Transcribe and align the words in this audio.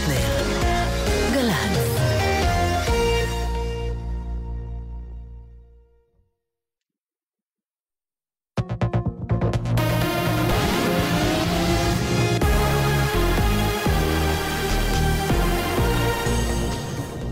דטנר, 0.00 0.44
גל"צ. 1.34 2.00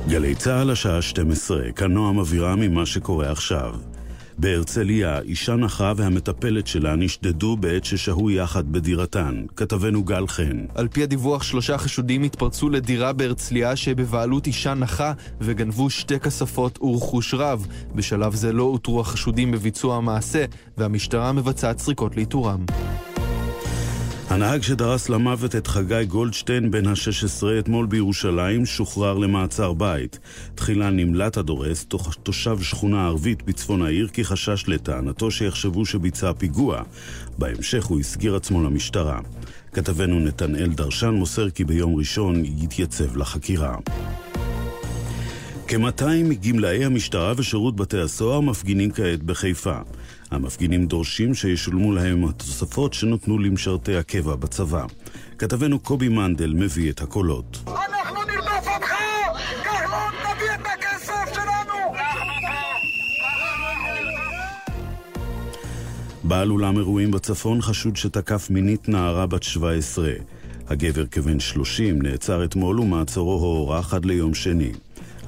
גלי 0.09 0.35
צה"ל 0.35 0.71
השעה 0.71 1.03
12, 1.03 1.73
כאן 1.73 1.93
נועם 1.93 2.19
אבירם 2.19 2.61
ממה 2.61 2.87
שקורה 2.87 3.31
עכשיו. 3.31 3.75
בהרצליה, 4.39 5.21
אישה 5.21 5.57
נחה 5.57 5.93
והמטפלת 5.97 6.67
שלה 6.67 6.97
נשדדו 6.97 7.57
בעת 7.57 7.85
ששהו 7.85 8.31
יחד 8.31 8.73
בדירתן. 8.73 9.45
כתבנו 9.57 10.05
גל 10.05 10.27
חן. 10.27 10.65
על 10.75 10.89
פי 10.89 11.03
הדיווח, 11.03 11.43
שלושה 11.43 11.79
חשודים 11.79 12.23
התפרצו 12.23 12.71
לדירה 12.71 13.13
בהרצליה 13.13 13.77
שבבעלות 13.77 14.47
אישה 14.47 14.75
נחה 14.75 15.13
וגנבו 15.41 15.91
שתי 15.91 16.21
כספות 16.21 16.83
ורכוש 16.83 17.35
רב. 17.35 17.67
בשלב 17.95 18.35
זה 18.35 18.53
לא 18.53 18.63
אותרו 18.63 19.01
החשודים 19.01 19.51
בביצוע 19.51 19.97
המעשה, 19.97 20.45
והמשטרה 20.79 21.33
מבצעת 21.33 21.79
סריקות 21.79 22.17
לאיתורם. 22.17 22.65
הנהג 24.29 24.63
שדרס 24.63 25.09
למוות 25.09 25.57
את 25.57 25.67
חגי 25.67 26.05
גולדשטיין 26.05 26.71
בן 26.71 26.87
ה-16 26.87 27.45
אתמול 27.59 27.87
בירושלים 27.87 28.67
שוחרר 28.67 29.19
למעצר 29.19 29.73
בית. 29.73 30.19
תחילה 30.55 30.91
נמלט 30.91 31.37
הדורס, 31.37 31.87
תושב 32.23 32.63
שכונה 32.63 33.07
ערבית 33.07 33.43
בצפון 33.43 33.83
העיר 33.83 34.09
כי 34.09 34.25
חשש 34.25 34.65
לטענתו 34.69 35.31
שיחשבו 35.31 35.87
שביצע 35.87 36.33
פיגוע. 36.33 36.83
בהמשך 37.39 37.85
הוא 37.85 38.01
הסגיר 38.01 38.37
עצמו 38.37 38.63
למשטרה. 38.63 39.21
כתבנו 39.73 40.21
נתנאל 40.21 40.69
דרשן 40.69 41.11
מוסר 41.11 41.51
כי 41.51 41.65
ביום 41.65 41.97
ראשון 41.97 42.43
יתייצב 42.45 43.17
לחקירה. 43.17 43.77
כ-200 45.69 46.05
מגמלאי 46.25 46.85
המשטרה 46.85 47.33
ושירות 47.37 47.77
בתי 47.77 48.01
הסוהר 48.01 48.41
מפגינים 48.41 48.91
כעת 48.91 49.23
בחיפה. 49.23 49.79
המפגינים 50.31 50.87
דורשים 50.87 51.35
שישולמו 51.35 51.93
להם 51.93 52.25
התוספות 52.25 52.95
שנותנו 52.95 53.39
למשרתי 53.39 53.97
הקבע 53.97 54.37
בצבא. 54.37 54.87
כתבנו 55.39 55.79
קובי 55.79 56.09
מנדל 56.09 56.53
מביא 56.53 56.91
את 56.91 57.01
הקולות. 57.01 57.59
אנחנו 57.67 58.17
נרדוף 58.25 58.69
אותך! 58.75 58.93
כחלון, 59.65 60.13
תביא 60.23 60.51
את 60.55 60.67
הכסף 60.67 61.35
שלנו! 61.35 61.95
בעל 66.25 66.51
אולם 66.51 66.79
אירועים 66.79 67.11
בצפון 67.11 67.63
חשוד 67.63 67.97
שתקף 67.97 68.51
מינית 68.51 68.89
נערה 68.89 69.27
בת 69.27 69.43
17. 69.43 70.13
הגבר 70.69 71.07
כבן 71.07 71.41
30 71.41 72.03
נעצר 72.03 72.45
אתמול 72.45 72.81
ומעצרו 72.81 73.33
הוארך 73.33 73.95
עד 73.95 74.05
ליום 74.05 74.35
שני. 74.35 74.73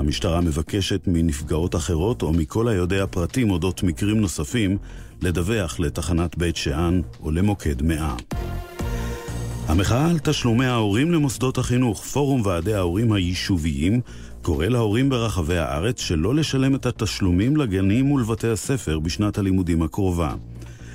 המשטרה 0.00 0.40
מבקשת 0.40 1.00
מנפגעות 1.06 1.74
אחרות 1.76 2.22
או 2.22 2.32
מכל 2.32 2.68
היודע 2.68 3.06
פרטים 3.06 3.50
אודות 3.50 3.82
מקרים 3.82 4.20
נוספים 4.20 4.78
לדווח 5.22 5.80
לתחנת 5.80 6.38
בית 6.38 6.56
שאן 6.56 7.00
או 7.22 7.30
למוקד 7.30 7.82
100. 7.82 8.16
המחאה 9.66 10.10
על 10.10 10.18
תשלומי 10.18 10.66
ההורים 10.66 11.12
למוסדות 11.12 11.58
החינוך, 11.58 12.04
פורום 12.04 12.42
ועדי 12.44 12.74
ההורים 12.74 13.12
היישוביים, 13.12 14.00
קורא 14.42 14.66
להורים 14.66 15.08
ברחבי 15.08 15.58
הארץ 15.58 16.00
שלא 16.00 16.34
לשלם 16.34 16.74
את 16.74 16.86
התשלומים 16.86 17.56
לגנים 17.56 18.10
ולבתי 18.10 18.48
הספר 18.48 18.98
בשנת 18.98 19.38
הלימודים 19.38 19.82
הקרובה. 19.82 20.34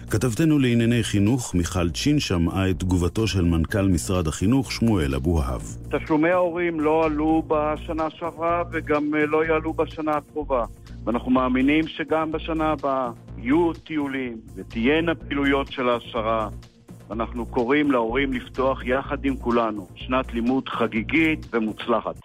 כתבתנו 0.10 0.60
לענייני 0.60 1.04
חינוך, 1.04 1.56
מיכל 1.56 1.90
צ'ין, 1.90 2.20
שמעה 2.20 2.70
את 2.70 2.80
תגובתו 2.80 3.28
של 3.28 3.44
מנכ"ל 3.44 3.88
משרד 3.88 4.28
החינוך, 4.28 4.72
שמואל 4.72 5.16
אבוהב. 5.16 5.62
תשלומי 5.92 6.30
ההורים 6.30 6.80
לא 6.80 7.06
עלו 7.06 7.44
בשנה 7.48 8.10
שעברה 8.10 8.64
וגם 8.72 9.16
אה, 9.16 9.26
לא 9.26 9.46
יעלו 9.46 9.74
בשנה 9.74 10.12
הקרובה. 10.12 10.66
ואנחנו 11.04 11.32
מאמינים 11.32 11.88
שגם 11.88 12.32
בשנה 12.32 12.72
הבאה 12.72 13.10
יהיו 13.38 13.74
טיולים 13.74 14.38
ותהיינה 14.56 15.16
פעילויות 15.16 15.72
של 15.72 15.90
העשרה. 15.90 16.50
ואנחנו 17.10 17.46
קוראים 17.46 17.92
להורים 17.92 18.34
לפתוח 18.34 18.86
יחד 18.86 19.26
עם 19.26 19.36
כולנו 19.36 19.88
שנת 19.96 20.34
לימוד 20.34 20.70
חגיגית 20.70 21.46
ומוצלחת. 21.54 22.16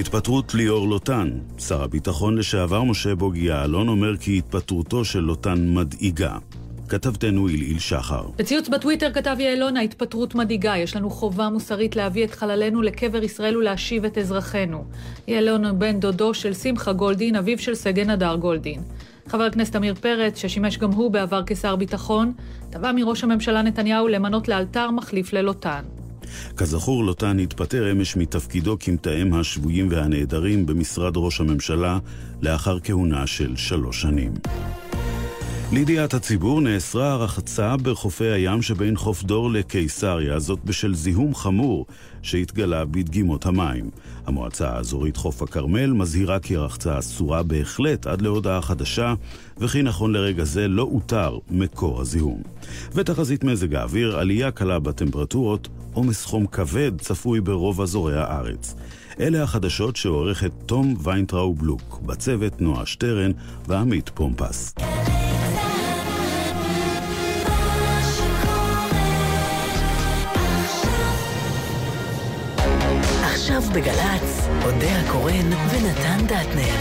התפטרות 0.00 0.54
ליאור 0.54 0.88
לוטן. 0.88 1.30
שר 1.58 1.82
הביטחון 1.82 2.38
לשעבר 2.38 2.82
משה 2.82 3.14
בוגי 3.14 3.40
יעלון 3.40 3.88
אומר 3.88 4.16
כי 4.16 4.38
התפטרותו 4.38 5.04
של 5.04 5.18
לוטן 5.20 5.74
מדאיגה. 5.74 6.36
כתבתנו 6.88 7.48
אילאיל 7.48 7.78
שחר. 7.78 8.26
בציוץ 8.36 8.68
בטוויטר 8.68 9.12
כתב 9.12 9.36
יעלון, 9.38 9.76
ההתפטרות 9.76 10.34
מדאיגה. 10.34 10.76
יש 10.76 10.96
לנו 10.96 11.10
חובה 11.10 11.48
מוסרית 11.48 11.96
להביא 11.96 12.24
את 12.24 12.30
חללינו 12.30 12.82
לקבר 12.82 13.24
ישראל 13.24 13.56
ולהשיב 13.56 14.04
את 14.04 14.18
אזרחינו. 14.18 14.84
יעלון 15.28 15.64
הוא 15.64 15.78
בן 15.78 16.00
דודו 16.00 16.34
של 16.34 16.54
שמחה 16.54 16.92
גולדין, 16.92 17.36
אביו 17.36 17.58
של 17.58 17.74
סגן 17.74 18.10
הדר 18.10 18.36
גולדין. 18.36 18.82
חבר 19.28 19.44
הכנסת 19.44 19.76
עמיר 19.76 19.94
פרץ, 19.94 20.38
ששימש 20.38 20.78
גם 20.78 20.90
הוא 20.90 21.10
בעבר 21.10 21.42
כשר 21.46 21.76
ביטחון, 21.76 22.32
תבע 22.70 22.92
מראש 22.92 23.24
הממשלה 23.24 23.62
נתניהו 23.62 24.08
למנות 24.08 24.48
לאלתר 24.48 24.90
מחליף 24.90 25.32
ללוטן. 25.32 25.82
כזכור, 26.56 27.04
לוטן 27.04 27.38
התפטר 27.38 27.92
אמש 27.92 28.16
מתפקידו 28.16 28.76
כמתאם 28.80 29.34
השבויים 29.34 29.88
והנעדרים 29.90 30.66
במשרד 30.66 31.12
ראש 31.16 31.40
הממשלה 31.40 31.98
לאחר 32.42 32.80
כהונה 32.80 33.26
של 33.26 33.56
שלוש 33.56 34.02
שנים. 34.02 34.32
לידיעת 35.72 36.14
הציבור 36.14 36.60
נאסרה 36.60 37.12
הרחצה 37.12 37.76
בחופי 37.76 38.30
הים 38.30 38.62
שבין 38.62 38.96
חוף 38.96 39.22
דור 39.22 39.50
לקיסריה, 39.50 40.38
זאת 40.38 40.58
בשל 40.64 40.94
זיהום 40.94 41.34
חמור 41.34 41.86
שהתגלה 42.22 42.84
בדגימות 42.84 43.46
המים. 43.46 43.90
המועצה 44.26 44.68
האזורית 44.68 45.16
חוף 45.16 45.42
הכרמל 45.42 45.92
מזהירה 45.92 46.38
כי 46.38 46.56
הרחצה 46.56 46.98
אסורה 46.98 47.42
בהחלט 47.42 48.06
עד 48.06 48.22
להודעה 48.22 48.62
חדשה, 48.62 49.14
וכי 49.58 49.82
נכון 49.82 50.12
לרגע 50.12 50.44
זה 50.44 50.68
לא 50.68 50.82
אותר 50.82 51.38
מקור 51.50 52.00
הזיהום. 52.00 52.42
ותחזית 52.94 53.44
מזג 53.44 53.74
האוויר, 53.74 54.18
עלייה 54.18 54.50
קלה 54.50 54.78
בטמפרטורות, 54.78 55.68
עומס 55.92 56.24
חום 56.24 56.46
כבד 56.46 57.00
צפוי 57.00 57.40
ברוב 57.40 57.80
אזורי 57.80 58.20
הארץ. 58.20 58.74
אלה 59.20 59.42
החדשות 59.42 59.96
שעורכת 59.96 60.50
תום 60.66 60.94
ויינטראו 61.02 61.54
בלוק, 61.54 62.00
בצוות 62.06 62.60
נועה 62.60 62.86
שטרן 62.86 63.30
ועמית 63.68 64.10
פומפס. 64.14 64.74
בגל"צ, 73.74 74.48
אודה 74.64 75.00
הקורן 75.00 75.52
ונתן 75.52 76.26
דטנר. 76.26 76.74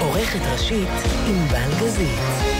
עורכת 0.00 0.40
ראשית, 0.52 0.88
ענבל 1.26 1.74
גזית. 1.80 2.53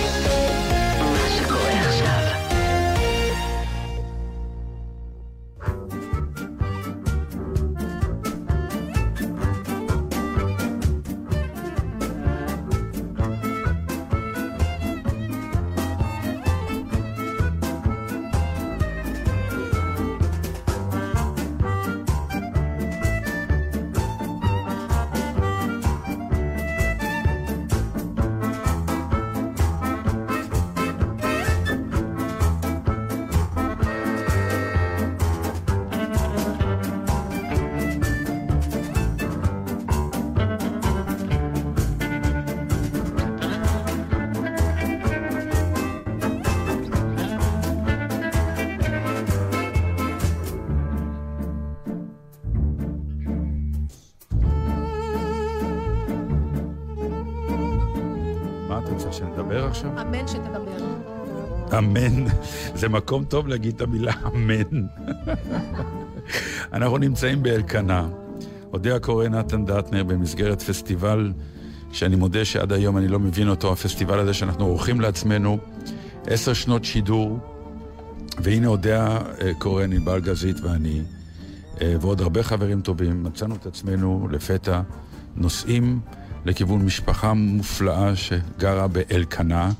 שנדבר 59.14 59.66
עכשיו? 59.66 60.00
אמן 60.00 60.28
שתדבר. 60.28 60.84
אמן. 61.78 62.24
זה 62.74 62.88
מקום 62.88 63.24
טוב 63.24 63.48
להגיד 63.48 63.74
את 63.74 63.80
המילה 63.80 64.12
אמן. 64.26 64.86
אנחנו 66.72 66.98
נמצאים 66.98 67.42
באלקנה. 67.42 68.08
אודה 68.72 68.96
הקורא 68.96 69.28
נתן 69.28 69.64
דטנר 69.64 70.04
במסגרת 70.04 70.62
פסטיבל 70.62 71.32
שאני 71.92 72.16
מודה 72.16 72.44
שעד 72.44 72.72
היום 72.72 72.98
אני 72.98 73.08
לא 73.08 73.18
מבין 73.18 73.48
אותו, 73.48 73.72
הפסטיבל 73.72 74.18
הזה 74.18 74.34
שאנחנו 74.34 74.64
עורכים 74.64 75.00
לעצמנו, 75.00 75.58
עשר 76.26 76.52
שנות 76.52 76.84
שידור, 76.84 77.38
והנה 78.38 78.66
אודה 78.66 79.18
קורא 79.58 79.82
ענבל 79.82 80.20
גזית 80.20 80.60
ואני, 80.60 81.02
אה, 81.80 81.94
ועוד 82.00 82.20
הרבה 82.20 82.42
חברים 82.42 82.80
טובים, 82.80 83.22
מצאנו 83.22 83.54
את 83.54 83.66
עצמנו 83.66 84.28
לפתע 84.30 84.80
נוסעים 85.36 86.00
לכיוון 86.44 86.82
משפחה 86.82 87.34
מופלאה 87.34 88.16
שגרה 88.16 88.88
באלקנה. 88.88 89.72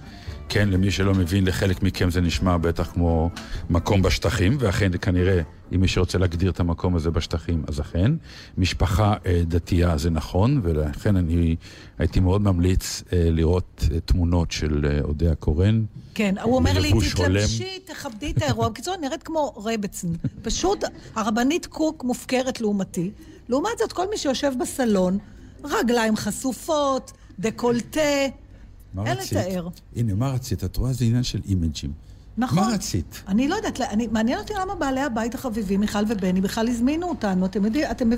כן, 0.49 0.69
למי 0.69 0.90
שלא 0.90 1.14
מבין, 1.14 1.46
לחלק 1.46 1.82
מכם 1.82 2.11
זה 2.11 2.20
נשמע 2.20 2.56
בטח 2.56 2.90
כמו 2.93 3.31
מקום 3.70 4.02
בשטחים, 4.02 4.56
ואכן 4.61 4.90
כנראה, 5.00 5.40
אם 5.75 5.81
מי 5.81 5.88
שרוצה 5.88 6.19
להגדיר 6.19 6.50
את 6.50 6.61
המקום 6.61 6.96
הזה 6.96 7.11
בשטחים, 7.11 7.64
אז 7.69 7.81
אכן. 7.81 8.12
משפחה 8.58 9.14
אה, 9.26 9.43
דתייה 9.46 9.99
זה 9.99 10.11
נכון, 10.11 10.61
ולכן 10.62 11.16
אני 11.16 11.56
הייתי 11.99 12.20
מאוד 12.20 12.43
ממליץ 12.43 13.02
אה, 13.12 13.31
לראות 13.31 13.84
אה, 13.93 14.00
תמונות 14.00 14.52
של 14.52 14.87
אה, 14.90 15.00
אודיה 15.02 15.34
קורן. 15.34 15.84
כן, 16.14 16.34
הוא 16.43 16.56
אומר 16.56 16.78
לי. 16.78 16.93
תתלבשי, 17.14 17.78
תכבדי 17.84 18.31
את 18.31 18.43
האירוע. 18.43 18.69
בקיצור, 18.69 18.96
נראית 18.96 19.22
כמו 19.22 19.52
רבצן. 19.56 20.08
פשוט 20.43 20.84
הרבנית 21.14 21.66
קוק 21.66 22.05
מופקרת 22.05 22.61
לעומתי. 22.61 23.11
לעומת 23.49 23.78
זאת, 23.78 23.93
כל 23.93 24.11
מי 24.11 24.16
שיושב 24.16 24.52
בסלון, 24.61 25.19
רגליים 25.64 26.16
חשופות, 26.16 27.12
דקולטה, 27.38 28.00
אין 28.00 29.16
רצית? 29.19 29.32
לתאר. 29.32 29.69
הנה, 29.96 30.14
מה 30.14 30.28
רצית? 30.28 30.64
את 30.64 30.76
רואה? 30.76 30.93
זה 30.93 31.05
עניין 31.05 31.22
של 31.22 31.40
אימג'ים. 31.49 31.93
נכון. 32.38 32.58
מה 32.58 32.69
רצית? 32.75 33.22
אני 33.28 33.49
לא 33.49 33.55
יודעת, 33.55 33.81
אני, 33.81 34.06
מעניין 34.06 34.38
אותי 34.38 34.52
למה 34.61 34.75
בעלי 34.75 35.00
הבית 35.00 35.34
החביבים, 35.34 35.81
מיכל 35.81 35.99
ובני, 36.08 36.40
בכלל 36.40 36.69
הזמינו 36.69 37.08
אותנו. 37.08 37.46
אתם 37.46 37.64
יודעים, 37.64 37.90
אתם... 37.90 38.11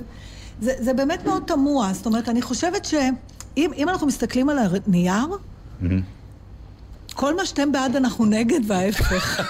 זה, 0.60 0.72
זה 0.78 0.92
באמת 0.92 1.24
מאוד 1.24 1.42
תמוה. 1.46 1.92
זאת 1.92 2.06
אומרת, 2.06 2.28
אני 2.28 2.42
חושבת 2.42 2.84
שאם 2.84 3.70
אם 3.76 3.88
אנחנו 3.88 4.06
מסתכלים 4.06 4.48
על 4.48 4.58
הנייר, 4.58 5.26
כל 7.16 7.36
מה 7.36 7.46
שאתם 7.46 7.72
בעד 7.72 7.96
אנחנו 7.96 8.24
נגד 8.24 8.60
וההפך. 8.70 9.40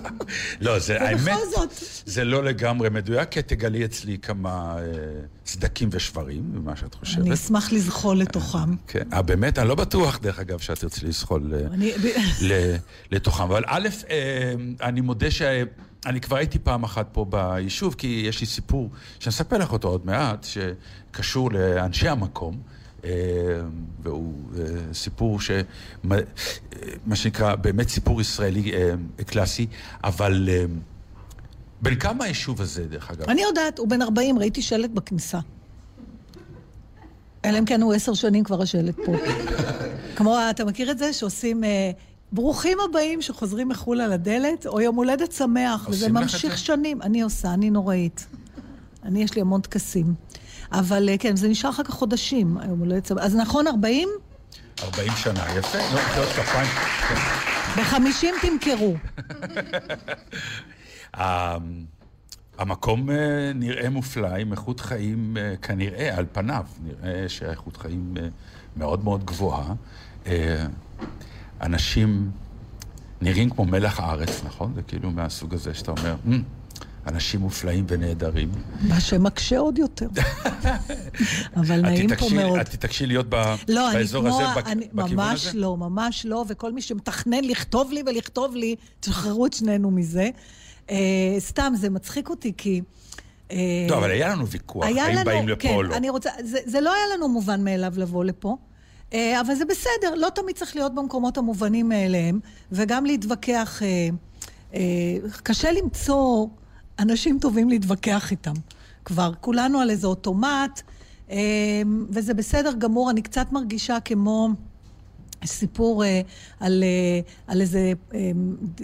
לא, 0.60 0.78
זה 0.78 1.02
האמת, 1.02 1.38
זאת... 1.54 1.72
זה 2.06 2.24
לא 2.24 2.44
לגמרי 2.44 2.90
מדויק, 2.90 3.28
כי 3.28 3.42
תגלי 3.42 3.84
אצלי 3.84 4.18
כמה 4.18 4.76
אה, 4.78 4.84
סדקים 5.46 5.88
ושברים, 5.92 6.42
ממה 6.54 6.76
שאת 6.76 6.94
חושבת. 6.94 7.18
אני 7.24 7.34
אשמח 7.34 7.72
לזחול 7.72 8.18
לתוכם. 8.18 8.76
כן. 8.86 9.08
אה, 9.12 9.22
באמת? 9.22 9.58
אני 9.58 9.68
לא 9.68 9.74
בטוח, 9.74 10.18
דרך 10.18 10.38
אגב, 10.38 10.58
שאת 10.58 10.78
תרצי 10.78 11.06
לזחול 11.06 11.54
אה, 11.54 11.66
אני... 11.66 11.92
ל- 12.42 12.76
לתוכם. 13.10 13.42
אבל 13.42 13.62
א', 13.66 13.88
אה, 14.10 14.52
אני 14.82 15.00
מודה 15.00 15.30
ש... 15.30 15.42
אני 16.06 16.20
כבר 16.20 16.36
הייתי 16.36 16.58
פעם 16.58 16.84
אחת 16.84 17.08
פה 17.12 17.24
ביישוב, 17.24 17.94
כי 17.98 18.24
יש 18.28 18.40
לי 18.40 18.46
סיפור, 18.46 18.90
שאני 19.20 19.30
אספר 19.30 19.58
לך 19.58 19.72
אותו 19.72 19.88
עוד 19.88 20.06
מעט, 20.06 20.46
שקשור 20.50 21.50
לאנשי 21.52 22.08
המקום. 22.08 22.77
אה, 23.04 23.10
והוא 24.02 24.34
אה, 24.58 24.64
סיפור 24.92 25.40
ש... 25.40 25.50
מה 26.02 26.16
אה, 26.16 26.22
מה 27.06 27.16
שנקרא, 27.16 27.54
באמת 27.54 27.88
סיפור 27.88 28.20
ישראלי 28.20 28.72
קלאסי, 29.26 29.66
אבל 30.04 30.48
בן 31.82 31.94
כמה 31.94 32.24
היישוב 32.24 32.60
הזה, 32.60 32.84
דרך 32.84 33.10
אגב? 33.10 33.30
אני 33.30 33.42
יודעת, 33.42 33.78
הוא 33.78 33.88
בן 33.88 34.02
40, 34.02 34.38
ראיתי 34.38 34.62
שלט 34.62 34.90
בכניסה. 34.90 35.38
אלא 37.44 37.58
אם 37.58 37.64
כן 37.64 37.82
הוא 37.82 37.94
עשר 37.94 38.14
שנים 38.14 38.44
כבר 38.44 38.62
השלט 38.62 38.96
פה. 39.06 39.12
כמו, 40.16 40.36
אתה 40.50 40.64
מכיר 40.64 40.90
את 40.90 40.98
זה? 40.98 41.12
שעושים... 41.12 41.64
אה, 41.64 41.90
ברוכים 42.32 42.78
הבאים 42.88 43.22
שחוזרים 43.22 43.68
מחו"ל 43.68 44.00
על 44.00 44.12
הדלת, 44.12 44.66
או 44.66 44.80
יום 44.80 44.96
הולדת 44.96 45.32
שמח, 45.32 45.88
וזה 45.90 46.08
ממשיך? 46.08 46.58
שנים. 46.58 47.02
אני 47.02 47.20
עושה, 47.20 47.54
אני 47.54 47.70
נוראית. 47.70 48.26
אני, 49.04 49.22
יש 49.22 49.34
לי 49.34 49.40
המון 49.40 49.60
טקסים. 49.60 50.14
אבל 50.72 51.08
אה, 51.08 51.18
כן, 51.18 51.36
זה 51.36 51.48
נשאר 51.48 51.70
אחר 51.70 51.82
כך 51.82 51.90
חודשים, 51.94 52.58
היום 52.58 52.78
הולדת 52.78 53.06
שמח. 53.06 53.18
אז 53.22 53.36
נכון, 53.36 53.66
40? 53.66 54.08
40 54.82 55.12
שנה, 55.16 55.44
יפה. 55.58 55.78
נו, 55.78 55.96
מחיאות 55.96 56.28
כפיים. 56.28 56.68
ב-50 57.76 58.26
תמכרו. 58.42 58.94
ה- 61.16 61.56
המקום 62.58 63.10
אה, 63.10 63.16
נראה 63.54 63.90
מופלא, 63.90 64.28
עם 64.28 64.52
איכות 64.52 64.80
חיים 64.80 65.36
אה, 65.40 65.54
כנראה, 65.62 66.16
על 66.18 66.24
פניו, 66.32 66.64
נראה 66.84 67.28
שהאיכות 67.28 67.76
חיים 67.76 68.14
מאוד 68.76 69.04
מאוד 69.04 69.24
גבוהה. 69.24 69.74
אנשים 71.62 72.30
נראים 73.20 73.50
כמו 73.50 73.64
מלח 73.64 74.00
הארץ, 74.00 74.42
נכון? 74.44 74.72
זה 74.74 74.82
כאילו 74.82 75.10
מהסוג 75.10 75.54
הזה 75.54 75.74
שאתה 75.74 75.90
אומר, 75.90 76.16
"מ, 76.28 76.42
אנשים 77.08 77.40
מופלאים 77.40 77.84
ונהדרים. 77.88 78.50
מה 78.88 79.00
שמקשה 79.00 79.58
עוד 79.58 79.78
יותר. 79.78 80.06
אבל 81.56 81.80
נעים 81.80 82.08
פה 82.08 82.14
תתעקשי- 82.14 82.34
מאוד. 82.34 82.58
את 82.58 82.68
תתעקשי 82.68 83.06
להיות 83.06 83.26
ב- 83.28 83.54
לא, 83.68 83.88
באזור 83.92 84.22
כמו... 84.22 84.40
הזה, 84.40 84.60
אני, 84.66 84.88
בכיוון 84.92 85.16
ממש 85.16 85.46
הזה? 85.46 85.58
לא, 85.58 85.76
ממש 85.76 86.26
לא, 86.26 86.44
וכל 86.48 86.72
מי 86.72 86.82
שמתכנן 86.82 87.44
לכתוב 87.44 87.92
לי 87.92 88.02
ולכתוב 88.06 88.56
לי, 88.56 88.74
תשחררו 89.00 89.46
את 89.46 89.52
שנינו 89.52 89.90
מזה. 89.90 90.28
אה, 90.90 90.96
סתם, 91.38 91.72
זה 91.76 91.90
מצחיק 91.90 92.28
אותי, 92.30 92.52
כי... 92.56 92.80
אה, 93.50 93.56
לא, 93.90 93.98
אבל 93.98 94.10
היה 94.10 94.28
לנו 94.28 94.46
ויכוח, 94.46 94.84
היה 94.86 95.04
האם 95.04 95.14
לנו, 95.14 95.24
באים 95.24 95.48
לפה 95.48 95.60
כן, 95.60 95.74
או 95.74 95.82
לא. 95.82 95.96
אני 95.96 96.10
רוצה, 96.10 96.30
זה, 96.44 96.58
זה 96.64 96.80
לא 96.80 96.94
היה 96.94 97.16
לנו 97.16 97.28
מובן 97.28 97.64
מאליו 97.64 97.92
לבוא 97.96 98.24
לפה, 98.24 98.56
אה, 99.14 99.40
אבל 99.40 99.54
זה 99.54 99.64
בסדר, 99.64 100.14
לא 100.16 100.28
תמיד 100.34 100.56
צריך 100.56 100.76
להיות 100.76 100.94
במקומות 100.94 101.38
המובנים 101.38 101.88
מאליהם, 101.88 102.40
וגם 102.72 103.06
להתווכח, 103.06 103.82
קשה 105.42 105.72
למצוא 105.72 106.46
אנשים 106.98 107.38
טובים 107.38 107.68
להתווכח 107.68 108.30
איתם. 108.30 108.54
כבר 109.04 109.32
כולנו 109.40 109.80
על 109.80 109.90
איזה 109.90 110.06
אוטומט, 110.06 110.82
אה, 111.30 111.36
וזה 112.10 112.34
בסדר 112.34 112.72
גמור, 112.78 113.10
אני 113.10 113.22
קצת 113.22 113.52
מרגישה 113.52 114.00
כמו... 114.00 114.48
סיפור 115.44 116.04
אה, 116.04 116.20
על, 116.60 116.82
אה, 116.82 117.20
על 117.46 117.60
איזה 117.60 117.92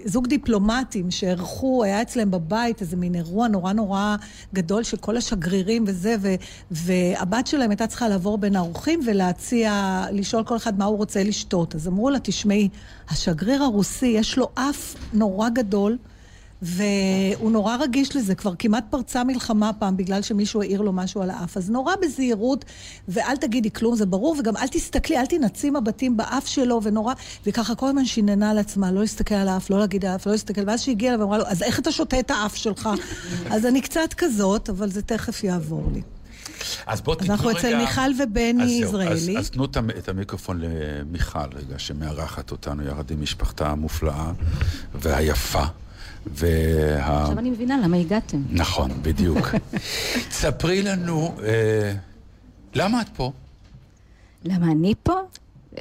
זוג 0.05 0.27
דיפלומטים 0.27 1.11
שאירחו, 1.11 1.85
היה 1.85 2.03
אצלם 2.03 2.31
בבית 2.31 2.81
איזה 2.81 2.97
מין 2.97 3.15
אירוע 3.15 3.49
נורא 3.49 3.73
נורא 3.73 4.17
גדול 4.55 4.83
של 4.83 4.97
כל 4.97 5.17
השגרירים 5.17 5.85
וזה, 5.87 6.17
ו, 6.21 6.35
והבת 6.71 7.47
שלהם 7.47 7.71
הייתה 7.71 7.87
צריכה 7.87 8.09
לעבור 8.09 8.39
בין 8.39 8.57
האורחים 8.57 9.01
ולהציע, 9.07 10.03
לשאול 10.13 10.45
כל 10.45 10.57
אחד 10.57 10.79
מה 10.79 10.85
הוא 10.85 10.97
רוצה 10.97 11.25
לשתות. 11.25 11.75
אז 11.75 11.89
אמרו 11.89 12.11
לה, 12.11 12.19
תשמעי, 12.23 12.69
השגריר 13.09 13.63
הרוסי 13.63 14.07
יש 14.07 14.39
לו 14.39 14.49
אף 14.55 14.95
נורא 15.13 15.49
גדול, 15.49 15.99
והוא 16.65 17.51
נורא 17.51 17.77
רגיש 17.77 18.17
לזה, 18.17 18.35
כבר 18.35 18.55
כמעט 18.59 18.85
פרצה 18.91 19.25
מלחמה 19.25 19.73
פעם 19.73 19.97
בגלל 19.97 20.23
שמישהו 20.23 20.63
העיר 20.63 20.81
לו 20.81 20.93
משהו 20.93 21.23
על 21.23 21.31
האף. 21.31 21.57
אז 21.57 21.71
נורא 21.71 21.93
בזהירות, 22.03 22.65
ואל 23.09 23.37
תגידי 23.37 23.71
כלום, 23.71 23.97
זה 23.97 24.07
ברור, 24.07 24.37
וגם 24.39 24.57
אל 24.57 24.69
תסתכלי, 24.69 25.19
אל 25.19 25.27
תנעצי 25.27 25.71
מבטים 25.71 26.17
באף 26.17 26.47
שלו, 26.47 26.81
ונורא... 26.83 27.15
וככה 27.47 27.75
כל 27.75 27.89
הזמן 27.89 28.05
שיננה 28.05 28.51
על 28.51 28.59
עצמה, 28.59 28.93
לא 28.93 29.01
להסתכל 29.01 29.35
על 29.35 29.49
האף, 29.49 29.71
לא 29.71 29.79
להגיד 29.79 30.05
האף, 30.05 30.27
לא 30.27 30.33
להסתכל, 30.33 30.61
ואז 30.67 30.81
שהיא 30.81 30.95
הגיעה 30.95 31.15
אליו 31.15 31.25
ואמרה 31.25 31.39
לו, 31.39 31.45
אז 31.47 31.63
איך 31.63 31.79
אתה 31.79 31.93
שותה 31.93 32.21
את 32.21 32.31
האף 32.31 32.57
שלך? 32.57 32.89
אז 33.51 33.67
אני 33.67 33.81
קצת 33.81 34.15
כזאת, 34.17 34.71
אבל 34.71 34.91
זה 34.91 35.03
תכף 35.03 35.45
יעבור 35.45 35.91
לי. 35.95 36.03
אז 36.87 37.01
בוא 37.01 37.13
אז 37.13 37.19
תיתנו 37.19 37.35
אנחנו 37.35 37.49
רגע... 37.49 37.59
אצל 37.59 37.77
מיכל 37.77 38.23
ובני 38.23 38.63
אז 38.63 38.71
יזרעאלי. 38.71 39.39
אז, 39.39 39.45
אז 39.45 39.51
תנו 39.51 39.65
את 39.99 40.09
המיקרופון 40.09 40.61
למיכל 40.61 41.39
רגע, 41.55 41.79
שמארחת 41.79 42.51
אותנו 42.51 42.83
יחד 42.83 43.11
עם 43.11 43.23
משפחתה 43.23 43.71
המופלאה 43.71 44.33
והיפה. 44.95 45.65
וה... 46.27 47.21
עכשיו 47.23 47.39
אני 47.39 47.51
מבינה 47.51 47.81
למה 47.85 47.97
הגעתם. 47.97 48.43
נכון, 48.51 48.91
בדיוק. 49.03 49.39
ספרי 50.41 50.83
לנו, 50.83 51.35
אה, 51.43 51.93
למה 52.75 53.01
את 53.01 53.09
פה? 53.09 53.33
למה 54.45 54.67
אני 54.67 54.95
פה? 55.03 55.15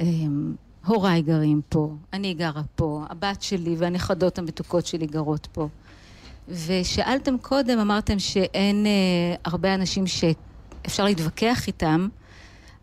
אמ, 0.00 0.54
הוריי 0.86 1.22
גרים 1.22 1.60
פה, 1.68 1.94
אני 2.12 2.34
גרה 2.34 2.62
פה, 2.76 3.04
הבת 3.10 3.42
שלי 3.42 3.76
והנכדות 3.78 4.38
המתוקות 4.38 4.86
שלי 4.86 5.06
גרות 5.06 5.48
פה. 5.52 5.68
ושאלתם 6.48 7.38
קודם, 7.38 7.78
אמרתם 7.78 8.18
שאין 8.18 8.86
אה, 8.86 8.90
הרבה 9.44 9.74
אנשים 9.74 10.04
שאפשר 10.06 11.04
להתווכח 11.04 11.66
איתם. 11.66 12.08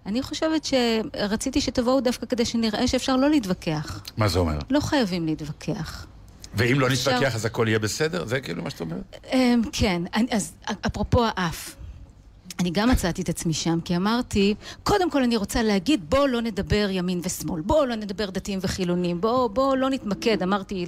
אני 0.06 0.22
חושבת 0.22 0.65
שרציתי 0.65 1.62
שתבואו 1.62 2.01
דווקא 2.01 2.25
כדי 2.25 2.46
שנראה 2.46 2.88
שאפשר 2.88 3.15
לא 3.15 3.30
להתווכח. 3.30 4.03
מה 4.18 4.27
זה 4.27 4.39
אומר? 4.39 4.60
לא 4.70 4.80
חייבים 4.80 5.25
להתווכח. 5.25 6.08
ואם 6.53 6.79
לא 6.79 6.89
נתווכח 6.89 7.36
אז 7.36 7.46
הכל 7.46 7.65
יהיה 7.67 7.79
בסדר? 7.79 8.25
זה 8.25 8.39
כאילו 8.39 8.63
מה 8.63 8.70
שאת 8.70 8.81
אומרת? 8.81 9.25
אמ, 9.34 9.62
כן, 9.72 10.01
אז 10.31 10.53
אפרופו 10.88 11.24
האף, 11.25 11.75
אני 12.60 12.70
גם 12.72 12.89
מצאתי 12.89 13.22
את 13.22 13.29
עצמי 13.29 13.53
שם, 13.53 13.79
כי 13.86 13.96
אמרתי, 13.96 14.55
קודם 14.84 15.12
כל 15.12 15.24
אני 15.24 15.38
רוצה 15.38 15.63
להגיד, 15.63 16.10
בואו 16.10 16.27
לא 16.27 16.41
נדבר 16.41 16.88
ימין 16.91 17.22
ושמאל, 17.24 17.62
בואו 17.62 17.86
לא 17.86 17.96
נדבר 17.96 18.29
דתיים 18.29 18.60
וחילונים, 18.62 19.22
בואו 19.22 19.50
בוא 19.50 19.77
לא 19.77 19.89
נתמקד, 19.89 20.43
אמרתי 20.43 20.86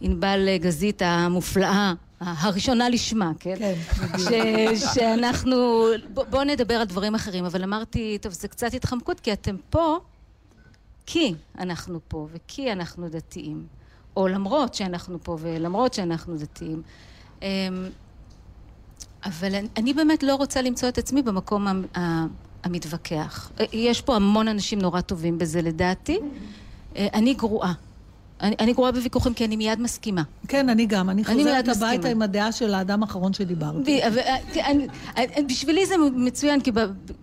לענבל 0.00 0.48
גזית 0.56 1.02
המופלאה, 1.02 1.92
הראשונה 2.20 2.88
לשמה, 2.88 3.32
כן? 3.40 3.54
כן, 3.58 3.74
ש, 4.18 4.84
שאנחנו, 4.94 5.86
בואו 6.14 6.26
בוא 6.30 6.44
נדבר 6.44 6.74
על 6.74 6.84
דברים 6.86 7.14
אחרים, 7.14 7.44
אבל 7.44 7.62
אמרתי, 7.62 8.18
טוב, 8.20 8.32
זה 8.32 8.48
קצת 8.48 8.74
התחמקות, 8.74 9.20
כי 9.20 9.32
אתם 9.32 9.56
פה, 9.70 9.98
כי 11.06 11.34
אנחנו 11.58 12.00
פה, 12.08 12.28
וכי 12.32 12.72
אנחנו 12.72 13.08
דתיים. 13.08 13.77
או 14.18 14.28
למרות 14.28 14.74
שאנחנו 14.74 15.18
פה 15.22 15.36
ולמרות 15.40 15.94
שאנחנו 15.94 16.36
דתיים. 16.36 16.82
אמ, 17.42 17.46
אבל 19.24 19.54
אני, 19.54 19.68
אני 19.76 19.94
באמת 19.94 20.22
לא 20.22 20.34
רוצה 20.34 20.62
למצוא 20.62 20.88
את 20.88 20.98
עצמי 20.98 21.22
במקום 21.22 21.66
המתווכח. 22.64 23.50
אה, 23.60 23.64
יש 23.72 24.02
פה 24.02 24.16
המון 24.16 24.48
אנשים 24.48 24.78
נורא 24.78 25.00
טובים 25.00 25.38
בזה 25.38 25.62
לדעתי. 25.62 26.18
אה, 26.96 27.06
אני 27.14 27.34
גרועה. 27.34 27.72
אני, 28.40 28.56
אני 28.60 28.72
גרועה 28.72 28.92
בוויכוחים 28.92 29.34
כי 29.34 29.44
אני 29.44 29.56
מיד 29.56 29.80
מסכימה. 29.80 30.22
כן, 30.48 30.68
אני 30.68 30.86
גם. 30.86 31.10
אני 31.10 31.24
אני 31.24 31.34
חוזרת 31.34 31.68
הביתה. 31.68 32.08
עם 32.08 32.22
הדעה 32.22 32.52
של 32.52 32.74
האדם 32.74 33.02
האחרון 33.02 33.32
שדיברתי. 33.32 34.02
אה, 34.02 35.24
בשבילי 35.48 35.86
זה 35.86 35.94
מצוין, 36.16 36.60
כי 36.60 36.70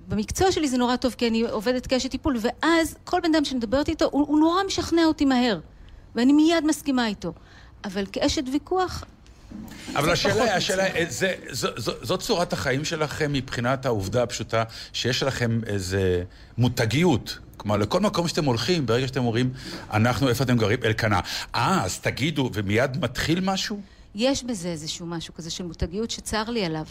במקצוע 0.07 0.51
שלי 0.51 0.67
זה 0.67 0.77
נורא 0.77 0.95
טוב, 0.95 1.15
כי 1.17 1.27
אני 1.27 1.41
עובדת 1.41 1.87
כאשת 1.87 2.11
טיפול, 2.11 2.37
ואז 2.39 2.97
כל 3.03 3.19
בן 3.23 3.35
אדם 3.35 3.45
שמדברת 3.45 3.89
איתו, 3.89 4.05
הוא, 4.11 4.27
הוא 4.27 4.39
נורא 4.39 4.63
משכנע 4.67 5.05
אותי 5.05 5.25
מהר, 5.25 5.59
ואני 6.15 6.33
מיד 6.33 6.65
מסכימה 6.65 7.07
איתו. 7.07 7.33
אבל 7.85 8.05
כאשת 8.11 8.43
ויכוח, 8.53 9.03
אבל 9.95 10.11
השאלה, 10.11 10.55
השאלה, 10.55 10.85
אה, 10.85 11.05
זה, 11.09 11.33
זו, 11.51 11.67
זו, 11.77 11.91
זאת 12.01 12.19
צורת 12.19 12.53
החיים 12.53 12.85
שלכם 12.85 13.33
מבחינת 13.33 13.85
העובדה 13.85 14.23
הפשוטה 14.23 14.63
שיש 14.93 15.23
לכם 15.23 15.59
איזה 15.65 16.23
מותגיות. 16.57 17.39
כלומר, 17.57 17.77
לכל 17.77 17.99
מקום 17.99 18.27
שאתם 18.27 18.45
הולכים, 18.45 18.85
ברגע 18.85 19.07
שאתם 19.07 19.19
אומרים, 19.19 19.53
אנחנו, 19.93 20.29
איפה 20.29 20.43
אתם 20.43 20.57
גרים? 20.57 20.79
אלקנה. 20.83 21.19
אה, 21.55 21.83
אז 21.83 21.99
תגידו, 21.99 22.49
ומיד 22.53 22.97
מתחיל 22.97 23.39
משהו? 23.39 23.81
יש 24.15 24.43
בזה 24.43 24.67
איזשהו 24.67 25.05
משהו 25.05 25.33
כזה 25.33 25.49
של 25.51 25.63
מותגיות 25.63 26.11
שצר 26.11 26.43
לי 26.49 26.65
עליו. 26.65 26.85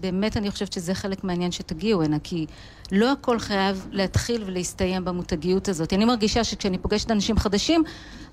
באמת 0.00 0.36
אני 0.36 0.50
חושבת 0.50 0.72
שזה 0.72 0.94
חלק 0.94 1.24
מהעניין 1.24 1.52
שתגיעו 1.52 2.02
הנה, 2.02 2.18
כי 2.18 2.46
לא 2.92 3.12
הכל 3.12 3.38
חייב 3.38 3.86
להתחיל 3.90 4.42
ולהסתיים 4.46 5.04
במותגיות 5.04 5.68
הזאת. 5.68 5.92
אני 5.92 6.04
מרגישה 6.04 6.44
שכשאני 6.44 6.78
פוגשת 6.78 7.10
אנשים 7.10 7.38
חדשים, 7.38 7.84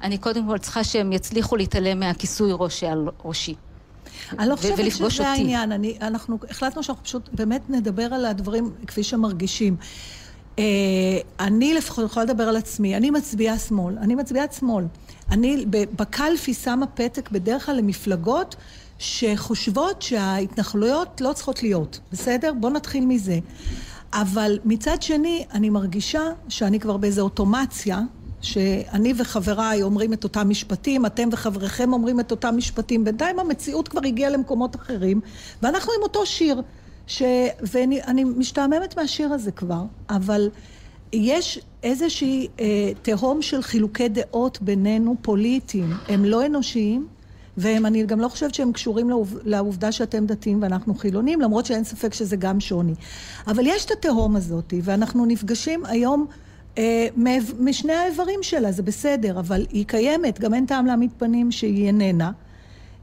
אני 0.03 0.17
קודם 0.17 0.47
כל 0.47 0.57
צריכה 0.57 0.83
שהם 0.83 1.13
יצליחו 1.13 1.55
להתעלם 1.55 1.99
מהכיסוי 1.99 2.51
ראש 2.53 2.79
שעל 2.79 3.07
ראשי. 3.25 3.55
אני 4.39 4.49
לא 4.49 4.55
חושבת 4.55 4.91
שזה 4.91 5.03
אותי. 5.03 5.23
העניין. 5.23 5.71
אני, 5.71 5.97
אנחנו 6.01 6.37
החלטנו 6.49 6.83
שאנחנו 6.83 7.03
פשוט 7.03 7.29
באמת 7.33 7.69
נדבר 7.69 8.13
על 8.13 8.25
הדברים 8.25 8.71
כפי 8.87 9.03
שמרגישים. 9.03 9.75
אה, 10.59 10.63
אני 11.39 11.73
לפחות 11.73 12.05
יכולה 12.05 12.25
לדבר 12.25 12.43
על 12.43 12.55
עצמי. 12.55 12.97
אני 12.97 13.09
מצביעה 13.11 13.59
שמאל. 13.59 13.97
אני 13.97 14.15
מצביעת 14.15 14.53
שמאל. 14.53 14.85
אני 15.31 15.65
בקלפי 15.69 16.53
שמה 16.53 16.87
פתק 16.87 17.29
בדרך 17.29 17.65
כלל 17.65 17.75
למפלגות 17.75 18.55
שחושבות 18.99 20.01
שההתנחלויות 20.01 21.21
לא 21.21 21.33
צריכות 21.33 21.63
להיות. 21.63 21.99
בסדר? 22.11 22.53
בואו 22.59 22.73
נתחיל 22.73 23.05
מזה. 23.05 23.39
אבל 24.13 24.59
מצד 24.65 25.01
שני, 25.01 25.45
אני 25.53 25.69
מרגישה 25.69 26.21
שאני 26.49 26.79
כבר 26.79 26.97
באיזו 26.97 27.21
אוטומציה, 27.21 28.01
שאני 28.41 29.13
וחבריי 29.17 29.81
אומרים 29.83 30.13
את 30.13 30.23
אותם 30.23 30.49
משפטים, 30.49 31.05
אתם 31.05 31.29
וחבריכם 31.31 31.93
אומרים 31.93 32.19
את 32.19 32.31
אותם 32.31 32.57
משפטים. 32.57 33.03
בינתיים 33.03 33.39
המציאות 33.39 33.87
כבר 33.87 34.01
הגיעה 34.05 34.29
למקומות 34.29 34.75
אחרים, 34.75 35.21
ואנחנו 35.61 35.93
עם 35.97 36.03
אותו 36.03 36.25
שיר, 36.25 36.61
ש... 37.07 37.21
ואני 37.61 38.03
אני 38.03 38.23
משתעממת 38.23 38.97
מהשיר 38.97 39.33
הזה 39.33 39.51
כבר, 39.51 39.83
אבל 40.09 40.49
יש 41.13 41.59
איזושהי 41.83 42.47
אה, 42.59 42.91
תהום 43.01 43.41
של 43.41 43.61
חילוקי 43.61 44.09
דעות 44.09 44.61
בינינו, 44.61 45.15
פוליטיים, 45.21 45.93
הם 46.07 46.25
לא 46.25 46.45
אנושיים. 46.45 47.07
ואני 47.57 48.05
גם 48.05 48.19
לא 48.19 48.27
חושבת 48.27 48.53
שהם 48.53 48.71
קשורים 48.71 49.09
לעוב, 49.09 49.37
לעובדה 49.43 49.91
שאתם 49.91 50.25
דתיים 50.25 50.61
ואנחנו 50.61 50.95
חילונים, 50.95 51.41
למרות 51.41 51.65
שאין 51.65 51.83
ספק 51.83 52.13
שזה 52.13 52.35
גם 52.35 52.59
שוני. 52.59 52.93
אבל 53.47 53.67
יש 53.67 53.85
את 53.85 53.91
התהום 53.91 54.35
הזאת, 54.35 54.73
ואנחנו 54.83 55.25
נפגשים 55.25 55.85
היום 55.85 56.25
אה, 56.77 57.07
משני 57.59 57.93
האיברים 57.93 58.39
שלה, 58.41 58.71
זה 58.71 58.83
בסדר, 58.83 59.39
אבל 59.39 59.65
היא 59.69 59.85
קיימת, 59.85 60.39
גם 60.39 60.53
אין 60.53 60.65
טעם 60.65 60.85
להעמיד 60.85 61.11
פנים 61.17 61.51
שהיא 61.51 61.87
איננה. 61.87 62.31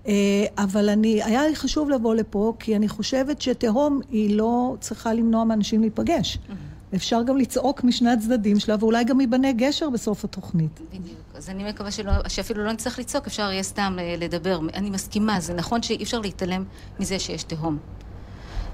אה, 0.07 0.13
אבל 0.59 0.89
אני, 0.89 1.23
היה 1.23 1.47
לי 1.47 1.57
חשוב 1.57 1.91
לבוא 1.91 2.15
לפה, 2.15 2.53
כי 2.59 2.77
אני 2.77 2.89
חושבת 2.89 3.41
שתהום 3.41 4.01
היא 4.11 4.37
לא 4.37 4.77
צריכה 4.81 5.13
למנוע 5.13 5.45
מאנשים 5.45 5.81
להיפגש. 5.81 6.39
אפשר 6.95 7.23
גם 7.27 7.39
לצעוק 7.39 7.85
משני 7.85 8.11
הצדדים 8.11 8.61
שלה, 8.61 8.77
ואולי 8.81 9.05
גם 9.05 9.21
ייבנה 9.21 9.53
גשר 9.53 9.91
בסוף 9.91 10.25
התוכנית. 10.25 10.81
בדיוק. 10.93 11.19
אז 11.35 11.51
אני 11.51 11.65
מקווה 11.65 11.91
שלא, 11.91 12.13
שאפילו 12.29 12.65
לא 12.65 12.73
נצטרך 12.73 12.99
לצעוק, 12.99 13.27
אפשר 13.27 13.53
יהיה 13.53 13.63
סתם 13.63 13.97
אה, 14.01 14.15
לדבר. 14.19 14.59
אני 14.75 14.91
מסכימה, 14.91 15.41
זה 15.41 15.55
נכון 15.55 15.83
שאי 15.83 16.03
אפשר 16.03 16.21
להתעלם 16.21 16.65
מזה 17.01 17.19
שיש 17.19 17.43
תהום. 17.43 17.79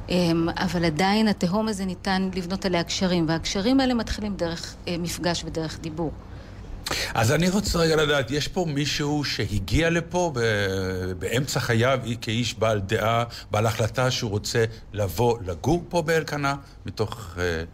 אמ, 0.09 0.49
אבל 0.57 0.85
עדיין 0.85 1.29
התהום 1.29 1.69
הזה 1.69 1.85
ניתן 1.85 2.31
לבנות 2.35 2.65
עליה 2.65 2.83
גשרים, 2.83 3.29
והגשרים 3.29 3.81
האלה 3.81 3.95
מתחילים 3.95 4.37
דרך 4.37 4.75
אה, 4.89 4.97
מפגש 4.99 5.45
ודרך 5.45 5.79
דיבור. 5.81 6.13
אז 7.15 7.33
אני 7.33 7.51
רוצה 7.51 7.79
רגע 7.79 7.97
לדעת, 7.97 8.31
יש 8.31 8.49
פה 8.49 8.65
מישהו 8.69 9.25
שהגיע 9.25 9.91
לפה 9.91 10.33
ב- 10.35 11.13
באמצע 11.19 11.61
חייו 11.61 11.99
כאיש 12.21 12.55
בעל 12.55 12.81
דעה, 12.81 13.25
בעל 13.51 13.67
החלטה 13.67 14.11
שהוא 14.11 14.31
רוצה 14.31 14.65
לבוא 14.93 15.39
לגור 15.47 15.85
פה 15.89 16.03
באלקנה, 16.03 16.55
מתוך 16.87 17.35
אה, 17.39 17.65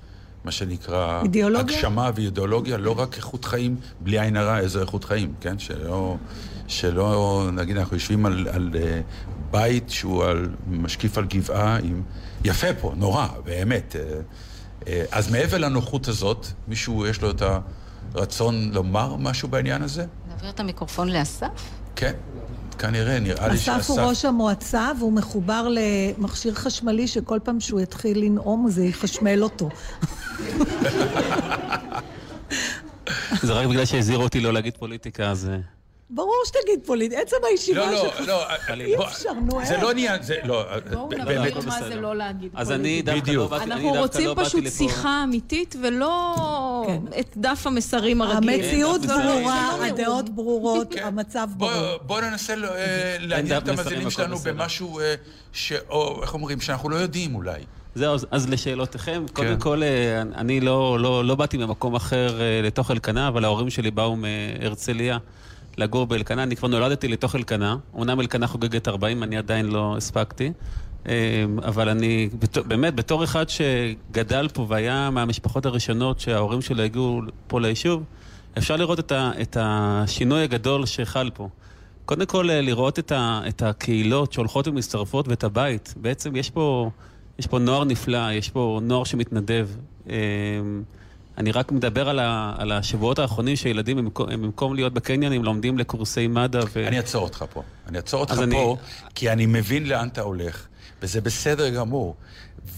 מה 0.46 0.52
שנקרא... 0.52 1.22
אידיאולוגיה? 1.22 1.76
הגשמה 1.76 2.10
ואידיאולוגיה, 2.14 2.76
לא 2.76 2.98
רק 2.98 3.16
איכות 3.16 3.44
חיים, 3.44 3.76
בלי 4.00 4.20
עין 4.20 4.36
הרע, 4.36 4.58
איזו 4.58 4.80
איכות 4.80 5.04
חיים, 5.04 5.34
כן? 5.40 5.58
שלא, 5.58 6.16
שלא 6.66 7.48
נגיד, 7.52 7.76
אנחנו 7.76 7.96
יושבים 7.96 8.26
על, 8.26 8.48
על 8.52 8.70
אה, 8.74 9.00
בית 9.50 9.90
שהוא 9.90 10.24
על, 10.24 10.48
משקיף 10.68 11.18
על 11.18 11.24
גבעה 11.24 11.78
עם... 11.78 12.02
יפה 12.44 12.66
פה, 12.80 12.92
נורא, 12.96 13.26
באמת. 13.44 13.96
אה, 13.96 14.20
אה, 14.86 15.04
אז 15.12 15.30
מעבר 15.30 15.58
לנוחות 15.58 16.08
הזאת, 16.08 16.46
מישהו 16.68 17.06
יש 17.06 17.22
לו 17.22 17.30
את 17.30 17.42
הרצון 18.14 18.70
לומר 18.72 19.16
משהו 19.16 19.48
בעניין 19.48 19.82
הזה? 19.82 20.06
נעביר 20.28 20.50
את 20.50 20.60
המיקרופון 20.60 21.08
לאסף? 21.08 21.70
כן, 21.96 22.12
כנראה, 22.78 23.20
נראה 23.20 23.48
לי 23.48 23.54
אסף 23.54 23.62
שאסף... 23.62 23.90
הוא 23.90 24.00
ראש 24.00 24.24
המועצה 24.24 24.92
והוא 24.98 25.12
מחובר 25.12 25.68
למכשיר 25.70 26.54
חשמלי 26.54 27.08
שכל 27.08 27.38
פעם 27.42 27.60
שהוא 27.60 27.80
יתחיל 27.80 28.24
לנאום 28.24 28.70
זה 28.70 28.84
יחשמל 28.84 29.42
אותו. 29.42 29.68
זה 33.42 33.52
רק 33.52 33.66
בגלל 33.66 33.84
שהזהירו 33.84 34.22
אותי 34.22 34.40
לא 34.40 34.52
להגיד 34.52 34.76
פוליטיקה, 34.76 35.30
אז... 35.30 35.50
אה, 36.10 36.14
ברור 36.16 36.34
שתגיד 36.46 36.80
פוליט, 36.86 37.12
עצם 37.12 37.36
הישיבה 37.50 37.80
לא, 37.86 37.92
לא, 37.92 37.98
שלך. 38.16 38.28
לא, 38.28 38.44
אי 38.80 38.96
בוא, 38.96 39.04
אפשר, 39.06 39.32
נו, 39.32 39.60
זה? 39.66 39.76
לא 39.82 39.90
עניין, 39.90 40.22
זה 40.22 40.34
לא, 40.44 40.64
בואו 40.92 41.08
ב- 41.08 41.14
נבין 41.14 41.24
באמת, 41.26 41.52
הכל 41.56 41.66
מה 41.66 41.78
זה. 41.88 41.94
לא 41.94 42.16
להגיד 42.16 42.50
אז 42.54 42.72
אני. 42.72 43.02
דווקא 43.02 43.30
לא. 43.30 43.46
באתי, 43.46 43.64
אני 43.64 43.72
אנחנו 43.74 43.92
רוצים 43.94 44.26
לא 44.28 44.34
פשוט 44.44 44.64
לפה. 44.64 44.70
שיחה 44.76 45.20
אמיתית 45.24 45.76
ולא 45.82 46.34
כן. 46.86 47.18
את 47.20 47.30
דף 47.36 47.66
המסרים 47.66 48.22
הרגיל. 48.22 48.50
המציאות 48.50 49.00
בסדר. 49.00 49.16
ברורה, 49.16 49.76
לא 49.80 49.84
הדעות 49.84 50.28
ברורות, 50.28 50.86
כן. 50.94 51.02
המצב 51.04 51.48
ברור. 51.56 51.72
בוא 52.02 52.20
ננסה 52.20 52.54
אה, 52.54 53.16
דף 53.42 53.62
את 53.62 53.68
המאזינים 53.68 54.00
הכל 54.06 54.10
שלנו. 54.10 54.38
במשהו, 54.38 55.00
אה, 55.00 55.14
ש... 55.52 55.72
או 55.90 56.22
איך 56.22 56.34
אומרים, 56.34 56.60
שאנחנו 56.60 56.88
לא 56.90 56.96
יודעים 56.96 57.34
אולי. 57.34 57.60
זהו, 57.94 58.14
אז- 58.14 58.26
אז 58.30 58.48
לשאלותיכם, 58.48 59.24
כן. 59.28 59.32
קודם 59.34 59.58
כל, 59.60 59.82
אה, 59.82 60.22
אני 60.22 60.60
לא, 60.60 60.98
לא, 61.00 61.24
לא 61.24 61.34
באתי 61.34 61.56
ממקום 61.56 61.94
אחר 61.94 62.40
אה, 62.40 62.60
לתוך 62.62 62.90
אלקנה, 62.90 63.28
אבל 63.28 63.44
ההורים 63.44 63.70
שלי 63.70 63.90
באו 63.90 64.16
מהרצליה 64.16 65.18
לגור 65.78 66.06
באלקנה. 66.06 66.42
אני 66.42 66.56
כבר 66.56 66.68
נולדתי 66.68 67.08
לתוך 67.08 67.36
אלקנה. 67.36 67.76
אמנם 67.96 68.20
אלקנה 68.20 68.46
חוגגת 68.46 68.88
40, 68.88 69.22
אני 69.22 69.36
עדיין 69.36 69.66
לא 69.66 69.96
הספקתי. 69.96 70.52
אה, 71.08 71.44
אבל 71.62 71.88
אני, 71.88 72.28
באמת, 72.66 72.94
בתור 72.94 73.24
אחד 73.24 73.44
שגדל 73.48 74.48
פה 74.52 74.66
והיה 74.68 75.10
מהמשפחות 75.10 75.66
הראשונות 75.66 76.20
שההורים 76.20 76.62
שלו 76.62 76.82
הגיעו 76.82 77.20
פה 77.46 77.60
ליישוב, 77.60 78.02
אפשר 78.58 78.76
לראות 78.76 78.98
את, 78.98 79.12
ה, 79.12 79.30
את 79.42 79.56
השינוי 79.60 80.42
הגדול 80.42 80.86
שחל 80.86 81.30
פה. 81.34 81.48
קודם 82.04 82.26
כל, 82.26 82.50
אה, 82.50 82.60
לראות 82.60 82.98
את, 82.98 83.12
ה, 83.12 83.40
את 83.48 83.62
הקהילות 83.62 84.32
שהולכות 84.32 84.68
ומצטרפות 84.68 85.28
ואת 85.28 85.44
הבית. 85.44 85.94
בעצם 85.96 86.36
יש 86.36 86.50
פה, 86.50 86.90
יש 87.38 87.46
פה 87.46 87.58
נוער 87.58 87.84
נפלא, 87.84 88.32
יש 88.32 88.50
פה 88.50 88.80
נוער 88.82 89.04
שמתנדב. 89.04 89.68
אני 91.38 91.52
רק 91.52 91.72
מדבר 91.72 92.08
על, 92.08 92.18
ה, 92.18 92.54
על 92.58 92.72
השבועות 92.72 93.18
האחרונים 93.18 93.56
שילדים, 93.56 93.96
במקום, 93.96 94.28
הם 94.30 94.42
במקום 94.42 94.74
להיות 94.74 94.92
בקניונים, 94.94 95.44
לומדים 95.44 95.78
לקורסי 95.78 96.26
מד"א. 96.28 96.60
ו... 96.72 96.86
אני 96.88 96.96
אעצור 96.96 97.22
אותך 97.24 97.44
פה. 97.52 97.62
אני 97.88 97.96
אעצור 97.96 98.20
אותך 98.20 98.32
אז 98.32 98.42
אני- 98.42 98.54
פה, 98.54 98.76
כי 99.14 99.30
אני 99.32 99.46
מבין 99.46 99.86
לאן 99.88 100.08
אתה 100.08 100.20
הולך, 100.20 100.66
וזה 101.02 101.20
בסדר 101.20 101.68
גמור. 101.68 102.16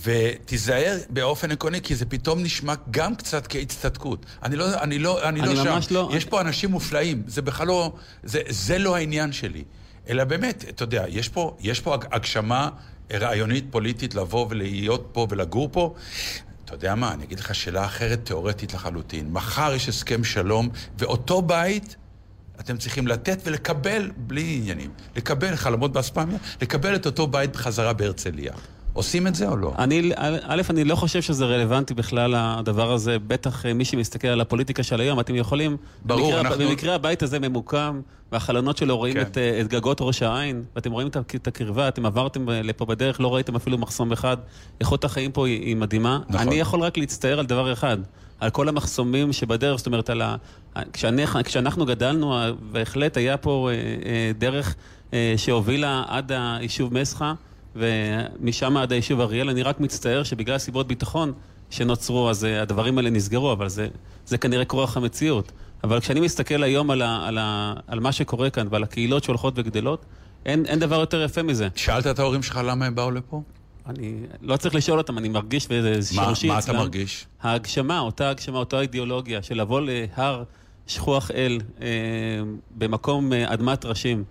ותיזהר 0.02 0.96
באופן 1.10 1.50
עקרוני, 1.50 1.80
כי 1.80 1.94
זה 1.94 2.06
פתאום 2.06 2.42
נשמע 2.42 2.74
גם 2.90 3.14
קצת 3.14 3.46
כהצטדקות. 3.46 4.26
אני 4.42 4.56
לא, 4.56 4.82
אני 4.82 4.98
לא, 4.98 5.28
אני 5.28 5.40
אני 5.40 5.54
לא 5.54 5.80
שם. 5.80 5.94
לא. 5.94 6.10
יש 6.14 6.24
פה 6.24 6.40
אנשים 6.40 6.70
מופלאים, 6.70 7.22
זה 7.26 7.42
בכלל 7.42 7.66
לא, 7.66 7.92
זה, 8.22 8.40
זה 8.48 8.78
לא 8.78 8.96
העניין 8.96 9.32
שלי. 9.32 9.64
אלא 10.08 10.24
באמת, 10.24 10.64
אתה 10.68 10.82
יודע, 10.82 11.04
יש 11.08 11.28
פה, 11.28 11.56
יש 11.60 11.80
פה 11.80 11.94
הג- 11.94 12.06
הגשמה 12.12 12.68
רעיונית 13.12 13.64
פוליטית 13.70 14.14
לבוא 14.14 14.46
ולהיות 14.50 15.08
פה 15.12 15.26
ולגור 15.30 15.68
פה. 15.72 15.94
אתה 16.68 16.76
יודע 16.76 16.94
מה, 16.94 17.12
אני 17.12 17.24
אגיד 17.24 17.40
לך 17.40 17.54
שאלה 17.54 17.84
אחרת, 17.84 18.24
תיאורטית 18.24 18.74
לחלוטין. 18.74 19.32
מחר 19.32 19.72
יש 19.74 19.88
הסכם 19.88 20.24
שלום, 20.24 20.68
ואותו 20.98 21.42
בית 21.42 21.96
אתם 22.60 22.78
צריכים 22.78 23.06
לתת 23.06 23.38
ולקבל, 23.44 24.10
בלי 24.16 24.56
עניינים, 24.60 24.90
לקבל 25.16 25.56
חלומות 25.56 25.92
באספמיה, 25.92 26.38
לקבל 26.62 26.94
את 26.94 27.06
אותו 27.06 27.26
בית 27.26 27.52
בחזרה 27.52 27.92
בהרצליה. 27.92 28.52
עושים 28.98 29.26
את 29.26 29.34
זה 29.34 29.48
או 29.48 29.56
לא? 29.56 29.72
אני, 29.78 30.10
א', 30.46 30.62
אני 30.70 30.84
לא 30.84 30.94
חושב 30.94 31.22
שזה 31.22 31.44
רלוונטי 31.44 31.94
בכלל 31.94 32.34
הדבר 32.36 32.92
הזה, 32.92 33.18
בטח 33.18 33.66
אה, 33.66 33.72
מי 33.72 33.84
שמסתכל 33.84 34.28
על 34.28 34.40
הפוליטיקה 34.40 34.82
של 34.82 35.00
היום, 35.00 35.20
אתם 35.20 35.34
יכולים... 35.34 35.76
ברור, 36.04 36.22
במקרה, 36.22 36.40
אנחנו- 36.40 36.64
במקרה 36.68 36.94
הבית 36.94 37.22
הזה 37.22 37.38
ממוקם, 37.38 38.00
והחלונות 38.32 38.76
שלו 38.76 38.96
רואים 38.96 39.14
כן. 39.14 39.20
את, 39.20 39.38
אה, 39.38 39.60
את 39.60 39.68
גגות 39.68 39.98
ראש 40.00 40.22
העין, 40.22 40.62
ואתם 40.76 40.92
רואים 40.92 41.08
את 41.08 41.46
הקרבה, 41.46 41.88
אתם 41.88 42.06
עברתם 42.06 42.50
אה, 42.50 42.62
לפה 42.62 42.84
בדרך, 42.84 43.20
לא 43.20 43.34
ראיתם 43.34 43.56
אפילו 43.56 43.78
מחסום 43.78 44.12
אחד. 44.12 44.36
איכות 44.80 45.04
החיים 45.04 45.32
פה 45.32 45.46
היא, 45.46 45.60
היא 45.60 45.76
מדהימה. 45.76 46.20
נכון. 46.28 46.46
אני 46.48 46.54
יכול 46.54 46.80
רק 46.80 46.98
להצטער 46.98 47.38
על 47.38 47.46
דבר 47.46 47.72
אחד, 47.72 47.98
על 48.40 48.50
כל 48.50 48.68
המחסומים 48.68 49.32
שבדרך, 49.32 49.78
זאת 49.78 49.86
אומרת, 49.86 50.10
על 50.10 50.22
ה... 50.22 50.36
כשאנחנו, 50.92 51.40
כשאנחנו 51.44 51.86
גדלנו, 51.86 52.36
בהחלט 52.72 53.16
היה 53.16 53.36
פה 53.36 53.68
אה, 53.70 53.74
אה, 53.74 54.32
דרך 54.38 54.74
אה, 55.14 55.34
שהובילה 55.36 56.02
עד 56.08 56.32
היישוב 56.34 56.94
מסחה, 56.94 57.34
ומשם 57.78 58.76
עד 58.76 58.92
היישוב 58.92 59.20
אריאל. 59.20 59.48
אני 59.50 59.62
רק 59.62 59.80
מצטער 59.80 60.22
שבגלל 60.22 60.58
סיבות 60.58 60.88
ביטחון 60.88 61.32
שנוצרו, 61.70 62.30
אז 62.30 62.44
אה, 62.44 62.62
הדברים 62.62 62.98
האלה 62.98 63.10
נסגרו, 63.10 63.52
אבל 63.52 63.68
זה, 63.68 63.88
זה 64.26 64.38
כנראה 64.38 64.64
כורח 64.64 64.96
המציאות. 64.96 65.52
אבל 65.84 66.00
כשאני 66.00 66.20
מסתכל 66.20 66.62
היום 66.62 66.90
על, 66.90 67.02
ה, 67.02 67.26
על, 67.26 67.38
ה, 67.38 67.74
על 67.86 68.00
מה 68.00 68.12
שקורה 68.12 68.50
כאן 68.50 68.66
ועל 68.70 68.82
הקהילות 68.82 69.24
שהולכות 69.24 69.54
וגדלות, 69.56 70.04
אין, 70.46 70.66
אין 70.66 70.78
דבר 70.78 71.00
יותר 71.00 71.22
יפה 71.22 71.42
מזה. 71.42 71.68
שאלת 71.76 72.06
את 72.06 72.18
ההורים 72.18 72.42
שלך 72.42 72.60
למה 72.64 72.86
הם 72.86 72.94
באו 72.94 73.10
לפה? 73.10 73.42
אני 73.86 74.12
לא 74.42 74.56
צריך 74.56 74.74
לשאול 74.74 74.98
אותם, 74.98 75.18
אני 75.18 75.28
מרגיש 75.28 75.66
וזה 75.70 76.16
מה- 76.16 76.24
שורשי 76.24 76.48
מה 76.48 76.58
אצלם. 76.58 76.74
אתה 76.74 76.82
מרגיש? 76.82 77.26
ההגשמה, 77.42 78.00
אותה 78.00 78.30
הגשמה, 78.30 78.58
אותה 78.58 78.80
אידיאולוגיה 78.80 79.42
של 79.42 79.60
לבוא 79.60 79.80
להר 79.80 80.42
שכוח 80.86 81.30
אל 81.30 81.58
אה, 81.82 81.86
במקום 82.78 83.32
אה, 83.32 83.52
אדמת 83.54 83.84
ראשים 83.84 84.24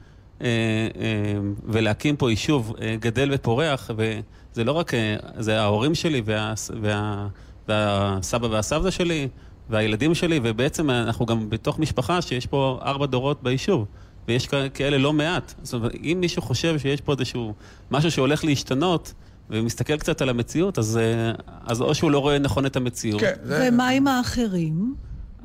ולהקים 1.65 2.15
פה 2.15 2.29
יישוב 2.29 2.75
אה, 2.81 2.95
גדל 2.99 3.29
ופורח, 3.33 3.91
וזה 3.97 4.63
לא 4.63 4.71
רק, 4.71 4.93
אה, 4.93 5.15
זה 5.39 5.61
ההורים 5.61 5.95
שלי 5.95 6.21
וה, 6.25 6.53
וה, 6.81 7.27
והסבא 7.67 8.47
והסבתא 8.47 8.91
שלי 8.91 9.27
והילדים 9.69 10.15
שלי, 10.15 10.39
ובעצם 10.43 10.89
אנחנו 10.89 11.25
גם 11.25 11.49
בתוך 11.49 11.79
משפחה 11.79 12.21
שיש 12.21 12.45
פה 12.45 12.79
ארבע 12.81 13.05
דורות 13.05 13.43
ביישוב. 13.43 13.85
ויש 14.27 14.47
כאלה 14.73 14.97
לא 14.97 15.13
מעט. 15.13 15.53
זאת 15.63 15.73
אומרת, 15.73 15.91
אם 16.03 16.17
מישהו 16.21 16.41
חושב 16.41 16.79
שיש 16.79 17.01
פה 17.01 17.13
איזשהו 17.13 17.53
משהו 17.91 18.11
שהולך 18.11 18.45
להשתנות, 18.45 19.13
ומסתכל 19.49 19.97
קצת 19.97 20.21
על 20.21 20.29
המציאות, 20.29 20.77
אז, 20.79 20.97
אה, 20.97 21.31
אז 21.65 21.81
או 21.81 21.95
שהוא 21.95 22.11
לא 22.11 22.19
רואה 22.19 22.39
נכון 22.39 22.65
את 22.65 22.75
המציאות. 22.75 23.21
כן, 23.21 23.33
זה... 23.43 23.69
ומה 23.71 23.89
עם 23.89 24.07
האחרים? 24.07 24.95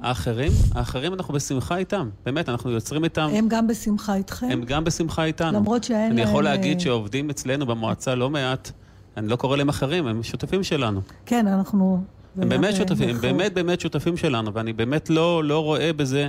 האחרים, 0.03 0.53
האחרים 0.75 1.15
אנחנו 1.15 1.35
בשמחה 1.35 1.77
איתם. 1.77 2.09
באמת, 2.25 2.49
אנחנו 2.49 2.71
יוצרים 2.71 3.05
איתם, 3.05 3.31
הם 3.35 3.49
גם 3.49 3.67
בשמחה 3.67 4.15
איתכם? 4.15 4.47
הם 4.51 4.65
גם 4.65 4.85
בשמחה 4.85 5.25
איתנו. 5.25 5.59
למרות 5.59 5.85
שאין 5.85 6.13
אני 6.13 6.21
יכול 6.21 6.45
להם, 6.45 6.55
להגיד 6.55 6.79
אה, 6.79 6.85
שעובדים 6.85 7.31
אצלנו 7.31 7.67
במועצה 7.67 8.15
לא 8.15 8.31
מעט, 8.31 8.71
אני 9.17 9.29
לא 9.29 9.37
קורא 9.37 9.57
להם 9.57 9.69
אחרים, 9.69 10.07
הם 10.07 10.23
שותפים 10.23 10.63
שלנו. 10.63 11.01
כן, 11.27 11.47
אנחנו... 11.47 12.05
הם 12.39 12.49
באמת 12.49 12.71
אה, 12.71 12.77
שותפים, 12.77 13.09
הם. 13.09 13.21
באמת 13.21 13.55
באמת 13.55 13.81
שותפים 13.81 14.17
שלנו, 14.17 14.55
ואני 14.55 14.73
באמת 14.73 15.11
לא, 15.11 15.45
לא 15.45 15.65
רואה 15.65 15.93
בזה 15.93 16.23
אה, 16.23 16.29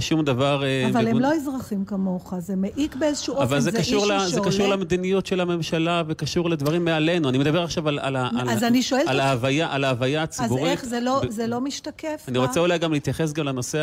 שום 0.00 0.24
דבר... 0.24 0.64
אה, 0.64 0.86
אבל 0.90 1.00
הם 1.00 1.06
בגוד- 1.10 1.22
לא 1.22 1.34
אזרחים 1.34 1.84
כמוך, 1.84 2.34
זה 2.38 2.56
מעיק 2.56 2.96
באיזשהו 2.96 3.34
אופן, 3.34 3.44
אבל 3.44 3.60
זה, 3.60 3.70
זה 3.70 3.78
קשור, 3.78 4.06
ל, 4.06 4.18
זה 4.26 4.40
קשור. 4.44 4.66
למדיניות 4.68 5.26
של 5.26 5.40
הממשלה 5.40 6.02
וקשור 6.06 6.50
לדברים 6.50 6.84
מעלינו. 6.84 7.28
אני 7.28 7.38
מדבר 7.38 7.62
עכשיו 7.62 7.88
על, 7.88 7.98
על, 7.98 8.16
על, 8.16 8.26
אז 8.50 8.64
אני 8.64 8.82
שואלת 8.82 9.08
על, 9.08 9.16
אותך- 9.16 9.24
ההוויה, 9.26 9.72
על 9.72 9.84
ההוויה 9.84 10.22
אז 10.22 10.28
הציבורית. 10.28 10.64
איך 10.66 10.84
זה 10.84 11.00
לא, 11.00 11.20
ב- 11.26 11.30
זה 11.30 11.46
לא 11.46 11.60
משתקף? 11.60 12.24
אני 12.28 12.38
רוצה 12.38 12.60
אולי 12.60 12.78
גם 12.78 12.92
להתייחס 12.92 13.32
גם 13.32 13.44
לנושא 13.46 13.78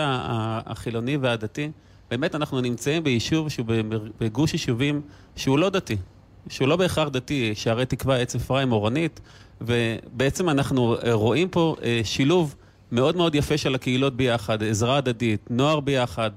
החילוני 0.66 1.18
והדתי. 1.18 1.72
באמת, 2.12 2.36
אנחנו 2.36 2.62
נמצאים 2.62 3.04
ביישוב 3.04 3.50
שהוא 3.50 3.66
בגוש 4.22 4.54
יישובים 4.54 5.02
שהוא 5.36 5.60
לא 5.60 5.70
דתי, 5.70 5.98
שהוא 6.50 6.68
לא 6.68 6.76
בהכרח 6.76 7.08
דתי, 7.08 7.52
שערי 7.56 7.86
תקווה, 7.86 8.18
עץ 8.18 8.36
אפרים, 8.36 8.72
אורנית, 8.72 9.20
ובעצם 9.62 10.50
אנחנו 10.50 10.96
אה, 10.96 11.14
רואים 11.14 11.48
פה 11.50 11.76
אה, 11.84 12.02
שילוב 12.04 12.56
מאוד 12.94 13.18
מאוד 13.18 13.36
יפה 13.36 13.58
של 13.58 13.76
הקהילות 13.76 14.16
ביחד, 14.18 14.64
עזרה 14.64 14.98
הדדית, 14.98 15.48
נוער 15.50 15.80
ביחד, 15.80 16.32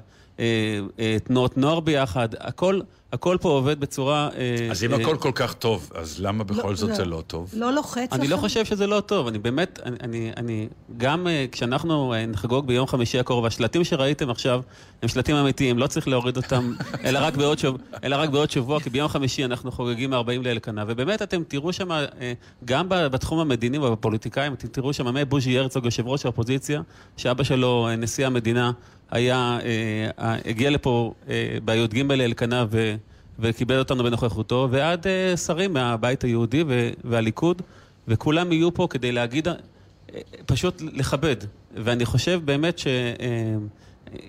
תנועות 1.24 1.56
נוער 1.56 1.80
ביחד, 1.80 2.28
הכל, 2.38 2.80
הכל 3.12 3.36
פה 3.40 3.48
עובד 3.48 3.80
בצורה... 3.80 4.28
אה, 4.36 4.68
אז 4.70 4.84
אם 4.84 4.92
אה, 4.94 5.00
הכל 5.00 5.16
כל 5.16 5.32
כך 5.34 5.54
טוב, 5.54 5.90
אז 5.94 6.20
למה 6.20 6.44
בכל 6.44 6.76
זאת 6.76 6.94
זה 6.94 7.04
לא 7.04 7.22
טוב? 7.26 7.50
לא 7.56 7.72
לוחץ 7.72 8.12
לכם? 8.12 8.20
אני 8.20 8.28
לא 8.28 8.36
חושב 8.36 8.64
שזה 8.64 8.86
לא 8.86 9.00
טוב, 9.00 9.26
אני 9.26 9.38
באמת, 9.38 9.80
אני, 9.84 9.96
אני, 10.00 10.30
אני 10.36 10.68
גם 10.96 11.26
כשאנחנו 11.52 12.14
נחגוג 12.28 12.66
ביום 12.66 12.86
חמישי 12.86 13.18
הקרוב, 13.18 13.46
השלטים 13.46 13.84
שראיתם 13.84 14.30
עכשיו 14.30 14.60
הם 15.02 15.08
שלטים 15.08 15.36
אמיתיים, 15.36 15.78
לא 15.78 15.86
צריך 15.86 16.08
להוריד 16.08 16.36
אותם, 16.36 16.72
אלא 17.04 17.18
רק 17.22 17.36
בעוד, 17.36 17.58
שבוע, 17.58 17.78
אלא 18.04 18.16
רק 18.16 18.28
בעוד 18.28 18.50
שבוע, 18.50 18.80
כי 18.80 18.90
ביום 18.90 19.08
חמישי 19.08 19.44
אנחנו 19.44 19.72
חוגגים 19.72 20.14
40 20.14 20.42
לאלקנה, 20.42 20.84
ובאמת 20.86 21.22
אתם 21.22 21.42
תראו 21.48 21.72
שם, 21.72 21.88
גם 22.64 22.86
בתחום 22.88 23.38
המדיני 23.38 23.78
ובפוליטיקאים, 23.78 24.52
אתם 24.52 24.68
תראו 24.68 24.92
שם 24.92 25.14
מבוז'י 25.14 25.58
הרצוג, 25.58 25.84
יושב 25.84 26.06
ראש 26.06 26.24
האופוזיציה, 26.24 26.82
שאבא 27.16 27.44
שלו, 27.44 27.88
נשיא 27.98 28.26
המדינה, 28.26 28.72
היה, 29.10 29.58
uh, 29.60 30.22
הגיע 30.44 30.70
לפה 30.70 31.14
uh, 31.26 31.28
בי"ג 31.64 32.12
לאלקנה 32.12 32.64
ו... 32.70 32.94
וקיבל 33.38 33.78
אותנו 33.78 34.04
בנוכחותו, 34.04 34.68
ועד 34.70 35.06
uh, 35.06 35.36
שרים 35.36 35.72
מהבית 35.72 36.24
היהודי 36.24 36.64
ו- 36.66 36.90
והליכוד, 37.04 37.62
וכולם 38.08 38.52
יהיו 38.52 38.74
פה 38.74 38.86
כדי 38.90 39.12
להגיד, 39.12 39.48
אה, 39.48 39.54
פשוט 40.46 40.82
לכבד. 40.92 41.36
ואני 41.74 42.04
חושב 42.04 42.40
באמת 42.44 42.78
ש... 42.78 42.86
אה, 42.86 43.54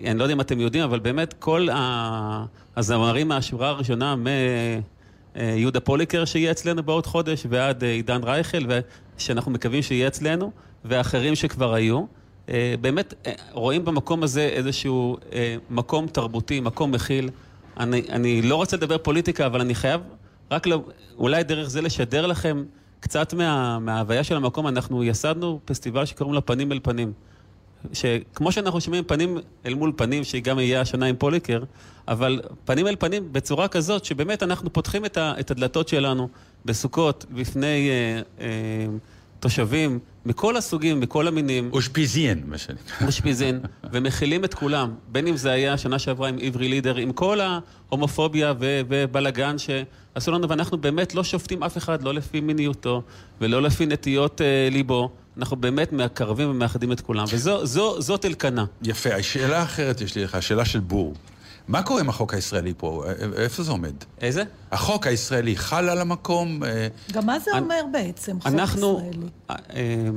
אני 0.04 0.20
לא 0.20 0.24
יודע 0.24 0.34
אם 0.34 0.42
אתם 0.42 0.60
יודעים, 0.60 0.84
אבל 0.84 1.00
באמת 1.00 1.34
כל 1.40 1.68
ה- 1.72 2.46
הזמרים 2.76 3.28
מהשורה 3.28 3.70
הראשונה, 3.70 4.16
מיהודה 5.36 5.80
פוליקר 5.80 6.26
שיהיה 6.26 6.52
אצלנו 6.52 6.84
בעוד 6.84 7.06
חודש, 7.06 7.46
ועד 7.50 7.84
אה, 7.84 7.90
עידן 7.92 8.24
רייכל, 8.24 8.60
שאנחנו 9.18 9.52
מקווים 9.52 9.82
שיהיה 9.82 10.08
אצלנו, 10.08 10.52
ואחרים 10.86 11.36
שכבר 11.36 11.74
היו. 11.74 12.06
אה, 12.50 12.76
באמת 12.82 13.14
אה, 13.26 13.32
רואים 13.52 13.86
במקום 13.86 14.24
הזה 14.24 14.42
איזשהו 14.42 15.18
אה, 15.34 15.56
מקום 15.70 16.08
תרבותי, 16.08 16.60
מקום 16.60 16.92
מכיל. 16.92 17.30
אני, 17.80 18.02
אני 18.10 18.42
לא 18.42 18.56
רוצה 18.56 18.78
לדבר 18.78 18.98
פוליטיקה, 18.98 19.46
אבל 19.46 19.62
אני 19.62 19.76
חייב 19.76 20.02
רק 20.52 20.68
לא, 20.68 20.82
אולי 21.18 21.44
דרך 21.44 21.70
זה 21.70 21.82
לשדר 21.82 22.28
לכם 22.28 22.64
קצת 23.00 23.34
מה, 23.34 23.80
מההוויה 23.80 24.24
של 24.24 24.36
המקום. 24.36 24.68
אנחנו 24.68 25.04
יסדנו 25.04 25.60
פסטיבל 25.66 26.06
שקוראים 26.06 26.34
לו 26.34 26.46
פנים 26.46 26.72
אל 26.72 26.80
פנים. 26.84 27.14
שכמו 27.94 28.52
שאנחנו 28.52 28.82
שומעים 28.82 29.04
פנים 29.04 29.38
אל 29.66 29.74
מול 29.74 29.92
פנים, 29.96 30.24
שגם 30.24 30.60
יהיה 30.60 30.82
השנה 30.82 31.06
עם 31.06 31.16
פוליקר, 31.16 31.64
אבל 32.08 32.42
פנים 32.66 32.88
אל 32.88 32.96
פנים 33.00 33.34
בצורה 33.34 33.68
כזאת, 33.68 34.06
שבאמת 34.06 34.44
אנחנו 34.44 34.74
פותחים 34.74 35.06
את, 35.06 35.18
ה, 35.18 35.34
את 35.40 35.52
הדלתות 35.52 35.88
שלנו 35.88 36.30
בסוכות 36.66 37.26
בפני 37.32 37.90
אה, 37.90 38.22
אה, 38.40 38.86
תושבים 39.40 40.00
מכל 40.28 40.58
הסוגים, 40.58 41.00
מכל 41.00 41.28
המינים. 41.28 41.70
אושפיזיין, 41.74 42.44
מה 42.46 42.58
שנקרא. 42.58 43.06
אושפיזין, 43.06 43.60
ומכילים 43.92 44.44
את 44.44 44.54
כולם, 44.54 44.94
בין 45.08 45.28
אם 45.28 45.38
זה 45.38 45.52
היה 45.52 45.78
שנה 45.78 46.00
שעברה 46.00 46.30
עם 46.30 46.38
עברי 46.42 46.68
לידר, 46.68 46.96
עם 46.96 47.12
כל 47.12 47.40
ההומופוביה 47.40 48.54
ו- 48.60 48.82
ובלגן 48.90 49.56
שעשו 49.58 50.32
לנו, 50.32 50.50
ואנחנו 50.50 50.78
באמת 50.78 51.16
לא 51.16 51.24
שופטים 51.24 51.64
אף 51.64 51.78
אחד, 51.78 52.04
לא 52.04 52.14
לפי 52.14 52.42
מיניותו 52.42 53.02
ולא 53.42 53.62
לפי 53.62 53.86
נטיות 53.86 54.42
אה, 54.42 54.68
ליבו. 54.72 55.10
אנחנו 55.38 55.56
באמת 55.58 55.94
מקרבים 55.94 56.50
ומאחדים 56.50 56.92
את 56.92 57.02
כולם, 57.02 57.26
וזאת 57.64 58.26
אלקנה. 58.26 58.66
יפה, 58.84 59.14
השאלה 59.16 59.60
האחרת 59.60 60.02
יש 60.02 60.16
לי 60.16 60.24
לך, 60.24 60.36
השאלה 60.36 60.66
של 60.66 60.80
בור. 60.80 61.14
מה 61.68 61.84
קורה 61.84 62.02
עם 62.02 62.10
החוק 62.10 62.34
הישראלי 62.34 62.74
פה? 62.78 63.04
א- 63.08 63.40
איפה 63.42 63.64
זה 63.64 63.72
עומד? 63.72 63.94
איזה? 64.22 64.44
החוק 64.72 65.08
הישראלי 65.08 65.56
חל 65.58 65.90
על 65.90 66.02
המקום? 66.02 66.64
אה, 66.64 66.88
גם 67.12 67.26
מה 67.26 67.40
זה 67.40 67.52
אומר 67.60 67.82
בעצם, 67.92 68.38
חוק 68.42 68.48
אנחנו, 68.54 69.00
ישראלי? 69.10 69.28
אה, 69.50 69.56
אה, 69.76 70.10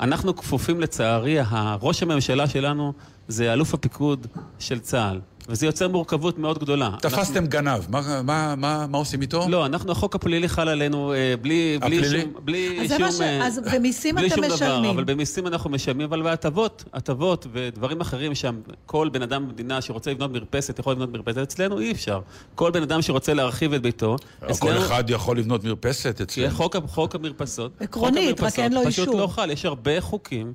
אנחנו 0.00 0.36
כפופים 0.36 0.80
לצערי, 0.80 1.36
ראש 1.82 2.02
הממשלה 2.02 2.48
שלנו 2.48 2.92
זה 3.28 3.52
אלוף 3.52 3.74
הפיקוד 3.74 4.26
של 4.58 4.78
צה"ל, 4.78 5.20
וזה 5.48 5.66
יוצר 5.66 5.88
מורכבות 5.88 6.38
מאוד 6.38 6.58
גדולה. 6.58 6.90
תפסתם 7.02 7.46
גנב, 7.46 7.80
מה- 7.90 8.22
מה- 8.22 8.54
מה 8.56 8.86
מה 8.86 8.98
עושים 8.98 9.20
איתו? 9.22 9.46
לא, 9.48 9.66
אנחנו, 9.66 9.92
החוק 9.92 10.14
הפלילי 10.14 10.48
חל 10.48 10.68
עלינו 10.68 11.12
אה, 11.12 11.34
בלי, 11.42 11.78
בלי 11.80 11.98
הפלילי? 11.98 12.20
שום, 12.22 12.32
בלי 12.44 12.78
אז 12.82 12.88
זה 12.88 12.94
שום, 12.96 13.06
מה 13.06 13.12
ש- 13.12 13.20
אה, 13.20 13.46
אז 13.46 13.60
במיסים 13.74 14.14
בלי 14.14 14.26
אתם 14.26 14.34
שום 14.34 14.44
דבר, 14.44 14.54
משלמים. 14.54 14.90
אבל 14.90 15.04
במיסים 15.04 15.46
אנחנו 15.46 15.70
משלמים, 15.70 16.06
אבל 16.06 16.22
בהטבות, 16.22 16.84
הטבות 16.92 17.46
ודברים 17.52 18.00
אחרים 18.00 18.34
שם, 18.34 18.60
כל 18.86 19.08
בן 19.08 19.22
אדם 19.22 19.48
במדינה 19.48 19.80
שרוצה 19.82 20.10
לבנות 20.10 20.32
מרפסת 20.32 20.78
יכול 20.78 20.92
לבנות 20.92 21.12
מרפסת, 21.12 21.38
אצלנו 21.38 21.78
אי 21.80 21.92
אפשר. 21.92 22.20
כל 22.54 22.70
בן 22.70 22.82
אדם 22.82 23.02
שרוצה 23.02 23.34
להרחיב 23.34 23.72
את 23.72 23.82
ביתו, 23.82 24.16
כל 24.58 24.78
אחד 24.78 25.04
יכול 25.10 25.38
לבנות 25.38 25.64
מרפסת 25.64 26.20
אצלנו. 26.22 26.50
חוק, 26.54 26.76
חוק 26.86 27.14
המרפסות, 27.14 27.72
עקרונית, 27.80 28.40
חוק 28.40 28.48
רק 28.48 28.58
אין 28.58 28.72
לו 28.72 28.80
פשוט 28.86 29.08
אישור. 29.08 29.20
לא 29.20 29.26
חל, 29.26 29.50
יש 29.50 29.64
הרבה 29.64 30.00
חוקים 30.00 30.52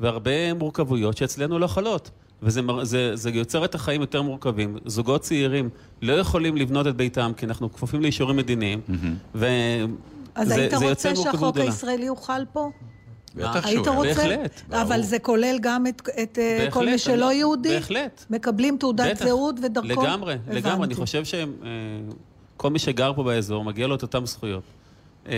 והרבה 0.00 0.54
מורכבויות 0.54 1.16
שאצלנו 1.16 1.58
לא 1.58 1.66
חלות. 1.66 2.10
וזה 2.42 2.60
זה, 2.82 3.16
זה 3.16 3.30
יוצר 3.30 3.64
את 3.64 3.74
החיים 3.74 4.00
יותר 4.00 4.22
מורכבים. 4.22 4.76
זוגות 4.86 5.20
צעירים 5.20 5.68
לא 6.02 6.12
יכולים 6.12 6.56
לבנות 6.56 6.86
את 6.86 6.96
ביתם 6.96 7.32
כי 7.36 7.46
אנחנו 7.46 7.72
כפופים 7.72 8.02
לאישורים 8.02 8.36
מדיניים. 8.36 8.80
ו... 9.34 9.46
אז 10.34 10.48
זה- 10.48 10.54
היית 10.54 10.70
זה 10.78 10.88
רוצה 10.90 11.16
שהחוק 11.16 11.50
גדולה. 11.54 11.64
הישראלי 11.70 12.04
יוחל 12.04 12.44
פה? 12.52 12.70
בטח 13.34 13.66
היית 13.66 13.84
שהוא... 13.84 13.96
רוצה? 13.96 14.14
בהחלט, 14.14 14.62
אבל 14.72 15.02
זה 15.02 15.18
כולל 15.18 15.56
גם 15.60 15.86
את, 15.86 16.02
את 16.22 16.38
אה, 16.38 16.56
בהחלט, 16.58 16.72
כל 16.72 16.86
מי 16.86 16.98
שלא 16.98 17.28
אני- 17.30 17.34
יהודי? 17.38 17.68
בהחלט. 17.68 18.24
מקבלים 18.30 18.76
תעודת 18.80 19.10
בטח. 19.16 19.24
זהות 19.26 19.54
ודרכון? 19.62 19.90
לגמרי, 19.90 20.34
לגמרי. 20.50 20.86
אני 20.86 20.94
חושב 20.94 21.22
שכל 21.24 22.70
מי 22.70 22.78
שגר 22.78 23.12
פה 23.16 23.22
באזור, 23.22 23.64
מגיע 23.64 23.86
לו 23.86 23.94
את 23.94 24.02
אותן 24.02 24.26
זכויות. 24.26 24.62
אה, 25.28 25.34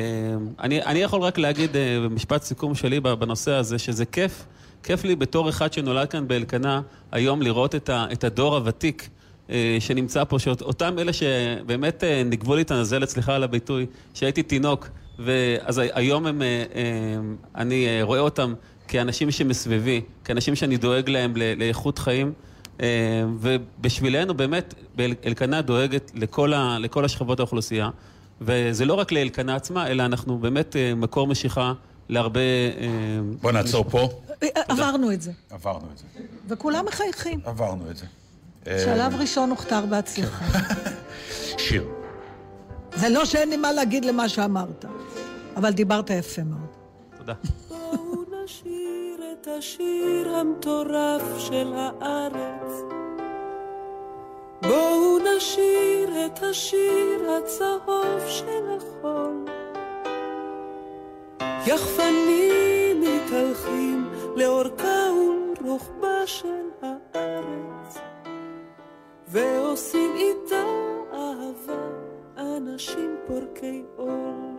אני, 0.61 0.83
אני 0.83 0.99
יכול 0.99 1.21
רק 1.21 1.39
להגיד 1.39 1.77
אה, 1.77 1.99
במשפט 2.05 2.43
סיכום 2.43 2.75
שלי 2.75 3.01
בנושא 3.01 3.51
הזה, 3.53 3.79
שזה 3.79 4.05
כיף, 4.05 4.45
כיף 4.83 5.05
לי 5.05 5.17
בתור 5.17 5.49
אחד 5.49 5.73
שנולד 5.73 6.09
כאן 6.09 6.29
באלקנה, 6.29 6.81
היום 7.13 7.43
לראות 7.43 7.75
את, 7.75 7.89
ה, 7.89 8.07
את 8.13 8.25
הדור 8.25 8.57
הוותיק. 8.57 9.09
אה, 9.51 9.77
שנמצא 9.81 10.25
פה, 10.25 10.39
שאותם 10.39 10.99
אלה 10.99 11.13
שבאמת 11.13 12.05
נגבו 12.25 12.55
לי 12.57 12.63
את 12.63 12.71
הנזלת, 12.71 13.09
סליחה 13.09 13.35
על 13.35 13.43
הביטוי, 13.43 13.87
שהייתי 14.15 14.43
תינוק, 14.43 14.89
ואז 15.19 15.81
היום 15.93 16.27
הם, 16.27 16.43
אני 17.55 18.03
רואה 18.03 18.21
אותם 18.21 18.55
כאנשים 18.89 19.31
שמסביבי, 19.31 20.01
כאנשים 20.25 20.55
שאני 20.55 20.77
דואג 20.77 21.11
להם 21.11 21.35
לאיכות 21.57 21.99
חיים. 21.99 22.33
ובשבילנו 23.41 24.35
באמת, 24.35 24.75
אלקנה 25.27 25.63
דואגת 25.63 26.11
לכל, 26.15 26.53
ה, 26.53 26.79
לכל 26.79 27.05
השכבות 27.05 27.41
האוכלוסייה. 27.41 27.91
וזה 28.41 28.85
לא 28.85 28.95
רק 28.95 29.13
לאלקנה 29.13 29.57
עצמה, 29.57 29.87
אלא 29.87 30.03
אנחנו 30.03 30.39
באמת 30.39 30.77
אה, 30.77 30.95
מקור 30.95 31.27
משיכה 31.27 31.73
להרבה... 32.09 32.41
אה, 32.41 32.87
בוא 33.41 33.53
נעצור 33.53 33.85
פה. 33.91 34.09
עברנו 34.55 35.13
את 35.13 35.23
זה. 35.23 35.33
עברנו 35.51 35.87
את 35.93 35.99
זה. 35.99 36.05
וכולם 36.49 36.85
מחייכים. 36.85 37.41
עברנו 37.45 37.91
את 37.91 37.97
זה. 37.97 38.07
שלב 38.65 39.15
ראשון 39.15 39.51
הוכתר 39.51 39.87
בהצלחה. 39.87 40.45
שיר. 41.59 41.89
זה 42.95 43.09
לא 43.09 43.25
שאין 43.25 43.49
לי 43.51 43.57
מה 43.57 43.73
להגיד 43.73 44.05
למה 44.05 44.29
שאמרת, 44.29 44.85
אבל 45.57 45.71
דיברת 45.71 46.11
יפה 46.11 46.43
מאוד. 46.43 46.69
תודה. 47.19 47.35
בואו 47.69 48.23
נשיר 48.45 49.21
את 49.33 49.49
השיר 49.59 50.37
המטורף 50.37 51.23
של 51.39 51.73
הארץ. 51.77 52.73
בואו 54.63 55.19
נשיר 55.19 56.27
את 56.27 56.43
השיר 56.43 57.31
הצהוב 57.31 58.21
של 58.29 58.77
החול. 58.77 59.45
יחפנים 61.67 63.01
מתהלכים 63.01 64.11
לאורכה 64.37 65.07
ולרוחבה 65.13 66.27
של 66.27 66.69
הארץ, 66.83 67.99
ועושים 69.29 70.11
איתה 70.17 70.65
אהבה 71.13 71.83
אנשים 72.39 73.17
פורקי 73.27 73.83
עול. 73.97 74.57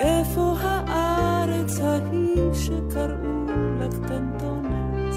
איפה 0.00 0.54
הארץ 0.58 1.80
ההיא 1.80 2.54
שקראו 2.54 3.46
לה 3.80 3.88
קטנטונת? 3.88 5.16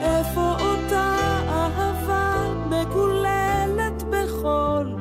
איפה 0.00 0.56
אותה 0.60 1.16
אהבה 1.48 2.52
מגוללת 2.70 4.02
בחול? 4.02 4.94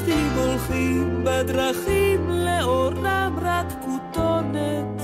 אנרכיסטים 0.00 0.30
הולכים 0.36 1.24
בדרכים 1.24 2.30
לאורם 2.30 3.38
רק 3.42 3.66
כותונת 3.84 5.02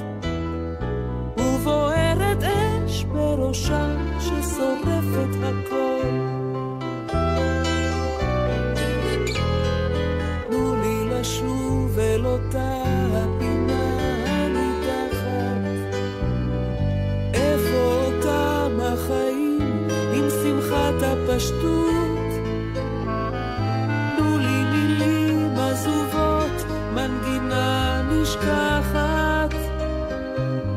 ובוערת 1.36 2.42
אש 2.42 3.04
בראשם 3.04 3.96
ששורפת 4.20 5.36
הכל 5.42 6.08
תנו 10.50 10.76
לי 10.82 11.10
לשוב 11.10 11.98
אל 11.98 12.26
אותה 12.26 12.86
הפשטות. 21.36 21.95
נשכחת. 28.36 29.54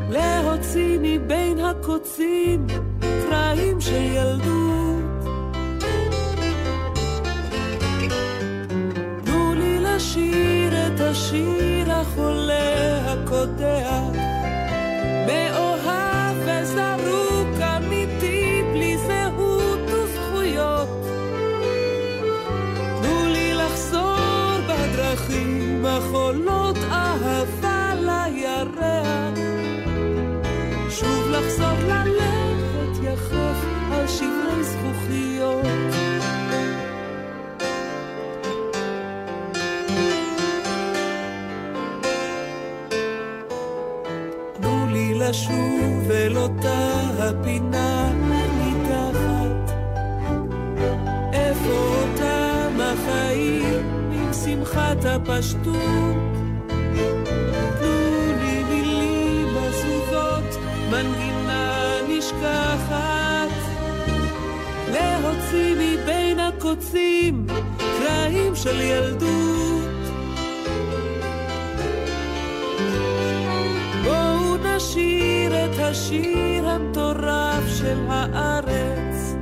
להוציא 0.10 0.98
מבין 1.02 1.60
הקוצים 1.60 2.68
קרעים 3.00 3.82
של 3.82 4.02
ילדות. 4.02 5.30
תנו 9.26 9.54
לי 9.56 9.80
לשיר 9.80 10.88
את 10.88 11.00
השיר 11.00 11.92
החולה 11.92 13.14
הקודח. 13.14 14.20
מאוהב 15.28 15.80
לשוב 45.30 46.12
אל 46.12 46.38
אותה 46.38 46.90
הפינה 47.20 48.12
מתחת. 48.58 49.72
איפה 51.34 51.70
אותם 51.70 52.78
החיים 52.80 54.10
עם 54.12 54.34
שמחת 54.34 55.06
הפשטות? 55.06 55.76
תנו 57.80 58.34
לי 58.42 58.64
מילים 58.64 59.58
עזובות, 59.58 60.64
מנגינה 60.92 61.96
נשכחת. 62.10 63.50
להוציא 64.92 65.76
מבין 65.76 66.40
הקוצים 66.40 67.48
קרעים 67.78 68.56
של 68.56 68.82
ילדות. 68.82 69.79
את 75.80 75.84
השיר 75.84 76.70
המטורף 76.70 77.64
של 77.68 77.98
הארץ. 78.10 79.36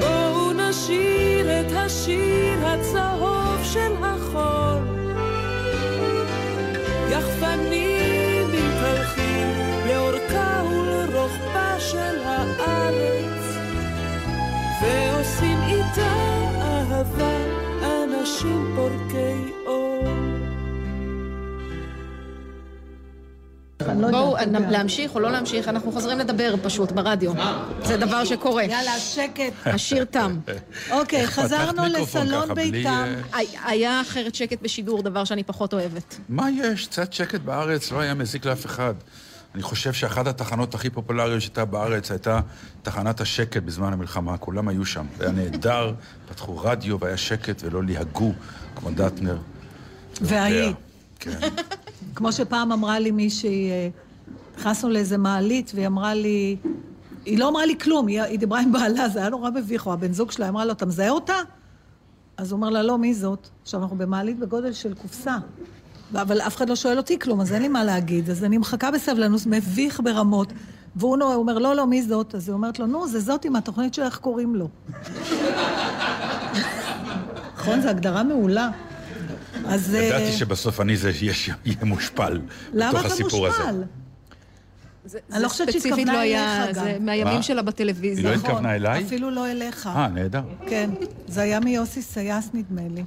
בואו 0.00 0.52
נשיר 0.52 1.60
את 1.60 1.72
השיר 1.72 2.66
הצהוב 2.66 3.60
של 3.62 3.92
החול. 4.02 4.82
יחפנים 7.10 8.46
מתהלכים 8.52 9.48
לאורכה 9.88 10.62
ולרוחבה 10.70 11.80
של 11.80 12.16
הארץ, 12.24 13.56
ועושים 14.82 15.58
איתה 15.66 16.14
אהבה 16.60 17.36
אנשים 17.82 18.72
פורקי 18.76 19.37
לא 23.96 24.10
בואו 24.10 24.36
להמשיך 24.70 25.14
או 25.14 25.20
לא 25.20 25.30
להמשיך, 25.30 25.68
אנחנו 25.68 25.92
חוזרים 25.92 26.18
לדבר 26.18 26.54
פשוט 26.62 26.92
ברדיו. 26.92 27.32
זה 27.84 27.96
דבר 27.96 28.24
שקורה. 28.24 28.64
יאללה, 28.64 28.98
שקט. 28.98 29.52
השיר 29.74 30.04
תם. 30.04 30.38
אוקיי, 30.90 31.26
חזרנו 31.26 31.82
לסלון 31.84 32.54
ביתם. 32.54 33.14
היה 33.64 34.00
אחרת 34.00 34.34
שקט 34.34 34.62
בשידור, 34.62 35.02
דבר 35.02 35.24
שאני 35.24 35.42
פחות 35.42 35.74
אוהבת. 35.74 36.16
מה 36.28 36.50
יש? 36.50 36.86
קצת 36.86 37.12
שקט 37.12 37.40
בארץ 37.40 37.92
לא 37.92 38.00
היה 38.00 38.14
מזיק 38.14 38.44
לאף 38.44 38.66
אחד. 38.66 38.94
אני 39.54 39.62
חושב 39.62 39.92
שאחת 39.92 40.26
התחנות 40.26 40.74
הכי 40.74 40.90
פופולריות 40.90 41.42
שהייתה 41.42 41.64
בארץ 41.64 42.10
הייתה 42.10 42.40
תחנת 42.82 43.20
השקט 43.20 43.62
בזמן 43.62 43.92
המלחמה. 43.92 44.38
כולם 44.38 44.68
היו 44.68 44.84
שם. 44.84 45.06
זה 45.18 45.24
היה 45.24 45.32
נהדר, 45.32 45.92
פתחו 46.28 46.58
רדיו 46.58 47.00
והיה 47.00 47.16
שקט 47.16 47.62
ולא 47.64 47.82
ליהגו, 47.82 48.32
כמו 48.76 48.90
דטנר. 48.90 49.38
וההיא. 50.20 50.72
כן. 51.20 51.38
כמו 52.14 52.32
שפעם 52.32 52.72
אמרה 52.72 52.98
לי 52.98 53.10
מישהי, 53.10 53.70
אה, 53.70 53.88
נכנסנו 54.58 54.90
לאיזה 54.90 55.18
מעלית, 55.18 55.72
והיא 55.74 55.86
אמרה 55.86 56.14
לי, 56.14 56.56
היא 57.24 57.38
לא 57.38 57.48
אמרה 57.48 57.66
לי 57.66 57.78
כלום, 57.78 58.06
היא, 58.06 58.22
היא 58.22 58.38
דיברה 58.38 58.60
עם 58.60 58.72
בעלה, 58.72 59.08
זה 59.08 59.18
היה 59.18 59.28
נורא 59.28 59.50
מביך, 59.50 59.86
או 59.86 59.92
הבן 59.92 60.12
זוג 60.12 60.30
שלה 60.30 60.48
אמרה 60.48 60.64
לו, 60.64 60.72
אתה 60.72 60.86
מזהה 60.86 61.10
אותה? 61.10 61.36
אז 62.36 62.52
הוא 62.52 62.56
אומר 62.56 62.70
לה, 62.70 62.82
לא, 62.82 62.98
מי 62.98 63.14
זאת? 63.14 63.48
עכשיו, 63.62 63.82
אנחנו 63.82 63.96
במעלית 63.96 64.38
בגודל 64.38 64.72
של 64.72 64.94
קופסה. 64.94 65.36
אבל 66.14 66.40
אף 66.40 66.56
אחד 66.56 66.68
לא 66.68 66.76
שואל 66.76 66.96
אותי 66.96 67.18
כלום, 67.18 67.40
אז 67.40 67.52
אין 67.52 67.62
לי 67.62 67.68
מה 67.68 67.84
להגיד. 67.84 68.30
אז 68.30 68.44
אני 68.44 68.58
מחכה 68.58 68.90
בסבלנות, 68.90 69.40
מביך 69.46 70.00
ברמות. 70.04 70.52
והוא 70.96 71.16
נו, 71.16 71.24
הוא 71.24 71.34
אומר, 71.34 71.58
לא, 71.58 71.76
לא, 71.76 71.86
מי 71.86 72.02
זאת? 72.02 72.34
אז 72.34 72.48
היא 72.48 72.54
אומרת 72.54 72.78
לו, 72.78 72.86
נו, 72.86 73.08
זה 73.08 73.20
זאת 73.20 73.44
עם 73.44 73.56
התוכנית 73.56 73.94
של 73.94 74.02
איך 74.02 74.18
קוראים 74.18 74.54
לו. 74.54 74.68
נכון, 77.56 77.80
זו 77.80 77.88
הגדרה 77.88 78.22
מעולה. 78.22 78.70
אז... 79.66 79.94
ידעתי 79.94 80.24
אה, 80.24 80.32
שבסוף 80.32 80.80
אני 80.80 80.96
זה 80.96 81.10
יהיה 81.20 81.76
מושפל 81.82 82.40
למה 82.72 82.90
בתוך 82.92 83.06
אתה 83.06 83.14
הסיפור 83.14 83.46
הזה. 83.46 83.58
מושפל? 83.58 83.82
זה 85.04 85.18
אני 85.32 85.42
לא 85.42 85.48
חושבת 85.48 85.70
ספציפית 85.70 85.82
שהתכוונה 85.82 86.12
לא 86.12 86.18
היה, 86.18 86.64
אליך 86.64 86.76
גם. 86.76 86.84
זה 86.84 86.96
מהימים 87.00 87.34
מה? 87.34 87.42
שלה 87.42 87.62
בטלוויזיה. 87.62 88.30
היא 88.30 88.36
לא 88.36 88.40
התכוונה 88.40 88.74
אליי? 88.74 89.04
אפילו 89.04 89.30
לא 89.30 89.50
אליך. 89.50 89.86
אה, 89.86 90.08
נהדר. 90.08 90.42
כן, 90.66 90.90
זה 91.28 91.40
היה 91.40 91.60
מיוסי 91.60 92.02
סייס 92.02 92.48
נדמה 92.54 92.82
לי. 92.94 93.04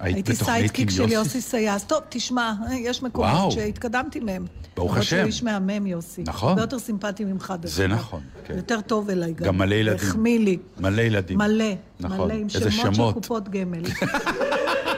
היית 0.00 0.16
הייתי 0.16 0.44
sidekick 0.44 0.90
של 0.90 1.12
יוסי? 1.12 1.40
סייס. 1.40 1.84
טוב, 1.84 2.00
תשמע, 2.08 2.52
יש 2.78 3.02
מקומות 3.02 3.30
וואו. 3.30 3.50
שהתקדמתי 3.50 4.20
מהם. 4.20 4.46
ברוך 4.76 4.90
למרות 4.90 5.02
השם. 5.02 5.16
שהוא 5.16 5.26
איש 5.26 5.42
מהמם, 5.42 5.86
יוסי. 5.86 6.22
נכון. 6.26 6.48
הרבה 6.48 6.62
יותר 6.62 6.78
סימפטי 6.78 7.24
ממך, 7.24 7.54
דרך 7.60 7.70
זה. 7.72 7.86
נכון, 7.86 8.20
כן. 8.44 8.56
יותר 8.56 8.80
טוב 8.80 9.10
אליי 9.10 9.32
גם. 9.32 9.46
גם 9.46 9.58
מלא 9.58 9.74
ילדים. 9.74 10.08
החמיא 10.08 10.38
לי. 10.38 10.58
מלא 10.80 11.02
ילדים. 11.02 11.38
מלא. 11.38 11.64
נכון. 12.00 12.30
מלא, 12.30 12.34
עם 12.34 12.48
שמות 12.48 12.94
של. 12.94 13.20
קופות 13.20 13.48
גמל. 13.48 13.82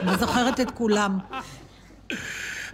אני 0.07 0.17
זוכרת 0.17 0.59
את 0.59 0.71
כולם. 0.71 1.19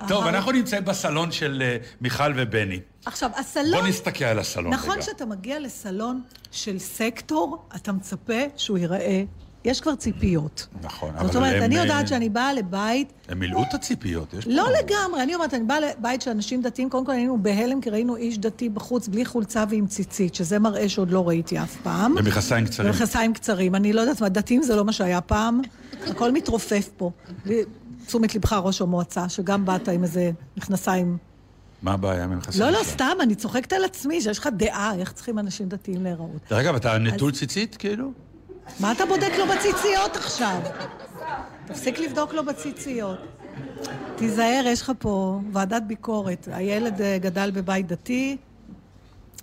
טוב, 0.08 0.28
אנחנו 0.28 0.52
נמצאים 0.52 0.86
בסלון 0.86 1.32
של 1.32 1.62
אה, 1.66 1.78
מיכל 2.02 2.34
ובני. 2.36 2.80
עכשיו, 3.06 3.30
הסלון... 3.36 3.80
בוא 3.82 3.90
נסתכל 3.90 4.26
על 4.26 4.40
הסלון 4.40 4.74
נכון 4.74 4.92
רגע. 4.94 5.02
שאתה 5.02 5.26
מגיע 5.26 5.60
לסלון 5.60 6.22
של 6.52 6.80
סקטור, 6.80 7.68
אתה 7.76 7.92
מצפה 7.92 8.42
שהוא 8.58 8.78
ייראה... 8.78 9.24
יש 9.66 9.82
כבר 9.82 9.96
ציפיות. 9.96 10.68
נכון, 10.84 11.14
זאת 11.22 11.36
אומרת, 11.36 11.56
הם, 11.56 11.64
אני 11.64 11.78
אה, 11.78 11.82
יודעת 11.82 12.08
שאני 12.08 12.30
באה 12.30 12.54
לבית 12.54 13.14
הם 13.30 13.40
מילאו 13.40 13.64
את 13.64 13.74
הציפיות, 13.74 14.34
יש 14.34 14.46
פה... 14.46 14.52
לא 14.52 14.68
לגמרי, 14.80 15.24
אני 15.24 15.36
אומרת, 15.36 15.54
אני 15.54 15.64
באה 15.64 15.80
לבית 15.80 16.22
של 16.22 16.32
אנשים 16.32 16.62
דתיים, 16.62 16.90
קודם 16.90 17.06
כל 17.06 17.12
היינו 17.12 17.44
בהלם, 17.44 17.82
כי 17.82 17.90
ראינו 17.90 18.16
איש 18.16 18.38
דתי 18.38 18.70
בחוץ 18.70 19.08
בלי 19.08 19.26
חולצה 19.26 19.64
ועם 19.70 19.88
ציצית, 19.88 20.36
שזה 20.36 20.60
מראה 20.60 20.90
שעוד 20.90 21.12
לא 21.12 21.28
ראיתי 21.28 21.60
אף 21.60 21.76
פעם. 21.84 22.16
במכנסיים 22.16 22.66
קצרים. 22.66 22.90
במכנסיים 22.90 23.34
קצרים. 23.34 23.76
אני 23.76 23.94
לא 23.94 24.02
יודעת 24.02 24.22
מה, 24.22 24.30
דתיים 24.30 24.64
זה 24.64 24.76
לא 24.76 24.86
מה 24.86 24.92
שהיה 24.92 25.22
פעם. 25.22 25.62
הכל 26.08 26.32
מתרופף 26.32 26.90
פה. 26.98 27.12
תשומת 28.06 28.36
לבך, 28.36 28.54
ראש 28.54 28.82
המועצה, 28.82 29.30
שגם 29.30 29.66
באת 29.66 29.88
עם 29.88 30.04
איזה 30.04 30.32
מכנסיים... 30.58 31.18
מה 31.82 31.92
הבעיה 31.92 32.24
עם 32.24 32.32
המכנסיים? 32.32 32.64
לא, 32.64 32.80
לא? 32.80 32.84
סתם, 32.84 33.18
אני 33.22 33.36
צוחקת 33.36 33.74
על 33.74 33.86
עצמי, 33.86 34.22
שיש 34.22 34.40
לך 34.40 34.50
דעה 34.58 34.96
איך 34.96 35.12
צריכים 35.12 35.40
אנשים 35.40 35.70
דתיים 35.70 36.04
להיראות. 36.04 36.42
דרך 36.50 36.60
אגב, 36.60 36.76
אתה 36.76 36.98
נטול 36.98 37.32
ציצית, 37.32 37.76
כאילו? 37.76 38.12
מה 38.80 38.92
אתה 38.92 39.06
בודק 39.06 39.32
לו 39.38 39.46
בציציות 39.48 40.16
עכשיו? 40.16 40.60
תפסיק 41.68 42.00
לבדוק 42.00 42.34
לו 42.34 42.46
בציציות. 42.46 43.18
תיזהר, 44.16 44.64
יש 44.66 44.82
לך 44.82 44.92
פה 45.00 45.40
ועדת 45.52 45.84
ביקורת. 45.88 46.48
הילד 46.52 47.02
אה, 47.02 47.18
גדל 47.18 47.52
בבית 47.52 47.88
דתי, 47.88 48.38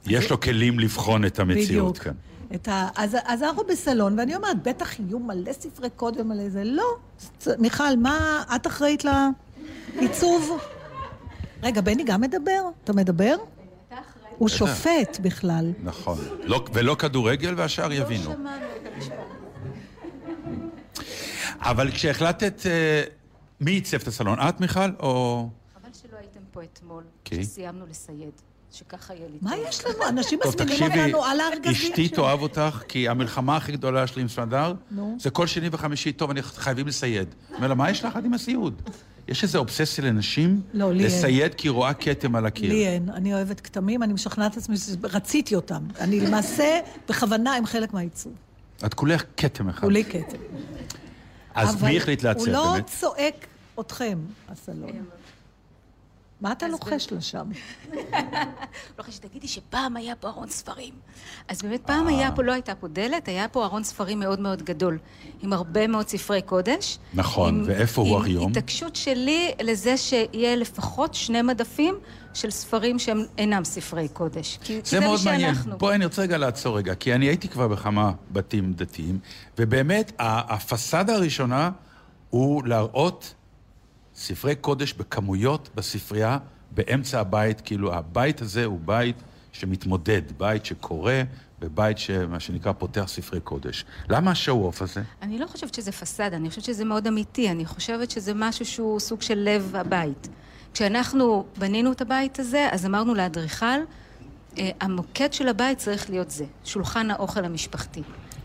יש 0.06 0.30
לו 0.30 0.40
כלים 0.40 0.78
לבחון 0.78 1.24
את 1.24 1.38
המציאות. 1.38 1.98
כאן. 1.98 2.12
את 2.54 2.68
ה... 2.68 2.88
אז, 2.96 3.16
אז 3.24 3.42
אנחנו 3.42 3.62
בסלון, 3.64 4.18
ואני 4.18 4.36
אומרת, 4.36 4.62
בטח 4.62 5.00
יהיו 5.00 5.18
מלא 5.18 5.52
ספרי 5.52 5.90
קוד 5.90 6.20
ומלא 6.20 6.48
זה. 6.48 6.64
לא. 6.64 6.96
מיכל, 7.58 7.96
מה 8.02 8.44
את 8.56 8.66
אחראית 8.66 9.04
לעיצוב? 9.94 10.58
רגע, 11.62 11.80
בני 11.80 12.04
גם 12.04 12.20
מדבר? 12.20 12.62
אתה 12.84 12.92
מדבר? 12.92 13.36
הוא. 14.38 14.48
שופט 14.48 15.18
בכלל. 15.22 15.72
נכון. 15.82 16.18
לא- 16.44 16.64
ולא 16.72 16.96
כדורגל 16.98 17.54
והשאר 17.56 17.92
יבינו. 17.92 18.34
אבל 21.60 21.90
כשהחלטת... 21.90 22.66
אה, 22.66 23.02
מי 23.60 23.70
עיצב 23.70 24.00
את 24.00 24.06
הסלון? 24.08 24.38
את, 24.48 24.60
מיכל, 24.60 24.90
או... 25.00 25.48
חבל 25.74 25.90
שלא 26.02 26.18
הייתם 26.18 26.40
פה 26.50 26.60
אתמול? 26.62 27.02
כשסיימנו 27.24 27.86
לסייד. 27.86 28.30
שככה 28.72 29.14
יהיה 29.14 29.28
לי 29.28 29.38
מה 29.40 29.56
יש 29.56 29.84
לנו? 29.84 30.08
אנשים 30.08 30.38
מזמינים 30.46 30.82
אותנו 30.82 31.24
על 31.24 31.40
הארגזים 31.40 31.72
אשתי 31.72 32.08
שלנו. 32.08 32.22
תאהב 32.22 32.42
אותך, 32.42 32.82
כי 32.88 33.08
המלחמה 33.08 33.56
הכי 33.56 33.72
גדולה 33.72 34.06
שלי 34.06 34.22
עם 34.22 34.28
סמדר. 34.28 34.74
זה 35.18 35.30
כל 35.30 35.46
שני 35.46 35.68
וחמישי, 35.72 36.12
טוב, 36.12 36.30
אני 36.30 36.42
חייבים 36.42 36.86
לסייד. 36.86 37.34
אומר 37.54 37.68
לה, 37.68 37.74
מה 37.74 37.90
יש 37.90 38.04
לך 38.04 38.16
עם 38.24 38.34
הסיוד? 38.34 38.82
יש 39.28 39.42
איזו 39.42 39.58
אובססיה 39.58 40.04
לנשים 40.04 40.60
לא, 40.74 40.92
לי 40.92 40.98
אין. 40.98 41.06
לסייד 41.06 41.54
כי 41.54 41.68
היא 41.68 41.72
רואה 41.72 41.94
כתם 41.94 42.36
על 42.36 42.46
הקיר. 42.46 42.72
לי 42.72 42.86
אין, 42.86 43.10
אני 43.10 43.34
אוהבת 43.34 43.60
כתמים, 43.60 44.02
אני 44.02 44.12
משכנעת 44.12 44.52
את 44.52 44.56
עצמי 44.56 44.76
שרציתי 44.76 45.54
אותם. 45.54 45.82
אני 46.00 46.20
למעשה, 46.20 46.80
בכוונה, 47.08 47.54
הם 47.54 47.66
חלק 47.66 47.94
מהעיצוב. 47.94 48.32
את 48.86 48.94
כולך 48.94 49.24
כתם 49.36 49.68
אחד. 49.68 49.80
כולי 49.80 50.04
כתם. 50.04 50.38
אז 51.54 51.82
מי 51.82 51.96
החליט 51.96 52.22
לעצב 52.22 52.40
הוא 52.40 52.48
לא 52.48 52.72
באמת? 52.72 52.86
צועק 52.86 53.46
אתכם, 53.80 54.18
הסלון. 54.48 54.90
מה 56.40 56.52
אתה 56.52 56.68
לוחש 56.68 57.12
לה 57.12 57.20
שם? 57.20 57.46
חשבתי 59.00 59.12
שתגידי 59.12 59.48
שפעם 59.48 59.96
היה 59.96 60.14
פה 60.16 60.28
ארון 60.28 60.48
ספרים. 60.50 60.94
אז 61.48 61.62
באמת 61.62 61.80
פעם 61.86 62.06
היה 62.06 62.32
פה, 62.32 62.42
לא 62.42 62.52
הייתה 62.52 62.74
פה 62.74 62.88
דלת, 62.88 63.28
היה 63.28 63.48
פה 63.48 63.64
ארון 63.64 63.84
ספרים 63.84 64.20
מאוד 64.20 64.40
מאוד 64.40 64.62
גדול, 64.62 64.98
עם 65.42 65.52
הרבה 65.52 65.86
מאוד 65.86 66.08
ספרי 66.08 66.42
קודש. 66.42 66.98
נכון, 67.14 67.54
עם- 67.54 67.64
ואיפה 67.66 68.02
הוא 68.02 68.18
עם 68.18 68.24
היום? 68.24 68.50
התעקשות 68.50 68.96
שלי 68.96 69.52
לזה 69.62 69.96
שיהיה 69.96 70.56
לפחות 70.56 71.14
שני 71.14 71.42
מדפים 71.42 71.94
של 72.34 72.50
ספרים 72.50 72.98
שהם 72.98 73.22
אינם 73.38 73.64
ספרי 73.64 74.08
קודש. 74.08 74.58
זה 74.84 75.00
מאוד 75.00 75.20
מעניין. 75.24 75.54
בואי, 75.78 75.94
אני 75.94 76.04
רוצה 76.04 76.22
רגע 76.22 76.38
לעצור 76.38 76.76
רגע, 76.78 76.94
כי 76.94 77.14
אני 77.14 77.26
הייתי 77.26 77.48
כבר 77.48 77.68
בכמה 77.68 78.12
בתים 78.30 78.72
דתיים, 78.72 79.18
ובאמת, 79.58 80.12
הפסאדה 80.18 81.14
הראשונה 81.14 81.70
הוא 82.30 82.64
להראות 82.66 83.34
ספרי 84.16 84.54
קודש 84.54 84.92
בכמויות 84.92 85.68
בספרייה 85.74 86.38
באמצע 86.70 87.20
הבית, 87.20 87.60
כאילו 87.60 87.94
הבית 87.94 88.42
הזה 88.42 88.64
הוא 88.64 88.80
בית 88.84 89.16
שמתמודד, 89.52 90.22
בית 90.38 90.64
שקורא, 90.66 91.12
ובית 91.60 91.98
שמה 91.98 92.40
שנקרא 92.40 92.72
פותח 92.72 93.04
ספרי 93.06 93.40
קודש. 93.40 93.84
למה 94.08 94.30
השואו-אוף 94.30 94.82
הזה? 94.82 95.02
אני 95.22 95.38
לא 95.38 95.46
חושבת 95.46 95.74
שזה 95.74 95.92
פסאדה, 95.92 96.36
אני 96.36 96.48
חושבת 96.48 96.64
שזה 96.64 96.84
מאוד 96.84 97.06
אמיתי, 97.06 97.50
אני 97.50 97.64
חושבת 97.66 98.10
שזה 98.10 98.32
משהו 98.34 98.64
שהוא 98.64 99.00
סוג 99.00 99.22
של 99.22 99.38
לב 99.38 99.76
הבית. 99.76 100.28
כשאנחנו 100.74 101.44
בנינו 101.58 101.92
את 101.92 102.00
הבית 102.00 102.38
הזה, 102.38 102.68
אז 102.72 102.86
אמרנו 102.86 103.14
לאדריכל, 103.14 103.66
אה, 104.58 104.70
המוקד 104.80 105.32
של 105.32 105.48
הבית 105.48 105.78
צריך 105.78 106.10
להיות 106.10 106.30
זה, 106.30 106.44
שולחן 106.64 107.10
האוכל 107.10 107.44
המשפחתי. 107.44 108.02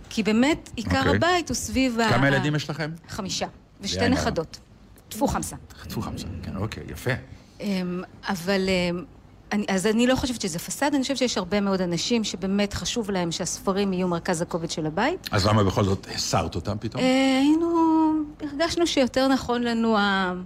כי 0.09 0.23
באמת, 0.23 0.69
עיקר 0.75 0.99
אוקיי. 0.99 1.15
הבית 1.15 1.49
הוא 1.49 1.55
סביב 1.55 1.99
ה... 1.99 2.09
כמה 2.09 2.25
ה- 2.25 2.27
ילדים 2.27 2.55
יש 2.55 2.69
לכם? 2.69 2.91
חמישה, 3.09 3.47
ושתי. 3.81 4.09
נכדות. 4.09 4.59
טפו 5.11 5.27
חמסה. 5.27 5.55
חטפו 5.79 6.01
חמסה, 6.01 6.27
כן, 6.43 6.55
אוקיי, 6.55 6.83
יפה. 6.89 7.11
אמ, 7.59 8.03
אבל... 8.29 8.61
אמ, 8.69 9.03
אני, 9.51 9.65
אז 9.69 9.87
אני 9.87 10.07
לא 10.07 10.15
חושבת 10.15 10.41
שזה 10.41 10.59
פסאדה, 10.59 10.95
אני 10.95 11.01
חושבת 11.01 11.17
שיש 11.17 11.37
הרבה 11.37 11.61
מאוד 11.61 11.81
אנשים 11.81 12.23
שבאמת 12.23 12.73
חשוב 12.73 13.11
להם 13.11 13.31
שהספרים 13.31 13.93
יהיו 13.93 14.07
מרכז 14.07 14.41
הכובד 14.41 14.71
של 14.71 14.85
הבית. 14.85 15.29
אז 15.31 15.47
למה 15.47 15.63
בכל 15.63 15.83
זאת 15.83 16.07
הסרת 16.15 16.55
אותם 16.55 16.77
פתאום? 16.79 17.03
אה, 17.03 17.39
היינו, 17.39 18.11
הרגשנו 18.41 18.87
שיותר 18.87 19.27
נכון 19.27 19.63
לנו 19.63 19.97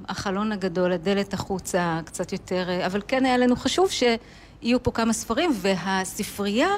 החלון 0.08 0.52
הגדול, 0.52 0.92
הדלת 0.92 1.34
החוצה, 1.34 2.00
קצת 2.06 2.32
יותר, 2.34 2.70
אה, 2.70 2.86
אבל 2.86 3.02
כן 3.08 3.26
היה 3.26 3.38
לנו 3.38 3.56
חשוב 3.56 3.90
שיהיו 3.92 4.84
פה 4.84 4.92
כמה 4.92 5.14
ספרים, 5.14 5.52
והספרייה 5.56 6.70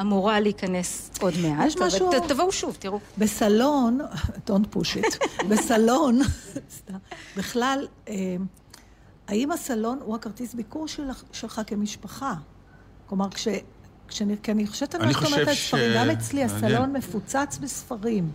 אמורה 0.00 0.40
להיכנס 0.40 1.10
עוד 1.20 1.34
מעט. 1.42 1.66
יש 1.66 1.76
משהו- 1.76 2.10
תבואו 2.28 2.52
שוב, 2.52 2.76
תראו. 2.78 2.98
בסלון, 3.18 3.98
don't 4.48 4.76
push 4.76 5.02
it, 5.04 5.18
בסלון, 5.48 6.20
בכלל, 7.36 7.86
אה, 8.08 8.14
האם 9.28 9.52
הסלון 9.52 9.98
הוא 10.04 10.14
הכרטיס 10.14 10.54
ביקור 10.54 10.88
שלך, 10.88 11.22
שלך 11.32 11.60
כמשפחה? 11.66 12.34
כלומר, 13.06 13.30
כש... 13.30 13.48
כשאני, 14.08 14.36
כי 14.42 14.52
אני 14.52 14.66
חושבת 14.66 14.94
על 14.94 15.02
אני 15.02 15.12
מה 15.12 15.20
שאת 15.20 15.32
אומרת 15.32 15.48
חושב 15.48 15.48
על 15.48 15.54
ספרים, 15.54 15.92
ש- 15.92 15.96
גם 15.96 16.10
אצלי. 16.10 16.44
הסלון 16.44 16.92
מפוצץ 16.92 17.58
בספרים. 17.60 18.30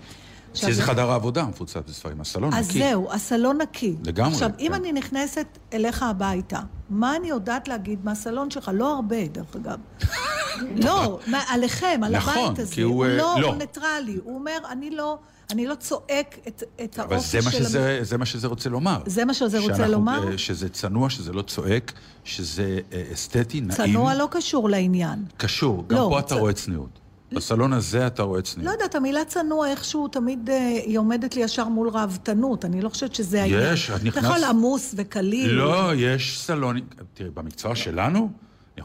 עכשיו, 0.53 0.69
אצלי 0.69 0.73
זה 0.75 0.83
חדר 0.83 1.11
העבודה 1.11 1.45
מפוצץ 1.45 1.77
בספרים, 1.87 2.21
הסלון 2.21 2.53
אז 2.53 2.69
נקי. 2.69 2.79
זהו, 2.79 3.11
הסלון 3.11 3.61
נקי. 3.61 3.95
לגמרי, 4.03 4.33
עכשיו, 4.33 4.49
אם 4.59 4.67
כן. 4.67 4.73
אני 4.73 4.91
נכנסת 4.91 5.45
אליך 5.73 6.03
הביתה, 6.03 6.59
מה 6.89 7.15
אני 7.15 7.27
יודעת 7.29 7.67
להגיד 7.67 7.99
מהסלון 8.05 8.49
שלך? 8.49 8.71
לא 8.73 8.93
הרבה, 8.95 9.27
דרך 9.27 9.55
אגב. 9.55 9.77
לא, 10.85 11.19
מה, 11.27 11.41
עליכם, 11.47 12.01
על 12.05 12.15
נכון, 12.17 12.33
הבית 12.45 12.59
הזה. 12.59 12.73
כי 12.75 12.81
הוא, 12.81 13.05
אה, 13.05 13.17
לא, 13.17 13.35
לא. 13.39 13.47
הוא 13.47 13.55
ניטרלי. 13.55 14.17
הוא 14.23 14.35
אומר, 14.35 14.57
אני 14.69 14.89
לא, 14.89 15.17
אני 15.51 15.67
לא 15.67 15.75
צועק 15.75 16.37
את, 16.47 16.63
את 16.83 16.99
אבל 16.99 17.13
האופי 17.15 17.41
של... 17.41 17.51
שזה, 17.51 17.99
זה 18.01 18.17
מה 18.17 18.25
שזה 18.25 18.47
רוצה 18.47 18.69
לומר. 18.69 19.01
זה 19.05 19.25
מה 19.25 19.33
שזה 19.33 19.59
רוצה 19.59 19.75
שאנחנו, 19.75 19.93
לומר? 19.93 20.31
אה, 20.31 20.37
שזה 20.37 20.69
צנוע, 20.69 21.09
שזה 21.09 21.33
לא 21.33 21.41
צועק, 21.41 21.91
שזה 22.23 22.79
אה, 22.93 23.03
אסתטי, 23.13 23.61
נעים. 23.61 23.71
צנוע 23.71 24.15
לא 24.15 24.27
קשור 24.31 24.69
לעניין. 24.69 25.25
קשור, 25.37 25.83
גם 25.87 25.97
לא, 25.97 26.07
פה 26.11 26.19
אתה 26.19 26.35
צ- 26.35 26.39
רואה 26.39 26.53
צניעות. 26.53 26.99
בסלון 27.35 27.73
הזה 27.73 28.07
אתה 28.07 28.23
רואה 28.23 28.37
לא 28.39 28.43
צניעות. 28.43 28.73
יודעת, 28.73 28.95
המילה 28.95 29.25
צנוע 29.25 29.67
איכשהו 29.69 30.07
תמיד, 30.07 30.49
אה, 30.49 30.67
היא 30.85 30.99
עומדת 30.99 31.35
לי 31.35 31.41
ישר 31.41 31.67
מול 31.67 31.89
ראוותנות. 31.89 32.65
אני 32.65 32.81
לא 32.81 32.89
חושבת 32.89 33.15
שזה 33.15 33.41
העניין. 33.41 33.73
יש, 33.73 33.89
את 33.91 33.95
אתה 33.95 34.05
נכנס- 34.05 34.23
יכול 34.23 34.43
עמוס 34.43 34.93
וקליל. 34.97 35.51
לא, 35.51 35.91
יש 35.95 36.39
סלונים, 36.41 36.83
תראי, 37.13 37.29
במקצוע 37.29 37.75
שלנו, 37.75 38.19
אני 38.19 38.29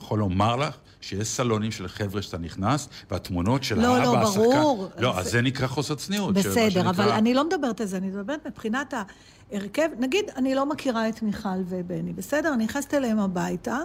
יכול 0.02 0.18
לומר 0.18 0.56
לך 0.56 0.74
שיש 1.00 1.28
סלונים 1.28 1.70
של 1.72 1.88
חבר'ה 1.88 2.22
שאתה 2.22 2.38
נכנס, 2.38 2.88
והתמונות 3.10 3.64
של 3.64 3.80
לא, 3.80 3.96
האבא, 3.96 4.04
לא, 4.04 4.18
השחקן... 4.28 4.40
ברור. 4.42 4.88
לא, 4.98 5.12
זה- 5.12 5.18
אז 5.20 5.30
זה 5.30 5.42
נקרא 5.42 5.66
חוסר 5.66 5.94
צניעות. 5.94 6.34
בסדר, 6.34 6.70
שנקרא- 6.70 6.90
אבל 6.90 7.08
אני 7.10 7.34
לא 7.34 7.44
מדברת 7.48 7.80
על 7.80 7.86
זה, 7.86 7.96
אני 7.96 8.06
מדברת 8.06 8.46
מבחינת 8.46 8.94
ההרכב, 9.52 9.88
נגיד, 9.98 10.24
אני 10.36 10.54
לא 10.54 10.66
מכירה 10.66 11.08
את 11.08 11.22
מיכל 11.22 11.48
ובני, 11.68 12.12
בסדר? 12.12 12.54
אני 12.54 12.64
נכנסת 12.64 12.94
אליהם 12.94 13.18
הביתה, 13.18 13.78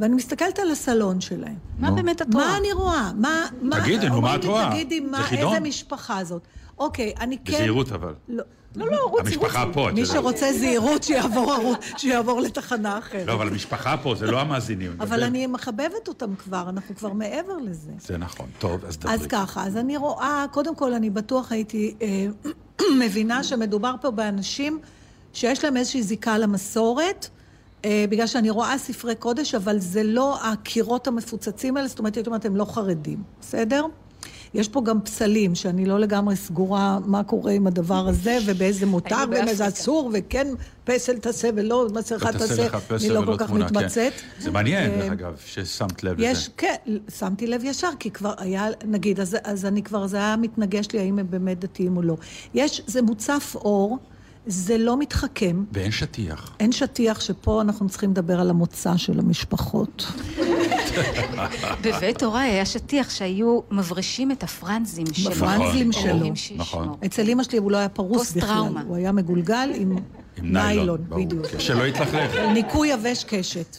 ואני 0.00 0.14
מסתכלת 0.14 0.58
על 0.58 0.70
הסלון 0.70 1.20
שלהם. 1.20 1.54
מה 1.78 1.90
באמת 1.90 2.22
את 2.22 2.34
רואה? 2.34 2.46
מה 2.46 2.56
אני 2.56 2.72
רואה? 2.72 3.10
מה... 3.16 3.46
מה- 3.62 3.80
תגידי, 3.80 4.08
נו, 4.08 4.20
מה 4.20 4.34
את 4.36 4.44
רואה? 4.44 4.70
תגידי? 4.70 5.00
איזה 5.32 5.60
משפחה 5.60 6.24
זאת. 6.24 6.42
אוקיי, 6.78 7.12
אני 7.20 7.38
כן... 7.44 7.52
בזהירות 7.52 7.92
אבל. 7.92 8.14
לא, 8.28 8.44
לא, 8.76 8.86
לא, 8.90 8.96
רוצי, 9.10 9.22
המשפחה 9.34 9.62
רוצי. 9.62 9.74
פה, 9.74 9.88
את 9.88 9.94
מי. 9.94 10.06
שרוצה 10.06 10.52
זהירות, 10.52 11.02
שיעבור 11.02 11.52
ערוץ- 11.52 11.92
שיעבור 11.96 12.40
לתחנה 12.40 12.98
אחרת. 12.98 13.26
לא, 13.26 13.32
אבל 13.32 13.48
המשפחה 13.48 13.96
פה, 13.96 14.14
זה 14.14 14.26
לא 14.26 14.40
המאזינים. 14.40 14.96
אבל. 15.00 15.22
אני 15.22 15.46
מחבבת 15.46 16.08
אותם 16.08 16.34
כבר, 16.34 16.64
אנחנו 16.68 16.94
כבר 16.96 17.12
מעבר 17.12 17.56
לזה. 17.62 17.90
זה 17.98 18.18
נכון. 18.18 18.46
טוב, 18.58 18.84
אז 18.84 18.96
דברי. 18.98 19.14
אז 19.14 19.26
ככה, 19.26 19.66
אז 19.66 19.76
אני 19.76 19.96
רואה, 19.96 20.44
קודם 20.52 20.74
כל 20.76 20.94
אני 20.94 21.10
בטוח 21.10 21.52
הייתי 21.52 21.94
אה, 22.02 22.26
מבינה 23.00 23.44
שמדובר 23.44 23.94
פה 24.00 24.10
באנשים 24.10 24.78
שיש 25.32 25.64
להם 25.64 25.76
איזושהי 25.76 26.02
זיקה 26.02 26.38
למסורת, 26.38 27.28
בגלל 28.10 28.26
שאני 28.26 28.50
רואה 28.50 28.78
ספרי 28.78 29.14
קודש, 29.14 29.54
אבל 29.54 29.78
זה 29.78 30.02
לא 30.02 30.38
הקירות 30.42 31.06
המפוצצים 31.06 31.76
האלה, 31.76 31.88
זאת 31.88 31.98
אומרת, 31.98 32.16
הייתי 32.16 32.28
אומרת, 32.28 32.44
הם 32.44 32.56
לא 32.56 32.64
חרדים, 32.64 33.22
בסדר? 33.40 33.86
יש 34.54 34.68
פה 34.68 34.82
גם 34.84 35.00
פסלים, 35.00 35.54
שאני 35.54 35.86
לא 35.86 35.98
לגמרי 35.98 36.36
סגורה 36.36 36.98
מה 37.06 37.24
קורה 37.24 37.52
עם 37.52 37.66
הדבר 37.66 38.08
הזה, 38.08 38.38
ובאיזה 38.46 38.86
מותר, 38.86 39.16
היינו 39.16 39.42
ובאיזה. 39.42 39.68
אסור, 39.68 40.10
וכן 40.14 40.46
פסל 40.84 41.18
תעשה 41.18 41.48
ולא 41.54 41.86
מסכה 41.94 42.32
תעשה 42.32 42.66
אני 42.92 43.08
לא 43.08 43.22
כל 43.26 43.36
כך 43.38 43.46
תמונה, 43.46 43.68
כן. 43.68 43.76
מתמצאת. 43.76 44.12
זה 44.40 44.50
מעניין, 44.50 44.90
אה, 44.90 44.96
דרך 44.96 45.12
אגב, 45.12 45.36
ששמת 45.46 46.04
לב 46.04 46.16
יש, 46.18 46.38
לזה. 46.38 46.50
כן, 46.56 46.74
שמתי 47.18 47.46
לב 47.46 47.64
ישר, 47.64 47.90
כי 47.98 48.10
כבר 48.10 48.34
היה, 48.38 48.68
נגיד, 48.84 49.20
אז, 49.20 49.36
אז 49.44 49.66
אני 49.66 49.82
כבר, 49.82 50.06
זה 50.06 50.16
היה 50.16 50.36
מתנגש 50.36 50.86
לי 50.92 50.98
האם 50.98 51.18
הם 51.18 51.26
באמת 51.30 51.58
דתיים 51.58 51.96
או 51.96 52.02
לא. 52.02 52.16
יש, 52.54 52.82
זה 52.86 53.02
מוצף 53.02 53.52
אור, 53.54 53.98
זה 54.46 54.78
לא 54.78 54.98
מתחכם, 54.98 55.64
ואין 55.72 55.90
שטיח. 55.90 56.56
אין 56.60 56.72
שטיח 56.72 57.20
שפה 57.20 57.60
אנחנו 57.60 57.88
צריכים 57.88 58.10
לדבר 58.10 58.40
על 58.40 58.50
המוצא 58.50 58.96
של 58.96 59.18
המשפחות. 59.18 60.12
בבית 61.82 62.22
הוריי 62.22 62.50
היה 62.50 62.64
שטיח 62.66 63.10
שהיו 63.10 63.60
מברישים 63.70 64.30
את 64.30 64.42
הפרנזים 64.42 65.06
שלו. 65.12 65.30
בפרנזלים 65.30 65.92
שלו. 65.92 66.32
נכון. 66.56 66.94
אצל 67.06 67.28
אמא 67.28 67.42
שלי 67.42 67.58
הוא 67.58 67.70
לא 67.70 67.76
היה 67.76 67.88
פרוס 67.88 68.30
בכלל, 68.32 68.40
פוסט-טראומה. 68.40 68.82
הוא 68.86 68.96
היה 68.96 69.12
מגולגל 69.12 69.70
עם, 69.74 69.96
ניילון. 70.42 71.04
בדיוק. 71.08 71.46
שלא 71.58 71.86
יתלכלך. 71.86 72.34
ניקוי 72.54 72.88
יבש 72.88 73.24
קשת. 73.24 73.76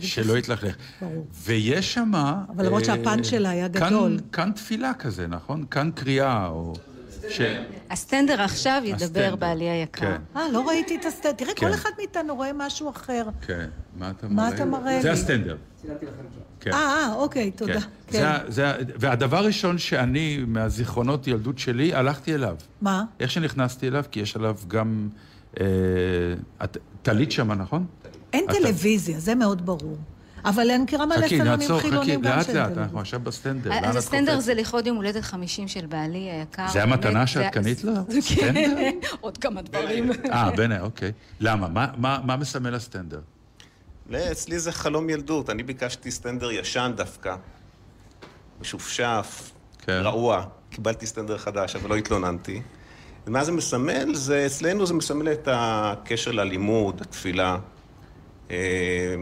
שלא 0.00 0.38
יתלכלך. 0.38 0.76
ויש 1.44 1.94
שם... 1.94 2.12
אבל 2.56 2.66
למרות 2.66 2.84
שהפאנץ' 2.84 3.26
שלה 3.26 3.50
היה 3.50 3.68
גדול. 3.68 4.20
כאן 4.32 4.50
תפילה 4.52 4.94
כזה, 4.94 5.26
נכון? 5.26 5.64
כאן 5.70 5.90
קריאה, 5.94 6.46
או... 6.46 6.72
ש... 7.28 7.40
הסטנדר 7.90 8.42
עכשיו 8.42 8.82
ידבר 8.84 9.04
הסטנדר, 9.04 9.36
בעלי 9.36 9.70
היקר. 9.70 10.00
כן. 10.00 10.20
אה, 10.36 10.48
לא 10.52 10.68
ראיתי 10.68 10.96
את 10.96 11.04
הסטנד. 11.04 11.34
תראה, 11.34 11.54
כן. 11.54 11.66
כל 11.66 11.74
אחד 11.74 11.90
מאיתנו 11.98 12.36
רואה 12.36 12.50
משהו 12.54 12.90
אחר. 12.90 13.24
כן. 13.46 13.68
מה 13.98 14.10
אתה 14.10 14.28
מה 14.28 14.34
מראה? 14.34 14.54
אתה 14.54 14.64
מראה 14.64 15.00
זה 15.02 15.08
לי? 15.08 15.14
הסטנדר. 15.14 15.56
כן. 16.60 16.72
אה, 16.72 16.78
אה, 16.78 17.14
אוקיי, 17.14 17.50
תודה. 17.50 17.80
כן. 18.06 18.18
זה 18.18 18.28
זה 18.48 18.72
והדבר 18.98 19.36
הראשון 19.36 19.78
שאני, 19.78 20.44
מהזיכרונות 20.46 21.26
ילדות 21.26 21.58
שלי, 21.58 21.94
הלכתי 21.94 22.34
אליו. 22.34 22.56
מה? 22.80 23.04
איך 23.20 23.30
שנכנסתי 23.30 23.88
אליו, 23.88 24.04
כי 24.10 24.20
יש 24.20 24.36
עליו 24.36 24.56
גם... 24.68 25.08
אה, 25.60 25.64
את 26.64 26.76
טלית 27.02 27.32
שמה, 27.32 27.54
נכון? 27.54 27.86
אין 28.32 28.44
טלוויזיה, 28.48 29.20
זה 29.20 29.34
מאוד 29.34 29.66
ברור. 29.66 29.96
אבל 30.44 30.70
אני 30.70 30.82
מכירה 30.82 31.06
מלא 31.06 31.16
חכי, 31.26 31.38
סלונים 31.38 31.68
חכי, 31.68 31.80
חילונים 31.80 32.20
גם 32.20 32.36
לאט 32.36 32.46
של 32.46 32.52
לאט, 32.52 32.62
טלוויזיה. 32.62 32.82
אנחנו 32.84 33.00
עכשיו 33.00 33.20
בסטנדר. 33.20 33.72
אז 33.72 33.96
את 33.96 33.96
הסטנדר? 33.96 34.40
זה 34.40 34.54
לכבוד 34.54 34.86
יום 34.86 34.96
הולדת 34.96 35.22
50 35.22 35.68
של 35.68 35.86
בעלי 35.86 36.18
היקר. 36.30 36.68
זה 36.72 36.82
המתנה 36.82 37.26
שאת 37.26 37.52
קנית 37.52 37.84
לו? 37.84 37.92
כן, 38.12 38.20
סטנדר? 38.20 38.76
עוד 39.20 39.38
כמה 39.38 39.62
דברים. 39.62 40.10
אה, 40.32 40.50
בנה, 40.50 40.80
אוקיי. 40.80 41.12
למה? 41.40 41.68
מה- 41.96 42.36
מסמל 42.36 42.74
הסטנדר? 42.74 43.20
לא, 44.10 44.18
אצלי 44.32 44.58
זה 44.58 44.72
חלום 44.72 45.10
ילדות. 45.10 45.50
אני 45.50 45.62
ביקשתי 45.62 46.10
סטנדר 46.10 46.50
ישן 46.50 46.92
דווקא, 46.96 47.34
משופשף, 48.60 49.50
כן. 49.78 50.00
רעוע. 50.04 50.44
קיבלתי 50.70 51.06
סטנדר 51.06 51.38
חדש, 51.38 51.76
אבל 51.76 51.90
לא 51.90 51.96
התלוננתי. 51.96 52.62
ומה 53.26 53.44
זה 53.44 53.52
מסמל? 53.52 54.14
זה, 54.14 54.46
אצלנו 54.46 54.86
זה 54.86 54.94
מסמל 54.94 55.32
את 55.32 55.48
הקשר 55.52 56.30
ללימוד, 56.30 57.00
התפילה. 57.00 57.56
אה, 58.50 59.14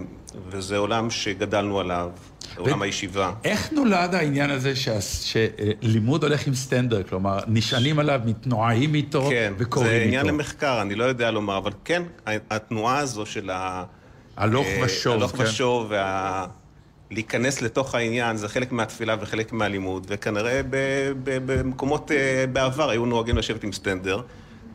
וזה 0.48 0.76
עולם 0.76 1.10
שגדלנו 1.10 1.80
עליו, 1.80 2.10
עולם 2.56 2.82
הישיבה. 2.82 3.32
איך 3.44 3.72
נולד 3.72 4.14
העניין 4.14 4.50
הזה 4.50 4.72
שלימוד 4.76 6.24
הולך 6.24 6.46
עם 6.46 6.54
סטנדר? 6.54 7.02
כלומר, 7.02 7.38
נשענים 7.46 7.98
עליו, 7.98 8.20
מתנועעים 8.24 8.94
איתו 8.94 9.26
כן, 9.30 9.52
וקוראים 9.58 9.90
זה 9.90 9.96
איתו. 9.96 10.06
עניין 10.06 10.26
למחקר, 10.26 10.82
אני 10.82 10.94
לא 10.94 11.04
יודע 11.04 11.30
לומר, 11.30 11.58
אבל 11.58 11.72
כן, 11.84 12.02
התנועה 12.26 12.98
הזו 12.98 13.26
של 13.26 13.50
ה... 13.50 13.84
הלוך 14.36 14.66
אה, 14.66 14.80
ושוב, 14.84 15.12
הלוך 15.12 15.36
כן. 15.36 15.42
ושוב, 15.42 15.86
וה... 15.90 16.46
להיכנס 17.10 17.62
לתוך 17.62 17.94
העניין, 17.94 18.36
זה 18.36 18.48
חלק 18.48 18.72
מהתפילה 18.72 19.16
וחלק 19.20 19.52
מהלימוד, 19.52 20.06
וכנראה 20.08 20.60
ב... 20.70 20.76
ב... 21.24 21.38
במקומות 21.52 22.10
אה, 22.12 22.44
בעבר 22.52 22.90
היו 22.90 23.06
נוהגים 23.06 23.36
לשבת 23.36 23.64
עם 23.64 23.72
סטנדר. 23.72 24.20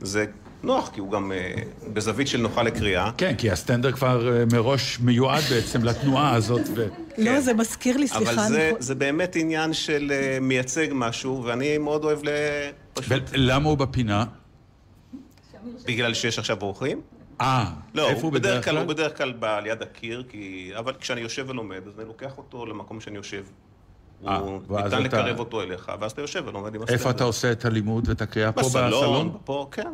זה 0.02 0.26
נוח, 0.64 0.90
כי 0.94 1.00
הוא 1.00 1.12
גם 1.12 1.32
אה, 1.32 1.54
בזווית 1.94 2.28
של 2.28 2.42
נוחה 2.42 2.64
לקריאה. 2.64 3.12
כן, 3.18 3.36
כי 3.38 3.52
הסטנדר 3.52 3.92
כבר 3.92 4.38
אה, 4.38 4.44
מראש 4.54 5.00
מיועד 5.00 5.44
בעצם 5.50 5.84
לתנועה 5.84 6.36
הזאת. 6.36 6.62
ו... 6.76 6.88
לא, 7.18 7.40
זה 7.42 7.54
מזכיר 7.54 7.98
לי, 7.98 8.08
סליחה. 8.08 8.32
אבל 8.32 8.40
אני 8.40 8.48
זה, 8.50 8.62
יכול- 8.62 8.82
זה 8.82 8.96
באמת 8.96 9.36
עניין 9.36 9.74
של 9.74 10.12
אה, 10.16 10.38
מייצג 10.42 10.88
משהו, 10.92 11.44
ואני 11.46 11.78
מאוד 11.78 12.04
אוהב 12.04 12.20
ל... 12.24 12.30
פשוט... 12.94 13.24
למה 13.34 13.70
הוא 13.70 13.78
בפינה? 13.78 14.26
בגלל 15.86 16.14
שיש 16.14 16.40
עכשיו 16.40 16.58
אורחים? 16.62 17.02
אה, 17.42 17.66
לא, 17.94 18.10
איפה 18.10 18.22
הוא 18.22 18.32
בדרך 18.34 18.66
כלל? 18.66 18.74
כלל? 18.74 18.84
הוא 18.84 18.94
בדרך 18.94 19.18
כלל 19.18 19.32
בא 19.32 19.60
ליד 19.60 19.82
הקיר, 19.82 20.24
כי... 20.30 20.72
אבל 20.78 20.94
כשאני 21.00 21.22
יושב 21.22 21.46
ולומד, 21.50 21.82
אז 21.88 22.00
אני 22.00 22.08
לוקח 22.08 22.38
אותו 22.38 22.66
למקום 22.66 23.02
שאני 23.02 23.16
יושב. 23.16 23.44
הוא 24.24 24.60
ניתן 24.70 24.88
אתה- 24.88 25.00
לקרב 25.00 25.40
אותו 25.40 25.62
אליך, 25.62 25.92
ואז 26.00 26.12
אתה 26.12 26.22
יושב 26.22 26.44
ולומד 26.48 26.76
עם 26.76 26.82
איפה 26.82 26.94
הסטנדר. 26.94 27.10
אתה 27.16 27.24
עושה 27.24 27.52
את 27.52 27.66
הלימוד 27.66 28.10
ואת 28.10 28.22
הקריאה? 28.22 28.52
פה 28.52 28.62
בסלון? 28.62 28.88
בסלון, 28.92 29.38
פה, 29.46 29.68
כן. 29.72 29.88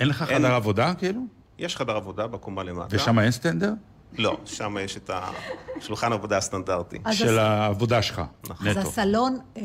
אין 0.00 0.08
לך 0.08 0.22
אין. 0.30 0.38
חדר 0.38 0.54
עבודה, 0.54 0.94
כאילו? 0.94 1.20
יש 1.58 1.76
חדר 1.76 1.96
עבודה 1.96 2.26
בקומה 2.26 2.62
למטה. 2.62 2.96
ושם 2.96 3.18
אין 3.18 3.30
סטנדר? 3.30 3.72
לא, 4.18 4.38
שם 4.44 4.76
יש 4.80 4.96
את 4.96 5.10
השולחן 5.78 6.12
עבודה 6.12 6.36
הסטנדרטי. 6.36 6.98
אז 7.04 7.14
של 7.14 7.24
הס- 7.28 7.38
העבודה 7.38 8.02
שלך, 8.02 8.22
אז 8.50 8.66
נטו. 8.66 8.80
הסלון 8.80 9.38
אה, 9.56 9.62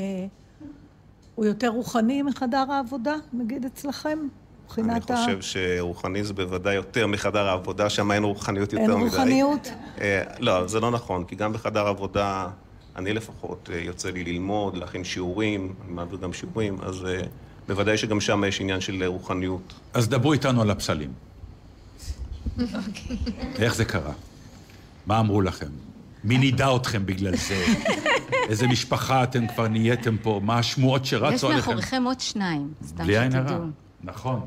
הוא 1.36 1.46
יותר 1.46 1.68
רוחני 1.68 2.22
מחדר 2.22 2.65
העבודה, 2.72 3.13
נגיד 3.34 3.65
אצלכם? 3.65 4.10
אני 4.20 4.28
מבחינת 4.84 5.12
ה... 5.12 5.15
חושב 5.15 5.42
שרוחני 5.42 6.24
זה 6.24 6.34
בוודאי 6.34 6.76
יותר 6.76 7.08
מחדר 7.08 7.48
העבודה, 7.48 7.89
שם 7.89 8.12
אין 8.12 8.24
רוחניות 8.24 8.74
יותר 8.74 8.92
אין 8.92 9.00
מדי. 9.00 9.10
רוחניות? 9.10 9.72
אה, 10.02 10.24
לא, 10.39 10.68
זה 10.68 10.80
לא 10.80 10.92
נכון, 10.92 11.24
כי 11.24 11.36
גם 11.36 11.54
בחדר 11.54 11.88
עבודה, 11.88 12.48
אני 12.96 13.13
לפחות, 13.13 13.70
אה, 13.74 13.80
יוצא 13.80 14.10
לי 14.10 14.24
ללמוד, 14.24 14.78
להכין 14.78 15.04
שיעורים, 15.04 15.74
אני 15.86 15.94
מעביר 15.94 16.20
גם 16.20 16.34
שיעורים, 16.34 16.78
אז 16.82 17.06
אה, 17.06 17.22
בוודאי 17.69 17.97
שגם 17.97 18.19
שם 18.21 18.43
יש 18.47 18.62
עניין 18.62 18.82
של 18.82 19.01
אה, 19.03 19.08
רוחניות. 19.08 19.73
אז 19.93 20.10
דברו 20.10 20.34
איתנו 20.34 20.62
על 20.62 20.69
הפסלים. 20.71 21.12
אוקיי. 22.60 23.17
איך 23.60 23.75
זה 23.75 23.86
קרה? 23.86 24.13
מה 25.05 25.19
אמרו 25.19 25.41
לכם? 25.41 25.67
מי 26.23 26.38
נידה 26.38 26.75
אתכם 26.75 27.05
בגלל 27.05 27.36
זה? 27.36 27.65
איזה 28.49 28.67
משפחה 28.67 29.23
אתם 29.23 29.47
כבר 29.47 29.67
נהייתם 29.67 30.17
פה? 30.21 30.41
מה 30.43 30.60
השמועות 30.60 31.03
יש 31.03 31.10
שרצו 31.10 31.25
עליכם? 31.47 31.55
מאחוריכם 31.69 32.03
עוד 32.05 32.19
שניים, 32.19 32.71
סתם 32.88 33.03
בלי 33.03 33.19
עין 33.19 33.36
הרע. 33.36 33.47
שתדעו. 33.47 33.63
נכון. 34.03 34.39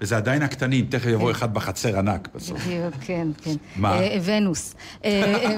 וזה 0.00 0.16
עדיין 0.16 0.42
הקטנים, 0.42 0.86
תכף 0.86 1.06
יבוא 1.06 1.30
אחד 1.30 1.54
בחצר 1.54 1.98
ענק 1.98 2.28
בסוף. 2.34 2.60
בדיוק, 2.66 2.94
כן, 3.00 3.28
כן. 3.42 3.54
מה? 3.76 3.98
אה, 3.98 4.18
ונוס. 4.24 4.74
אה, 5.04 5.54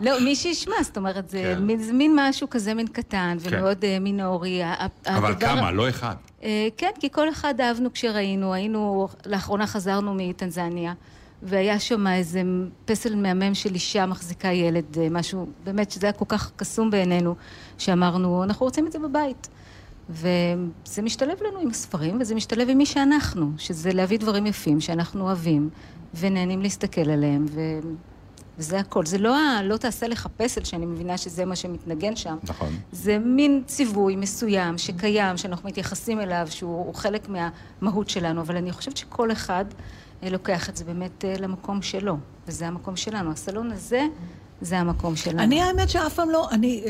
לא, 0.00 0.20
מי 0.24 0.36
שישמע, 0.36 0.74
זאת 0.82 0.96
אומרת, 0.96 1.28
זה 1.30 1.54
כן. 1.58 1.62
מין- 1.92 2.16
משהו 2.16 2.50
כזה, 2.50 2.74
מין 2.74 2.86
קטן 2.86 3.36
כן. 3.44 3.56
ומאוד 3.58 3.84
מינורי. 4.00 4.60
אבל 5.06 5.34
כמה? 5.40 5.70
לא 5.72 5.88
אחד. 5.88 6.14
אה, 6.42 6.68
כן, 6.76 6.90
כי 7.00 7.10
כל 7.10 7.28
אחד 7.28 7.60
אהבנו 7.60 7.92
כשראינו, 7.92 8.54
היינו, 8.54 9.08
לאחרונה 9.26 9.66
חזרנו 9.66 10.14
מטנזניה, 10.14 10.92
והיה 11.42 11.78
שם 11.78 12.06
איזה 12.06 12.42
פסל 12.84 13.16
מהמם 13.16 13.54
של 13.54 13.74
אישה 13.74 14.06
מחזיקה 14.06 14.48
ילד, 14.48 14.98
אה, 14.98 15.06
משהו, 15.10 15.46
באמת, 15.64 15.90
שזה 15.90 16.06
היה 16.06 16.12
כל 16.12 16.24
כך 16.28 16.52
קסום 16.56 16.90
בעינינו, 16.90 17.34
שאמרנו, 17.78 18.44
אנחנו 18.44 18.66
רוצים 18.66 18.86
את 18.86 18.92
זה 18.92 18.98
בבית. 18.98 19.48
וזה 20.10 21.02
משתלב 21.02 21.42
לנו 21.42 21.58
עם 21.58 21.68
הספרים, 21.68 22.18
וזה 22.20 22.34
משתלב 22.34 22.68
עם 22.70 22.78
מי 22.78 22.86
שאנחנו, 22.86 23.52
שזה 23.56 23.92
להביא 23.92 24.18
דברים 24.18 24.46
יפים 24.46 24.80
שאנחנו 24.80 25.24
אוהבים, 25.24 25.70
ונהנים 26.14 26.62
להסתכל 26.62 27.10
עליהם, 27.10 27.46
ו... 27.48 27.60
וזה 28.60 28.78
הכל. 28.78 29.06
זה 29.06 29.18
לא 29.18 29.36
ה... 29.38 29.62
לא 29.62 29.76
תעשה 29.76 30.08
לך 30.08 30.26
פסל, 30.36 30.64
שאני 30.64 30.86
מבינה 30.86 31.18
שזה 31.18 31.44
מה 31.44 31.56
שמתנגן 31.56 32.16
שם. 32.16 32.36
נכון. 32.42 32.68
זה 32.92 33.18
מין 33.18 33.62
ציווי 33.66 34.16
מסוים 34.16 34.78
שקיים, 34.78 35.36
שאנחנו 35.36 35.68
מתייחסים 35.68 36.20
אליו, 36.20 36.46
שהוא 36.50 36.86
הוא 36.86 36.94
חלק 36.94 37.28
מהמהות 37.28 38.10
שלנו, 38.10 38.40
אבל 38.40 38.56
אני 38.56 38.72
חושבת 38.72 38.96
שכל 38.96 39.32
אחד 39.32 39.64
אה, 40.22 40.30
לוקח 40.30 40.68
את 40.68 40.76
זה 40.76 40.84
באמת 40.84 41.24
אה, 41.24 41.34
למקום 41.38 41.82
שלו, 41.82 42.16
וזה 42.48 42.66
המקום 42.68 42.96
שלנו. 42.96 43.30
הסלון 43.30 43.72
הזה 43.72 44.06
זה 44.60 44.78
המקום 44.78 45.16
שלנו. 45.16 45.38
אני 45.38 45.62
האמת 45.62 45.90
שאף 45.90 46.14
פעם 46.14 46.30
לא, 46.30 46.48
אני, 46.50 46.84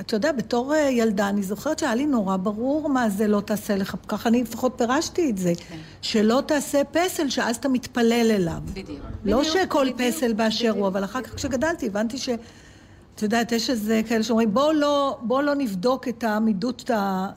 אתה 0.00 0.16
יודע, 0.16 0.32
בתור 0.32 0.74
אה, 0.74 0.90
ילדה, 0.90 1.28
אני 1.28 1.42
זוכרת 1.42 1.78
שהיה 1.78 1.94
לי 1.94 2.06
נורא 2.06 2.36
ברור 2.36 2.88
מה 2.88 3.08
זה 3.08 3.26
לא 3.26 3.40
תעשה 3.40 3.76
לך, 3.76 3.94
ככה 4.08 4.28
אני 4.28 4.42
לפחות 4.42 4.74
פירשתי 4.76 5.30
את 5.30 5.38
זה, 5.38 5.52
כן. 5.68 5.76
שלא 6.02 6.42
תעשה 6.46 6.82
פסל 6.84 7.28
שאז 7.28 7.56
אתה 7.56 7.68
מתפלל 7.68 8.30
אליו. 8.30 8.58
בדיוק. 8.64 8.88
לא 9.24 9.40
בדיוק, 9.40 9.54
שכל 9.54 9.92
בדיוק, 9.92 10.14
פסל 10.14 10.32
באשר 10.32 10.58
בדיוק. 10.58 10.76
הוא, 10.76 10.86
אבל 10.86 11.04
אחר 11.04 11.22
כך 11.22 11.34
כשגדלתי 11.34 11.86
הבנתי 11.86 12.18
ש... 12.18 12.28
את 13.14 13.22
יודעת, 13.22 13.52
יש 13.52 13.70
איזה 13.70 14.00
כאלה 14.08 14.22
שאומרים, 14.22 14.54
בואו 14.54 14.72
לא, 14.72 15.18
בוא 15.22 15.42
לא 15.42 15.54
נבדוק 15.54 16.08
את 16.08 16.24
העמידות, 16.24 16.90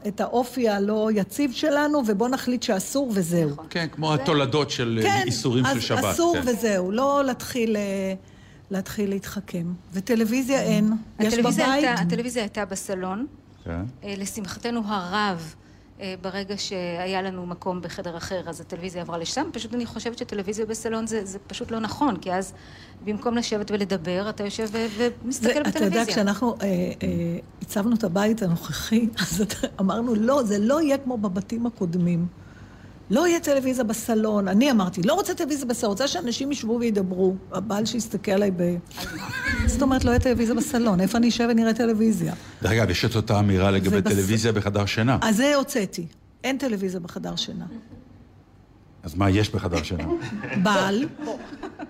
את 0.08 0.22
האופי 0.22 0.70
הלא 0.70 1.10
יציב 1.14 1.52
שלנו, 1.52 2.02
ובואו 2.08 2.30
נחליט 2.30 2.64
שאסור 2.64 3.12
וזהו. 3.14 3.50
נכון. 3.50 3.66
כן, 3.70 3.88
כמו 3.91 4.14
התולדות 4.14 4.70
של 4.70 5.00
כן, 5.04 5.24
איסורים 5.26 5.66
של 5.74 5.80
שבת. 5.80 6.00
כן, 6.02 6.08
אסור 6.08 6.36
כן. 6.41 6.50
וזהו, 6.50 6.91
לא 6.91 7.22
להתחיל... 7.26 7.78
אה, 8.72 8.78
להתחיל 8.78 9.09
להתחכם. 9.09 9.74
וטלוויזיה 9.93 10.61
אין. 10.61 10.91
יש 11.20 11.34
הטלוויזיה 11.34 11.66
בבית? 11.68 11.84
הייתה, 11.84 12.01
הטלוויזיה 12.01 12.43
הייתה 12.43 12.66
בסלון. 12.66 13.26
כן. 13.63 13.82
אה, 14.03 14.13
לשמחתנו 14.18 14.82
הרב, 14.86 15.55
אה, 16.01 16.16
ברגע 16.22 16.55
שהיה 16.57 17.22
לנו 17.22 17.45
מקום 17.45 17.82
בחדר 17.82 18.18
אחר, 18.18 18.49
אז 18.49 18.61
הטלוויזיה 18.61 19.01
עברה 19.01 19.18
לשם. 19.18 19.49
פשוט 19.53 19.74
אני 19.74 19.86
חושבת 19.86 20.18
שטלוויזיה 20.18 20.66
בסלון 20.66 21.07
זה, 21.07 21.26
זה 21.26 21.39
פשוט 21.47 21.72
לא 21.72 21.80
נכון, 21.80 22.18
כי 22.18 22.34
אז 22.34 22.53
במקום 23.05 23.36
לשבת 23.36 23.72
ולדבר, 23.72 24.30
אתה 24.30 24.43
יושב 24.43 24.68
ו- 24.72 24.86
ומסתכל 25.24 25.47
זה- 25.53 25.59
בטלוויזיה. 25.59 25.88
אתה 25.88 25.95
יודע, 26.01 26.11
כשאנחנו 26.11 26.55
אה, 26.61 26.66
אה, 26.68 26.91
הצבנו 27.61 27.95
את 27.95 28.03
הבית 28.03 28.41
הנוכחי, 28.41 29.07
אז 29.22 29.43
אמרנו, 29.80 30.16
לא, 30.16 30.43
זה 30.43 30.57
לא 30.59 30.82
יהיה 30.82 30.97
כמו 30.97 31.18
בבתים 31.18 31.66
הקודמים. 31.66 32.28
לא 33.10 33.28
יהיה 33.28 33.39
טלוויזיה 33.39 33.84
בסלון. 33.84 34.47
אני 34.47 34.72
אמרתי, 34.72 35.01
לא 35.03 35.14
רוצה 35.14 35.34
טלוויזיה 35.34 35.66
בסלון, 35.66 35.89
רוצה 35.91 36.08
שאנשים 36.08 36.51
ישבו 36.51 36.78
וידברו. 36.80 37.36
הבעל 37.51 37.86
שיסתכל 37.86 38.32
עליי 38.32 38.51
ב... 38.58 38.76
זאת 39.66 39.82
אומרת, 39.82 40.06
לא 40.06 40.10
יהיה 40.10 40.20
טלוויזיה 40.20 40.56
בסלון. 40.56 40.99
איפה 41.01 41.18
אני 41.18 41.30
אשב 41.30 41.47
ונראה 41.51 41.74
טלוויזיה? 41.74 42.34
דרך 42.62 42.72
אגב, 42.72 42.89
יש 42.89 43.06
את 43.06 43.16
אותה 43.16 43.39
אמירה 43.39 43.72
לגבי 43.72 43.97
ובס- 43.97 44.12
טלוויזיה 44.14 44.51
בחדר 44.51 44.86
שינה. 44.86 45.18
אז 45.22 45.36
זה 45.38 45.56
הוצאתי. 45.56 46.06
אין 46.43 46.58
טלוויזיה 46.58 46.99
בחדר 46.99 47.36
שינה. 47.36 47.66
אז 49.03 49.16
מה 49.16 49.30
יש 49.30 49.49
בחדר 49.49 49.84
שינה? 49.84 50.03
בעל, 50.64 51.06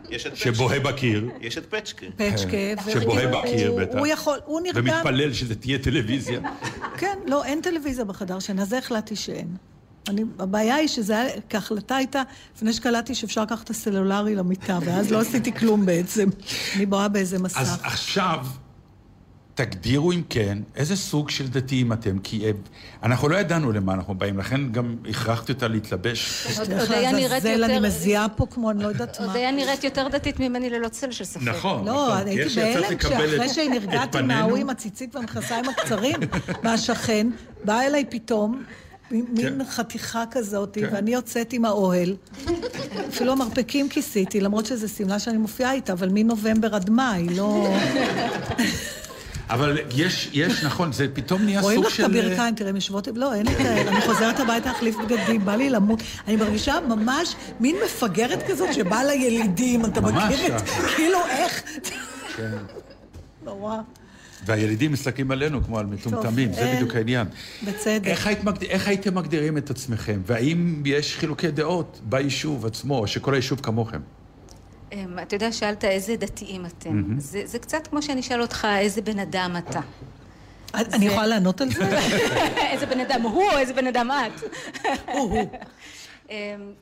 יש 0.10 0.28
את 0.28 0.38
שבוהה 0.38 0.80
בקיר. 0.80 1.30
יש 1.42 1.58
את 1.58 1.66
פצ'קה. 1.66 2.06
פצ'קה, 2.16 2.52
כן. 2.52 2.76
שבוהה 2.94 3.28
בקיר 3.28 3.74
בטח. 3.74 3.98
הוא 3.98 4.08
יכול, 4.08 4.38
הוא 4.46 4.62
נרדם. 4.62 4.80
ומתפלל 4.94 5.34
שזה 5.34 5.56
תהיה 5.56 5.80
טלוויזיה. 5.80 6.40
כן, 6.98 7.18
לא, 7.28 7.44
אין 7.46 7.62
טלוויזיה 7.62 8.06
בחדר 8.06 8.40
שינה, 8.40 8.66
זה 8.66 8.78
החלטתי 8.78 9.16
שאין. 9.16 9.48
אני, 10.10 10.24
הבעיה 10.40 10.76
היא 10.76 10.88
שזה 10.88 11.20
היה, 11.22 11.30
כהחלטה 11.50 11.96
הייתה, 11.96 12.22
לפני 12.56 12.74
שקלטתי 12.74 13.16
שאפשר 13.16 13.42
לקחת 13.42 13.64
את 13.64 13.70
הסלולרי 13.70 14.36
למיטה, 14.36 14.80
ואז 14.86 15.12
לא 15.12 15.20
עשיתי 15.20 15.52
כלום 15.54 15.86
בעצם. 15.86 16.30
אני 16.76 16.86
בואה 16.86 17.08
באיזה 17.08 17.40
מסך. 17.40 17.58
אז 17.58 17.78
עכשיו, 17.84 18.46
תגדירו 19.56 20.12
אם 20.12 20.22
כן, 20.30 20.58
איזה 20.76 20.96
סוג 20.96 21.30
של 21.30 21.48
דתיים 21.48 21.94
אתם, 21.94 22.20
כי 22.20 22.46
אה, 22.46 22.52
אנחנו 23.04 23.30
לא 23.30 23.38
ידענו 23.38 23.72
למה 23.72 23.94
אנחנו 23.94 24.16
באים, 24.16 24.38
לכן 24.38 24.72
גם 24.72 24.96
הכרחתי 25.10 25.52
אותה 25.52 25.68
להתלבש. 25.68 26.48
עוד- 26.60 26.72
היה 26.92 27.12
נראית 27.12 27.32
לעזאזל, 27.32 27.64
אני 27.64 27.74
יותר- 27.74 27.86
מזיעה 27.88 28.30
פה 28.30 28.46
כמו 28.52 28.72
אני 28.72 28.84
לא 28.84 28.88
יודעת 28.88 29.20
עוד 29.20 29.28
מה. 29.28 29.34
היה 29.34 29.52
נראית 29.52 29.84
יותר 29.84 30.08
דתית 30.08 30.40
ממני 30.40 30.70
ללא 30.70 30.88
צל 30.88 31.12
של 31.12 31.26
ספק. 31.26 31.42
נכון, 31.44 31.86
לא, 31.86 31.94
נכון. 31.94 32.28
הייתי 32.28 32.56
בהלם 33.10 33.50
שנרגעתי 33.50 34.04
את 34.04 34.12
פנינו- 34.12 34.28
מההוא 34.28 34.58
עם 34.58 34.70
הציצית 34.70 35.16
והמכנסיים 35.16 35.66
הקצרים, 35.70 36.16
מהשכן, 36.64 37.28
בא 37.66 37.82
אליי 37.82 38.06
פתאום, 38.10 38.64
מין 39.12 39.26
מין 39.30 39.62
חתיכה 39.70 40.24
כזאת, 40.32 40.78
כן. 40.82 40.90
ואני 40.92 41.14
יוצאת 41.14 41.54
עם 41.54 41.66
האוהל. 41.66 42.16
אפילו 43.10 43.32
המרפקים 43.32 43.90
כיסיתי, 43.90 44.42
למרות 44.42 44.66
שזו 44.66 44.90
שמלה 44.90 45.20
שאני 45.20 45.38
מופיעה 45.38 45.74
איתה, 45.74 45.94
אבל 45.94 46.10
מנובמבר 46.12 46.76
עד 46.76 46.90
מאי, 46.90 47.28
לא... 47.30 47.68
אבל 49.50 49.78
יש, 49.96 50.30
יש, 50.34 50.64
נכון, 50.64 50.94
זה 50.94 51.08
פתאום 51.14 51.42
נהיה 51.42 51.62
רואים 51.62 51.78
סוג 51.78 51.86
לך 51.86 51.92
את 51.92 51.98
של... 51.98 52.04
אה, 52.04 52.24
הברכיים, 52.24 52.56
תראה, 52.56 52.70
הן 52.70 52.76
יושבות... 52.76 53.08
לא, 53.16 53.34
אין 53.34 53.48
לי 53.48 53.56
כאלה. 53.56 53.92
אני 53.92 54.02
חוזרת 54.02 54.40
הביתה 54.40 54.70
להחליף 54.72 54.96
בגדים, 54.96 55.46
בא 55.46 55.56
לי 55.56 55.70
למות. 55.70 56.00
אני 56.28 56.36
מרגישה 56.36 56.76
ממש 56.88 57.36
מין 57.60 57.76
מפגרת 57.86 58.44
כזאת 58.48 58.74
שבאה 58.74 59.04
לילידים, 59.04 59.86
אתה 59.86 60.02
מכיר 60.02 60.48
את... 60.48 60.62
כאילו, 60.96 61.20
איך? 61.30 61.64
כן. 62.38 62.58
נורא. 63.44 63.78
והילדים 64.46 64.92
מסתכלים 64.92 65.32
עלינו 65.32 65.64
כמו 65.64 65.80
על 65.80 65.86
מטומטמים, 65.86 66.54
זה 66.54 66.60
אין. 66.60 66.76
בדיוק 66.76 66.96
העניין. 66.96 67.28
בצדק. 67.64 68.08
איך, 68.08 68.28
היית 68.28 68.44
מגד... 68.44 68.64
איך 68.64 68.88
הייתם 68.88 69.16
מגדירים 69.16 69.58
את 69.58 69.70
עצמכם? 69.70 70.22
והאם 70.26 70.84
יש 70.86 71.18
חילוקי 71.18 71.52
דעות 71.52 72.00
ביישוב 72.04 72.66
עצמו, 72.66 73.00
או 73.00 73.08
שכל 73.08 73.34
היישוב 73.34 73.60
כמוכם? 73.62 74.00
אמ, 74.92 75.20
אתה 75.22 75.36
יודע, 75.36 75.52
שאלת 75.52 75.86
איזה 75.86 76.16
דתיים 76.16 76.66
אתם. 76.66 76.90
מהמם. 76.90 77.20
זה 77.20 77.42
זה 77.46 77.60
קצת 77.60 77.88
כמו 77.88 78.02
שאני 78.02 78.22
אשאל 78.22 78.42
אותך 78.42 78.68
איזה 78.80 79.02
בן 79.02 79.20
אדם 79.20 79.56
אתה. 79.58 79.80
אני 80.74 81.06
יכולה 81.06 81.28
לענות 81.28 81.62
על 81.62 81.72
זה? 81.72 82.00
איזה 82.72 82.86
בן 82.86 83.00
אדם 83.00 83.22
הוא 83.22 83.44
או 83.52 83.58
איזה 83.58 83.74
בן 83.74 83.88
אדם 83.88 84.10
את. 84.12 84.42
אמ, 86.30 86.36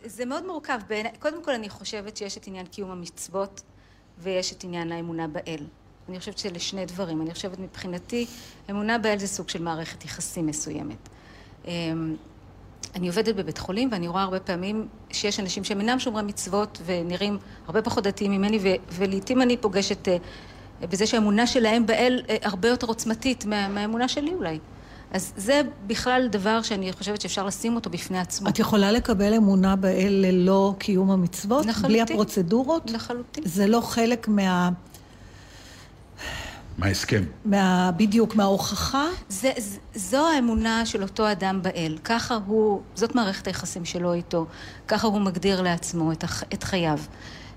זה 0.05 0.25
מאוד 0.25 0.47
מורכב. 0.47 0.79
קודם 1.19 1.43
כל 1.43 1.51
אני 1.51 1.69
חושבת 1.69 2.17
שיש 2.17 2.37
את 2.37 2.47
עניין 2.47 2.65
קיום 2.65 2.91
המצוות 2.91 3.61
ויש 4.19 4.53
את 4.53 4.63
עניין 4.63 4.91
האמונה 4.91 5.27
באל. 5.27 5.65
אני 6.09 6.19
חושבת 6.19 6.37
שאלה 6.37 6.59
שני 6.59 6.85
דברים. 6.85 7.21
אני 7.21 7.33
חושבת 7.33 7.59
מבחינתי, 7.59 8.25
אמונה 8.69 8.97
באל 8.97 9.19
זה 9.19 9.27
סוג 9.27 9.49
של 9.49 9.61
מערכת 9.63 10.05
יחסים 10.05 10.47
מסוימת. 10.47 11.09
אמ, 11.67 12.15
אני 12.95 13.07
עובדת 13.07 13.35
בבית 13.35 13.57
חולים 13.57 13.89
ואני 13.91 14.07
רואה 14.07 14.23
הרבה 14.23 14.39
פעמים 14.39 14.87
שיש 15.11 15.39
אנשים 15.39 15.63
שהם 15.63 15.79
אינם 15.79 15.99
שומרי 15.99 16.23
מצוות 16.23 16.81
ונראים 16.85 17.37
הרבה 17.67 17.81
פחות 17.81 18.03
דתיים 18.03 18.31
ממני 18.31 18.59
ו- 18.61 18.93
ולעיתים 18.93 19.41
אני 19.41 19.57
פוגשת 19.57 20.07
אה, 20.07 20.17
בזה 20.81 21.07
שהאמונה 21.07 21.47
שלהם 21.47 21.85
באל 21.85 22.21
אה, 22.29 22.35
הרבה 22.41 22.67
יותר 22.67 22.87
עוצמתית 22.87 23.45
מה, 23.45 23.67
מהאמונה 23.67 24.07
שלי 24.07 24.33
אולי. 24.33 24.59
אז 25.11 25.33
זה 25.37 25.61
בכלל 25.87 26.27
דבר 26.31 26.61
שאני 26.61 26.93
חושבת 26.93 27.21
שאפשר 27.21 27.45
לשים 27.45 27.75
אותו 27.75 27.89
בפני 27.89 28.19
עצמו. 28.19 28.49
את 28.49 28.59
יכולה 28.59 28.91
לקבל 28.91 29.33
אמונה 29.33 29.75
באל 29.75 30.25
ללא 30.27 30.73
קיום 30.77 31.11
המצוות? 31.11 31.65
לחלוטין. 31.65 31.87
בלי 31.89 32.01
הפרוצדורות? 32.01 32.91
לחלוטין. 32.91 33.43
זה 33.47 33.67
לא 33.67 33.81
חלק 33.81 34.27
מה... 34.27 34.69
מההסכם. 36.77 37.23
מה... 37.45 37.91
בדיוק, 37.97 38.35
מההוכחה? 38.35 39.05
זה, 39.29 39.51
ז- 39.57 39.77
זו 39.95 40.27
האמונה 40.27 40.85
של 40.85 41.03
אותו 41.03 41.31
אדם 41.31 41.61
באל. 41.61 41.97
ככה 42.03 42.37
הוא, 42.45 42.81
זאת 42.95 43.15
מערכת 43.15 43.47
היחסים 43.47 43.85
שלו 43.85 44.13
איתו. 44.13 44.45
ככה 44.87 45.07
הוא 45.07 45.21
מגדיר 45.21 45.61
לעצמו 45.61 46.11
את, 46.11 46.23
הח, 46.23 46.43
את 46.53 46.63
חייו. 46.63 46.99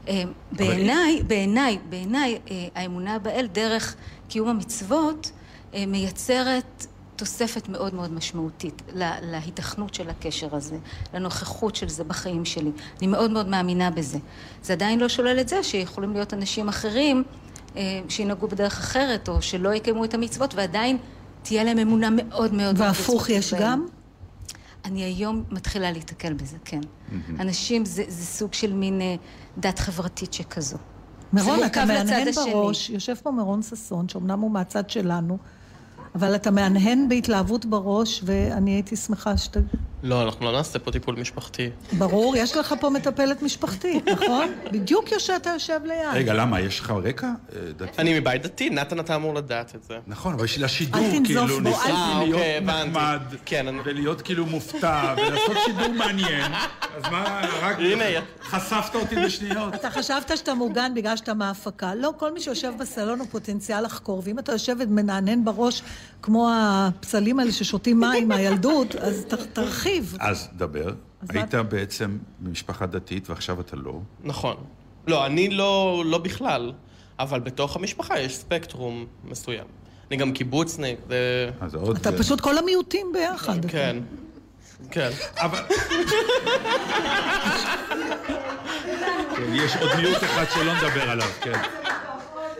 אה, 0.08 0.22
בעיניי, 0.52 1.22
בעיניי, 1.26 1.78
בעיניי, 1.88 2.38
אה, 2.50 2.66
האמונה 2.74 3.18
באל 3.18 3.46
דרך 3.52 3.94
קיום 4.28 4.48
המצוות 4.48 5.30
אה, 5.74 5.84
מייצרת 5.86 6.86
תוספת 7.16 7.68
מאוד 7.68 7.94
מאוד 7.94 8.12
משמעותית 8.12 8.82
לה- 8.92 9.16
להיתכנות 9.22 9.94
של 9.94 10.08
הקשר 10.10 10.56
הזה, 10.56 10.76
לנוכחות 11.14 11.76
של 11.76 11.88
זה 11.88 12.04
בחיים 12.04 12.44
שלי. 12.44 12.70
אני 12.98 13.06
מאוד 13.06 13.30
מאוד 13.30 13.48
מאמינה 13.48 13.90
בזה. 13.90 14.18
זה 14.62 14.72
עדיין 14.72 14.98
לא 15.00 15.08
שולל 15.08 15.40
את 15.40 15.48
זה 15.48 15.62
שיכולים 15.62 16.12
להיות 16.12 16.34
אנשים 16.34 16.68
אחרים 16.68 17.24
שינהגו 18.08 18.48
בדרך 18.48 18.78
אחרת, 18.78 19.28
או 19.28 19.42
שלא 19.42 19.74
יקיימו 19.74 20.04
את 20.04 20.14
המצוות, 20.14 20.54
ועדיין 20.54 20.98
תהיה 21.42 21.64
להם 21.64 21.78
אמונה 21.78 22.10
מאוד 22.10 22.54
מאוד... 22.54 22.74
והפוך 22.78 23.30
יש 23.30 23.52
בהם. 23.52 23.62
גם? 23.62 23.86
אני 24.84 25.04
היום 25.04 25.44
מתחילה 25.50 25.90
להיתקל 25.90 26.32
בזה, 26.32 26.56
כן. 26.64 26.80
אנשים, 27.40 27.84
זה, 27.84 28.04
זה 28.08 28.24
סוג 28.24 28.52
של 28.54 28.72
מין 28.72 29.00
אה, 29.00 29.14
דת 29.58 29.78
חברתית 29.78 30.32
שכזו. 30.32 30.76
מירון, 31.32 31.56
מורכב 31.58 31.80
אתה 31.80 31.84
מהנהן 31.84 32.28
השני. 32.28 32.52
בראש, 32.52 32.90
יושב 32.90 33.14
פה 33.22 33.30
מירון 33.30 33.62
ששון, 33.62 34.08
שאומנם 34.08 34.40
הוא 34.40 34.50
מהצד 34.50 34.90
שלנו, 34.90 35.38
אבל 36.14 36.34
אתה 36.34 36.50
מהנהן 36.50 37.08
בהתלהבות 37.08 37.66
בראש, 37.66 38.20
ואני 38.24 38.70
הייתי 38.70 38.96
שמחה 38.96 39.36
שאתה... 39.36 39.60
לא, 40.02 40.22
אנחנו 40.22 40.46
לא 40.46 40.52
נעשה 40.52 40.78
פה 40.78 40.92
טיפול 40.92 41.20
משפחתי. 41.20 41.70
ברור, 41.98 42.36
יש 42.36 42.56
לך 42.56 42.74
פה 42.80 42.90
מטפלת 42.90 43.42
משפחתית, 43.42 44.08
נכון? 44.08 44.48
בדיוק 44.72 45.08
שאתה 45.18 45.50
יושב 45.50 45.80
ליד. 45.84 46.08
רגע, 46.12 46.34
למה? 46.34 46.60
יש 46.60 46.80
לך 46.80 46.90
רקע 47.04 47.26
אה, 47.26 47.60
דתי? 47.76 48.02
אני 48.02 48.20
מבית 48.20 48.42
דתי, 48.42 48.70
נתן 48.70 49.00
אתה 49.00 49.16
אמור 49.16 49.34
לדעת 49.34 49.74
את 49.74 49.84
זה. 49.84 49.98
נכון, 50.06 50.34
אבל 50.34 50.42
בשביל 50.42 50.64
השידור, 50.64 51.00
כאילו, 51.24 51.60
ניסיתי 51.60 51.90
אה, 51.90 52.20
להיות 52.22 52.34
אוקיי, 52.34 52.56
הבנתי. 52.56 52.88
נחמד, 52.90 53.20
כן, 53.44 53.66
ולהיות 53.84 54.22
כאילו 54.22 54.46
מופתע, 54.46 55.14
ולעשות 55.16 55.56
שידור 55.64 55.88
מעניין, 55.88 56.52
אז 56.96 57.02
מה, 57.10 57.40
רק 57.60 57.76
חשפת 58.42 58.94
אותי 58.94 59.16
בשניות. 59.16 59.74
אתה 59.74 59.90
חשבת 59.90 60.36
שאתה 60.36 60.54
מוגן 60.54 60.92
בגלל 60.94 61.16
שאתה 61.16 61.34
מההפקה. 61.34 61.94
לא, 61.94 62.12
כל 62.16 62.32
מי 62.32 62.40
שיושב 62.40 62.72
בסלון 62.78 63.18
הוא 63.18 63.26
פוטנציאל 63.30 63.84
לחקור, 63.84 64.22
ואם 64.24 64.38
אתה 64.38 64.52
יושב 64.52 64.76
ומנענן 64.78 65.44
בראש 65.44 65.82
כמו 66.22 66.50
הפסלים 66.54 67.38
האלה 67.38 67.52
ששותים 67.52 68.00
מים 68.00 68.28
מהילדות, 68.28 68.94
אז 68.94 69.24
ת- 69.28 69.34
תרחיב. 69.34 70.16
אז 70.20 70.48
דבר, 70.56 70.88
אז 71.22 71.28
היית 71.30 71.54
בעצם 71.54 72.18
במשפחה 72.40 72.86
דתית 72.86 73.30
ועכשיו 73.30 73.60
אתה 73.60 73.76
לא. 73.76 74.00
נכון. 74.24 74.56
לא, 75.06 75.26
אני 75.26 75.50
לא, 75.50 76.02
לא 76.06 76.18
בכלל, 76.18 76.72
אבל 77.18 77.40
בתוך 77.40 77.76
המשפחה 77.76 78.20
יש 78.20 78.36
ספקטרום 78.36 79.06
מסוים. 79.24 79.64
אני 80.10 80.16
גם 80.16 80.32
קיבוצניק, 80.32 80.98
ו... 81.08 81.14
אז 81.60 81.74
עוד... 81.74 81.96
אתה 81.96 82.12
פשוט 82.12 82.40
כל 82.40 82.58
המיעוטים 82.58 83.06
ביחד. 83.12 83.66
כן. 83.66 83.96
כן. 84.90 85.10
אבל... 85.36 85.58
יש 89.52 89.76
עוד 89.76 89.90
מיעוט 89.96 90.24
אחד 90.24 90.44
שלא 90.54 90.74
נדבר 90.74 91.10
עליו, 91.10 91.28
כן. 91.40 91.62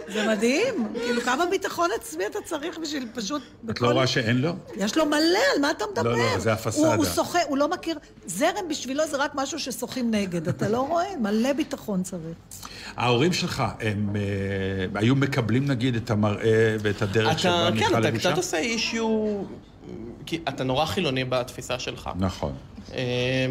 זה 0.09 0.29
מדהים. 0.29 0.89
כאילו, 0.95 1.21
כמה 1.21 1.47
ביטחון 1.47 1.91
עצמי 2.01 2.27
אתה 2.27 2.39
צריך 2.45 2.79
בשביל 2.79 3.09
פשוט... 3.15 3.43
את 3.71 3.81
לא 3.81 3.91
רואה 3.91 4.07
שאין 4.07 4.41
לו? 4.41 4.53
יש 4.77 4.97
לו 4.97 5.07
מלא, 5.07 5.39
על 5.55 5.61
מה 5.61 5.71
אתה 5.71 5.85
מדבר? 5.93 6.13
לא, 6.13 6.19
לא, 6.19 6.39
זה 6.39 6.53
הפסאדה. 6.53 6.95
הוא, 6.95 7.05
שוחה, 7.05 7.39
הוא 7.49 7.59
לא 7.59 7.69
מכיר... 7.69 7.99
זרם 8.27 8.69
בשבילו 8.71 9.07
זה 9.11 9.17
רק 9.17 9.33
משהו 9.35 9.59
ששוחים 9.59 10.11
נגד, 10.11 10.49
אתה 10.49 10.69
לא 10.69 10.81
רואה? 10.81 11.17
מלא 11.21 11.53
ביטחון 11.53 12.03
צריך. 12.03 12.37
ההורים 12.97 13.33
שלך, 13.33 13.63
הם 13.81 14.17
אה, 14.17 15.01
היו 15.01 15.17
מקבלים 15.17 15.67
נגיד 15.67 15.97
את 15.97 16.11
המראה 16.11 16.77
ואת 16.81 17.03
הדרך 17.03 17.39
שבה 17.39 17.71
מיכל 17.71 17.87
כן, 17.89 17.99
אתה 17.99 18.01
לבושה? 18.01 18.29
קצת 18.29 18.37
עושה 18.37 18.59
אישיו... 18.59 19.43
כי 20.27 20.41
אתה 20.49 20.65
נורא 20.65 20.85
חילוני 20.85 21.25
בתפיסה 21.25 21.79
שלך. 21.79 22.11
נכון. 22.19 22.53
אמ, 22.93 22.99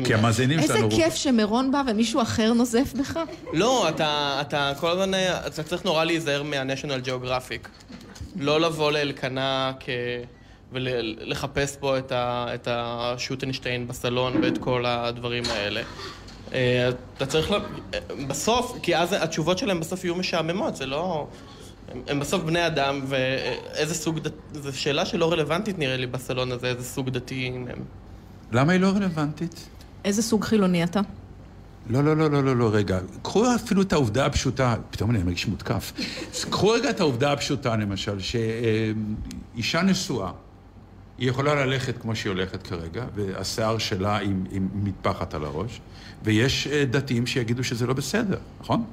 כי 0.06 0.14
המאזינים 0.14 0.60
איזה 0.60 0.74
שלנו... 0.74 0.92
כיף 0.92 1.16
שמירון 1.16 1.72
בא 1.72 1.82
ומישהו 1.88 2.22
אחר 2.22 2.54
נוזף 2.54 2.94
בך. 3.00 3.20
לא, 3.54 3.90
אתה, 3.90 4.38
אתה 4.42 4.74
כל 4.80 4.90
הזמן, 4.90 5.12
אתה 5.48 5.64
צריך 5.64 5.86
נורא 5.86 6.04
להיזהר 6.04 6.44
מה-National 6.44 7.08
Geographic. 7.08 7.68
לא 8.36 8.62
לבוא 8.62 8.92
לאלקנה 8.92 9.72
כ... 9.80 9.90
ולחפש 10.72 11.76
פה 11.80 11.98
את, 11.98 12.12
ה, 12.12 12.48
את 12.54 12.68
השוטנשטיין 12.72 13.88
בסלון 13.88 14.44
ואת 14.44 14.58
כל 14.58 14.86
הדברים 14.86 15.44
האלה. 15.50 15.82
אה, 16.54 16.90
אתה 17.18 17.26
צריך, 17.26 17.52
ל... 17.52 17.56
בסוף, 18.28 18.78
כי 18.84 18.98
אז 18.98 19.14
התשובות 19.14 19.58
שלהם 19.58 19.80
בסוף 19.80 20.04
יהיו 20.04 20.16
משעממות, 20.16 20.76
זה 20.76 20.86
לא... 20.86 21.28
הם, 21.92 22.02
הם 22.08 22.20
בסוף 22.20 22.44
בני 22.44 22.68
אדם, 22.68 23.02
ואיזה 23.08 23.94
סוג 23.94 24.20
דת... 24.20 24.34
זו 24.54 24.80
שאלה 24.80 25.06
שלא 25.06 25.32
רלוונטית 25.32 25.80
נראה 25.80 25.98
לי 25.98 26.08
בסלון 26.08 26.52
הזה, 26.52 26.68
איזה 26.68 26.84
סוג 26.84 27.10
דתיים 27.10 27.68
הם. 27.68 27.80
למה 28.52 28.72
היא 28.74 28.82
לא 28.82 28.88
רלוונטית? 28.88 29.68
איזה 30.06 30.22
סוג 30.22 30.44
חילוני 30.44 30.84
אתה? 30.84 31.00
לא, 31.90 32.04
לא, 32.04 32.18
לא, 32.18 32.32
לא, 32.32 32.44
לא, 32.44 32.56
לא, 32.56 32.70
רגע. 32.74 33.00
קחו 33.22 33.56
אפילו 33.56 33.82
את 33.82 33.94
העובדה 33.94 34.26
הפשוטה, 34.26 34.76
פתאום 34.90 35.12
אני 35.12 35.24
מרגיש 35.24 35.48
מותקף. 35.48 35.94
קחו 36.50 36.70
רגע 36.70 36.90
את 36.90 37.00
העובדה 37.00 37.32
הפשוטה, 37.32 37.76
למשל, 37.76 38.20
שאישה 38.20 39.82
נשואה, 39.82 40.32
היא 41.18 41.30
יכולה 41.30 41.66
ללכת 41.66 41.98
כמו 41.98 42.16
שהיא 42.16 42.32
הולכת 42.32 42.68
כרגע, 42.68 43.06
והשיער 43.16 43.78
שלה 43.78 44.18
עם, 44.18 44.44
עם 44.52 44.70
מטפחת 44.74 45.34
על 45.34 45.46
הראש, 45.46 45.82
ויש 46.24 46.68
אה, 46.68 46.86
דתיים 46.86 47.28
שיגידו 47.28 47.64
שזה 47.64 47.88
לא 47.88 47.94
בסדר, 47.94 48.38
נכון? 48.62 48.84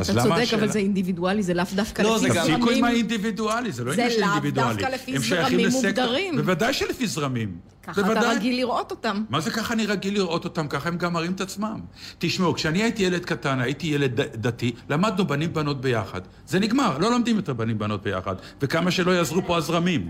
אתה 0.00 0.22
צודק, 0.22 0.54
אבל 0.54 0.68
זה 0.68 0.78
אינדיבידואלי, 0.78 1.42
זה 1.42 1.54
לאו 1.54 1.64
דווקא 1.74 2.02
לא, 2.02 2.16
לפי 2.16 2.28
זה 2.28 2.34
זרמים. 2.34 2.56
תפסיקו 2.56 2.70
עם 2.70 2.84
האינדיבידואלי, 2.84 3.72
זה 3.72 3.84
לא 3.84 3.94
זה 3.94 4.02
עניין 4.02 4.10
של 4.10 4.20
לאו 4.20 4.28
אינדיבידואלי. 4.28 4.74
דווקא 4.74 4.94
לפי 4.94 5.16
הם 5.16 5.22
שייכים 5.22 5.46
זרמים 5.46 5.68
מוגדרים. 5.68 6.36
בוודאי 6.36 6.72
שלפי 6.72 7.06
זרמים. 7.06 7.56
ככה 7.82 7.92
אתה 7.92 8.02
בוודאי. 8.02 8.36
רגיל 8.36 8.56
לראות 8.56 8.90
אותם. 8.90 9.24
מה 9.30 9.40
זה 9.40 9.50
ככה 9.50 9.74
אני 9.74 9.86
רגיל 9.86 10.14
לראות 10.14 10.44
אותם? 10.44 10.68
ככה 10.68 10.88
הם 10.88 10.96
גם 10.98 11.12
מראים 11.12 11.32
את 11.32 11.40
עצמם. 11.40 11.80
תשמעו, 12.18 12.54
כשאני 12.54 12.82
הייתי 12.82 13.02
ילד 13.02 13.24
קטן, 13.24 13.60
הייתי 13.60 13.86
ילד 13.86 14.20
דתי, 14.20 14.72
למדנו 14.88 15.26
בנים 15.26 15.52
בנות 15.52 15.80
ביחד. 15.80 16.20
זה 16.46 16.58
נגמר, 16.58 16.98
לא 16.98 17.10
לומדים 17.10 17.36
יותר 17.36 17.52
בנים 17.52 17.78
בנות 17.78 18.02
ביחד. 18.02 18.34
וכמה 18.60 18.90
שלא 18.90 19.10
יעזרו 19.10 19.42
פה 19.46 19.56
הזרמים. 19.56 20.08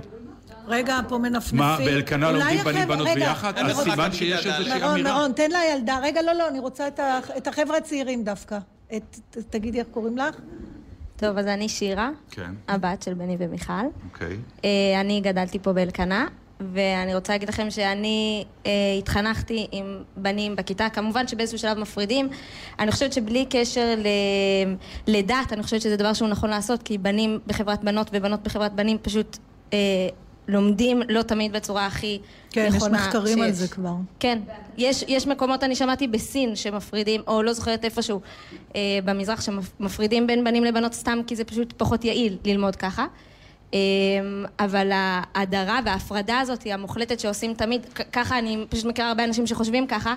רגע, 0.68 1.00
פה 1.08 1.18
מנפנפים. 1.18 1.58
מה, 1.58 1.76
באלקנה 1.78 2.32
לומדים 2.32 2.64
בנים 2.64 2.88
בנות 2.88 3.08
ביחד? 3.14 3.58
אני 3.58 3.70
אז 3.70 3.80
סימן 3.80 4.12
שיש 4.12 4.46
איזושהי 4.46 4.72
אמירה. 4.72 4.94
מירון, 4.94 5.32
תן 5.32 5.50
לילדה. 5.50 5.98
רגע, 6.02 6.22
לא, 6.22 6.32
לא, 6.32 6.48
אני 6.48 6.58
רוצה 6.58 6.88
את 7.36 7.46
החבר'ה 7.46 7.76
הצעירים 7.76 8.24
דווקא. 8.24 8.58
את- 8.96 9.18
ת- 9.30 9.38
תגידי 9.38 9.78
איך 9.78 9.86
קוראים 9.90 10.18
לך? 10.18 10.34
טוב, 11.16 11.38
אז 11.38 11.46
אני 11.46 11.68
שירה, 11.68 12.10
כן, 12.30 12.50
הבת 12.68 13.02
של 13.02 13.14
בני 13.14 13.36
ומיכל. 13.38 13.72
אוקיי. 14.12 14.36
אה, 14.64 15.00
אני 15.00 15.20
גדלתי 15.20 15.58
פה 15.58 15.72
באלקנה, 15.72 16.26
ואני 16.72 17.14
רוצה 17.14 17.32
להגיד 17.32 17.48
לכם 17.48 17.70
שאני 17.70 18.44
אה, 18.66 18.70
התחנכתי 18.98 19.66
עם 19.72 19.84
בנים 20.16 20.56
בכיתה, 20.56 20.88
כמובן 20.92 21.28
שבאיזשהו 21.28 21.58
שלב 21.58 21.78
מפרידים. 21.78 22.28
אני 22.78 22.92
חושבת 22.92 23.12
שבלי 23.12 23.46
קשר 23.50 23.94
ל... 23.98 24.06
לדת, 25.06 25.52
אני 25.52 25.62
חושבת 25.62 25.80
שזה 25.80 25.96
דבר 25.96 26.12
שהוא 26.12 26.28
נכון 26.28 26.50
לעשות, 26.50 26.82
כי 26.82 26.98
בנים 26.98 27.38
בחברת 27.46 27.84
בנות 27.84 28.10
ובנות 28.12 28.42
בחברת 28.42 28.72
בנים 28.74 28.98
פשוט 29.02 29.36
אה, 29.72 29.78
לומדים 30.50 31.02
לא 31.08 31.22
תמיד 31.22 31.52
בצורה 31.52 31.86
הכי 31.86 32.18
כן, 32.50 32.66
יש 32.68 32.74
נכונה 32.74 32.98
מחקרים 32.98 33.42
על 33.42 33.48
שיש. 33.48 33.56
זה 33.56 33.68
כבר. 33.68 33.94
כן, 34.20 34.38
יש, 34.78 35.04
יש 35.08 35.26
מקומות, 35.26 35.64
אני 35.64 35.76
שמעתי 35.76 36.06
בסין 36.06 36.56
שמפרידים, 36.56 37.22
או 37.26 37.42
לא 37.42 37.52
זוכרת 37.52 37.84
איפשהו 37.84 38.20
אה, 38.76 38.80
במזרח, 39.04 39.40
שמפרידים 39.40 40.26
בין 40.26 40.44
בנים 40.44 40.64
לבנות 40.64 40.94
סתם 40.94 41.18
כי 41.26 41.36
זה 41.36 41.44
פשוט 41.44 41.72
פחות 41.76 42.04
יעיל 42.04 42.36
ללמוד 42.44 42.76
ככה. 42.76 43.06
אה, 43.74 43.78
אבל 44.60 44.90
ההדרה 44.92 45.80
וההפרדה 45.84 46.38
הזאת 46.38 46.66
המוחלטת 46.66 47.20
שעושים 47.20 47.54
תמיד, 47.54 47.86
ככה 48.12 48.38
אני 48.38 48.64
פשוט 48.68 48.84
מכירה 48.84 49.08
הרבה 49.08 49.24
אנשים 49.24 49.46
שחושבים 49.46 49.86
ככה, 49.86 50.14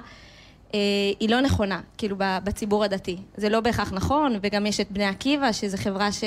היא 1.20 1.30
לא 1.30 1.42
נכונה, 1.42 1.82
כאילו 1.98 2.16
ב- 2.20 2.38
בציבור 2.44 2.84
הדתי. 2.84 3.18
זה 3.38 3.50
לא 3.50 3.60
בהכרח 3.60 3.94
נכון, 3.94 4.40
וגם 4.42 4.66
יש 4.66 4.80
את 4.80 4.92
בני 4.92 5.06
עקיבא, 5.06 5.52
שזו 5.52 5.78
חברה 5.78 6.12
ש... 6.12 6.24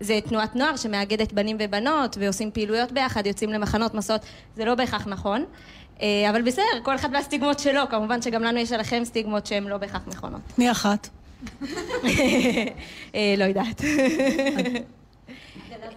זה 0.00 0.18
תנועת 0.28 0.56
נוער 0.56 0.76
שמאגדת 0.76 1.32
בנים 1.32 1.56
ובנות, 1.60 2.16
ועושים 2.20 2.50
פעילויות 2.50 2.92
ביחד, 2.92 3.26
יוצאים 3.26 3.50
למחנות 3.50 3.94
מסעות, 3.94 4.20
זה 4.56 4.64
לא 4.64 4.74
בהכרח 4.74 5.06
נכון. 5.06 5.44
אה, 6.02 6.30
אבל 6.30 6.42
בסדר, 6.42 6.64
כל 6.82 6.94
אחד 6.94 7.08
והסטיגמות 7.12 7.58
שלו, 7.58 7.82
כמובן 7.90 8.22
שגם 8.22 8.42
לנו 8.42 8.58
יש 8.58 8.72
עליכם 8.72 9.04
סטיגמות 9.04 9.46
שהן 9.46 9.64
לא 9.64 9.76
בהכרח 9.76 10.02
נכונות. 10.06 10.40
תני 10.56 10.70
אחת. 10.70 11.08
אה, 13.14 13.34
לא 13.38 13.44
יודעת. 13.44 13.82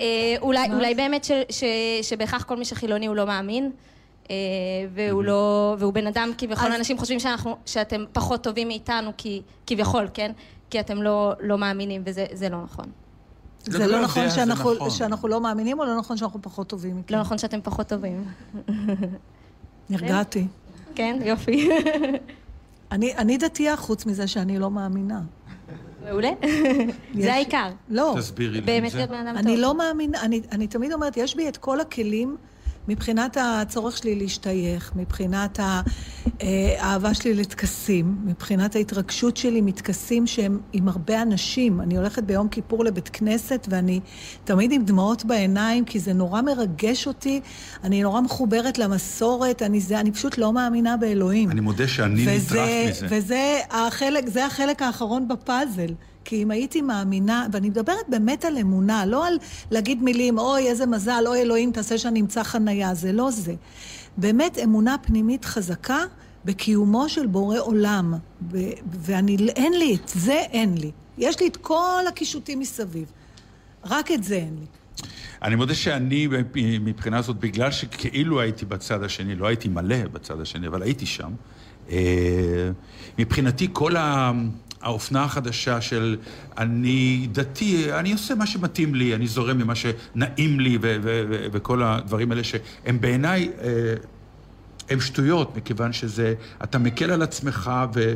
אה, 0.02 0.36
אולי, 0.42 0.72
אולי 0.74 0.96
באמת 0.96 1.24
ש, 1.24 1.32
ש, 1.50 1.64
שבהכרח 2.02 2.44
כל 2.44 2.58
מי 2.58 2.66
שחילוני 2.66 3.06
הוא 3.06 3.16
לא 3.16 3.26
מאמין, 3.26 3.64
אה, 3.66 3.93
והוא 4.94 5.24
לא, 5.24 5.76
והוא 5.80 5.94
בן 5.94 6.08
אדם, 6.08 6.32
כביכול 6.38 6.72
אנשים 6.72 6.98
חושבים 6.98 7.20
שאנחנו, 7.20 7.58
שאתם 7.66 8.04
פחות 8.14 8.44
טובים 8.44 8.68
מאיתנו, 8.68 9.12
כי, 9.18 9.42
כביכול, 9.68 10.08
כן? 10.14 10.32
כי 10.70 10.80
אתם 10.80 11.02
לא, 11.02 11.34
לא 11.40 11.58
מאמינים, 11.58 12.02
וזה 12.06 12.26
זה 12.34 12.50
לא 12.50 12.64
נכון. 12.64 12.86
זה 13.60 13.88
לא 13.88 14.02
נכון 14.02 14.30
שאנחנו 14.30 14.90
שאנחנו 14.90 15.28
לא 15.28 15.42
מאמינים, 15.42 15.80
או 15.80 15.86
לא 15.86 15.98
נכון 15.98 16.18
שאנחנו 16.18 16.42
פחות 16.42 16.68
טובים? 16.68 17.02
לא 17.10 17.20
נכון 17.20 17.38
שאתם 17.38 17.60
פחות 17.64 17.88
טובים. 17.88 18.26
נרגעתי. 19.90 20.48
כן, 20.96 21.20
יופי. 21.26 21.70
אני 22.92 23.16
אני 23.16 23.38
דתייה, 23.38 23.78
חוץ 23.78 24.06
מזה 24.06 24.28
שאני 24.28 24.60
לא 24.60 24.72
מאמינה. 24.72 25.22
מעולה. 26.06 26.30
זה 27.20 27.34
העיקר. 27.34 27.70
לא. 27.90 28.16
תסבירי 28.18 28.52
לי 28.52 28.60
את 28.60 28.66
באמת 28.66 28.92
זה. 28.92 28.98
להיות 28.98 29.10
בן 29.10 29.28
אדם 29.28 29.38
אני 29.38 29.52
טוב. 29.52 29.62
לא 29.62 29.78
מאמינה, 29.78 30.22
אני, 30.22 30.42
אני 30.52 30.68
תמיד 30.68 30.94
אומרת, 30.94 31.18
יש 31.18 31.36
בי 31.36 31.50
את 31.50 31.58
כל 31.58 31.80
הכלים 31.80 32.38
מבחינת 32.88 33.38
הצורך 33.42 33.98
שלי 33.98 34.16
להשתייך, 34.16 34.92
מבחינת 34.96 35.60
אה, 35.60 35.82
האהבה 36.80 37.14
שלי 37.14 37.34
לטקסים, 37.34 38.18
מבחינת 38.26 38.76
ההתרגשות 38.76 39.38
שלי 39.38 39.62
מטקסים 39.62 40.28
שהם 40.28 40.60
עם 40.74 40.88
הרבה 40.88 41.22
אנשים. 41.22 41.82
אני 41.82 41.98
הולכת 41.98 42.24
ביום 42.24 42.48
כיפור 42.48 42.86
לבית 42.86 43.10
כנסת 43.10 43.68
ואני 43.70 44.00
תמיד 44.44 44.72
עם 44.72 44.86
דמעות 44.86 45.26
בעיניים, 45.26 45.86
כי 45.86 46.00
זה 46.00 46.14
נורא 46.14 46.42
מרגש 46.42 47.08
אותי, 47.08 47.42
אני 47.84 48.04
נורא 48.04 48.22
מחוברת 48.22 48.78
למסורת, 48.78 49.62
אני, 49.62 49.80
זה, 49.80 50.00
אני 50.00 50.12
פשוט 50.12 50.38
לא 50.38 50.54
מאמינה 50.54 50.98
באלוהים. 50.98 51.52
אני 51.52 51.60
מודה 51.60 51.88
שאני 51.88 52.26
נטרף 52.26 52.70
מזה. 52.90 53.08
וזה 53.10 53.60
החלק, 53.72 54.24
החלק 54.46 54.82
האחרון 54.82 55.28
בפאזל. 55.28 55.94
כי 56.26 56.44
אם 56.44 56.52
הייתי 56.52 56.82
מאמינה, 56.82 57.48
ואני 57.52 57.70
מדברת 57.70 58.10
באמת 58.10 58.46
על 58.46 58.58
אמונה, 58.58 59.06
לא 59.06 59.28
על 59.28 59.38
להגיד 59.72 60.04
מילים, 60.04 60.38
אוי, 60.38 60.68
איזה 60.68 60.86
מזל, 60.86 61.24
אוי, 61.28 61.42
אלוהים, 61.42 61.72
תעשה 61.72 61.98
שאני 61.98 62.22
אמצא 62.22 62.44
חנייה, 62.44 62.94
זה 62.94 63.12
לא 63.12 63.32
זה. 63.32 63.54
באמת 64.18 64.58
אמונה 64.64 64.96
פנימית 65.02 65.46
חזקה 65.46 66.00
בקיומו 66.46 67.10
של 67.10 67.28
בורא 67.28 67.60
עולם. 67.60 68.14
ואני, 68.92 69.38
אין 69.56 69.74
לי, 69.74 69.96
את 69.96 70.10
זה 70.10 70.42
אין 70.52 70.78
לי. 70.78 70.92
יש 71.18 71.40
לי 71.40 71.48
את 71.48 71.58
כל 71.58 72.04
הקישוטים 72.08 72.60
מסביב. 72.60 73.12
רק 73.86 74.12
את 74.12 74.24
זה 74.24 74.36
אין 74.36 74.56
לי. 74.60 74.66
אני 75.42 75.56
מודה 75.56 75.76
שאני 75.76 76.28
מבחינה 76.80 77.22
זאת, 77.22 77.38
בגלל 77.40 77.72
שכאילו 77.72 78.42
הייתי 78.42 78.66
בצד 78.66 79.04
השני, 79.04 79.36
לא 79.36 79.48
הייתי 79.48 79.68
מלא 79.68 80.08
בצד 80.12 80.42
השני, 80.42 80.68
אבל 80.68 80.82
הייתי 80.82 81.06
שם, 81.06 81.32
אה, 81.90 82.72
מבחינתי 83.20 83.68
כל 83.74 83.96
ה... 83.96 84.32
האופנה 84.84 85.24
החדשה 85.24 85.82
של 85.82 86.18
אני 86.58 87.28
דתי, 87.32 87.94
אני 87.94 88.12
עושה 88.14 88.36
מה 88.36 88.48
שמתאים 88.48 88.96
לי, 88.96 89.16
אני 89.16 89.28
זורם 89.28 89.58
ממה 89.58 89.76
שנעים 89.76 90.60
לי 90.60 90.78
ו- 90.82 90.98
ו- 91.04 91.24
ו- 91.30 91.48
וכל 91.52 91.84
הדברים 91.84 92.32
האלה 92.32 92.44
שהם 92.44 93.02
בעיניי, 93.02 93.52
אה, 93.62 93.94
הם 94.90 95.00
שטויות, 95.00 95.58
מכיוון 95.58 95.94
שזה, 95.94 96.34
אתה 96.64 96.78
מקל 96.78 97.12
על 97.12 97.22
עצמך 97.22 97.72
ו- 97.96 98.14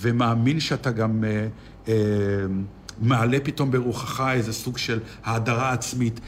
ומאמין 0.00 0.60
שאתה 0.60 0.90
גם 0.90 1.24
אה, 1.24 1.46
אה, 1.88 1.94
מעלה 3.00 3.38
פתאום 3.42 3.70
ברוחך 3.70 4.24
איזה 4.32 4.52
סוג 4.52 4.78
של 4.78 5.00
האדרה 5.24 5.72
עצמית. 5.72 6.20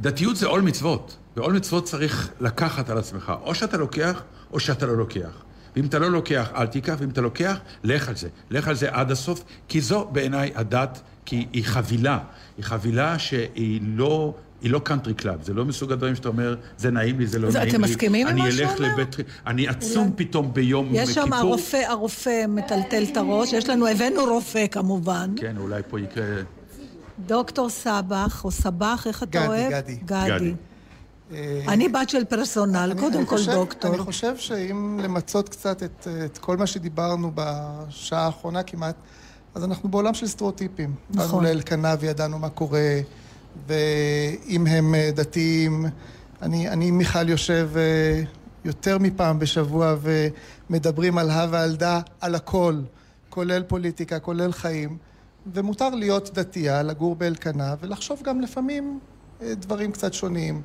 דתיות 0.00 0.36
זה 0.36 0.46
עול 0.46 0.60
מצוות, 0.60 1.16
ועול 1.36 1.52
מצוות 1.52 1.84
צריך 1.84 2.30
לקחת 2.40 2.90
על 2.90 2.98
עצמך. 2.98 3.32
או 3.42 3.54
שאתה 3.54 3.76
לוקח, 3.76 4.22
או 4.52 4.60
שאתה 4.60 4.86
לא 4.86 4.96
לוקח. 4.96 5.47
ואם 5.78 5.86
אתה 5.86 5.98
לא 5.98 6.10
לוקח, 6.10 6.48
אל 6.56 6.66
תיקח, 6.66 6.96
ואם 6.98 7.08
אתה 7.08 7.20
לוקח, 7.20 7.56
לך 7.84 8.08
על 8.08 8.16
זה. 8.16 8.28
לך 8.50 8.68
על 8.68 8.74
זה 8.74 8.88
עד 8.90 9.10
הסוף, 9.10 9.44
כי 9.68 9.80
זו 9.80 10.08
בעיניי 10.12 10.52
הדת, 10.54 11.00
כי 11.24 11.46
היא 11.52 11.64
חבילה. 11.64 12.18
היא 12.56 12.64
חבילה 12.64 13.18
שהיא 13.18 13.80
לא... 13.84 14.34
היא 14.62 14.70
לא 14.70 14.78
קאנטרי 14.78 15.14
קלאב, 15.14 15.42
זה 15.42 15.54
לא 15.54 15.64
מסוג 15.64 15.92
הדברים 15.92 16.14
שאתה 16.14 16.28
אומר, 16.28 16.56
זה 16.78 16.90
נעים 16.90 17.18
לי, 17.18 17.26
זה 17.26 17.38
לא 17.38 17.50
זה- 17.50 17.58
נעים 17.58 17.70
לי. 17.70 17.76
אתם 17.76 17.84
מסכימים 17.84 18.26
עם 18.26 18.36
מה 18.38 18.50
שהוא 18.50 18.62
אני 18.62 18.70
אלך 18.70 18.78
אומר? 18.80 18.92
לבית... 18.92 19.16
אני 19.46 19.70
אצום 19.70 20.12
פתאום 20.16 20.54
ביום 20.54 20.88
יש 20.92 21.10
שם 21.10 21.22
כיפור. 21.24 21.38
הרופא, 21.38 21.76
הרופא 21.88 22.44
מטלטל 22.48 23.02
את 23.12 23.16
הראש, 23.16 23.52
יש 23.52 23.68
לנו, 23.68 23.86
הבאנו 23.88 24.24
רופא 24.24 24.66
כמובן. 24.66 25.30
כן, 25.36 25.56
אולי 25.56 25.82
פה 25.88 26.00
יקרה... 26.00 26.24
דוקטור 27.26 27.68
סבח, 27.70 28.44
או 28.44 28.50
סבח, 28.50 29.06
איך 29.06 29.22
אתה 29.22 29.38
גדי, 29.38 29.46
אוהב? 29.48 29.72
גדי. 29.72 29.96
גדי. 30.04 30.48
אה, 30.48 30.67
אני 31.68 31.88
בת 31.88 32.08
של 32.08 32.24
פרסונל, 32.24 32.76
אני- 32.76 33.00
קודם 33.00 33.18
אני 33.18 33.26
כל 33.26 33.36
חושב- 33.36 33.52
דוקטור. 33.52 33.94
אני 33.94 34.02
חושב 34.02 34.36
שאם 34.36 35.00
למצות 35.02 35.48
קצת 35.48 35.82
את, 35.82 36.08
את 36.24 36.38
כל 36.38 36.56
מה 36.56 36.66
שדיברנו 36.66 37.30
בשעה 37.34 38.26
האחרונה 38.26 38.62
כמעט, 38.62 38.94
אז 39.54 39.64
אנחנו 39.64 39.88
בעולם 39.88 40.14
של 40.14 40.26
סטריאוטיפים. 40.26 40.94
נכון. 41.10 41.26
באנו 41.28 41.40
לאלקנה 41.40 41.94
וידענו 42.00 42.38
מה 42.38 42.48
קורה, 42.48 43.00
ואם 43.66 44.66
הם 44.66 44.94
אה, 44.94 45.10
דתיים, 45.14 45.86
אני, 46.42 46.68
אני 46.68 46.88
עם 46.88 46.98
מיכל 46.98 47.28
יושב 47.28 47.68
אה, 47.76 48.22
יותר 48.64 48.98
מפעם 48.98 49.38
בשבוע 49.38 49.94
ומדברים 50.70 51.18
על 51.18 51.30
הא 51.30 51.46
ועל 51.50 51.76
דא, 51.76 52.00
על 52.20 52.34
הכל, 52.34 52.80
כולל 53.28 53.62
פוליטיקה, 53.62 54.18
כולל 54.18 54.52
חיים, 54.52 54.96
ומותר 55.54 55.88
להיות 55.90 56.30
דתייה, 56.34 56.82
לגור 56.82 57.16
באלקנה, 57.16 57.74
ולחשוב 57.80 58.22
גם 58.24 58.40
לפעמים 58.40 58.98
אה, 59.42 59.54
דברים 59.54 59.92
קצת 59.92 60.12
שונים. 60.14 60.62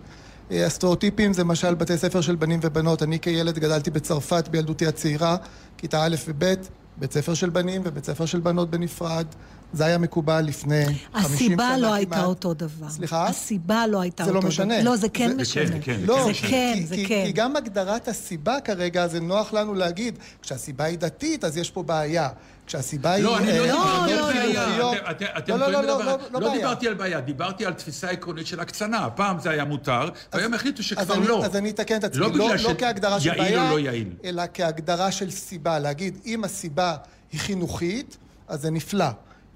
אה, 0.51 0.65
הסטריאוטיפים 0.65 1.33
זה 1.33 1.41
למשל 1.41 1.73
בתי 1.73 1.97
ספר 1.97 2.21
של 2.21 2.35
בנים 2.35 2.59
ובנות. 2.63 3.03
אני 3.03 3.19
כילד 3.19 3.59
גדלתי 3.59 3.91
בצרפת 3.91 4.47
בילדותי 4.51 4.87
הצעירה, 4.87 5.37
כיתה 5.77 6.03
א' 6.05 6.15
וב', 6.27 6.53
בית 6.97 7.11
ספר 7.13 7.33
של 7.33 7.49
בנים 7.49 7.81
ובית 7.85 8.05
ספר 8.05 8.25
של 8.25 8.39
בנות 8.39 8.69
בנפרד. 8.69 9.25
זה 9.73 9.85
היה 9.85 9.97
מקובל 9.97 10.41
לפני 10.41 10.85
50 10.85 10.93
שנה 10.93 11.19
כמעט. 11.19 11.31
הסיבה 11.31 11.77
לא 11.77 11.93
הייתה 11.93 12.25
אותו 12.25 12.53
דבר. 12.53 12.89
סליחה? 12.89 13.27
הסיבה 13.27 13.87
לא 13.87 14.01
הייתה 14.01 14.23
זה 14.23 14.29
אותו 14.29 14.35
לא 14.35 14.39
דבר. 14.41 14.47
משנה. 14.49 14.81
לא, 14.83 14.95
זה 14.95 15.09
כן 15.09 15.29
זה- 15.29 15.35
משנה. 15.41 15.65
זה 15.67 15.77
כן, 15.81 15.99
לא, 16.05 16.25
זה 16.25 16.31
כן, 16.49 16.79
זה 16.85 16.95
כי- 16.95 17.05
כן. 17.05 17.23
כי 17.25 17.31
גם 17.31 17.55
הגדרת 17.55 18.07
הסיבה 18.07 18.57
כרגע, 18.63 19.07
זה 19.07 19.19
נוח 19.19 19.53
לנו 19.53 19.73
להגיד, 19.73 20.19
כשהסיבה 20.41 20.83
היא 20.83 20.97
דתית, 20.97 21.43
אז 21.43 21.57
יש 21.57 21.71
פה 21.71 21.83
בעיה. 21.83 22.29
כשהסיבה 22.67 23.11
היא... 23.11 23.23
לא, 23.23 23.37
אני 23.37 23.47
לא 23.59 23.65
דיברתי 23.65 24.13
לא, 24.15 24.29
על 24.29 24.35
לא, 24.37 24.51
בעיה. 24.51 24.77
לא, 24.77 25.57
לא, 25.57 25.57
לא, 25.57 25.71
לא, 25.71 25.81
לדבר- 25.81 26.05
לא, 26.05 26.17
לא 26.31 26.39
לא 26.41 26.47
בעיה. 26.47 26.57
דיברתי 26.61 26.87
על 26.87 26.93
בעיה, 26.93 27.21
דיברתי 27.21 27.65
על 27.65 27.73
תפיסה 27.73 28.09
עקרונית 28.09 28.47
של 28.47 28.59
הקצנה. 28.59 29.09
פעם 29.09 29.39
זה 29.39 29.49
היה 29.49 29.65
מותר, 29.65 30.09
והיום 30.33 30.53
החליטו 30.53 30.83
שכבר 30.83 31.19
לא. 31.19 31.45
אז 31.45 31.55
אני 31.55 31.69
אתקן 31.69 31.95
את 31.97 32.03
עצמי, 32.03 32.21
לא 32.21 32.27
לא, 32.27 32.33
בגלל 32.33 32.63
לא 32.63 32.75
כהגדרה 32.77 33.19
של 33.19 33.37
בעיה, 33.37 33.69
או 33.71 33.75
לא 33.75 33.79
יעיל. 33.79 34.09
אלא 34.23 34.43
כהגדרה 34.53 35.11
של 35.11 35.31
סיבה. 35.31 35.79
להגיד, 35.79 36.17
אם 36.25 36.43
הסיבה 36.43 36.95
היא 37.31 37.39
חינוכית, 37.39 38.17
אז 38.47 38.61
זה 38.61 38.71
נפלא. 38.71 39.05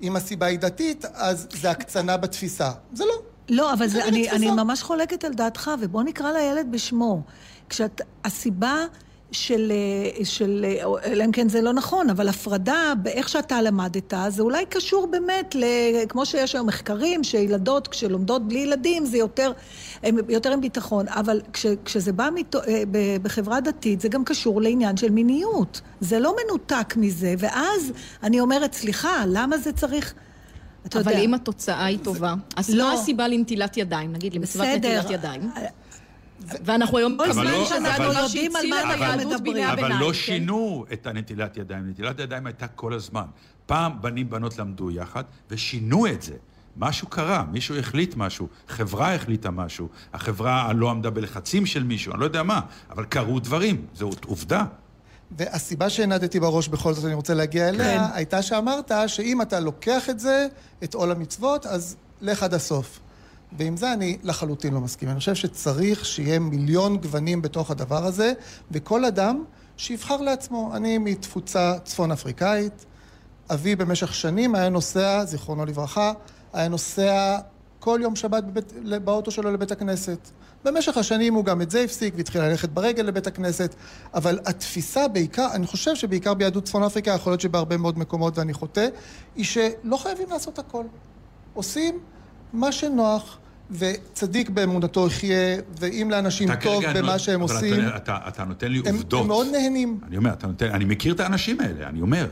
אם 0.01 0.15
הסיבה 0.15 0.45
היא 0.45 0.59
דתית, 0.59 1.05
אז 1.13 1.47
זה 1.51 1.71
הקצנה 1.71 2.17
בתפיסה. 2.17 2.71
זה 2.93 3.05
לא. 3.05 3.13
לא, 3.49 3.73
אבל 3.73 3.87
זה, 3.87 4.05
אני, 4.07 4.51
ממש 4.51 4.81
חולקת 4.81 5.23
על 5.23 5.33
דעתך, 5.33 5.71
ובוא 5.81 6.03
נקרא 6.03 6.31
לילד 6.31 6.67
בשמו. 6.71 7.21
כשאת, 7.69 8.01
הסיבה 8.25 8.85
של, 9.31 9.71
אה, 9.71 10.25
של, 10.25 10.65
אה, 10.65 11.11
אלא 11.11 11.25
אם 11.25 11.31
כן 11.31 11.49
זה 11.49 11.61
לא 11.61 11.73
נכון, 11.73 12.09
אבל 12.09 12.29
הפרדה 12.29 12.93
באיך 13.01 13.29
שאתה 13.29 13.61
למדת, 13.61 14.13
זה 14.29 14.41
אולי 14.41 14.65
קשור 14.69 15.07
באמת, 15.07 15.55
ל, 15.55 15.63
כמו 16.09 16.25
שיש 16.25 16.55
היום 16.55 16.67
מחקרים, 16.67 17.23
שילדות 17.23 17.87
כשלומדות 17.87 18.47
בלי 18.47 18.59
ילדים 18.59 19.05
זה 19.05 19.17
יותר, 19.17 19.51
הם 20.03 20.17
יותר 20.29 20.51
עם 20.51 20.61
ביטחון, 20.61 21.07
אבל 21.07 21.41
כש, 21.53 21.65
כשזה 21.85 22.13
בא 22.13 22.29
מתו, 22.35 22.59
אה, 22.67 22.83
בחברה 23.21 23.59
דתית, 23.59 24.01
זה 24.01 24.09
גם 24.09 24.23
קשור 24.23 24.61
לעניין 24.61 24.97
של 24.97 25.09
מיניות. 25.09 25.81
זה 25.99 26.19
לא 26.19 26.35
מנותק 26.43 26.93
מזה, 26.97 27.35
ואז 27.37 27.91
אני 28.23 28.39
אומרת, 28.39 28.73
סליחה, 28.73 29.23
למה 29.27 29.57
זה 29.57 29.73
צריך... 29.73 30.13
אבל 30.95 31.11
יודע. 31.11 31.23
אם 31.23 31.33
התוצאה 31.33 31.85
היא 31.85 31.99
טובה, 32.03 32.33
אז 32.55 32.69
לא. 32.69 32.83
מה 32.83 32.93
הסיבה 32.93 33.27
לנטילת 33.27 33.77
ידיים? 33.77 34.13
נגיד 34.13 34.33
למסיבת. 34.33 34.65
נטילת 34.65 35.09
ידיים. 35.09 35.51
ואנחנו 36.39 36.97
היום 36.97 37.17
אבל 37.31 37.43
לא- 37.43 37.67
הדבר 37.71 38.19
יודעים 38.23 38.55
על 38.55 38.65
את 38.65 38.69
מה 38.69 39.13
אנחנו 39.13 39.29
מדברים. 39.29 39.67
אבל. 39.67 39.93
לא 39.99 40.07
כן? 40.07 40.13
שינו 40.13 40.85
את 40.93 41.07
הנטילת 41.07 41.57
ידיים. 41.57 41.89
נטילת 41.89 42.19
ידיים 42.19 42.45
הייתה 42.45 42.67
כל 42.67 42.93
הזמן. 42.93 43.25
פעם 43.65 44.01
בנים 44.01 44.29
בנות 44.29 44.57
למדו 44.57 44.91
יחד, 44.91 45.23
ושינו 45.51 46.07
את 46.07 46.21
זה. 46.21 46.33
משהו 46.77 47.07
קרה, 47.07 47.43
מישהו 47.51 47.77
החליט 47.77 48.15
משהו, 48.15 48.47
חברה 48.67 49.15
החליטה 49.15 49.51
משהו, 49.51 49.87
החברה 50.13 50.73
לא 50.73 50.89
עמדה 50.89 51.09
בלחצים 51.09 51.65
של 51.65 51.83
מישהו, 51.83 52.11
אני 52.13 52.19
לא 52.19 52.25
יודע 52.25 52.43
מה, 52.43 52.61
אבל 52.89 53.05
קרו 53.05 53.39
דברים, 53.39 53.85
זו 53.95 54.09
עובדה. 54.25 54.65
והסיבה 55.31 55.89
שהנדתי 55.89 56.39
בראש 56.39 56.67
בכל 56.67 56.93
זאת, 56.93 57.05
אני 57.05 57.13
רוצה 57.13 57.33
להגיע 57.33 57.69
אליה, 57.69 57.99
כן. 57.99 58.13
הייתה 58.13 58.41
שאמרת 58.41 58.91
שאם 59.07 59.41
אתה 59.41 59.59
לוקח 59.59 60.09
את 60.09 60.19
זה, 60.19 60.47
את 60.83 60.93
עול 60.93 61.11
המצוות, 61.11 61.65
אז 61.65 61.95
לך 62.21 62.43
עד 62.43 62.53
הסוף. 62.53 62.99
ועם 63.51 63.77
זה 63.77 63.93
אני 63.93 64.17
לחלוטין 64.23 64.73
לא 64.73 64.81
מסכים. 64.81 65.09
אני 65.09 65.19
חושב 65.19 65.35
שצריך 65.35 66.05
שיהיה 66.05 66.39
מיליון 66.39 66.97
גוונים 66.97 67.41
בתוך 67.41 67.71
הדבר 67.71 68.05
הזה, 68.05 68.33
וכל 68.71 69.05
אדם 69.05 69.43
שיבחר 69.77 70.21
לעצמו. 70.21 70.71
אני 70.75 70.97
מתפוצה 70.97 71.73
צפון 71.83 72.11
אפריקאית, 72.11 72.85
אבי 73.53 73.75
במשך 73.75 74.13
שנים 74.13 74.55
היה 74.55 74.69
נוסע, 74.69 75.25
זיכרונו 75.25 75.65
לברכה, 75.65 76.13
היה 76.53 76.67
נוסע 76.67 77.37
כל 77.79 77.99
יום 78.03 78.15
שבת 78.15 78.43
בבית, 78.43 78.73
באוטו 79.03 79.31
שלו 79.31 79.51
לבית 79.51 79.71
הכנסת. 79.71 80.29
במשך 80.63 80.97
השנים 80.97 81.33
הוא 81.33 81.45
גם 81.45 81.61
את 81.61 81.71
זה 81.71 81.81
הפסיק 81.81 82.13
והתחיל 82.17 82.41
ללכת 82.41 82.69
ברגל 82.69 83.03
לבית 83.03 83.27
הכנסת, 83.27 83.75
אבל 84.13 84.39
התפיסה 84.45 85.07
בעיקר, 85.07 85.47
אני 85.53 85.67
חושב 85.67 85.95
שבעיקר 85.95 86.33
ביהדות 86.33 86.63
צפון 86.63 86.83
אפריקה, 86.83 87.11
יכול 87.11 87.31
להיות 87.31 87.41
שבהרבה 87.41 87.77
מאוד 87.77 87.99
מקומות 87.99 88.37
ואני 88.37 88.53
חוטא, 88.53 88.87
היא 89.35 89.45
שלא 89.45 89.97
חייבים 89.97 90.29
לעשות 90.29 90.59
הכל. 90.59 90.83
עושים 91.53 91.99
מה 92.53 92.71
שנוח, 92.71 93.37
וצדיק 93.71 94.49
באמונתו 94.49 95.07
יחיה, 95.07 95.57
ואם 95.79 96.07
לאנשים 96.11 96.55
טוב 96.55 96.61
כרגע 96.83 96.93
לא- 96.93 97.01
במה 97.01 97.19
שהם 97.19 97.41
אבל 97.41 97.55
עושים, 97.55 97.87
אתה, 97.87 97.95
אתה, 97.95 98.17
אתה 98.27 98.43
נותן 98.43 98.71
לי 98.71 98.81
הם, 98.85 98.95
עובדות. 98.95 99.21
הם 99.21 99.27
מאוד 99.27 99.47
נהנים. 99.51 99.99
אני 100.07 100.17
אומר, 100.17 100.33
אתה 100.33 100.47
נותן, 100.47 100.65
אני 100.71 100.85
מכיר 100.85 101.13
את 101.13 101.19
האנשים 101.19 101.59
האלה, 101.59 101.87
אני 101.87 102.01
אומר, 102.01 102.27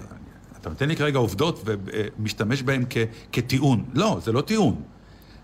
אתה 0.61 0.69
נותן 0.69 0.87
לי 0.87 0.95
כרגע 0.95 1.17
עובדות 1.17 1.63
ומשתמש 1.65 2.61
בהן 2.63 2.85
כ, 2.89 2.97
כטיעון. 3.31 3.85
לא, 3.93 4.19
זה 4.23 4.31
לא 4.31 4.41
טיעון. 4.41 4.81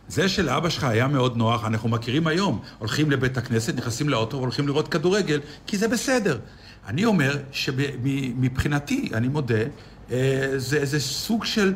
זה 0.08 0.30
שלאבא 0.30 0.70
שלך 0.70 0.84
היה 0.84 1.08
מאוד 1.08 1.38
נוח, 1.38 1.66
אנחנו 1.66 1.90
מכירים 1.90 2.28
היום. 2.28 2.60
הולכים 2.80 3.12
לבית 3.12 3.38
הכנסת, 3.38 3.76
נכנסים 3.76 4.10
לאוטו 4.10 4.38
והולכים 4.38 4.68
לראות 4.68 4.88
כדורגל, 4.88 5.40
כי 5.68 5.78
זה 5.78 5.88
בסדר. 5.88 6.40
אני 6.88 7.06
אומר 7.06 7.38
שמבחינתי, 7.52 9.10
אני 9.14 9.28
מודה, 9.28 9.56
אה, 10.12 10.54
זה 10.58 10.78
איזה 10.78 11.00
סוג 11.00 11.46
של, 11.46 11.68
אה, 11.68 11.74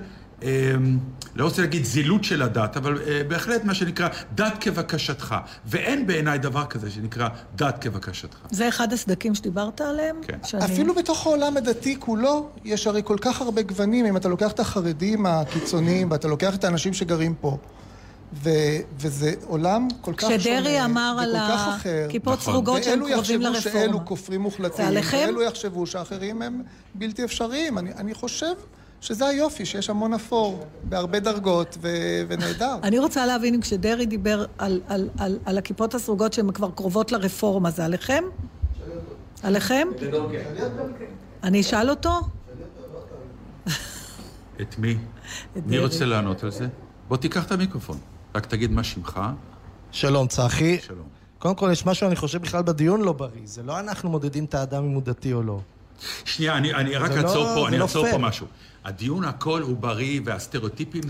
לא 1.36 1.46
רוצה 1.46 1.62
להגיד 1.62 1.86
זילות 1.86 2.24
של 2.24 2.42
הדת, 2.42 2.78
אבל 2.78 3.02
אה, 3.08 3.22
בהחלט 3.28 3.64
מה 3.64 3.74
שנקרא 3.74 4.10
דת 4.36 4.54
כבקשתך. 4.60 5.36
ואין 5.66 6.08
בעיניי 6.08 6.38
דבר 6.38 6.66
כזה 6.66 6.92
שנקרא 6.92 7.30
דת 7.56 7.78
כבקשתך. 7.82 8.38
זה 8.52 8.68
אחד 8.68 8.94
הסדקים 8.94 9.36
שדיברת 9.36 9.82
עליהם? 9.82 10.16
כן. 10.28 10.38
שאני... 10.44 10.66
אפילו 10.66 10.96
בתוך 10.96 11.28
העולם 11.28 11.58
הדתי 11.58 11.96
כולו, 12.00 12.50
יש 12.64 12.88
הרי 12.88 13.02
כל 13.06 13.18
כך 13.22 13.42
הרבה 13.42 13.62
גוונים. 13.62 14.06
אם 14.06 14.18
אתה 14.18 14.30
לוקח 14.30 14.52
את 14.52 14.60
החרדים 14.60 15.26
הקיצוניים, 15.26 16.12
ואתה 16.12 16.28
לוקח 16.28 16.56
את 16.56 16.64
האנשים 16.64 16.94
שגרים 16.94 17.36
פה, 17.42 17.58
ו- 18.34 18.50
וזה 19.00 19.34
עולם 19.48 19.88
כל 20.02 20.14
כך 20.14 20.22
שונה, 20.22 20.38
כשדרעי 20.38 20.86
אמר 20.86 21.18
על. 21.20 21.36
הכיפות 22.06 22.42
סרוגות 22.42 22.84
שהם 22.84 23.02
ואלו 23.02 23.14
קרובים 23.14 23.42
יחשבו 23.42 23.54
לרפורמה. 23.54 23.80
שאלו 23.80 24.06
כופרים 24.06 24.42
מוחלטים? 24.42 24.86
ואלו 25.12 25.42
יחשבו 25.42 25.88
שאחרים 25.88 26.42
הם 26.42 26.64
בלתי 26.96 27.24
אפשריים. 27.24 27.78
אני, 27.78 27.94
אני 27.94 28.14
חושב 28.14 28.54
שזה 29.02 29.26
היופי, 29.28 29.66
שיש 29.66 29.90
המון 29.90 30.14
אפור, 30.14 30.66
בהרבה 30.84 31.20
דרגות, 31.20 31.78
ו- 31.82 31.88
ונהדר. 32.28 32.76
אני 32.84 33.00
רוצה 33.00 33.26
להבין 33.26 33.54
אם 33.54 33.62
כשדרעי 33.62 34.06
דיבר 34.06 34.46
על, 34.58 34.82
על, 34.88 35.10
על, 35.18 35.38
על 35.46 35.58
הכיפות 35.58 35.94
הסרוגות 35.96 36.34
שהן 36.34 36.52
כבר 36.52 36.72
קרובות 36.76 37.12
לרפורמה, 37.12 37.72
זה 37.72 37.86
עליכם? 37.86 38.24
עליכם? 39.44 39.88
אני 41.44 41.62
אשאל 41.62 41.90
אותו? 41.90 42.20
את 44.62 44.80
מי? 44.80 44.98
מי. 45.66 45.80
רוצה 45.80 46.06
לענות 46.06 46.44
על 46.44 46.52
זה? 46.52 46.68
בוא 47.08 47.18
תיקח 47.18 47.46
את 47.46 47.52
המיקרופון. 47.52 47.98
רק 48.36 48.46
תגיד 48.46 48.72
מה 48.72 48.84
שמך. 48.84 49.22
שלום, 49.92 50.28
צחי. 50.28 50.80
שלום. 50.82 51.08
קודם 51.40 51.56
כל, 51.56 51.70
יש 51.72 51.86
משהו, 51.86 52.08
אני 52.08 52.16
חושב, 52.16 52.42
בכלל 52.42 52.62
בדיון 52.64 53.02
לא 53.02 53.14
בריא. 53.14 53.42
זה 53.46 53.64
לא 53.64 53.80
אנחנו 53.80 54.10
מודדים 54.10 54.46
את 54.46 54.54
האדם 54.54 54.84
אם 54.84 54.92
הוא 54.92 55.02
דתי 55.02 55.34
או 55.34 55.44
לא. 55.44 55.60
שנייה, 56.26 56.58
אני, 56.58 56.74
אני 56.74 56.96
רק 56.96 57.12
זה 57.12 57.22
לא- 57.22 57.28
אעצור 57.28 57.44
פה, 57.56 57.68
אני 57.68 57.78
לא 57.78 57.84
אעצור. 57.84 58.12
פה 58.12 58.18
משהו. 58.18 58.48
הדיון 58.86 59.24
הכל 59.24 59.62
הוא 59.62 59.78
בריא 59.78 60.22
והסטריאוטיפים 60.26 61.04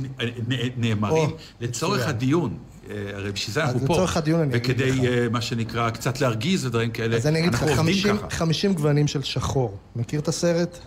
נאמרים 0.77 1.29
או, 1.29 1.37
לצורך 1.61 1.99
מצוין. 1.99 2.09
הדיון. 2.09 2.57
אה, 2.89 2.95
הרי 3.13 3.31
בשביל 3.31 3.53
זה 3.53 3.63
אנחנו 3.63 3.79
פה. 3.87 3.93
לצורך 3.93 4.17
הדיון 4.17 4.41
אני 4.41 4.55
אגיד 4.55 4.71
וכדי, 4.71 4.91
לך. 4.91 5.03
אה, 5.03 5.27
מה 5.31 5.41
שנקרא, 5.41 5.89
קצת 5.89 6.21
להרגיז 6.21 6.65
ודברים 6.65 6.91
כאלה, 6.91 7.15
אז 7.15 7.27
אני 7.27 7.39
אגיד 7.39 7.53
לך, 7.53 7.63
אנחנו 7.63 7.77
עובדים 7.77 7.95
50 7.95 8.17
ככה. 8.17 8.29
50 8.29 8.73
גוונים 8.73 9.07
של 9.07 9.23
שחור. 9.23 9.77
מכיר 9.95 10.19
את 10.19 10.27
הסרט? 10.27 10.77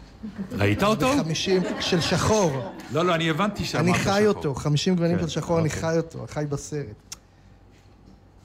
ראית 0.53 0.83
אותו? 0.83 1.13
50 1.19 1.63
של 1.81 2.01
שחור. 2.01 2.73
לא, 2.93 3.05
לא, 3.05 3.15
אני 3.15 3.31
הבנתי 3.31 3.65
שאמרת 3.65 3.85
אני 3.85 3.95
חי 3.95 4.05
שחור. 4.05 4.27
אותו, 4.27 4.55
50 4.55 4.97
גוונים 4.97 5.17
כן, 5.19 5.23
של 5.23 5.29
שחור, 5.29 5.59
אני 5.59 5.69
אוקיי. 5.69 5.81
חי 5.81 5.97
אותו, 5.97 6.27
חי 6.29 6.45
בסרט. 6.49 7.17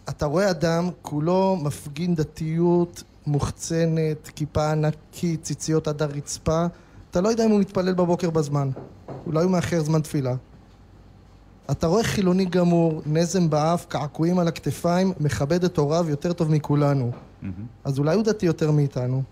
אתה 0.09 0.25
רואה 0.25 0.49
אדם, 0.49 0.89
כולו 1.01 1.57
מפגין 1.63 2.15
דתיות 2.15 3.03
מוחצנת, 3.27 4.31
כיפה 4.35 4.71
ענקית, 4.71 5.43
ציציות 5.43 5.87
עד 5.87 6.01
הרצפה, 6.01 6.65
אתה 7.13 7.21
לא 7.21 7.29
יודע 7.29 7.45
אם 7.45 7.51
הוא 7.51 7.59
מתפלל 7.59 7.93
בבוקר 7.93 8.29
בזמן. 8.29 8.69
אולי 9.25 9.43
הוא 9.43 9.51
מאחר 9.51 9.83
זמן 9.83 10.01
תפילה. 10.01 10.35
אתה 11.71 11.87
רואה 11.87 12.03
חילוני 12.03 12.45
גמור, 12.45 13.01
נזם 13.05 13.49
באף, 13.49 13.85
קעקועים 13.85 14.39
על 14.39 14.47
הכתפיים, 14.47 15.13
מכבד 15.19 15.63
את 15.63 15.77
הוריו 15.77 16.09
יותר 16.09 16.33
טוב 16.33 16.51
מכולנו. 16.51 17.11
אז 17.83 17.99
אולי 17.99 18.15
הוא 18.15 18.23
דתי 18.23 18.45
יותר 18.45 18.71
מאיתנו. 18.71 19.23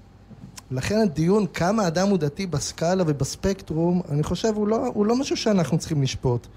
לכן 0.71 1.01
הדיון 1.01 1.45
כמה 1.53 1.88
אדם 1.88 2.07
הוא 2.07 2.17
דתי 2.17 2.45
בסקאלה 2.45 3.03
ובספקטרום, 3.07 4.01
אני 4.09 4.23
חושב 4.23 4.53
הוא 4.55 4.67
לא, 4.67 4.88
הוא 4.93 5.05
לא 5.05 5.15
משהו 5.15 5.38
שאנחנו 5.38 5.77
צריכים 5.77 6.01
לשפוט. 6.01 6.47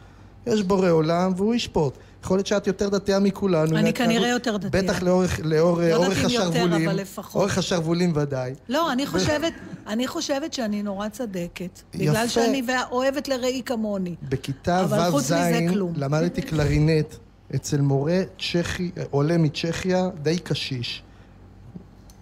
יש 0.47 0.63
בורא 0.63 0.91
עולם 0.91 1.33
והוא 1.37 1.55
ישפוט. 1.55 1.99
יכול 2.25 2.37
להיות 2.37 2.47
שאת 2.47 2.67
יותר 2.67 2.89
דתייה 2.89 3.19
מכולנו. 3.19 3.77
אני 3.77 3.93
כנראה 3.93 4.29
יותר 4.29 4.57
דתייה. 4.57 4.83
בטח 4.83 5.03
לאורך, 5.03 5.41
לאור, 5.45 5.81
לא 5.81 5.97
אורך 5.97 6.09
יודעת 6.19 6.25
אם 6.25 6.31
יותר, 6.31 6.49
השרוולים. 6.49 6.89
אבל 6.89 7.01
לפחות. 7.01 7.43
אורך 7.43 7.59
השרוולים 7.59 8.13
ודאי. 8.15 8.55
לא, 8.69 8.93
אני 8.93 9.07
חושבת, 9.07 9.53
אני 9.87 10.07
חושבת 10.07 10.53
שאני 10.53 10.83
נורא 10.83 11.09
צדקת. 11.09 11.83
בגלל 11.95 12.15
יפה. 12.15 12.29
שאני 12.29 12.63
אוהבת 12.91 13.29
לראי 13.29 13.63
כמוני. 13.67 14.15
בכיתה 14.29 14.87
מזה 15.15 15.59
כלום. 15.71 15.93
למדתי 15.97 16.43
קלרינט 16.49 17.15
אצל 17.55 17.81
מורה 17.81 18.23
צ'כי, 18.39 18.91
עולה 19.11 19.39
מצ'כיה, 19.39 20.09
די 20.23 20.39
קשיש. 20.39 21.03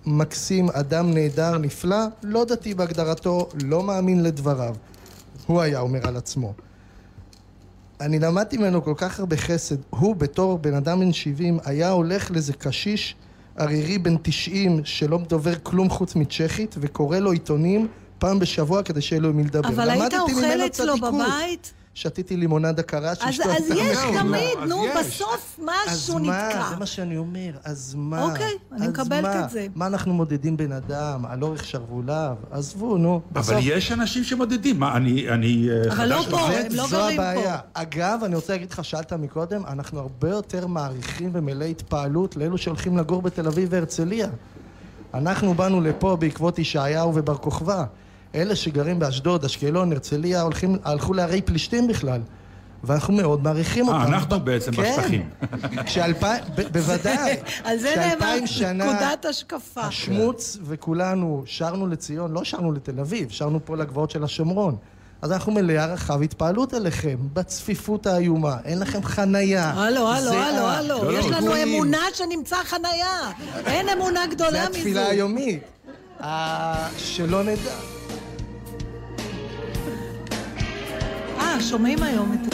מקסים, 0.06 0.68
אדם 0.70 1.14
נהדר, 1.14 1.58
נפלא, 1.58 2.04
לא 2.22 2.44
דתי 2.44 2.74
בהגדרתו, 2.74 3.48
לא 3.64 3.82
מאמין 3.82 4.22
לדבריו. 4.22 4.74
הוא 5.46 5.60
היה 5.60 5.80
אומר 5.80 6.08
על 6.08 6.16
עצמו. 6.16 6.54
אני 8.02 8.18
למדתי 8.18 8.56
ממנו 8.56 8.84
כל 8.84 8.94
כך 8.96 9.20
הרבה 9.20 9.36
חסד. 9.36 9.76
הוא 9.90 10.16
בתור 10.16 10.58
בן 10.58 10.74
אדם 10.74 11.00
בן 11.00 11.12
70 11.12 11.58
היה 11.64 11.90
הולך 11.90 12.30
לאיזה 12.30 12.52
קשיש 12.52 13.16
ערירי 13.56 13.98
בן 13.98 14.16
90 14.22 14.80
שלא 14.84 15.18
מדובר 15.18 15.54
כלום 15.62 15.90
חוץ 15.90 16.16
מצ'כית 16.16 16.74
וקורא 16.80 17.18
לו 17.18 17.32
עיתונים 17.32 17.88
פעם 18.18 18.38
בשבוע 18.38 18.82
כדי 18.82 19.00
שיהיה 19.00 19.20
לו 19.20 19.28
עם 19.28 19.36
מי 19.36 19.44
לדבר. 19.44 19.68
אבל 19.68 19.90
היית 19.90 20.14
אוכל 20.14 20.66
אצלו. 20.66 20.96
בבית? 20.96 21.72
שתיתי 21.94 22.36
לימונדה 22.36 22.82
קרה 22.82 23.10
אז, 23.10 23.18
שאשתו 23.18 23.42
אז 23.50 23.56
עשתה 23.62 23.74
יש. 23.74 23.98
תמיד, 23.98 24.42
אז 24.62 24.68
נו. 24.68 24.84
בסוף 25.00 25.58
אז 25.60 25.64
משהו 26.04 26.18
מה? 26.18 26.48
נתקע. 26.48 26.68
זה 26.70 26.76
מה 26.76 26.86
שאני 26.86 27.16
אומר, 27.16 27.50
אז 27.64 27.94
מה? 27.98 28.22
אוקיי, 28.24 28.52
אני 28.72 28.86
אז 28.86 28.90
מקבלת 28.92 29.22
מה? 29.22 29.44
את 29.44 29.50
זה. 29.50 29.66
מה 29.74 29.86
אנחנו 29.86 30.14
מודדים 30.14 30.56
בן 30.56 30.72
אדם? 30.72 31.24
על 31.26 31.42
אורך 31.42 31.64
שרווליו? 31.64 32.36
עזבו, 32.50 32.98
נו. 32.98 33.20
אבל 33.32 33.40
בסוף- 33.40 33.56
יש 33.62 33.92
אנשים 33.92 34.24
שמודדים. 34.24 34.80
מה, 34.80 34.96
אני 34.96 35.28
אני, 35.28 35.68
אה, 35.70 35.92
אבל 35.94 36.08
לא 36.08 36.22
פה? 36.30 36.40
הם 36.48 36.66
לא 36.72 36.86
זו 36.86 36.96
גרים 36.96 37.20
הבעיה. 37.20 37.58
פה. 37.58 37.82
אגב, 37.82 38.20
אני 38.24 38.34
רוצה 38.34 38.52
להגיד 38.52 38.70
לך, 38.70 38.84
שאלת 38.84 39.12
מקודם, 39.12 39.66
אנחנו 39.66 40.00
הרבה 40.00 40.28
יותר 40.30 40.66
מעריכים 40.66 41.30
ומלאי 41.32 41.70
התפעלות 41.70 42.36
לאלו 42.36 42.58
שהולכים 42.58 42.98
לגור 42.98 43.22
בתל 43.22 43.46
אביב 43.46 43.68
והרצליה. 43.72 44.28
אנחנו 45.14 45.54
באנו 45.54 45.80
לפה 45.80 46.16
בעקבות 46.20 46.58
ישעיהו 46.58 47.12
ובר 47.14 47.36
כוכבא. 47.36 47.84
אלה 48.34 48.56
שגרים 48.56 48.98
באשדוד, 48.98 49.44
אשקלון, 49.44 49.92
הרצליה, 49.92 50.42
הולכים, 50.42 50.78
הלכו 50.84 51.14
לערי 51.14 51.42
פלישתים 51.42 51.88
בכלל. 51.88 52.20
ואנחנו 52.84 53.14
מאוד 53.14 53.42
מעריכים 53.42 53.88
אה, 53.88 53.94
אותם. 53.94 54.12
אנחנו 54.12 54.40
בעצם 54.40 54.72
כן. 54.72 54.82
בשטחים. 54.82 55.28
כשאלפיים, 55.86 56.44
בוודאי. 56.72 57.36
על 57.64 57.78
זה 57.78 57.94
נאמר, 57.96 58.46
שנה 58.46 58.84
נקודת 58.84 59.24
השקפה. 59.24 59.80
השמוץ 59.80 60.58
וכולנו 60.64 61.42
שרנו 61.46 61.86
לציון, 61.86 62.32
לא 62.32 62.44
שרנו 62.44 62.72
לתל 62.72 63.00
אביב, 63.00 63.30
שרנו 63.30 63.60
פה 63.64 63.76
לגבעות 63.76 64.10
של 64.10 64.24
השומרון. 64.24 64.76
אז 65.22 65.32
אנחנו 65.32 65.52
מלאי 65.52 65.78
הערכה 65.78 66.16
והתפעלות 66.20 66.74
אליכם, 66.74 67.16
בצפיפות 67.32 68.06
האיומה, 68.06 68.56
אין 68.64 68.78
לכם 68.78 69.02
חנייה. 69.02 69.70
הלו, 69.70 70.08
הלו, 70.08 70.30
זה 70.30 70.42
הלו, 70.42 70.66
הלו, 70.66 71.04
לא, 71.04 71.18
יש 71.18 71.26
לנו. 71.26 71.62
אמונה 71.62 72.02
שנמצא 72.14 72.56
חנייה. 72.64 73.30
אין 73.66 73.88
אמונה 73.88 74.26
גדולה 74.26 74.50
זה 74.50 74.58
מזו. 74.58 74.78
התפילה 74.78 75.06
היומית. 75.06 75.62
אה, 76.20 76.88
שלא 76.98 77.42
נדע. 77.42 77.74
אה, 81.51 81.61
שומעים 81.61 82.03
היום 82.03 82.33
את... 82.33 82.53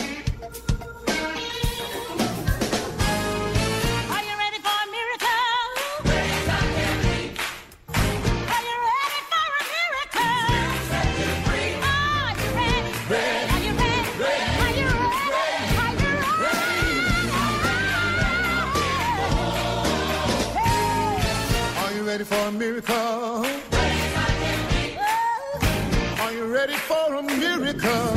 Are 21.78 21.94
you 21.94 22.04
ready 22.08 22.24
for 22.24 22.48
a 22.48 22.52
miracle? 22.52 23.46
Are 26.22 26.32
you 26.32 26.46
ready 26.46 26.76
for 26.76 27.16
a 27.16 27.22
miracle? 27.24 28.17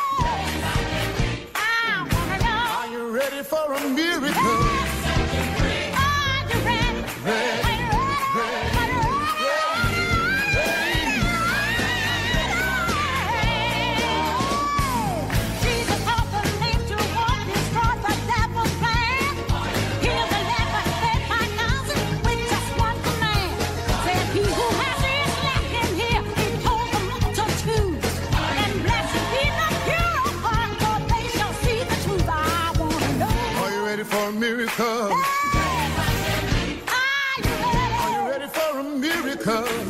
for 3.51 3.73
a 3.73 3.89
miracle? 3.89 4.31
Are 7.25 7.70
miracle? 34.55 34.85
Are 34.85 35.15
you 38.11 38.29
ready 38.29 38.47
for 38.47 38.79
a 38.79 38.83
miracle? 38.83 39.80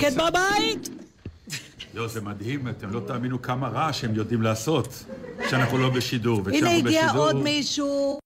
שקט 0.00 0.12
בבית! 0.16 0.88
לא, 1.94 2.08
זה 2.08 2.20
מדהים, 2.20 2.68
אתם 2.68 2.90
לא 2.90 3.00
תאמינו 3.06 3.42
כמה 3.42 3.68
רעש 3.68 4.04
הם 4.04 4.14
יודעים 4.14 4.42
לעשות 4.42 5.04
כשאנחנו 5.46 5.78
לא 5.78 5.90
בשידור. 5.90 6.40
הנה 6.48 6.70
הגיע 6.76 7.02
בשידור- 7.06 7.24
עוד 7.26 7.36
מישהו. 7.36 8.18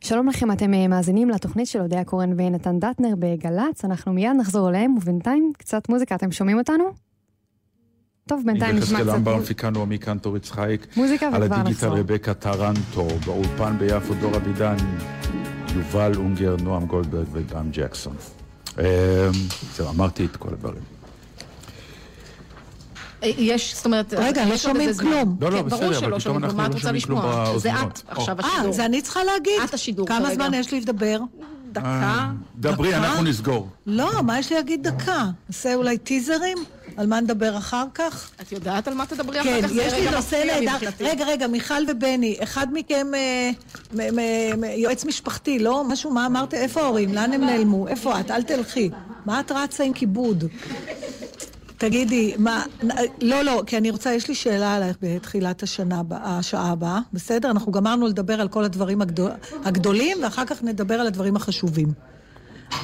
שלום 0.00 0.28
לכם, 0.28 0.52
אתם 0.52 0.74
אה, 0.74 0.88
מאזינים 0.88 1.30
לתוכנית 1.30 1.66
של 1.66 1.80
אודיה 1.80 2.04
קורן 2.04 2.32
ונתן 2.36 2.78
דטנר 2.78 3.14
בגל"צ, 3.18 3.84
אנחנו 3.84 4.12
מיד 4.12 4.30
נחזור 4.40 4.68
אליהם, 4.68 4.94
ובינתיים 4.96 5.52
קצת 5.58 5.88
מוזיקה, 5.88 6.14
אתם 6.14 6.32
שומעים 6.32 6.58
אותנו? 6.58 7.07
טוב, 8.28 8.42
בינתיים 8.46 8.76
נשמע 8.76 9.00
קצת 9.00 9.08
אמבר, 9.14 9.32
מוז- 9.34 9.38
המפיקה 9.40 9.70
נעמי 9.70 9.98
קנטור 9.98 10.36
יצחייק. 10.36 10.86
מוזיקה 10.96 11.26
על 11.26 11.42
וכבר 11.42 11.54
הדיגיטל 11.54 11.86
נחזור. 11.86 11.98
רבקה 11.98 12.34
טרנטו, 12.34 13.08
באולפן 13.26 13.78
ביפו 13.78 14.14
דור 14.14 14.36
אבידן, 14.36 14.76
יובל 15.76 16.12
אונגר, 16.16 16.56
נועם 16.62 16.86
גולדברג 16.86 17.26
ודן 17.32 17.68
ג'קסון. 17.72 18.16
אמ, 18.78 18.84
זהו, 19.76 19.88
אמרתי 19.90 20.24
את 20.24 20.36
כל 20.36 20.48
הדברים. 20.52 20.82
אה, 23.22 23.30
יש, 23.38 23.74
זאת 23.76 23.84
אומרת... 23.86 24.14
רגע, 24.14 24.44
לא 24.46 24.56
שומעים. 24.56 24.90
כלום. 24.98 25.36
לא, 25.40 25.50
לא, 25.50 25.56
כן, 25.62 25.66
בסדר, 25.66 25.98
אבל 25.98 26.20
פתאום 26.20 26.44
אנחנו 26.44 26.62
לא 26.62 26.78
שומעים 26.78 27.00
כלום 27.02 27.18
לשמוע? 27.18 27.58
זה. 27.58 27.70
את 27.72 28.02
עכשיו 28.08 28.36
אה, 28.40 28.46
השידור. 28.48 28.72
זה 28.72 28.84
אני 28.84 29.02
צריכה 29.02 29.24
להגיד? 29.24 29.52
את 29.64 29.74
השידור 29.74 30.06
כמה 30.06 30.20
כרגע. 30.20 30.34
זמן 30.34 30.54
יש 30.54 30.72
לי 30.72 30.80
לדבר? 30.80 31.18
דקה? 31.72 32.30
דברי? 32.58 32.94
אנחנו 32.96 33.22
נסגור. 33.22 33.68
לא, 33.86 34.22
מה 34.22 34.38
יש 34.38 34.50
לי 34.50 34.56
להגיד 34.56 34.88
דקה? 34.88 35.24
נעשה 35.48 35.74
אולי 35.74 35.98
טיזרים? 35.98 36.58
על 36.98 37.06
מה 37.06 37.20
נדבר 37.20 37.56
אחר 37.58 37.84
כך? 37.94 38.30
את 38.42 38.52
יודעת 38.52 38.88
על 38.88 38.94
מה 38.94 39.06
תדברי 39.06 39.40
אחר 39.40 39.60
כן, 39.60 39.62
כך? 39.62 39.72
זה 39.72 39.82
יש 39.82 39.92
לי 39.92 40.10
נושא 40.10 40.42
נהדר. 40.46 40.88
רגע, 41.00 41.24
רגע, 41.26 41.46
מיכל 41.46 41.82
ובני, 41.88 42.36
אחד 42.42 42.66
מכם 42.72 43.06
אה, 43.14 43.50
מ- 43.92 44.16
מ- 44.16 44.60
מ- 44.60 44.64
יועץ 44.64 45.04
משפחתי, 45.04 45.58
לא? 45.58 45.84
משהו, 45.88 46.10
מה 46.10 46.26
אמרת? 46.26 46.54
איפה 46.54 46.82
ההורים? 46.82 47.14
לאן 47.14 47.32
הם 47.32 47.44
נעלמו? 47.44 47.88
איפה 47.88 48.20
את? 48.20 48.30
אל 48.30 48.42
תלכי. 48.42 48.90
מה 49.26 49.40
את 49.40 49.52
רצה 49.52 49.84
עם 49.84 49.92
כיבוד? 49.92 50.44
תגידי, 51.78 52.34
מה... 52.38 52.62
לא, 53.22 53.42
לא, 53.42 53.62
כי 53.66 53.76
אני 53.76 53.90
רוצה, 53.90 54.12
יש 54.12 54.28
לי 54.28 54.34
שאלה 54.34 54.74
עלייך 54.74 54.96
בתחילת 55.02 55.62
השנה, 55.62 56.02
השעה 56.10 56.70
הבאה, 56.70 56.98
בסדר? 57.12 57.50
אנחנו 57.50 57.72
גמרנו 57.72 58.06
לדבר 58.06 58.40
על 58.40 58.48
כל 58.48 58.64
הדברים 58.64 59.02
הגדול, 59.02 59.30
הגדולים, 59.64 60.18
ואחר 60.22 60.44
כך 60.44 60.62
נדבר 60.62 60.94
על 60.94 61.06
הדברים 61.06 61.36
החשובים. 61.36 61.92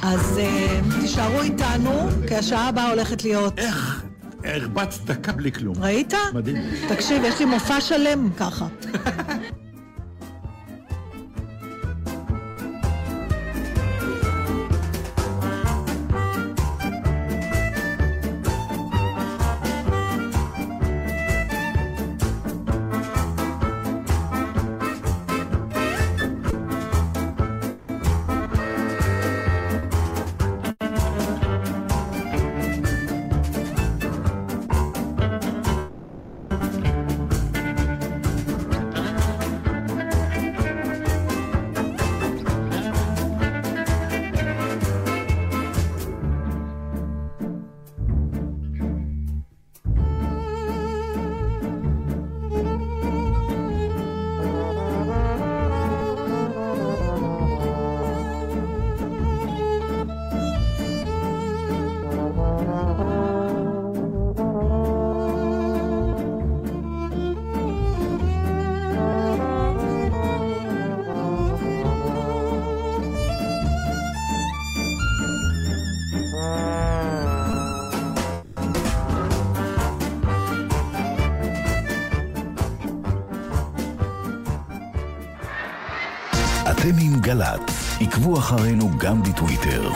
אז 0.01 0.37
אה, 0.37 0.79
תישארו 1.01 1.41
איתנו, 1.41 1.91
כי 2.27 2.35
השעה 2.35 2.67
הבאה 2.69 2.89
הולכת 2.89 3.23
להיות... 3.23 3.59
איך? 3.59 4.03
הרבצת 4.43 5.05
דקה 5.05 5.31
בלי 5.31 5.51
כלום. 5.51 5.75
ראית? 5.79 6.13
מדהים. 6.33 6.57
תקשיב, 6.89 7.23
יש 7.23 7.39
לי 7.39 7.45
מופע 7.45 7.81
שלם 7.81 8.29
ככה. 8.37 8.67
גל"צ, 87.25 87.97
עקבו 88.01 88.37
אחרינו 88.37 88.89
גם 88.97 89.23
בטוויטר. 89.23 89.89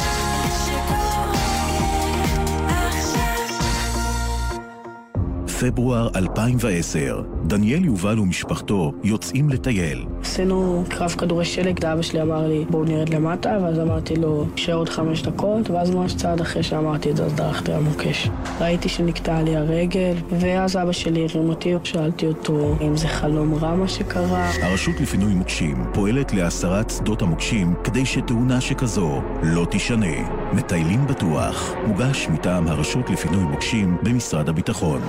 פברואר 5.59 6.09
2010, 6.15 7.21
דניאל 7.47 7.85
יובל 7.85 8.19
ומשפחתו 8.19 8.93
יוצאים 9.03 9.49
לטייל. 9.49 10.05
עשינו 10.39 10.83
קרב 10.89 11.09
כדורי 11.09 11.45
שלג, 11.45 11.85
אבא 11.85 12.01
שלי 12.01 12.21
אמר 12.21 12.47
לי 12.47 12.65
בואו 12.69 12.83
נרד 12.83 13.09
למטה, 13.09 13.57
ואז 13.63 13.79
אמרתי 13.79 14.15
לו 14.15 14.45
נשאר 14.53 14.73
עוד 14.73 14.89
חמש 14.89 15.21
דקות, 15.21 15.69
ואז 15.69 15.91
ממש 15.91 16.15
צעד 16.15 16.41
אחרי 16.41 16.63
שאמרתי 16.63 17.11
את 17.11 17.17
זה, 17.17 17.25
אז 17.25 17.33
דרכתי 17.33 17.71
על 17.71 17.81
מוקש. 17.81 18.29
ראיתי 18.61 18.89
שנקטעה 18.89 19.41
לי 19.41 19.55
הרגל, 19.55 20.13
ואז 20.39 20.77
אבא 20.77 20.91
שלי 20.91 21.27
הרים 21.33 21.49
אותי, 21.49 21.73
שאלתי 21.83 22.27
אותו 22.27 22.75
אם 22.81 22.97
זה 22.97 23.07
חלום 23.07 23.55
רע 23.55 23.75
מה 23.75 23.87
שקרה. 23.87 24.51
הרשות 24.61 24.99
לפינוי 25.01 25.33
מוקשים 25.33 25.85
פועלת 25.93 26.33
להסרת 26.33 26.89
שדות 26.89 27.21
המוקשים 27.21 27.73
כדי 27.83 28.05
שתאונה 28.05 28.61
שכזו 28.61 29.21
לא 29.43 29.65
תישנה. 29.65 30.29
מטיילים 30.53 31.07
בטוח, 31.07 31.73
מוגש 31.87 32.27
מטעם 32.29 32.67
הרשות 32.67 33.09
לפינוי 33.09 33.43
מוקשים 33.43 33.97
במשרד 34.03 34.49
הביטחון. 34.49 35.01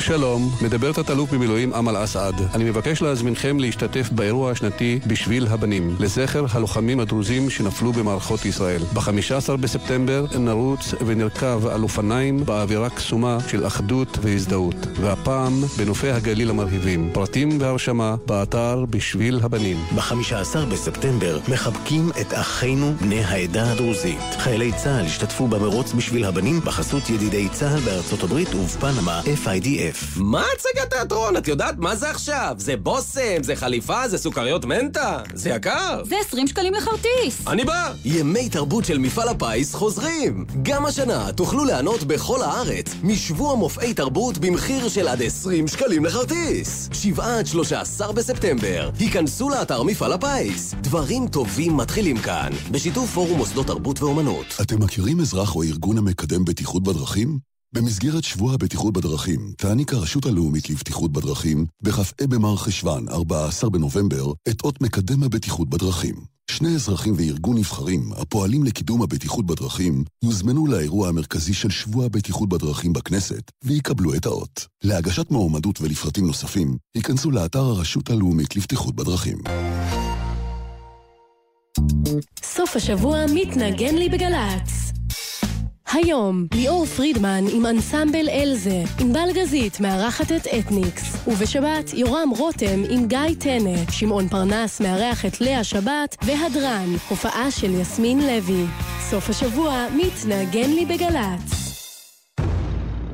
שלום, 0.00 0.50
מדבר 0.62 0.92
תת-אלוף 0.92 1.30
במילואים 1.30 1.74
אמל 1.74 2.04
אסעד. 2.04 2.34
אני 2.54 2.64
מבקש 2.64 3.02
להזמינכם 3.02 3.58
להשתתף 3.58 4.08
באירוע 4.12 4.50
השנתי 4.50 5.00
בשביל 5.06 5.46
הבנים, 5.46 5.96
לזכר 5.98 6.44
הלוחמים 6.50 7.00
הדרוזים 7.00 7.50
שנפלו 7.50 7.92
במערכות 7.92 8.44
ישראל. 8.44 8.82
ב-15 8.94 9.56
בספטמבר 9.56 10.24
נרוץ 10.38 10.94
ונרכב 11.06 11.66
על 11.66 11.82
אופניים 11.82 12.44
באווירה 12.44 12.90
קסומה 12.90 13.38
של 13.48 13.66
אחדות 13.66 14.18
והזדהות, 14.22 14.76
והפעם 15.00 15.52
בנופי 15.78 16.10
הגליל 16.10 16.50
המרהיבים. 16.50 17.10
פרטים 17.12 17.60
והרשמה 17.60 18.16
באתר 18.26 18.84
בשביל 18.90 19.40
הבנים. 19.42 19.76
ב-15 19.96 20.58
בספטמבר 20.72 21.38
מחבקים 21.48 22.10
את 22.20 22.34
אחינו 22.34 22.92
בני 23.00 23.24
העדה 23.24 23.72
הדרוזית. 23.72 24.20
חיילי 24.38 24.72
צה"ל 24.72 25.06
השתתפו 25.06 25.48
במרוץ 25.48 25.92
בשביל 25.92 26.24
הבנים 26.24 26.60
בחסות 26.60 27.10
ידידי 27.10 27.48
צה"ל 27.48 27.80
בארצות 27.80 28.22
הברית 28.22 28.54
ובפנמה 28.54 29.20
FIDF. 29.44 29.89
מה 30.16 30.44
הצגת 30.56 30.90
תיאטרון? 30.90 31.36
את 31.36 31.48
יודעת 31.48 31.74
מה 31.78 31.96
זה 31.96 32.10
עכשיו? 32.10 32.54
זה 32.58 32.76
בושם, 32.76 33.42
זה 33.42 33.56
חליפה, 33.56 34.08
זה 34.08 34.18
סוכריות 34.18 34.64
מנטה? 34.64 35.22
זה 35.34 35.50
יקר. 35.50 36.02
זה 36.04 36.16
20 36.26 36.46
שקלים 36.46 36.74
לכרטיס. 36.74 37.46
אני 37.46 37.64
בא! 37.64 37.92
ימי 38.04 38.48
תרבות 38.48 38.84
של 38.84 38.98
מפעל 38.98 39.28
הפיס 39.28 39.74
חוזרים! 39.74 40.44
גם 40.62 40.86
השנה 40.86 41.32
תוכלו 41.32 41.64
ליהנות 41.64 42.04
בכל 42.04 42.42
הארץ 42.42 42.94
משבוע 43.02 43.54
מופעי 43.54 43.94
תרבות 43.94 44.38
במחיר 44.38 44.88
של 44.88 45.08
עד 45.08 45.22
20 45.22 45.68
שקלים 45.68 46.04
לכרטיס! 46.04 46.88
7 46.92 47.38
עד 47.38 47.46
13 47.46 48.12
בספטמבר, 48.12 48.90
היכנסו 48.98 49.48
לאתר 49.48 49.82
מפעל 49.82 50.12
הפיס. 50.12 50.74
דברים 50.80 51.28
טובים 51.28 51.76
מתחילים 51.76 52.18
כאן, 52.18 52.50
בשיתוף 52.70 53.10
פורום 53.10 53.38
מוסדות 53.38 53.66
תרבות 53.66 54.02
ואומנות. 54.02 54.46
אתם 54.62 54.82
מכירים 54.82 55.20
אזרח 55.20 55.56
או 55.56 55.62
ארגון 55.62 55.98
המקדם 55.98 56.44
בטיחות 56.44 56.82
בדרכים? 56.82 57.49
במסגרת 57.74 58.24
שבוע 58.24 58.54
הבטיחות 58.54 58.92
בדרכים, 58.92 59.52
תעניק 59.56 59.92
הרשות 59.92 60.26
הלאומית 60.26 60.70
לבטיחות 60.70 61.12
בדרכים, 61.12 61.66
בכ"ה 61.82 62.26
במר 62.26 62.56
חשוון, 62.56 63.08
14 63.08 63.70
בנובמבר, 63.70 64.32
את 64.48 64.64
אות 64.64 64.80
מקדם 64.80 65.22
הבטיחות 65.22 65.70
בדרכים. 65.70 66.14
שני 66.50 66.74
אזרחים 66.74 67.14
וארגון 67.16 67.58
נבחרים 67.58 68.12
הפועלים 68.16 68.64
לקידום 68.64 69.02
הבטיחות 69.02 69.46
בדרכים 69.46 70.04
יוזמנו 70.24 70.66
לאירוע 70.66 71.08
המרכזי 71.08 71.54
של 71.54 71.70
שבוע 71.70 72.06
הבטיחות 72.06 72.48
בדרכים 72.48 72.92
בכנסת 72.92 73.50
ויקבלו 73.64 74.14
את 74.14 74.26
האות. 74.26 74.66
להגשת 74.84 75.30
מועמדות 75.30 75.80
ולפרטים 75.80 76.26
נוספים, 76.26 76.76
ייכנסו 76.94 77.30
לאתר 77.30 77.62
הרשות 77.62 78.10
הלאומית 78.10 78.56
לבטיחות 78.56 78.96
בדרכים. 78.96 79.38
סוף 82.42 82.76
השבוע 82.76 83.18
מתנגן 83.34 83.94
לי 83.94 84.08
בגל"צ. 84.08 84.99
היום, 85.92 86.46
ליאור 86.54 86.86
פרידמן 86.86 87.44
עם 87.52 87.66
אנסמבל 87.66 88.28
אלזה, 88.28 88.82
עם 89.00 89.12
בלגזית 89.12 89.80
מארחת 89.80 90.32
את 90.32 90.46
אתניקס. 90.46 91.28
ובשבת, 91.28 91.94
יורם 91.94 92.30
רותם 92.38 92.82
עם 92.90 93.06
גיא 93.06 93.34
טנא, 93.38 93.90
שמעון 93.90 94.28
פרנס 94.28 94.80
מארח 94.80 95.26
את 95.26 95.40
לאה 95.40 95.64
שבת, 95.64 96.16
והדרן, 96.22 96.88
הופעה 97.08 97.50
של 97.50 97.80
יסמין 97.80 98.18
לוי. 98.18 98.64
סוף 99.00 99.30
השבוע 99.30 99.86
מתנגן 99.96 100.70
לי 100.70 100.86
בגל"צ. 100.86 101.74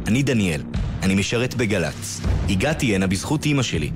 אני 0.07 0.23
דניאל, 0.23 0.63
אני 1.03 1.15
משרת 1.15 1.55
בגל"צ. 1.55 2.21
הגעתי 2.49 2.95
הנה 2.95 3.07
בזכות 3.07 3.45
אימא 3.45 3.63
שלי. 3.63 3.91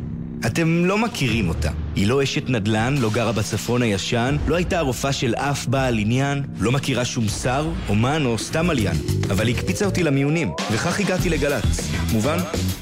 אתם 0.47 0.85
לא 0.85 0.99
מכירים 0.99 1.49
אותה. 1.49 1.71
היא 1.97 2.07
לא 2.07 2.23
אשת 2.23 2.51
נדל"ן, 2.51 2.95
לא 2.99 3.11
גרה 3.11 3.33
בצפון 3.33 3.83
הישן, 3.83 4.37
לא 4.49 4.57
הייתה 4.57 4.79
הרופאה 4.79 5.13
של 5.13 5.35
אף 5.35 5.67
בעל 5.67 5.99
עניין, 5.99 6.43
לא 6.61 6.73
מכירה 6.73 7.05
שום 7.05 7.29
שר, 7.29 7.69
אומן 7.89 8.27
או 8.27 8.39
סתם 8.39 8.71
עליין. 8.71 8.97
אבל 9.31 9.47
היא 9.47 9.57
הקפיצה 9.57 9.85
אותי 9.85 10.03
למיונים, 10.03 10.53
וכך 10.73 11.01
הגעתי 11.01 11.29
לגל"צ. 11.29 11.91
מובן? 12.13 12.39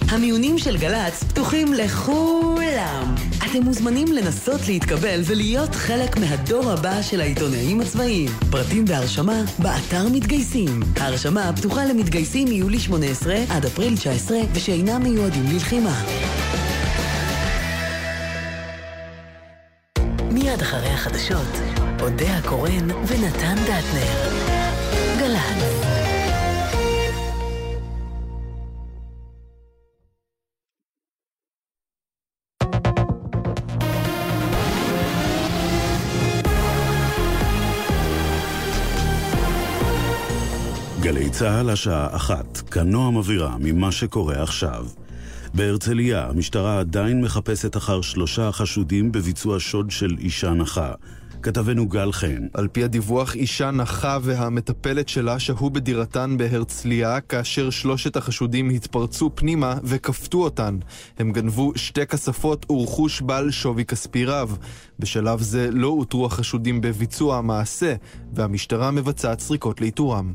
המיונים 0.09 0.59
של 0.59 0.77
גל"צ 0.77 1.25
פתוחים 1.25 1.73
לכולם. 1.73 3.15
אתם 3.51 3.63
מוזמנים 3.63 4.13
לנסות 4.13 4.61
להתקבל 4.69 5.21
ולהיות 5.25 5.75
חלק 5.75 6.17
מהדור 6.17 6.71
הבא 6.71 7.03
של 7.03 7.21
העיתונאים 7.21 7.81
הצבאיים. 7.81 8.31
פרטים 8.51 8.85
והרשמה 8.87 9.43
באתר 9.59 10.09
מתגייסים. 10.13 10.81
ההרשמה 10.97 11.53
פתוחה 11.57 11.85
למתגייסים 11.85 12.49
מיולי 12.49 12.79
18 12.79 13.35
עד 13.49 13.67
אפריל 13.67 13.97
19 13.97 14.39
ושאינם 14.55 15.03
מיועדים 15.03 15.45
ללחימה. 15.53 16.05
מיד 20.59 20.67
אחרי 20.67 20.89
החדשות, 20.89 21.53
אודה 22.01 22.37
הקורן 22.37 22.91
ונתן 22.91 23.55
דטנר. 23.65 24.31
גל"צ. 25.19 25.89
גלי 41.01 41.31
צה"ל 41.31 41.71
השעה 41.71 42.17
אחת, 42.17 42.59
כאן 42.71 42.91
נועם 42.91 43.17
אבירם 43.17 43.59
ממה 43.61 43.93
שקורה 43.93 44.43
עכשיו. 44.43 44.87
בהרצליה 45.55 46.27
המשטרה 46.29 46.81
עדיין 46.81 47.21
מחפשת 47.21 47.77
אחר 47.77 48.01
שלושה 48.01 48.53
חשודים 48.53 49.13
בביצוע 49.13 49.61
שוד 49.61 49.91
של 49.91 50.17
אישה 50.19 50.51
נכה. 50.51 50.93
כתבנו 51.43 51.89
גל 51.89 52.13
חן. 52.13 52.47
על 52.55 52.69
פי 52.69 52.85
הדיווח, 52.85 53.35
אישה 53.35 53.71
נכה 53.71 54.19
והמטפלת 54.23 55.09
שלה 55.09 55.39
שהו 55.39 55.71
בדירתן 55.71 56.37
בהרצליה, 56.39 57.21
כאשר 57.21 57.71
שלושת 57.71 58.17
החשודים 58.17 58.71
התפרצו 58.71 59.31
פנימה 59.35 59.75
וכפתו 59.85 60.39
אותן. 60.39 60.79
הם 61.19 61.33
גנבו 61.33 61.73
שתי 61.77 62.07
כספות 62.07 62.71
ורכוש 62.71 63.21
בעל 63.21 63.51
שווי 63.51 63.85
כספי 63.85 64.25
רב. 64.25 64.59
בשלב 64.99 65.41
זה 65.41 65.69
לא 65.73 65.89
אותרו 65.89 66.27
החשודים 66.27 66.81
בביצוע 66.81 67.37
המעשה, 67.37 67.95
והמשטרה 68.35 68.91
מבצעת 68.91 69.41
סריקות 69.41 69.81
לאיתורם. 69.81 70.33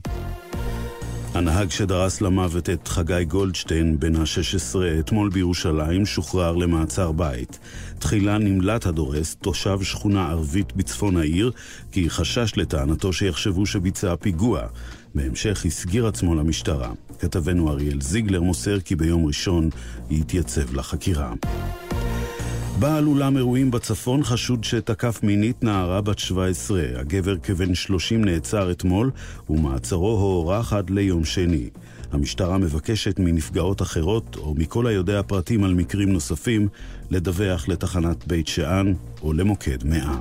הנהג 1.33 1.69
שדרס 1.69 2.21
למוות 2.21 2.69
את 2.69 2.87
חגי 2.87 3.25
גולדשטיין, 3.25 3.99
בן 3.99 4.15
ה-16, 4.15 4.75
אתמול 4.99 5.29
בירושלים, 5.29 6.05
שוחרר 6.05 6.55
למעצר 6.55 7.11
בית. 7.11 7.59
תחילה 7.99 8.37
נמלט 8.37 8.85
הדורס, 8.85 9.35
תושב 9.35 9.81
שכונה 9.81 10.27
ערבית 10.27 10.75
בצפון 10.75 11.17
העיר, 11.17 11.51
כי 11.91 12.09
חשש 12.09 12.53
לטענתו 12.57 13.13
שיחשבו 13.13 13.65
שביצע 13.65 14.15
פיגוע. 14.15 14.61
בהמשך 15.15 15.65
הסגיר 15.65 16.07
עצמו 16.07 16.35
למשטרה. 16.35 16.91
כתבנו 17.19 17.69
אריאל 17.69 18.01
זיגלר 18.01 18.41
מוסר 18.41 18.79
כי 18.79 18.95
ביום 18.95 19.25
ראשון 19.25 19.69
יתייצב 20.09 20.73
לחקירה. 20.75 21.33
בעל 22.79 23.07
אולם 23.07 23.37
אירועים 23.37 23.71
בצפון 23.71 24.23
חשוד 24.23 24.63
שתקף 24.63 25.19
מינית 25.23 25.63
נערה 25.63 26.01
בת 26.01 26.19
17. 26.19 26.83
הגבר 26.95 27.37
כבן 27.37 27.75
30 27.75 28.25
נעצר 28.25 28.71
אתמול, 28.71 29.11
ומעצרו 29.49 30.07
הוארך 30.07 30.73
עד 30.73 30.89
ליום 30.89 31.25
שני. 31.25 31.69
המשטרה 32.11 32.57
מבקשת 32.57 33.19
מנפגעות 33.19 33.81
אחרות, 33.81 34.35
או 34.35 34.53
מכל 34.57 34.87
היודע 34.87 35.21
פרטים 35.27 35.63
על 35.63 35.73
מקרים 35.73 36.13
נוספים, 36.13 36.67
לדווח 37.09 37.67
לתחנת 37.67 38.27
בית 38.27 38.47
שאן 38.47 38.93
או 39.21 39.33
למוקד 39.33 39.83
100. 39.83 40.17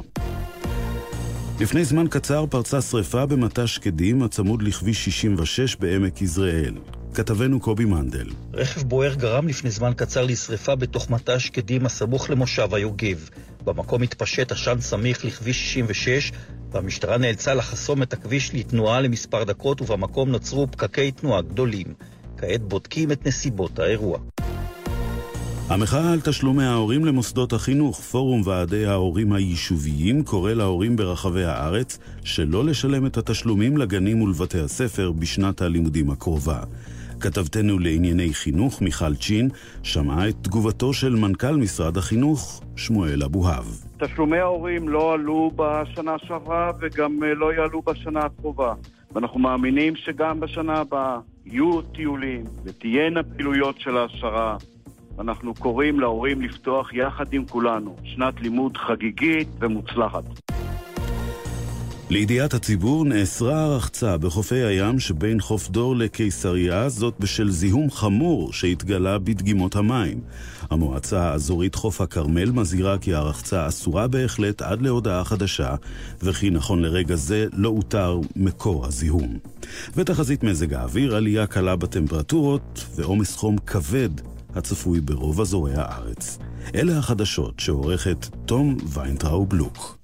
לפני 1.60 1.84
זמן 1.84 2.06
קצר 2.08 2.46
פרצה 2.46 2.80
שרפה 2.80 3.26
במטע 3.26 3.66
שקדים 3.66 4.22
הצמוד 4.22 4.62
לכביש 4.62 5.04
66 5.04 5.76
בעמק 5.76 6.22
יזרעאל. 6.22 6.74
כתבנו 7.14 7.60
קובי 7.60 7.84
מנדל. 7.84 8.28
רכב 8.52 8.82
בוער 8.82 9.14
גרם 9.14 9.48
לפני 9.48 9.70
זמן 9.70 9.92
קצר 9.96 10.24
לשרפה 10.24 10.74
בתוך 10.74 11.10
מטע 11.10 11.38
שקדים 11.38 11.86
הסמוך 11.86 12.30
למושב 12.30 12.74
היוגב. 12.74 13.28
במקום 13.64 14.02
התפשט 14.02 14.52
עשן 14.52 14.80
סמיך 14.80 15.24
לכביש 15.24 15.74
66, 15.74 16.32
והמשטרה 16.70 17.18
נאלצה 17.18 17.54
לחסום 17.54 18.02
את 18.02 18.12
הכביש 18.12 18.54
לתנועה 18.54 19.00
למספר 19.00 19.44
דקות, 19.44 19.80
ובמקום 19.80 20.30
נוצרו 20.30 20.66
פקקי 20.70 21.12
תנועה 21.12 21.42
גדולים. 21.42 21.86
כעת 22.38 22.62
בודקים 22.62 23.12
את 23.12 23.26
נסיבות 23.26 23.78
האירוע. 23.78 24.18
המחאה 25.68 26.12
על 26.12 26.20
תשלומי 26.20 26.64
ההורים 26.64 27.04
למוסדות 27.04 27.52
החינוך, 27.52 28.00
פורום 28.00 28.42
ועדי 28.44 28.86
ההורים 28.86 29.32
היישוביים 29.32 30.24
קורא 30.24 30.52
להורים 30.52 30.96
ברחבי 30.96 31.44
הארץ 31.44 31.98
שלא 32.24 32.64
לשלם 32.64 33.06
את 33.06 33.16
התשלומים 33.16 33.76
לגנים 33.76 34.22
ולבתי 34.22 34.60
הספר 34.60 35.12
בשנת 35.12 35.62
הלימודים 35.62 36.10
הקרובה. 36.10 36.62
כתבתנו 37.22 37.78
לענייני 37.78 38.34
חינוך, 38.34 38.82
מיכל 38.82 39.14
צ'ין, 39.14 39.48
שמעה 39.82 40.28
את 40.28 40.34
תגובתו 40.42 40.92
של 40.92 41.14
מנכ"ל 41.14 41.56
משרד 41.56 41.96
החינוך, 41.96 42.62
שמואל 42.76 43.22
אבוהב. 43.22 43.64
תשלומי 43.98 44.38
ההורים 44.38 44.88
לא 44.88 45.12
עלו 45.12 45.50
בשנה 45.56 46.16
שעברה 46.26 46.70
וגם 46.80 47.22
לא 47.22 47.52
יעלו 47.52 47.82
בשנה 47.82 48.20
הקרובה. 48.20 48.74
ואנחנו 49.12 49.40
מאמינים 49.40 49.96
שגם 49.96 50.40
בשנה 50.40 50.74
הבאה 50.74 51.18
יהיו 51.46 51.82
טיולים 51.82 52.44
ותהיינה 52.64 53.22
פעילויות 53.22 53.80
של 53.80 53.96
העשרה. 53.96 54.56
אנחנו 55.18 55.54
קוראים 55.54 56.00
להורים 56.00 56.42
לפתוח 56.42 56.94
יחד 56.94 57.32
עם 57.32 57.44
כולנו 57.44 57.96
שנת 58.04 58.40
לימוד 58.40 58.76
חגיגית 58.76 59.48
ומוצלחת. 59.60 60.24
לידיעת 62.10 62.54
הציבור 62.54 63.04
נאסרה 63.04 63.64
הרחצה 63.64 64.18
בחופי 64.18 64.62
הים 64.64 65.00
שבין 65.00 65.40
חוף 65.40 65.68
דור 65.68 65.96
לקיסריה, 65.96 66.88
זאת 66.88 67.14
בשל 67.20 67.50
זיהום 67.50 67.90
חמור 67.90 68.52
שהתגלה 68.52 69.18
בדגימות 69.18 69.76
המים. 69.76 70.20
המועצה 70.70 71.22
האזורית 71.22 71.74
חוף 71.74 72.00
הכרמל 72.00 72.50
מזהירה 72.50 72.98
כי 72.98 73.14
הרחצה 73.14 73.68
אסורה 73.68 74.08
בהחלט 74.08 74.62
עד 74.62 74.82
להודעה 74.82 75.24
חדשה, 75.24 75.74
וכי 76.22 76.50
נכון 76.50 76.82
לרגע 76.82 77.16
זה 77.16 77.46
לא 77.52 77.68
אותר 77.68 78.20
מקור 78.36 78.86
הזיהום. 78.86 79.38
ותחזית 79.96 80.42
מזג 80.42 80.74
האוויר, 80.74 81.16
עלייה 81.16 81.46
קלה 81.46 81.76
בטמפרטורות 81.76 82.84
ועומס 82.96 83.36
חום 83.36 83.58
כבד 83.58 84.10
הצפוי 84.54 85.00
ברוב 85.00 85.40
אזורי 85.40 85.74
הארץ. 85.74 86.38
אלה 86.74 86.98
החדשות 86.98 87.60
שעורכת 87.60 88.26
תום 88.46 88.76
ויינטראו 88.92 89.46
בלוק. 89.46 89.98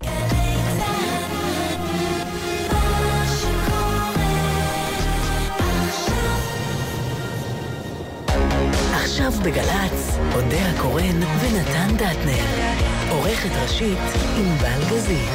עכשיו 9.19 9.43
בגל"צ, 9.45 10.19
אודה 10.35 10.71
הקורן 10.71 11.23
ונתן 11.23 11.95
דטנר. 11.95 12.45
עורכת 13.11 13.51
ראשית 13.63 13.99
ענבל 14.37 14.85
גזית. 14.91 15.29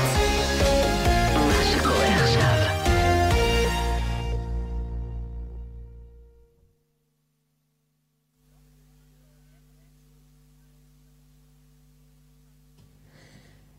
מה 1.35 1.63
שקורה 1.71 2.15
עכשיו 2.15 2.57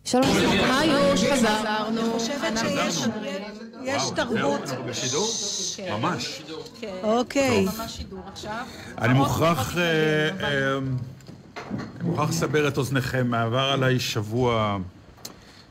שלום. 0.05 0.25
היוש, 0.81 1.25
חזרנו. 1.25 2.01
אני 2.01 2.11
חושבת 2.13 2.59
שיש 2.59 3.09
יש 3.85 4.03
תרבות. 4.16 4.61
בשידור? 4.87 5.28
כן. 5.76 5.93
ממש. 5.93 6.43
אוקיי. 7.03 7.66
אני 8.99 9.14
מוכרח... 9.14 9.78
אה, 9.78 9.82
אה, 10.41 10.78
אני 12.01 12.09
מוכרח 12.09 12.28
לסבר 12.28 12.68
את 12.68 12.78
אוזניכם, 12.78 13.35
עבר 13.35 13.70
עליי 13.70 14.01
שבוע 14.01 14.78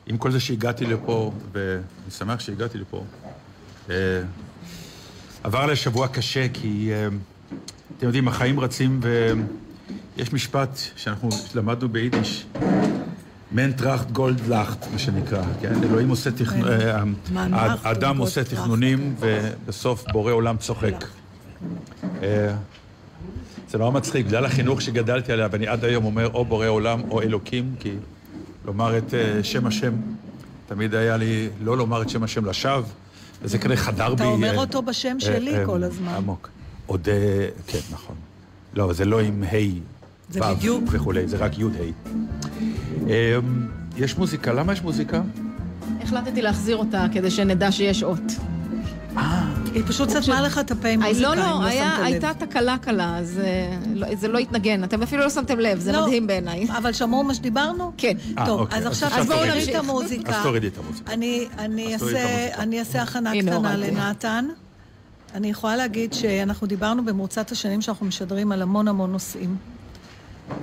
עם 0.07 0.17
כל 0.17 0.31
זה 0.31 0.39
שהגעתי 0.39 0.85
לפה, 0.85 1.31
ואני 1.51 2.11
שמח 2.17 2.39
שהגעתי 2.39 2.77
לפה. 2.77 3.03
אה, 3.89 3.95
עבר 5.43 5.59
עליי 5.59 5.75
שבוע 5.75 6.07
קשה, 6.07 6.47
כי 6.53 6.91
אתם 7.97 8.05
יודעים, 8.05 8.27
החיים 8.27 8.59
רצים, 8.59 8.99
ויש 10.17 10.33
משפט 10.33 10.79
שאנחנו 10.95 11.29
למדנו 11.55 11.89
ביידיש, 11.89 12.45
מעין 13.53 13.71
טראכט 13.71 14.11
גולד 14.11 14.47
לאכט, 14.47 14.87
מה 14.91 14.99
שנקרא, 14.99 15.43
כן? 15.61 15.83
אלוהים 15.83 16.09
עושה 16.09 16.31
תכנון, 16.31 16.79
כן. 16.79 17.09
מה, 17.33 17.45
אנחנו 17.45 17.89
האדם 17.89 18.17
גולד 18.17 18.19
עושה. 18.19 18.43
תכנונים, 18.43 19.15
ובסוף 19.19 20.03
בורא 20.11 20.31
עולם 20.31 20.57
צוחק. 20.57 21.05
אה, 22.23 22.55
זה 23.69 23.77
נורא 23.77 23.91
מצחיק, 23.91 24.25
בגלל 24.25 24.45
החינוך 24.45 24.81
שגדלתי 24.81 25.31
עליה, 25.31 25.47
ואני 25.51 25.67
עד 25.67 25.85
היום 25.85 26.05
אומר 26.05 26.29
או 26.33 26.45
בורא 26.45 26.67
עולם 26.67 27.01
או 27.11 27.21
אלוקים, 27.21 27.75
כי 27.79 27.93
לומר 28.65 28.97
את 28.97 29.13
אה, 29.13 29.43
שם 29.43 29.67
השם, 29.67 29.93
תמיד 30.67 30.95
היה 30.95 31.17
לי 31.17 31.49
לא 31.61 31.77
לומר 31.77 32.01
את 32.01 32.09
שם 32.09 32.23
השם 32.23 32.45
לשווא, 32.45 32.83
וזה 33.41 33.57
כנראה 33.57 33.77
חדר 33.77 34.09
בי... 34.09 34.15
אתה 34.15 34.25
אומר 34.25 34.53
אה, 34.53 34.57
אותו 34.57 34.81
בשם 34.81 35.15
אה, 35.15 35.19
שלי 35.19 35.57
אה, 35.57 35.65
כל 35.65 35.83
הזמן. 35.83 36.11
עמוק. 36.11 36.49
עוד... 36.85 37.09
אה, 37.09 37.47
כן, 37.67 37.79
נכון. 37.91 38.15
לא, 38.73 38.93
זה 38.93 39.05
לא 39.05 39.19
עם 39.19 39.43
ה' 39.43 39.92
זה 40.29 40.39
ו' 40.39 40.55
בדיוק. 40.55 40.83
וכולי, 40.91 41.27
זה 41.27 41.37
רק 41.37 41.59
י' 41.59 41.63
ה'. 41.63 41.67
אה, 43.09 43.37
יש 43.97 44.17
מוזיקה, 44.17 44.53
למה 44.53 44.73
יש 44.73 44.81
מוזיקה? 44.81 45.21
החלטתי 46.01 46.41
להחזיר 46.41 46.77
אותה 46.77 47.05
כדי 47.13 47.31
שנדע 47.31 47.71
שיש 47.71 48.03
אות. 48.03 48.21
היא 49.73 49.83
פשוט 49.87 50.09
סתמה 50.09 50.41
לך 50.41 50.59
את 50.59 50.71
הפה 50.71 50.87
עם 50.87 51.03
אה, 51.03 51.07
מוזיקה, 51.07 51.27
לא, 51.27 51.33
אם 51.33 51.39
לא, 51.39 51.59
לא 51.61 51.67
לב. 51.69 52.03
הייתה 52.03 52.31
תקלה 52.39 52.77
קלה, 52.77 53.17
אז 53.17 53.39
אה, 53.43 53.77
לא- 53.93 54.15
זה 54.15 54.27
לא 54.27 54.37
התנגן. 54.37 54.83
אתם 54.83 55.03
אפילו 55.03 55.23
לא 55.23 55.29
שמתם 55.29 55.59
לב, 55.59 55.79
זה 55.79 55.91
לא, 55.91 56.05
מדהים 56.05 56.27
בעיניי. 56.27 56.67
אבל 56.77 56.93
שמעו 56.93 57.23
מה 57.23 57.33
שדיברנו? 57.33 57.91
כן. 57.97 58.17
אה, 58.37 58.45
טוב, 58.45 58.59
אוקיי, 58.59 58.77
אז 58.77 58.85
עכשיו 58.85 59.09
עכשיו 59.09 59.25
תורידי 59.25 59.49
תורידי. 59.51 59.71
את 59.71 59.75
המוזיקה. 59.75 60.31
אז 60.37 60.43
תורידי 60.43 60.67
את 60.67 60.77
המוזיקה. 60.77 61.13
אני, 61.13 61.47
אני, 61.57 61.95
אז 61.95 61.99
תורידי 61.99 62.19
את 62.19 62.23
אעשה, 62.23 62.35
המוזיקה. 62.43 62.61
אני 62.63 62.79
אעשה 62.79 63.01
הכנה 63.01 63.31
קטנה. 63.41 63.75
לנתן. 63.77 64.45
אני 65.35 65.49
יכולה 65.49 65.75
להגיד 65.75 66.13
שאנחנו 66.13 66.67
דיברנו 66.67 67.05
במרוצת 67.05 67.51
השנים 67.51 67.81
שאנחנו 67.81 68.05
משדרים 68.05 68.51
על 68.51 68.61
המון 68.61 68.87
המון 68.87 69.11
נושאים. 69.11 69.55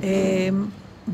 אמ, 0.02 0.66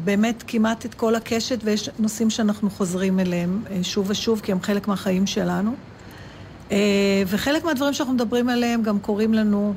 באמת 0.05 0.45
כמעט 0.47 0.87
את 0.87 0.95
כל 0.95 1.15
הקשת, 1.15 1.59
ויש 1.65 1.91
נושאים 1.99 2.31
שאנחנו 2.31 2.71
חוזרים 2.71 3.21
אליהם 3.21 3.63
אה, 3.71 3.85
שוב 3.85 4.11
ושוב, 4.11 4.41
כי 4.41 4.53
הם 4.53 4.63
חלק 4.63 4.89
מהחיים 4.89 5.27
שלנו. 5.27 5.75
אה, 6.73 7.23
וחלק 7.27 7.65
מהדברים 7.65 7.93
שאנחנו 7.95 8.15
מדברים 8.15 8.49
עליהם 8.49 8.83
גם 8.83 8.99
קורים 8.99 9.35
לנו 9.35 9.75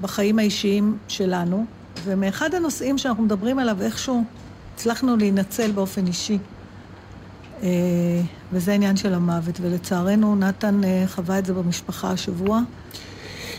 בחיים 0.00 0.38
האישיים 0.38 0.98
שלנו. 1.08 1.64
ומאחד 2.04 2.54
הנושאים 2.54 2.98
שאנחנו 2.98 3.22
מדברים 3.22 3.58
עליו, 3.58 3.82
איכשהו 3.82 4.24
הצלחנו 4.74 5.16
להינצל 5.16 5.72
באופן 5.72 6.06
אישי. 6.06 6.38
אה, 7.62 7.68
וזה 8.52 8.72
העניין 8.72 8.96
של 8.96 9.14
המוות, 9.14 9.60
ולצערנו 9.60 10.36
נתן 10.36 10.80
חווה 11.06 11.38
את 11.38 11.46
זה 11.46 11.54
במשפחה 11.54 12.10
השבוע. 12.10 12.60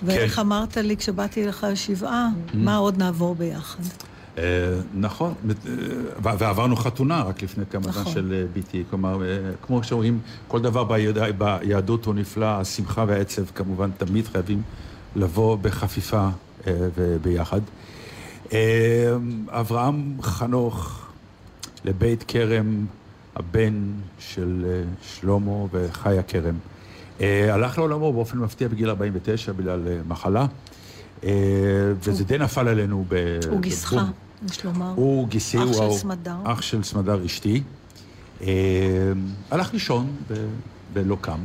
ואיך 0.03 0.39
אמרת 0.39 0.77
לי 0.77 0.97
כשבאתי 0.97 1.45
לך 1.45 1.67
לשבעה, 1.71 2.29
מה 2.53 2.75
עוד 2.75 2.97
נעבור 2.97 3.35
ביחד. 3.35 3.83
אה, 4.37 4.43
נכון, 4.93 5.33
אה, 5.49 5.53
ועברנו 6.21 6.75
חתונה 6.75 7.21
רק 7.21 7.43
לפני 7.43 7.65
כמה 7.65 7.83
זמן 7.83 7.91
נכון. 7.91 8.13
של 8.13 8.33
אה, 8.33 8.43
ביתי. 8.53 8.83
כלומר, 8.89 9.19
כמו 9.61 9.83
שאומרים, 9.83 10.19
כל 10.47 10.61
דבר 10.61 10.83
ביהדות 11.37 12.05
הוא 12.05 12.13
נפלא, 12.13 12.45
השמחה 12.45 13.05
והעצב 13.07 13.45
כמובן 13.55 13.89
תמיד 13.97 14.27
חייבים 14.27 14.61
לבוא 15.15 15.57
בחפיפה 15.61 16.27
וביחד. 16.67 17.61
אברהם 19.49 20.17
חנוך 20.21 21.07
לבית 21.85 22.23
כרם, 22.27 22.85
הבן 23.35 23.73
של 24.19 24.81
שלמה 25.01 25.65
וחיה 25.71 26.23
כרם. 26.23 26.55
הלך 27.19 27.77
לעולמו 27.77 28.13
באופן 28.13 28.37
מפתיע 28.37 28.67
בגיל 28.67 28.89
49 28.89 29.51
בגלל 29.51 29.87
מחלה, 30.07 30.45
וזה 32.03 32.23
די 32.23 32.37
נפל 32.37 32.67
עלינו 32.67 33.05
ב... 33.07 33.39
הוא 33.49 33.59
גיסך. 33.61 33.93
יש 34.51 34.65
לומר. 34.65 34.91
הוא 34.95 35.27
גיסי, 35.27 35.57
אח 35.57 35.63
הוא 35.63 35.73
של 35.73 35.79
ההוא- 35.81 35.97
סמדר. 35.97 36.35
אח 36.43 36.61
של 36.61 36.83
סמדר 36.83 37.25
אשתי. 37.25 37.63
אה, 38.41 38.47
הלך 39.51 39.73
לישון 39.73 40.15
בלא 40.93 41.17
קם. 41.21 41.39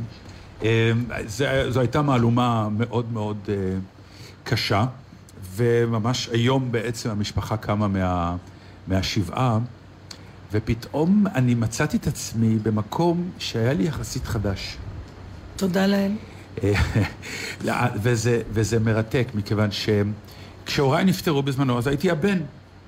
אה, 0.63 0.91
זו 1.69 1.79
הייתה 1.79 2.01
מהלומה 2.01 2.67
מאוד 2.77 3.11
מאוד 3.13 3.37
אה, 3.49 3.53
קשה, 4.43 4.85
וממש 5.55 6.29
היום 6.31 6.71
בעצם 6.71 7.09
המשפחה 7.09 7.57
קמה 7.57 7.87
מה, 7.87 8.35
מהשבעה, 8.87 9.59
ופתאום 10.51 11.25
אני 11.35 11.55
מצאתי 11.55 11.97
את 11.97 12.07
עצמי 12.07 12.55
במקום 12.63 13.29
שהיה 13.39 13.73
לי 13.73 13.83
יחסית 13.87 14.25
חדש. 14.25 14.77
תודה 15.55 15.87
לאל. 15.87 16.11
אה, 16.63 16.73
וזה, 18.03 18.41
וזה 18.51 18.79
מרתק, 18.79 19.27
מכיוון 19.33 19.69
שכשהוריי 19.71 21.05
נפטרו 21.05 21.43
בזמנו, 21.43 21.77
אז 21.77 21.87
הייתי 21.87 22.11
הבן. 22.11 22.37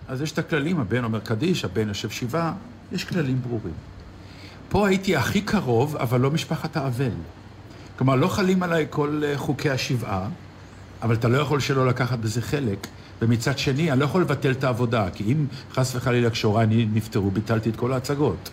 אז 0.08 0.22
יש 0.22 0.32
את 0.32 0.38
הכללים, 0.38 0.80
הבן 0.80 1.04
אומר 1.04 1.20
קדיש, 1.20 1.66
הבן 1.66 1.88
יושב 1.88 2.10
שבעה, 2.10 2.54
יש 2.92 3.04
כללים 3.04 3.42
ברורים. 3.42 3.74
פה 4.70 4.88
הייתי 4.88 5.16
הכי 5.16 5.42
קרוב, 5.42 5.96
אבל 5.96 6.20
לא 6.20 6.32
משפחת 6.32 6.78
האבל. 6.78 7.12
כלומר, 7.98 8.16
לא 8.16 8.28
חלים 8.28 8.64
עליי 8.64 8.86
כל 8.90 9.22
אה, 9.26 9.38
חוקי 9.38 9.70
השבעה, 9.70 10.30
אבל 11.02 11.16
אתה 11.16 11.28
לא 11.28 11.38
יכול 11.38 11.60
שלא 11.60 11.88
לקחת 11.88 12.20
בזה 12.20 12.42
חלק. 12.42 12.88
ומצד 13.22 13.58
שני, 13.58 13.92
אני 13.92 14.00
לא 14.00 14.06
יכול 14.06 14.22
לבטל 14.22 14.52
את 14.52 14.64
העבודה, 14.64 15.10
כי 15.14 15.24
אם 15.24 15.46
חס 15.74 15.96
וחלילה 15.96 16.30
כשהוריי 16.30 16.68
נפטרו, 16.94 17.32
ביטלתי 17.32 17.70
את 17.70 17.76
כל 17.76 17.94
ההצגות. 17.94 18.50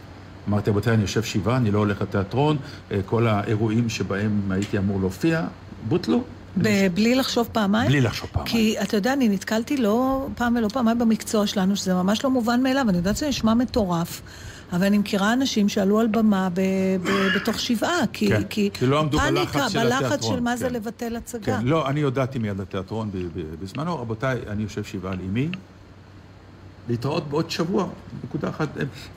אמרתי, 0.49 0.71
רבותיי, 0.71 0.95
אני 0.95 1.03
יושב 1.03 1.23
שבעה, 1.23 1.57
אני 1.57 1.71
לא 1.71 1.79
הולך 1.79 2.03
לתיאטרון, 2.03 2.57
אה, 2.93 3.01
כל 3.07 3.27
האירועים 3.27 3.89
שבהם 3.89 4.41
הייתי 4.51 4.79
אמור 4.79 5.01
להופיע, 5.01 5.47
בוטלו. 5.89 6.25
בלי 6.95 7.15
לחשוב 7.15 7.49
פעמיים? 7.53 7.89
בלי 7.89 8.01
לחשוב 8.01 8.29
פעמיים. 8.33 8.53
כי 8.53 8.77
אתה 8.83 8.97
יודע, 8.97 9.13
אני 9.13 9.29
נתקלתי 9.29 9.77
לא 9.77 10.27
פעם 10.35 10.57
ולא 10.57 10.69
פעמיים 10.69 10.99
במקצוע 10.99 11.47
שלנו, 11.47 11.77
שזה 11.77 11.95
ממש 11.95 12.25
לא 12.25 12.31
מובן 12.31 12.63
מאליו, 12.63 12.89
אני 12.89 12.97
יודעת 12.97 13.17
שזה 13.17 13.29
נשמע 13.29 13.55
מטורף, 13.55 14.23
אבל 14.73 14.87
אני 14.87 14.99
מכירה 14.99 15.33
אנשים 15.33 15.69
שעלו 15.69 16.01
על 16.01 16.07
במה 16.07 16.49
ב- 16.55 16.61
ב- 17.05 17.29
בתוך 17.37 17.61
שבעה, 17.61 18.01
כי, 18.13 18.29
כן, 18.29 18.43
כי, 18.45 18.71
כי 18.75 18.87
לא 18.87 19.01
עמדו 19.01 19.19
בלחץ 19.19 19.53
פאניקה, 19.53 19.69
של 19.69 19.79
בלחץ 19.79 20.03
התיאטרון, 20.05 20.35
של 20.35 20.41
מה 20.41 20.57
זה 20.57 20.69
כן. 20.69 20.75
לבטל 20.75 21.17
הצגה. 21.17 21.59
כן, 21.59 21.67
לא, 21.67 21.89
אני 21.89 22.03
הודעתי 22.03 22.39
מיד 22.39 22.61
לתיאטרון 22.61 23.11
בזמנו, 23.61 23.99
רבותיי, 23.99 24.39
אני 24.49 24.63
יושב 24.63 24.85
שבעה 24.85 25.13
על 25.13 25.19
אמי, 25.21 25.49
להתראות 26.89 27.29
בעוד 27.29 27.51
שבוע, 27.51 27.89
נקודה 28.25 28.49
אחת, 28.49 28.69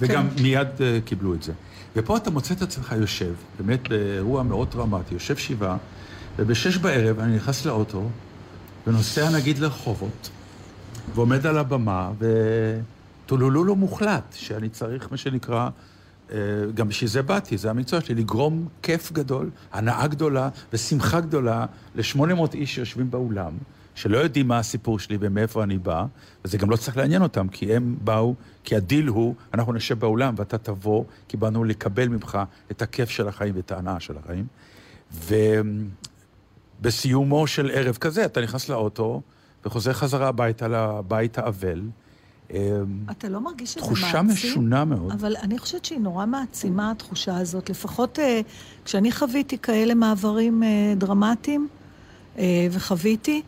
וגם 0.01 0.27
מיד 0.41 0.67
אה, 0.81 0.99
קיבלו 1.05 1.33
את 1.33 1.43
זה. 1.43 1.53
ופה 1.95 2.17
אתה 2.17 2.29
מוצא 2.31 2.53
את 2.53 2.61
עצמך 2.61 2.95
יושב, 2.99 3.33
באמת 3.59 3.87
באירוע 3.87 4.43
מאוד 4.43 4.71
דרמטי, 4.71 5.13
יושב 5.13 5.37
שבעה, 5.37 5.77
ובשש 6.37 6.77
בערב 6.77 7.19
אני 7.19 7.35
נכנס 7.35 7.65
לאוטו, 7.65 8.09
ונוסע 8.87 9.29
נגיד 9.29 9.57
לרחובות, 9.57 10.29
ועומד 11.15 11.45
על 11.45 11.57
הבמה, 11.57 12.11
וטולולולו 13.25 13.75
מוחלט, 13.75 14.33
שאני 14.33 14.69
צריך, 14.69 15.07
מה 15.11 15.17
שנקרא, 15.17 15.69
אה, 16.31 16.37
גם 16.73 16.87
בשביל 16.87 17.09
זה 17.09 17.21
באתי, 17.21 17.57
זה 17.57 17.69
המקצוע 17.69 18.01
שלי, 18.01 18.15
לגרום 18.15 18.67
כיף 18.83 19.11
גדול, 19.11 19.49
הנאה 19.73 20.07
גדולה 20.07 20.49
ושמחה 20.73 21.19
גדולה 21.19 21.65
ל-800 21.95 22.53
איש 22.53 22.75
שיושבים 22.75 23.11
באולם, 23.11 23.51
שלא 23.99 24.17
יודעים 24.17 24.47
מה 24.47 24.59
הסיפור 24.59 24.99
שלי 24.99 25.17
ומאיפה 25.19 25.63
אני 25.63 25.77
בא, 25.77 26.05
וזה 26.45 26.57
גם 26.57 26.69
לא 26.69 26.75
צריך 26.75 26.97
לעניין 26.97 27.21
אותם, 27.21 27.47
כי 27.47 27.75
הם 27.75 27.95
באו, 28.03 28.35
כי 28.63 28.75
הדיל 28.75 29.07
הוא, 29.07 29.35
אנחנו 29.53 29.73
נשב 29.73 29.99
באולם 29.99 30.33
ואתה 30.37 30.57
תבוא, 30.57 31.03
כי 31.27 31.37
באנו 31.37 31.63
לקבל 31.63 32.07
ממך 32.07 32.37
את 32.71 32.81
הכיף 32.81 33.09
של 33.09 33.27
החיים 33.27 33.55
ואת 33.55 33.71
ההנאה 33.71 33.99
של 33.99 34.13
החיים. 34.17 34.47
ובסיומו 36.81 37.47
של 37.47 37.71
ערב 37.73 37.95
כזה, 37.95 38.25
אתה 38.25 38.41
נכנס 38.41 38.69
לאוטו 38.69 39.21
וחוזר 39.65 39.93
חזרה 39.93 40.27
הביתה 40.27 40.67
לבית 40.67 41.37
האבל. 41.37 41.81
אה, 42.53 42.81
אתה 43.11 43.29
לא 43.29 43.41
מרגיש 43.41 43.73
שזה 43.73 43.81
תחושה 43.81 44.21
מעצים? 44.21 44.51
משונה 44.51 44.85
מאוד. 44.85 45.11
אבל 45.11 45.35
אני 45.41 45.59
חושבת 45.59 45.85
שהיא 45.85 45.99
נורא 45.99 46.25
מעצימה, 46.25 46.91
התחושה 46.91 47.37
הזאת. 47.37 47.69
לפחות 47.69 48.19
אה, 48.19 48.41
כשאני 48.85 49.11
חוויתי 49.11 49.57
כאלה 49.57 49.93
מעברים 49.93 50.63
אה, 50.63 50.93
דרמטיים, 50.97 51.67
אה, 52.37 52.67
וחוויתי, 52.71 53.41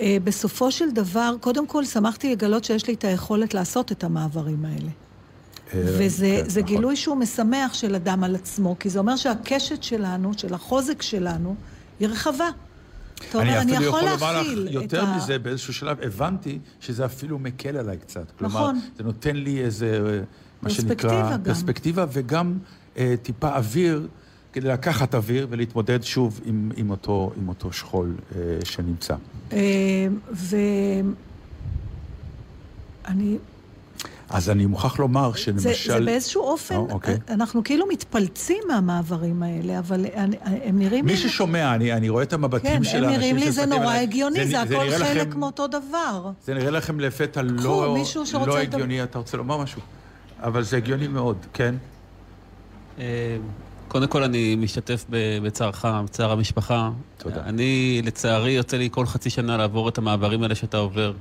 אה, 0.00 0.16
בסופו 0.24 0.70
של 0.70 0.90
דבר, 0.90 1.34
קודם 1.40 1.66
כל 1.66 1.84
שמחתי 1.84 2.32
לגלות 2.32 2.64
שיש 2.64 2.88
לי 2.88 2.94
את 2.94 3.04
היכולת 3.04 3.54
לעשות 3.54 3.92
את 3.92 4.04
המעברים 4.04 4.64
האלה. 4.64 4.90
אה, 5.74 5.82
וזה 5.98 6.26
כן, 6.26 6.46
נכון. 6.46 6.62
גילוי 6.62 6.96
שהוא 6.96 7.16
משמח 7.16 7.74
של 7.74 7.94
אדם 7.94 8.24
על 8.24 8.34
עצמו, 8.34 8.76
כי 8.80 8.90
זה 8.90 8.98
אומר 8.98 9.16
שהקשת 9.16 9.82
שלנו, 9.82 10.32
של 10.36 10.54
החוזק 10.54 11.02
שלנו, 11.02 11.56
היא 12.00 12.08
רחבה. 12.08 12.48
אתה 13.30 13.38
אומר, 13.38 13.60
אני 13.60 13.76
אפילו 13.76 13.88
יכול 13.88 14.02
יכול 14.02 14.10
לומר 14.10 14.32
להכיל 14.32 14.58
לך 14.58 14.68
את 14.68 14.72
יותר 14.72 15.04
ה... 15.04 15.16
מזה, 15.16 15.38
באיזשהו 15.38 15.74
שלב 15.74 16.00
הבנתי 16.02 16.58
שזה 16.80 17.04
אפילו 17.04 17.38
מקל 17.38 17.76
עליי 17.76 17.96
קצת. 17.96 18.30
כלומר, 18.38 18.60
נכון. 18.60 18.80
זה 18.96 19.04
נותן 19.04 19.36
לי 19.36 19.64
איזה, 19.64 20.00
אה, 20.06 20.20
מה 20.62 20.70
שנקרא... 20.70 21.10
פרספקטיבה 21.10 21.36
גם. 21.36 21.42
פרספקטיבה, 21.44 22.06
וגם 22.12 22.58
אה, 22.96 23.14
טיפה 23.22 23.56
אוויר, 23.56 24.08
כדי 24.54 24.68
לקחת 24.68 25.14
אוויר 25.14 25.46
ולהתמודד 25.50 26.02
שוב 26.02 26.40
עם, 26.44 26.70
עם, 26.76 26.90
אותו, 26.90 27.30
עם 27.36 27.48
אותו 27.48 27.72
שכול 27.72 28.14
אה, 28.36 28.40
שנמצא. 28.64 29.14
אה, 29.52 29.58
ואני... 33.04 33.36
אז 34.30 34.50
אני 34.50 34.66
מוכרח 34.66 34.98
לומר 34.98 35.30
זה, 35.32 35.38
שלמשל... 35.38 35.92
זה 35.98 36.04
באיזשהו 36.04 36.42
אופן, 36.42 36.74
אה, 36.74 36.80
אוקיי. 36.80 37.16
אנחנו 37.30 37.64
כאילו 37.64 37.86
מתפלצים 37.92 38.62
מהמעברים 38.68 39.42
האלה, 39.42 39.78
אבל 39.78 40.06
אני- 40.14 40.36
הם 40.42 40.78
נראים 40.78 41.04
מי 41.06 41.12
לי... 41.12 41.18
ששומע, 41.18 41.74
אני, 41.74 41.92
אני 41.92 42.08
רואה 42.08 42.22
את 42.22 42.32
המבטים 42.32 42.70
כן, 42.70 42.84
של 42.84 42.96
הם 42.96 43.04
האנשים 43.04 43.20
נראים 43.20 43.36
לי, 43.36 43.52
זה 43.52 43.66
נורא 43.66 43.82
עליי. 43.84 44.02
הגיוני, 44.02 44.46
זה 44.46 44.60
הכל 44.62 44.74
נראה 44.84 44.98
חלק 44.98 45.26
לכם- 45.28 45.40
מאותו 45.40 45.66
דבר. 45.66 46.30
זה 46.44 46.54
נראה 46.54 46.70
לכם 46.70 47.00
לפתע 47.00 47.42
לא, 47.42 47.96
לא. 48.46 48.58
הגיוני, 48.58 49.02
אתה 49.02 49.18
רוצה 49.18 49.36
לומר 49.36 49.56
משהו? 49.58 49.80
אבל 50.42 50.62
זה 50.62 50.76
הגיוני 50.76 51.08
מאוד, 51.08 51.36
כן. 51.52 51.74
אה, 53.94 54.00
קודם 54.00 54.08
כל 54.08 54.22
אני 54.22 54.56
משתתף 54.56 55.04
בצערך, 55.42 55.84
בצער 55.84 56.32
המשפחה. 56.32 56.90
תודה. 57.18 57.42
אני, 57.44 58.02
לצערי, 58.04 58.50
יוצא 58.50 58.76
לי 58.76 58.88
כל 58.92 59.06
חצי 59.06 59.30
שנה 59.30 59.56
לעבור 59.56 59.88
את 59.88 59.98
המעברים 59.98 60.42
האלה 60.42 60.54
שאתה 60.54 60.76
עובר 60.76 61.12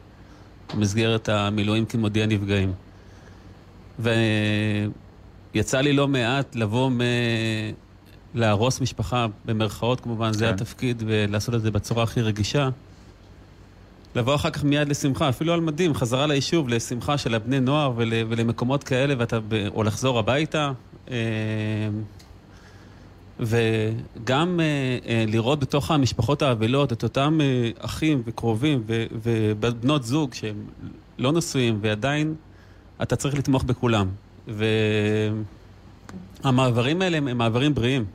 במסגרת 0.73 1.29
המילואים 1.29 1.85
כמודיע 1.85 2.25
נפגעים. 2.25 2.73
ויצא 3.99 5.81
לי 5.81 5.93
לא 5.93 6.07
מעט 6.07 6.55
לבוא 6.55 6.89
מ... 6.89 7.01
להרוס 8.35 8.81
משפחה, 8.81 9.27
במרכאות 9.45 10.01
כמובן, 10.01 10.33
זה 10.33 10.45
כן. 10.45 10.53
התפקיד, 10.53 11.03
ולעשות 11.05 11.55
את 11.55 11.61
זה 11.61 11.71
בצורה 11.71 12.03
הכי 12.03 12.21
רגישה. 12.21 12.69
לבוא 14.15 14.35
אחר 14.35 14.49
כך 14.49 14.63
מיד 14.63 14.89
לשמחה, 14.89 15.29
אפילו 15.29 15.53
על 15.53 15.61
מדים, 15.61 15.93
חזרה 15.93 16.27
ליישוב, 16.27 16.69
לשמחה 16.69 17.17
של 17.17 17.35
הבני 17.35 17.59
נוער 17.59 17.91
ול, 17.95 18.13
ולמקומות 18.29 18.83
כאלה, 18.83 19.13
ואתה, 19.17 19.39
ב- 19.47 19.67
או 19.75 19.83
לחזור 19.83 20.19
הביתה. 20.19 20.71
וגם 23.39 24.59
אה, 24.59 24.65
אה, 25.07 25.25
לראות 25.27 25.59
בתוך 25.59 25.91
המשפחות 25.91 26.41
האבלות 26.41 26.93
את 26.93 27.03
אותם 27.03 27.39
אה, 27.41 27.69
אחים 27.79 28.21
וקרובים 28.25 28.83
ובנות 29.23 30.03
זוג 30.03 30.33
שהם 30.33 30.55
לא 31.17 31.31
נשואים, 31.31 31.79
ועדיין 31.81 32.35
אתה 33.01 33.15
צריך 33.15 33.35
לתמוך 33.35 33.63
בכולם. 33.63 34.07
והמעברים 36.43 37.01
האלה 37.01 37.17
הם, 37.17 37.27
הם 37.27 37.37
מעברים 37.37 37.73
בריאים. 37.73 38.05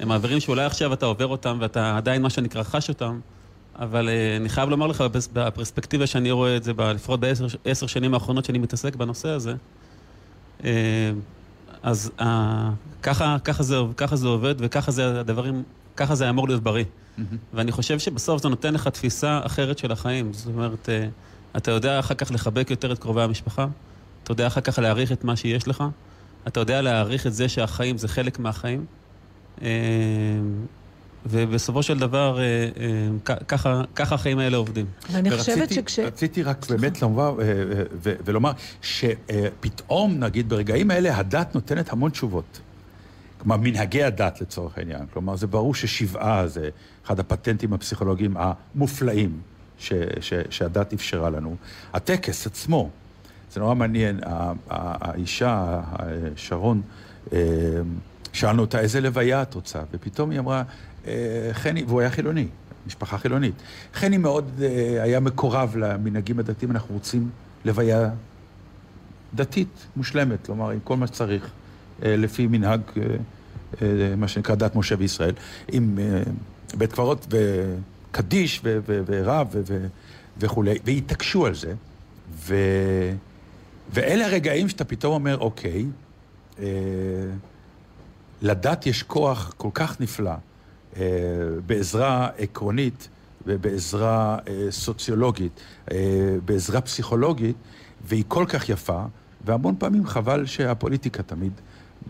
הם 0.00 0.08
מעברים 0.08 0.40
שאולי 0.40 0.64
עכשיו 0.64 0.92
אתה 0.92 1.06
עובר 1.06 1.26
אותם 1.26 1.58
ואתה 1.60 1.96
עדיין, 1.96 2.22
מה 2.22 2.30
שנקרא, 2.30 2.62
חש 2.62 2.88
אותם, 2.88 3.20
אבל 3.76 4.08
אני 4.40 4.48
חייב 4.48 4.68
לומר 4.70 4.86
לך, 4.86 5.00
בפרס- 5.00 5.28
בפרספקטיבה 5.32 6.06
שאני 6.06 6.30
רואה 6.30 6.56
את 6.56 6.64
זה, 6.64 6.72
לפחות 6.78 7.20
בעשר 7.20 7.46
עשר 7.64 7.86
שנים 7.86 8.14
האחרונות 8.14 8.44
שאני 8.44 8.58
מתעסק 8.58 8.96
בנושא 8.96 9.28
הזה, 9.28 9.54
אז 11.82 12.10
אה, 12.20 12.70
ככה, 13.02 13.36
ככה, 13.44 13.62
זה, 13.62 13.76
ככה 13.96 14.16
זה 14.16 14.28
עובד 14.28 14.54
וככה 14.58 14.90
זה 14.92 15.20
הדברים, 15.20 15.62
ככה 15.96 16.14
זה 16.14 16.30
אמור 16.30 16.48
להיות 16.48 16.62
בריא. 16.62 16.84
ואני 17.54 17.72
חושב 17.72 17.98
שבסוף 17.98 18.42
זה 18.42 18.48
נותן 18.48 18.74
לך 18.74 18.88
תפיסה 18.88 19.40
אחרת 19.44 19.78
של 19.78 19.92
החיים. 19.92 20.32
זאת 20.32 20.46
אומרת, 20.46 20.88
אה, 20.88 21.08
אתה 21.56 21.70
יודע 21.70 21.98
אחר 21.98 22.14
כך 22.14 22.30
לחבק 22.30 22.70
יותר 22.70 22.92
את 22.92 22.98
קרובי 22.98 23.22
המשפחה, 23.22 23.66
אתה 24.24 24.32
יודע 24.32 24.46
אחר 24.46 24.60
כך 24.60 24.78
להעריך 24.78 25.12
את 25.12 25.24
מה 25.24 25.36
שיש 25.36 25.68
לך, 25.68 25.84
אתה 26.46 26.60
יודע 26.60 26.82
להעריך 26.82 27.26
את 27.26 27.34
זה 27.34 27.48
שהחיים 27.48 27.98
זה 27.98 28.08
חלק 28.08 28.38
מהחיים. 28.38 28.84
אה, 29.62 29.68
ובסופו 31.26 31.82
של 31.82 31.98
דבר, 31.98 32.38
אה, 32.38 32.44
אה, 32.44 32.68
ככה, 33.46 33.82
ככה 33.94 34.14
החיים 34.14 34.38
האלה 34.38 34.56
עובדים. 34.56 34.86
ואני 35.12 35.30
חושבת 35.38 35.72
שכש... 35.72 35.98
רציתי 35.98 36.42
רק 36.42 36.66
באמת 36.70 37.02
לומר, 37.02 37.34
אה, 37.40 37.46
אה, 37.48 37.52
ו- 38.02 38.14
ולומר 38.24 38.52
שפתאום, 38.82 40.18
נגיד, 40.18 40.48
ברגעים 40.48 40.90
האלה 40.90 41.16
הדת 41.16 41.54
נותנת 41.54 41.92
המון 41.92 42.10
תשובות. 42.10 42.60
כלומר, 43.38 43.56
מנהגי 43.56 44.02
הדת 44.02 44.40
לצורך 44.40 44.78
העניין. 44.78 45.06
כלומר, 45.12 45.36
זה 45.36 45.46
ברור 45.46 45.74
ששבעה 45.74 46.46
זה 46.46 46.68
אחד 47.06 47.20
הפטנטים 47.20 47.72
הפסיכולוגיים 47.72 48.36
המופלאים 48.38 49.40
ש- 49.78 49.92
ש- 50.20 50.32
שהדת 50.50 50.92
אפשרה 50.92 51.30
לנו. 51.30 51.56
הטקס 51.92 52.46
עצמו, 52.46 52.90
זה 53.52 53.60
נורא 53.60 53.74
מעניין, 53.74 54.20
ה- 54.24 54.28
ה- 54.30 54.52
האישה, 55.10 55.50
ה- 55.50 56.04
שרון, 56.36 56.82
אה, 57.32 57.38
שאלנו 58.32 58.62
אותה 58.62 58.80
איזה 58.80 59.00
לוויה 59.00 59.42
את 59.42 59.54
רוצה, 59.54 59.78
ופתאום 59.92 60.30
היא 60.30 60.38
אמרה, 60.38 60.62
חני, 61.52 61.84
והוא 61.88 62.00
היה 62.00 62.10
חילוני, 62.10 62.46
משפחה 62.86 63.18
חילונית. 63.18 63.54
חני 63.94 64.18
מאוד 64.18 64.50
אה, 64.62 65.02
היה 65.02 65.20
מקורב 65.20 65.76
למנהגים 65.76 66.38
הדתיים, 66.38 66.70
אנחנו 66.70 66.94
רוצים 66.94 67.30
לוויה 67.64 68.10
דתית 69.34 69.86
מושלמת, 69.96 70.46
כלומר, 70.46 70.70
עם 70.70 70.80
כל 70.84 70.96
מה 70.96 71.06
שצריך, 71.06 71.50
אה, 72.04 72.16
לפי 72.16 72.46
מנהג, 72.46 72.80
אה, 72.96 73.02
אה, 73.82 74.16
מה 74.16 74.28
שנקרא 74.28 74.54
דת 74.54 74.76
משה 74.76 74.94
וישראל, 74.98 75.34
עם 75.72 75.98
אה, 75.98 76.22
בית 76.74 76.92
קברות 76.92 77.34
וקדיש 78.10 78.62
ורב 78.64 79.54
וכולי, 80.38 80.78
והתעקשו 80.84 81.46
על 81.46 81.54
זה, 81.54 81.74
ו... 82.32 82.54
ואלה 83.92 84.26
הרגעים 84.26 84.68
שאתה 84.68 84.84
פתאום 84.84 85.14
אומר, 85.14 85.38
אוקיי, 85.38 85.86
אה, 86.58 86.66
לדת 88.42 88.86
יש 88.86 89.02
כוח 89.02 89.54
כל 89.56 89.70
כך 89.74 90.00
נפלא, 90.00 90.30
אה, 90.30 90.36
בעזרה 91.66 92.28
עקרונית 92.38 93.08
ובעזרה 93.46 94.38
אה, 94.48 94.66
סוציולוגית, 94.70 95.52
אה, 95.90 95.96
בעזרה 96.44 96.80
פסיכולוגית, 96.80 97.56
והיא 98.04 98.24
כל 98.28 98.44
כך 98.48 98.68
יפה, 98.68 99.02
והמון 99.44 99.74
פעמים 99.78 100.06
חבל 100.06 100.46
שהפוליטיקה 100.46 101.22
תמיד 101.22 101.52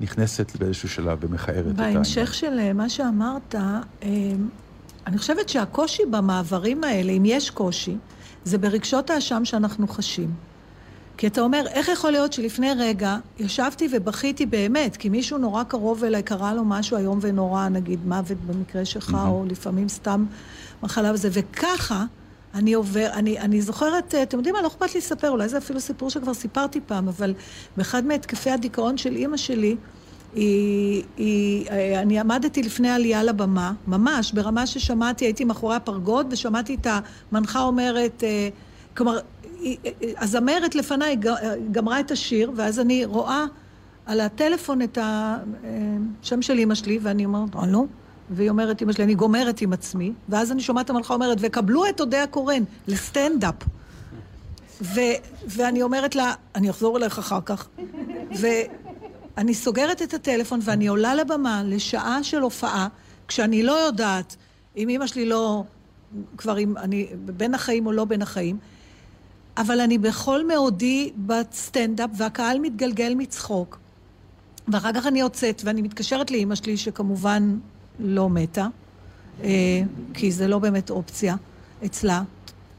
נכנסת 0.01 0.57
באיזשהו 0.57 0.89
שלב 0.89 1.19
ומכערת 1.21 1.79
העניין. 1.79 1.95
בהמשך 1.95 2.35
של 2.35 2.59
אה, 2.59 2.73
מה 2.73 2.89
שאמרת, 2.89 3.55
אה, 3.55 3.81
אני 5.07 5.19
חושבת 5.19 5.49
שהקושי 5.49 6.03
במעברים 6.11 6.85
האלה, 6.85 7.13
אם 7.13 7.23
יש 7.25 7.51
קושי, 7.51 7.97
זה 8.45 8.59
ברגשות 8.59 9.11
האשם 9.11 9.45
שאנחנו 9.45 9.89
חשים. 9.89 10.31
כי 11.19 11.27
אתה 11.27 11.41
אומר, 11.41 11.65
איך 11.71 11.89
יכול 11.89 12.11
להיות 12.11 12.33
שלפני 12.33 12.71
רגע 12.79 13.17
ישבתי 13.39 13.89
ובכיתי 13.93 14.47
באמת, 14.47 14.97
כי 14.97 15.09
מישהו 15.09 15.39
נורא 15.39 15.63
קרוב 15.63 16.05
אליי 16.05 16.23
קרה 16.23 16.55
לו 16.55 16.65
משהו 16.65 16.97
איום 16.97 17.19
ונורא, 17.23 17.69
נגיד 17.69 18.07
מוות 18.07 18.39
במקרה 18.47 18.85
שלך, 18.85 19.17
או 19.27 19.45
לפעמים 19.49 19.89
סתם 19.89 20.25
מחלה 20.83 21.13
וזה, 21.13 21.29
וככה 21.33 22.05
אני 22.55 22.73
עובר, 22.73 23.09
אני, 23.13 23.39
אני 23.39 23.63
זוכרת, 23.63 24.15
אה, 24.15 24.23
אתם 24.23 24.37
יודעים 24.37 24.55
מה, 24.55 24.63
לא 24.63 24.67
אכפת 24.67 24.95
לי 24.95 25.01
לספר, 25.01 25.31
אולי 25.31 25.49
זה 25.49 25.59
אפילו 25.59 25.81
סיפור 25.81 26.11
שכבר 26.11 26.35
סיפרתי 26.35 26.81
פעם, 26.87 27.09
אבל 27.09 27.35
באחד 27.77 28.07
מהתקפי 28.07 28.51
הדיכאון 28.51 28.97
של 28.97 29.17
אימא 29.17 29.37
שלי, 29.37 29.77
היא, 30.35 31.05
היא, 31.17 31.71
אה, 31.71 32.01
אני 32.03 32.21
עמדתי 32.21 32.63
לפני 32.63 32.91
עלייה 32.91 33.23
לבמה, 33.23 33.73
ממש, 33.87 34.33
ברמה 34.33 34.67
ששמעתי, 34.67 35.25
הייתי 35.25 35.45
מאחורי 35.45 35.77
הפרגוד 35.77 36.27
ושמעתי 36.31 36.75
את 36.75 36.87
המנחה 37.33 37.61
אומרת, 37.61 38.25
אה, 38.25 38.49
כלומר, 38.97 39.19
הזמרת 40.19 40.75
לפניי 40.75 41.17
אה, 41.27 41.55
גמרה 41.73 42.01
את 42.01 42.11
השיר, 42.11 42.53
ואז 42.57 42.81
אני 42.81 43.05
רואה 43.05 43.45
על 44.07 44.21
הטלפון 44.21 44.83
את 44.83 44.99
השם 45.03 46.43
של 46.43 46.59
אימא 46.59 46.75
שלי, 46.75 46.99
ואני 47.03 47.25
אומרת, 47.25 47.49
הלו? 47.55 47.87
והיא 48.31 48.51
אומרת, 48.51 48.81
אימא 48.81 48.93
שלי, 48.93 49.05
אני 49.05 49.15
גומרת 49.15 49.61
עם 49.61 49.73
עצמי, 49.73 50.13
ואז 50.29 50.53
אני 50.53 50.61
שומעת 50.61 50.91
המנחה 50.91 51.15
אומרת, 51.15 51.39
וקבלו 51.41 51.89
את 51.89 52.01
אודיה 52.01 52.27
קורן 52.27 52.63
לסטנדאפ. 52.89 53.55
ו- 54.83 55.19
ואני 55.47 55.83
אומרת 55.83 56.15
לה, 56.15 56.35
אני 56.55 56.71
אחזור 56.71 56.99
אליך 56.99 57.19
אחר 57.19 57.41
כך. 57.45 57.69
ואני 58.31 59.55
סוגרת 59.55 60.03
את 60.03 60.15
הטלפון 60.15 60.61
ואני 60.63 60.87
עולה 60.87 61.15
לבמה 61.15 61.63
לשעה 61.65 62.23
של 62.23 62.41
הופעה, 62.41 62.89
כשאני 63.29 63.63
לא 63.63 63.73
יודעת 63.73 64.37
אם 64.77 64.89
אימא 64.89 65.07
שלי 65.07 65.27
לא, 65.27 65.65
כבר 66.37 66.59
אם 66.59 66.77
אני 66.77 67.07
בין 67.25 67.55
החיים 67.55 67.87
או 67.87 67.93
לא 67.93 68.05
בין 68.05 68.23
החיים, 68.23 68.59
אבל 69.59 69.81
אני 69.81 69.99
בכל 69.99 70.47
מאודי 70.47 71.13
בסטנדאפ 71.27 72.11
והקהל 72.17 72.59
מתגלגל 72.59 73.15
מצחוק. 73.15 73.79
ואחר 74.69 74.93
כך 74.93 75.07
אני 75.07 75.21
יוצאת 75.21 75.63
ואני 75.65 75.83
מתקשרת 75.83 76.31
לאימא 76.31 76.55
שלי, 76.55 76.77
שכמובן 76.77 77.59
לא 77.99 78.29
מתה, 78.29 78.67
אה, 79.43 79.49
כי 80.15 80.33
זה 80.33 80.49
לא 80.49 80.59
באמת 80.59 80.91
אופציה 80.91 81.37
אצלה 81.85 82.23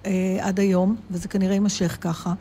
אה, 0.06 0.38
עד 0.42 0.60
היום, 0.60 0.96
וזה 1.12 1.28
כנראה 1.28 1.54
יימשך 1.54 1.98
ככה. 2.02 2.34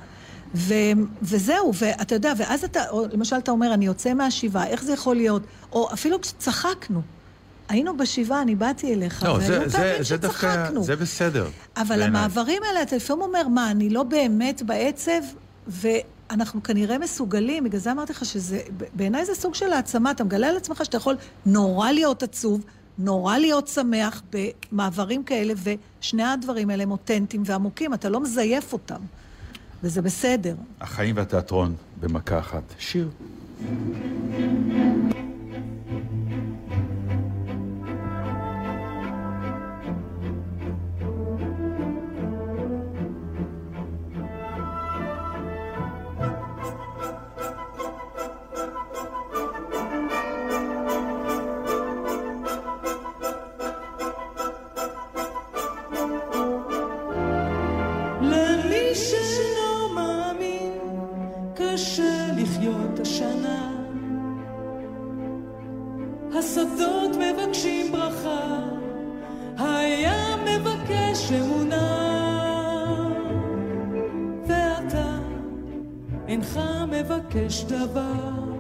ו, 0.55 0.74
וזהו, 1.23 1.73
ואתה 1.74 2.15
יודע, 2.15 2.32
ואז 2.36 2.65
אתה, 2.65 2.90
או, 2.90 3.05
למשל 3.12 3.36
אתה 3.36 3.51
אומר, 3.51 3.74
אני 3.74 3.86
יוצא 3.86 4.15
מהשבעה, 4.15 4.66
איך 4.66 4.82
זה 4.82 4.93
יכול 4.93 5.16
להיות? 5.16 5.43
או 5.73 5.93
אפילו 5.93 6.20
כשצחקנו, 6.20 7.01
היינו 7.68 7.96
בשבעה, 7.96 8.42
אני 8.42 8.54
באתי 8.54 8.94
אליך, 8.94 9.22
לא, 9.22 9.28
והיו 9.28 9.68
זה, 9.70 9.78
פעמים 9.78 10.04
שצחקנו. 10.04 10.82
זה 10.82 10.96
בסדר. 10.96 11.48
אבל 11.76 11.88
בעיניי. 11.88 12.06
המעברים 12.06 12.62
האלה, 12.62 12.82
אתה 12.82 12.96
לפעמים 12.96 13.22
אומר, 13.22 13.48
מה, 13.48 13.70
אני 13.70 13.90
לא 13.90 14.02
באמת 14.02 14.62
בעצב, 14.62 15.20
ואנחנו 15.66 16.62
כנראה 16.62 16.98
מסוגלים, 16.98 17.64
בגלל 17.64 17.80
זה 17.80 17.92
אמרתי 17.92 18.12
לך 18.12 18.24
שזה, 18.24 18.60
בעיניי 18.94 19.24
זה 19.24 19.34
סוג 19.34 19.54
של 19.54 19.72
העצמה, 19.72 20.10
אתה 20.10 20.24
מגלה 20.24 20.48
על 20.48 20.56
עצמך 20.56 20.84
שאתה 20.84 20.96
יכול 20.96 21.16
נורא 21.46 21.90
להיות 21.92 22.22
עצוב, 22.22 22.64
נורא 22.98 23.38
להיות 23.38 23.68
שמח 23.68 24.22
במעברים 24.32 25.24
כאלה, 25.24 25.54
ושני 26.00 26.24
הדברים 26.24 26.70
האלה 26.70 26.82
הם 26.82 26.90
אותנטיים 26.90 27.42
ועמוקים, 27.46 27.94
אתה 27.94 28.08
לא 28.08 28.20
מזייף 28.20 28.72
אותם, 28.72 29.00
וזה 29.82 30.02
בסדר. 30.02 30.54
החיים 30.80 31.16
והתיאטרון 31.16 31.74
במכה 32.00 32.38
אחת. 32.38 32.62
שיר. 32.78 33.08
מבקש 77.48 77.64
דבר. 77.64 78.58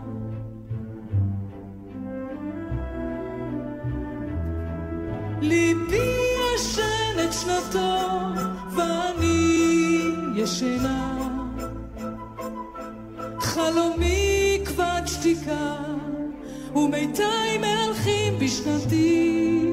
ליבי 5.40 6.14
ישן 6.54 7.24
את 7.24 7.32
שנתו, 7.32 7.98
ואני 8.76 10.02
ישנה. 10.36 11.28
חלומי 13.40 14.60
כבד 14.64 15.02
שתיקה, 15.06 15.76
ומיתי 16.74 17.58
מהלכים 17.60 18.38
בשנתי. 18.38 19.72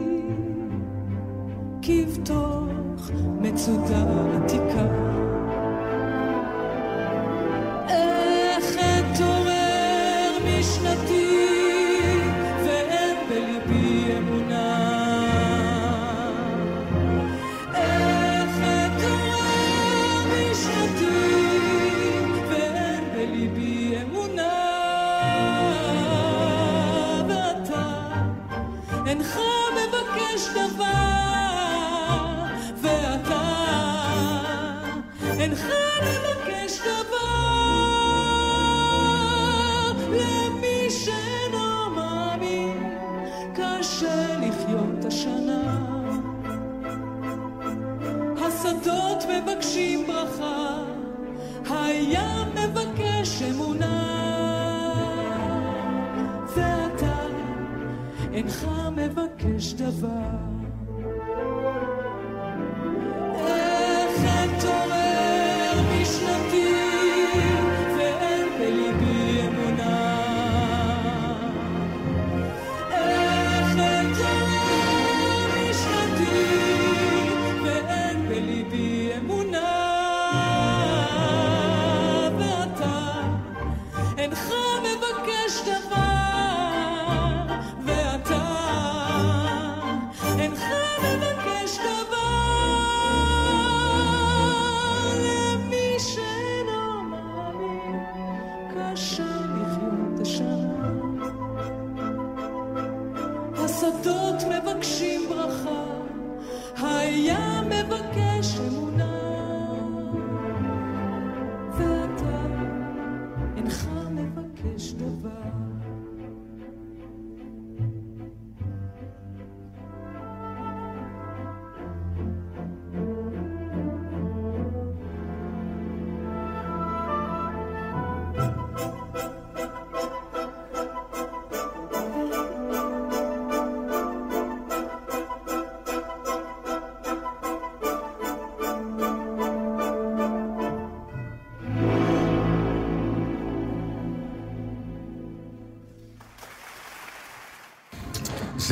כבתוך 1.81 3.11
מצודה 3.41 4.05
עתיקה. 4.35 4.64
מבקש 30.35 30.47
דבר, 30.49 30.85
ואתה 32.81 33.41
אינך 35.39 35.65
מבקש 36.01 36.79
דבר 36.79 37.35
למי 40.11 40.89
שאינו 40.89 41.89
מאמין, 41.95 42.97
קשה 43.53 44.37
לחיות 44.37 45.05
השנה. 45.05 45.85
השדות 48.41 49.23
מבקשים 49.25 50.07
ברכה, 50.07 50.83
הים 51.69 52.34
אינך 58.35 58.67
מבקש 58.95 59.73
דבר. 59.73 60.54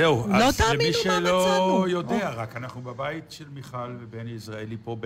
זהו, 0.03 0.27
לא 0.29 0.43
אז 0.43 0.61
למי 0.61 0.87
מה 0.87 0.93
שלא 1.03 1.19
מצאנו. 1.19 1.87
יודע, 1.87 2.29
רק 2.29 2.55
אנחנו 2.55 2.81
בבית 2.81 3.23
של 3.31 3.45
מיכל 3.53 3.95
ובני 3.99 4.31
יזרעאלי 4.31 4.77
פה 4.83 4.97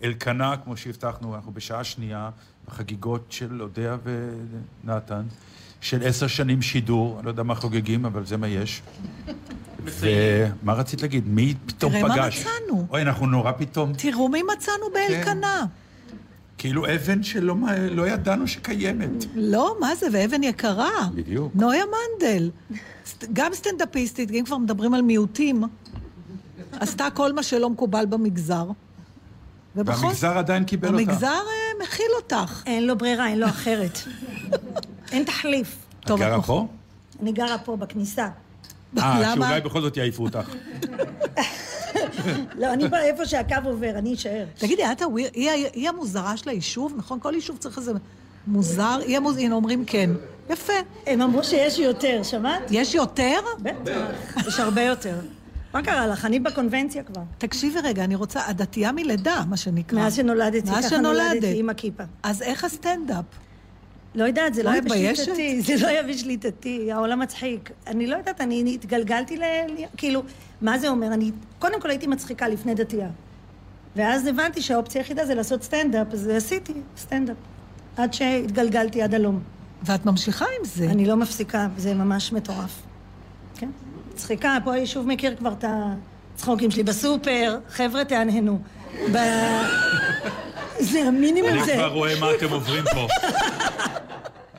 באלקנה, 0.00 0.56
כמו 0.56 0.76
שהבטחנו, 0.76 1.34
אנחנו 1.34 1.52
בשעה 1.52 1.84
שנייה, 1.84 2.30
בחגיגות 2.68 3.26
של 3.30 3.62
אודיה 3.62 3.96
ונתן, 4.84 5.22
של 5.80 6.02
עשר 6.06 6.26
שנים 6.26 6.62
שידור, 6.62 7.16
אני 7.16 7.24
לא 7.24 7.30
יודע 7.30 7.42
מה 7.42 7.54
חוגגים, 7.54 8.04
אבל 8.04 8.26
זה 8.26 8.36
מה 8.36 8.48
יש. 8.48 8.82
ומה 9.84 10.72
רצית 10.72 11.02
להגיד? 11.02 11.28
מי 11.28 11.54
פתאום 11.66 11.92
תראה 11.92 12.08
מה 12.08 12.14
פגש? 12.14 12.40
מצאנו. 12.40 12.86
אוי, 12.90 13.02
אנחנו 13.02 13.26
נורא 13.26 13.52
פתאום, 13.52 13.92
תראו 13.92 14.28
מי 14.28 14.42
מצאנו 14.42 14.84
באלקנה. 14.94 15.66
כאילו 16.58 16.86
אבן 16.94 17.22
שלא 17.22 17.54
לא 17.90 18.08
ידענו 18.08 18.48
שקיימת. 18.48 19.24
לא, 19.34 19.76
מה 19.80 19.94
זה, 19.94 20.06
ואבן 20.12 20.42
יקרה. 20.42 20.90
בדיוק. 21.14 21.52
נויה 21.54 21.84
מנדל. 21.84 22.50
גם 23.32 23.54
סטנדאפיסטית, 23.54 24.30
אם 24.30 24.42
כבר 24.46 24.58
מדברים 24.58 24.94
על 24.94 25.02
מיעוטים, 25.02 25.62
עשתה 26.72 27.08
כל 27.14 27.32
מה 27.32 27.42
שלא 27.42 27.70
מקובל 27.70 28.06
במגזר. 28.06 28.64
ובכל- 29.76 30.04
והמגזר 30.04 30.38
עדיין 30.38 30.64
קיבל 30.64 30.88
אותה. 30.88 30.98
המגזר 30.98 31.26
אה, 31.26 31.82
מכיל 31.84 32.06
אותך. 32.16 32.62
אין 32.66 32.86
לו 32.86 32.98
ברירה, 32.98 33.28
אין 33.28 33.38
לו 33.38 33.46
אחרת. 33.46 33.98
אין 35.12 35.24
תחליף. 35.24 35.76
את 36.00 36.10
גרה 36.10 36.42
פה? 36.42 36.66
אני 37.22 37.32
גרה 37.32 37.58
פה 37.58 37.76
בכניסה. 37.76 38.28
אה, 38.98 39.34
שאולי 39.34 39.60
בכל 39.60 39.80
זאת 39.82 39.96
יעיפו 39.96 40.22
אותך. 40.24 40.50
לא, 42.60 42.72
אני 42.72 42.88
באה 42.88 43.02
איפה 43.04 43.26
שהקו 43.26 43.54
עובר, 43.64 43.90
אני 43.90 44.14
אשאר. 44.14 44.44
תגידי, 44.58 44.82
את 44.92 45.02
הוויר, 45.02 45.28
היא, 45.34 45.88
המוזרה 45.88 46.36
של 46.36 46.50
היישוב, 46.50 46.94
נכון? 46.96 47.20
כל 47.20 47.34
יישוב 47.34 47.56
צריך 47.56 47.78
איזה 47.78 47.92
מוזר. 48.46 48.98
היא 49.06 49.16
המוז... 49.16 49.36
הנה, 49.36 49.54
אומרים 49.54 49.84
כן. 49.84 50.10
יפה. 50.50 50.72
הם 51.06 51.22
אמרו 51.22 51.44
שיש 51.44 51.78
יותר, 51.78 52.22
שמעת? 52.22 52.62
יש 52.70 52.94
יותר? 52.94 53.38
בטח, 53.62 54.46
יש 54.46 54.60
הרבה 54.60 54.82
יותר. 54.82 55.14
מה 55.74 55.82
קרה 55.82 56.06
לך? 56.06 56.24
אני 56.24 56.38
בקונבנציה 56.40 57.02
כבר. 57.02 57.22
תקשיבי 57.38 57.80
רגע, 57.80 58.04
אני 58.04 58.14
רוצה, 58.14 58.40
את 58.50 58.56
דתייה 58.56 58.92
מלידה, 58.92 59.42
מה 59.48 59.56
שנקרא. 59.56 59.98
מאז 59.98 60.14
שנולדתי, 60.16 60.70
מאז 60.70 60.86
ככה 60.86 60.98
נולדתי. 60.98 61.58
עם 61.60 61.68
הכיפה. 61.68 62.02
אז 62.22 62.42
איך 62.42 62.64
הסטנדאפ? 62.64 63.24
לא 64.16 64.24
יודעת, 64.24 64.54
זה 64.54 64.62
לא 64.62 64.70
היה? 64.70 64.80
בשליטתי, 64.80 65.60
זה 65.60 65.74
לא 65.82 65.86
היה 65.86 66.02
בשליטתי, 66.02 66.92
העולם 66.92 67.18
מצחיק. 67.18 67.70
אני 67.86 68.06
לא 68.06 68.16
יודעת, 68.16 68.40
אני 68.40 68.74
התגלגלתי 68.74 69.36
ל... 69.36 69.42
כאילו, 69.96 70.22
מה 70.60 70.78
זה 70.78 70.88
אומר? 70.88 71.06
אני 71.06 71.30
קודם 71.58 71.80
כל 71.80 71.90
הייתי 71.90 72.06
מצחיקה 72.06 72.48
לפני 72.48 72.74
דתייה. 72.74 73.08
ואז 73.96 74.26
הבנתי 74.26 74.62
שהאופציה 74.62 75.00
היחידה 75.00 75.26
זה 75.26 75.34
לעשות 75.34 75.62
סטנדאפ, 75.62 76.06
אז 76.12 76.28
עשיתי 76.28 76.72
סטנדאפ. 76.96 77.36
עד 77.96 78.14
שהתגלגלתי 78.14 79.02
עד 79.02 79.14
הלום. 79.14 79.40
ואת 79.82 80.06
ממשיכה 80.06 80.44
עם 80.58 80.64
זה? 80.64 80.84
אני 80.84 81.06
לא 81.06 81.16
מפסיקה, 81.16 81.68
זה 81.76 81.94
ממש 81.94 82.32
מטורף. 82.32 82.82
כן. 83.54 83.68
מצחיקה, 84.12 84.58
פה 84.64 84.74
היישוב 84.74 85.06
מכיר 85.06 85.36
כבר 85.36 85.52
את 85.52 85.64
הצחוקים 86.34 86.70
שלי. 86.70 86.82
בסופר, 86.82 87.58
חבר'ה 87.68 88.04
תהנהנו. 88.04 88.58
ב... 89.12 89.16
זה 90.80 91.02
המינימום 91.02 91.50
אני 91.50 91.64
זה. 91.64 91.72
כבר 91.74 91.86
רואה 91.88 92.20
מה 92.20 92.26
אתם 92.34 92.50
עוברים 92.50 92.84
פה. 92.94 93.06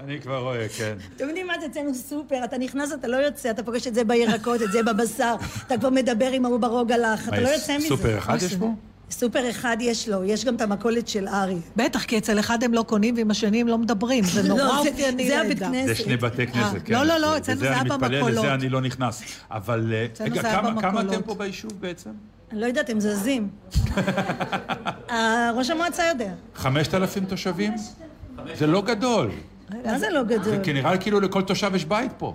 אני 0.03 0.21
כבר 0.21 0.37
רואה, 0.37 0.67
כן. 0.77 0.97
אתם 1.15 1.27
יודעים 1.27 1.47
מה 1.47 1.53
זה 1.59 1.65
אצלנו 1.65 1.95
סופר, 1.95 2.43
אתה 2.43 2.57
נכנס, 2.57 2.93
אתה 2.93 3.07
לא 3.07 3.17
יוצא, 3.17 3.49
אתה 3.49 3.63
פוגש 3.63 3.87
את 3.87 3.95
זה 3.95 4.03
בירקות, 4.03 4.61
את 4.61 4.71
זה 4.71 4.83
בבשר, 4.83 5.35
אתה 5.67 5.77
כבר 5.77 5.89
מדבר 5.89 6.31
עם 6.31 6.45
ההוא 6.45 6.59
ברוגלח, 6.59 7.27
אתה 7.29 7.39
לא 7.39 7.47
יוצא 7.49 7.77
מזה. 7.77 7.87
סופר 7.87 8.17
אחד 8.17 8.37
יש 8.41 8.55
פה? 8.55 8.71
סופר 9.11 9.49
אחד 9.49 9.77
יש 9.79 10.09
לו, 10.09 10.23
יש 10.23 10.45
גם 10.45 10.55
את 10.55 10.61
המכולת 10.61 11.07
של 11.07 11.27
ארי. 11.27 11.55
בטח, 11.75 12.03
כי 12.03 12.17
אצל 12.17 12.39
אחד 12.39 12.63
הם 12.63 12.73
לא 12.73 12.81
קונים 12.87 13.15
ועם 13.17 13.31
השני 13.31 13.61
הם 13.61 13.67
לא 13.67 13.77
מדברים, 13.77 14.23
זה 14.23 14.43
נורא 14.49 14.61
לא, 14.63 14.83
זה- 14.83 14.89
אופייני 14.89 15.27
זה. 15.27 15.41
הבית 15.41 15.59
כנסת. 15.59 15.87
זה 15.87 15.95
שני 15.95 16.17
בתי 16.17 16.47
כנסת, 16.47 16.75
אה, 16.75 16.79
כן. 16.79 16.93
לא, 16.93 17.03
לא, 17.03 17.17
לא, 17.17 17.31
זה- 17.31 17.37
אצלנו 17.37 17.59
זה 17.59 17.67
היה 17.69 17.81
אני 17.81 17.89
מתפלל, 17.89 18.15
במכולות. 18.15 18.37
לזה 18.45 18.53
אני 18.53 18.69
לא 18.69 18.81
נכנס. 18.81 19.21
אבל 19.51 19.93
אה, 19.93 20.05
רגע, 20.25 20.41
זה 20.41 20.47
היה 20.47 20.59
כמה- 20.61 20.69
במכולות. 20.71 21.13
אתם 21.13 21.21
פה 21.21 21.35
ביישוב 21.35 21.71
בעצם? 21.79 22.09
אני 22.51 22.61
לא 22.61 22.65
יודעת, 22.65 22.89
הם 22.89 22.99
זזים. 22.99 23.49
ראש 25.55 25.69
המועצה 25.69 26.03
יודע. 26.05 26.31
חמשת 26.55 26.93
אלפים 26.93 27.25
תושבים? 27.25 27.73
זה 28.53 28.67
לא 28.67 28.81
גדול. 28.81 29.31
מה 29.85 29.99
זה 29.99 30.09
לא 30.09 30.23
גדול? 30.23 30.63
כי 30.63 30.73
נראה 30.73 30.97
כאילו 30.97 31.19
לכל 31.19 31.41
תושב 31.41 31.71
יש 31.75 31.85
בית 31.85 32.11
פה. 32.17 32.33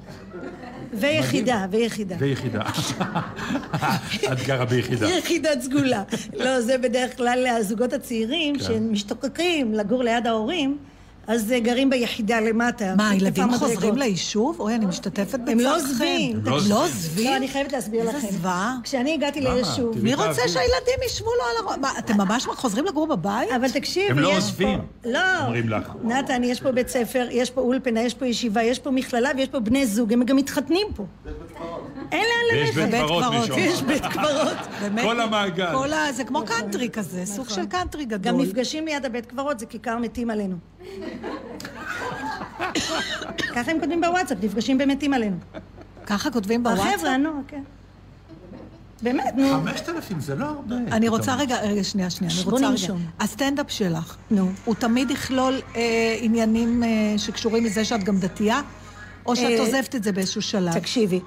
ויחידה, 0.92 1.66
ויחידה. 1.70 2.16
ויחידה. 2.18 2.62
את 4.32 4.38
גרה 4.46 4.64
ביחידה. 4.64 5.08
יחידת 5.08 5.60
סגולה. 5.60 6.02
לא, 6.36 6.60
זה 6.60 6.78
בדרך 6.78 7.16
כלל 7.16 7.46
הזוגות 7.46 7.92
הצעירים 7.92 8.58
כן. 8.58 8.64
שמשתוקקים 8.64 9.74
לגור 9.74 10.02
ליד 10.02 10.26
ההורים, 10.26 10.78
אז 11.26 11.52
אה, 11.52 11.60
גרים 11.60 11.90
ביחידה 11.90 12.40
למטה. 12.40 12.94
מה, 12.96 13.10
הילדים? 13.10 13.54
חוזרים 13.54 13.96
ליישוב? 13.96 14.60
אוי, 14.60 14.74
אני 14.74 14.86
משתתפת 14.86 15.40
בצערכם. 15.40 15.52
הם 15.52 15.60
לא 15.60 15.76
עוזבים. 15.76 16.40
לא 16.44 16.84
עוזבים? 16.84 17.30
לא, 17.30 17.36
אני 17.36 17.48
חייבת 17.48 17.72
להסביר 17.72 18.08
לכם. 18.08 18.16
איזה 18.16 18.28
זוועה. 18.30 18.76
כשאני 18.82 19.14
הגעתי 19.14 19.40
ליישוב... 19.40 20.02
מי 20.02 20.14
רוצה 20.14 20.48
שהילדים 20.48 20.94
ישבו 21.06 21.30
לו 21.30 21.44
על 21.44 21.66
הראש? 21.66 21.78
מה, 21.80 21.98
אתם 21.98 22.16
ממש 22.16 22.46
חוזרים 22.46 22.84
לגור 22.84 23.06
בבית? 23.06 23.48
אבל 23.56 23.70
תקשיב, 23.70 24.10
הם 24.10 24.18
לא 24.18 24.28
יש 24.28 24.34
עוזבים, 24.34 24.78
פה... 25.02 25.10
לא. 25.10 25.18
אומרים 25.44 25.68
לך. 25.68 25.92
נתן, 26.04 26.44
יש 26.44 26.60
פה 26.60 26.72
בית 26.72 26.88
ספר, 26.88 27.26
יש 27.30 27.50
פה 27.50 27.60
אולפנה, 27.60 28.00
יש 28.00 28.14
פה 28.14 28.26
ישיבה, 28.26 28.62
יש 28.62 28.78
פה 28.78 28.90
מכללה 28.90 29.30
ויש 29.36 29.48
פה 29.48 29.60
בני 29.60 29.86
זוג, 29.86 30.12
הם 30.12 30.24
גם 30.24 30.36
מתחתנים 30.36 30.86
פה. 30.96 31.06
אין 32.12 32.24
לאן 32.24 32.58
ללכת. 32.58 32.74
בית 32.74 33.02
קברות. 33.04 33.48
יש 33.56 33.82
בית 33.82 34.06
קברות. 34.06 34.56
כל 35.06 35.20
המעגל. 35.20 35.72
זה 36.12 36.24
כמו 36.24 36.44
קאנטרי 36.44 36.88
כזה, 36.90 37.26
סוג 37.26 37.48
של 37.48 37.66
קאנטרי 37.66 38.04
גדול. 38.04 38.32
גם 38.32 38.40
נפגשים 38.40 38.86
ליד 38.86 39.04
הבית 39.04 39.26
קברות, 39.26 39.58
זה 39.58 39.66
כיכר 39.66 39.98
מתים 39.98 40.30
עלינו. 40.30 40.56
ככה 43.55 43.70
הם 43.70 43.80
כותבים 43.80 44.01
בוואטסאפ, 44.01 44.39
נפגשים 44.43 44.78
במתים 44.78 45.14
עלינו. 45.14 45.36
ככה 46.06 46.30
כותבים 46.30 46.62
בוואטסאפ? 46.62 46.86
החבר'ה, 46.86 47.16
נו, 47.16 47.30
כן. 47.48 47.62
באמת, 49.02 49.34
נו. 49.36 49.51
חמשת 49.51 49.89
אלפים 49.89 50.20
זה 50.20 50.34
לא 50.34 50.44
הרבה. 50.44 50.74
אני 50.93 51.09
רוצה 51.09 51.34
רגע, 51.34 51.60
רגע, 51.60 51.84
שנייה, 51.84 52.10
שנייה, 52.10 52.32
אני 52.34 52.43
בוא 52.44 52.52
רוצה 52.52 52.68
רגע. 52.68 52.94
הסטנדאפ 53.20 53.70
שלך, 53.70 54.16
נו. 54.30 54.51
הוא 54.64 54.74
תמיד 54.74 55.10
יכלול 55.10 55.60
אה, 55.76 56.16
עניינים 56.20 56.82
אה, 56.82 56.89
שקשורים 57.16 57.64
לזה 57.64 57.84
שאת 57.84 58.05
גם 58.05 58.18
דתייה? 58.18 58.60
או 59.26 59.36
שאת 59.36 59.51
אה, 59.51 59.60
עוזבת 59.60 59.94
את 59.94 60.02
זה 60.02 60.12
באיזשהו 60.12 60.43
שלב? 60.43 60.78
תקשיבי, 60.78 61.20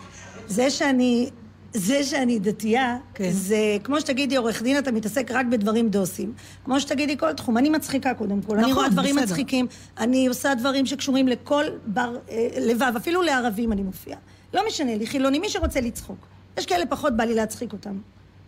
זה 0.47 0.69
שאני... 0.69 1.29
זה 1.75 2.03
שאני 2.03 2.39
דתייה, 2.39 2.97
כן. 3.13 3.31
זה 3.31 3.77
כמו 3.83 3.99
שתגידי 3.99 4.35
עורך 4.35 4.61
דין, 4.61 4.77
אתה 4.77 4.91
מתעסק 4.91 5.31
רק 5.31 5.45
בדברים 5.45 5.89
דוסים. 5.89 6.33
כמו 6.65 6.79
שתגידי 6.79 7.17
כל 7.17 7.33
תחום. 7.33 7.57
אני 7.57 7.69
מצחיקה 7.69 8.13
קודם 8.13 8.41
כל. 8.41 8.53
אני 8.53 8.61
נכון, 8.61 8.75
רואה 8.75 8.89
דברים 8.89 9.15
בסדר. 9.15 9.25
מצחיקים, 9.25 9.67
אני 9.97 10.27
עושה 10.27 10.55
דברים 10.55 10.85
שקשורים 10.85 11.27
לכל 11.27 11.65
בר 11.85 12.17
אה, 12.29 12.47
לבב, 12.61 12.93
אפילו 12.97 13.21
לערבים 13.21 13.71
אני 13.71 13.81
מופיעה. 13.83 14.19
לא 14.53 14.61
משנה 14.67 14.95
לי, 14.95 15.07
חילוני, 15.07 15.39
מי 15.39 15.49
שרוצה 15.49 15.81
לצחוק. 15.81 16.27
יש 16.57 16.65
כאלה 16.65 16.85
פחות 16.85 17.17
בא 17.17 17.23
לי 17.23 17.35
להצחיק 17.35 17.73
אותם. 17.73 17.97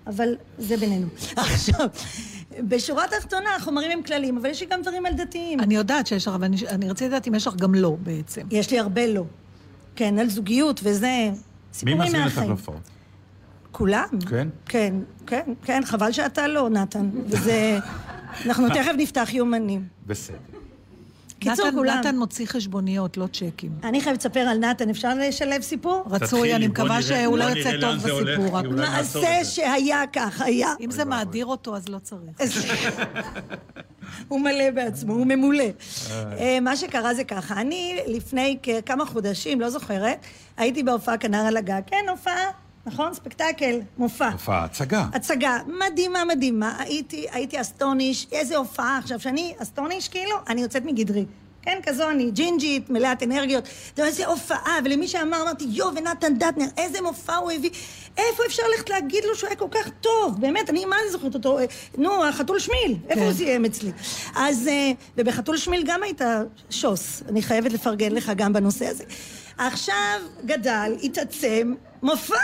אבל 0.08 0.36
זה 0.58 0.78
בינינו. 0.78 1.08
עכשיו, 1.36 1.88
בשורה 2.60 3.06
התחתונה, 3.06 3.56
החומרים 3.56 3.92
הם 3.92 4.04
כלליים, 4.04 4.38
אבל 4.38 4.50
יש 4.50 4.62
לי 4.62 4.68
גם 4.68 4.82
דברים 4.82 5.06
על 5.06 5.14
דתיים. 5.14 5.60
אני 5.60 5.76
יודעת 5.76 6.08
שיש 6.08 6.28
לך, 6.28 6.34
אבל 6.36 6.46
אני, 6.46 6.58
אני 6.68 6.90
רציתי 6.90 7.10
לדעת 7.10 7.28
אם 7.28 7.36
יש 7.36 7.48
לך 7.48 7.56
גם 7.56 7.76
לא 7.76 7.98
בעצם. 8.04 8.42
יש 8.52 8.72
לי 8.72 8.80
הרבה 8.80 9.08
לא. 9.08 9.24
כן, 9.96 10.20
על 10.20 10.30
זוגיות 10.30 10.80
וזה, 10.84 11.30
מי 11.32 11.38
סיפורים 11.74 12.02
מזמין 12.02 12.22
אותך 12.22 12.34
מהחיים. 12.34 12.50
להופעות? 12.50 12.97
כולם? 13.78 14.08
כן? 14.30 14.48
כן, 14.66 14.94
כן, 15.28 15.42
כן, 15.64 15.82
חבל 15.86 16.12
שאתה 16.12 16.48
לא, 16.48 16.70
נתן. 16.70 17.10
וזה... 17.26 17.78
אנחנו 18.46 18.70
תכף 18.70 18.92
נפתח 18.98 19.30
יומנים. 19.34 19.84
בסדר. 20.08 20.38
קיצור, 21.40 21.66
נתן, 21.68 21.76
כולם. 21.78 21.98
נתן 22.00 22.18
מוציא 22.18 22.46
חשבוניות, 22.48 23.18
לא 23.18 23.28
צ'קים. 23.34 23.72
אני 23.84 24.02
חייבת 24.02 24.20
לספר 24.20 24.40
על 24.40 24.58
נתן, 24.58 24.90
אפשר 24.90 25.14
לשלב 25.20 25.62
סיפור? 25.62 26.04
רצוי, 26.10 26.56
אני 26.56 26.68
מקווה 26.68 27.02
שהוא 27.02 27.38
לא 27.38 27.44
יוצא 27.44 27.72
טוב 27.82 27.96
בסיפור. 27.96 28.58
רק- 28.58 28.66
מעשה 28.66 29.44
שהיה 29.44 30.04
כך, 30.14 30.42
היה. 30.42 30.74
אם 30.82 30.92
זה 30.92 31.06
מאדיר 31.06 31.46
אותו, 31.46 31.76
אז 31.76 31.90
לא 31.90 32.00
צריך. 32.00 32.38
הוא 34.28 34.42
מלא 34.42 34.72
בעצמו, 34.76 35.14
הוא 35.14 35.26
ממולא. 35.28 35.64
אה, 36.12 36.60
מה 36.62 36.76
שקרה 36.76 37.14
זה 37.14 37.24
ככה, 37.24 37.62
אני 37.62 38.00
לפני 38.08 38.58
כמה 38.86 39.06
חודשים, 39.06 39.62
לא 39.62 39.70
זוכרת, 39.70 40.18
הייתי 40.58 40.84
בהופעה 40.84 41.18
כנר 41.18 41.38
על 41.48 41.58
הגג. 41.58 41.82
כן, 41.88 42.06
הופעה, 42.10 42.46
נכון? 42.88 43.14
ספקטקל, 43.14 43.80
מופע. 43.98 44.30
הופעה, 44.30 44.64
הצגה. 44.64 45.06
הצגה 45.14 45.58
מדהימה 45.68 46.26
מדהימה, 46.26 46.76
הייתי, 46.80 47.26
הייתי 47.32 47.62
אסטוניש, 47.62 48.28
איזה 48.32 48.58
הופעה. 48.58 48.98
עכשיו, 48.98 49.20
שאני 49.20 49.54
אסטוניש 49.58 50.08
כאילו, 50.08 50.36
אני 50.48 50.62
יוצאת 50.62 50.86
מגדרי. 50.86 51.26
כן, 51.62 51.80
כזו 51.84 52.10
אני, 52.10 52.32
ג'ינג'ית, 52.32 52.90
מלאת 52.90 53.24
אנרגיות. 53.24 53.64
אתה 53.64 54.02
יודע, 54.02 54.10
איזה 54.10 54.28
הופעה, 54.28 54.78
ולמי 54.86 55.08
שאמר, 55.08 55.42
אמרתי, 55.42 55.66
יו, 55.70 55.86
ונתן 55.96 56.34
דטנר, 56.38 56.66
איזה 56.78 57.02
מופע 57.02 57.36
הוא 57.36 57.52
הביא. 57.52 57.70
איפה 58.18 58.44
אפשר 58.48 58.64
ללכת 58.72 58.90
להגיד 58.90 59.24
לו 59.24 59.36
שהוא 59.36 59.48
היה 59.48 59.58
כל 59.58 59.68
כך 59.72 59.90
טוב? 60.02 60.42
באמת, 60.42 60.70
אני, 60.70 60.86
מה 60.86 60.96
אני 61.04 61.12
זוכרת 61.12 61.36
אותו? 61.36 61.60
אה, 61.60 61.66
נו, 61.98 62.26
החתול 62.26 62.60
שמיל, 62.60 62.98
איפה 63.10 63.22
הוא 63.22 63.34
סיים 63.34 63.66
אצלי? 63.66 63.92
אז, 64.36 64.68
אה, 64.68 64.92
ובחתול 65.18 65.58
שמיל 65.58 65.84
גם 65.86 66.04
היית 66.04 66.22
שוס. 66.70 67.24
אני 67.30 67.42
חייבת 67.42 67.72
לפרגן 67.74 68.12
לך 68.12 68.32
גם 68.36 68.54
בנושא 68.54 68.88
הזה. 68.88 69.04
עכשיו 69.58 70.20
גדל, 70.46 70.96
התעצם, 71.04 71.74
מופע! 72.04 72.36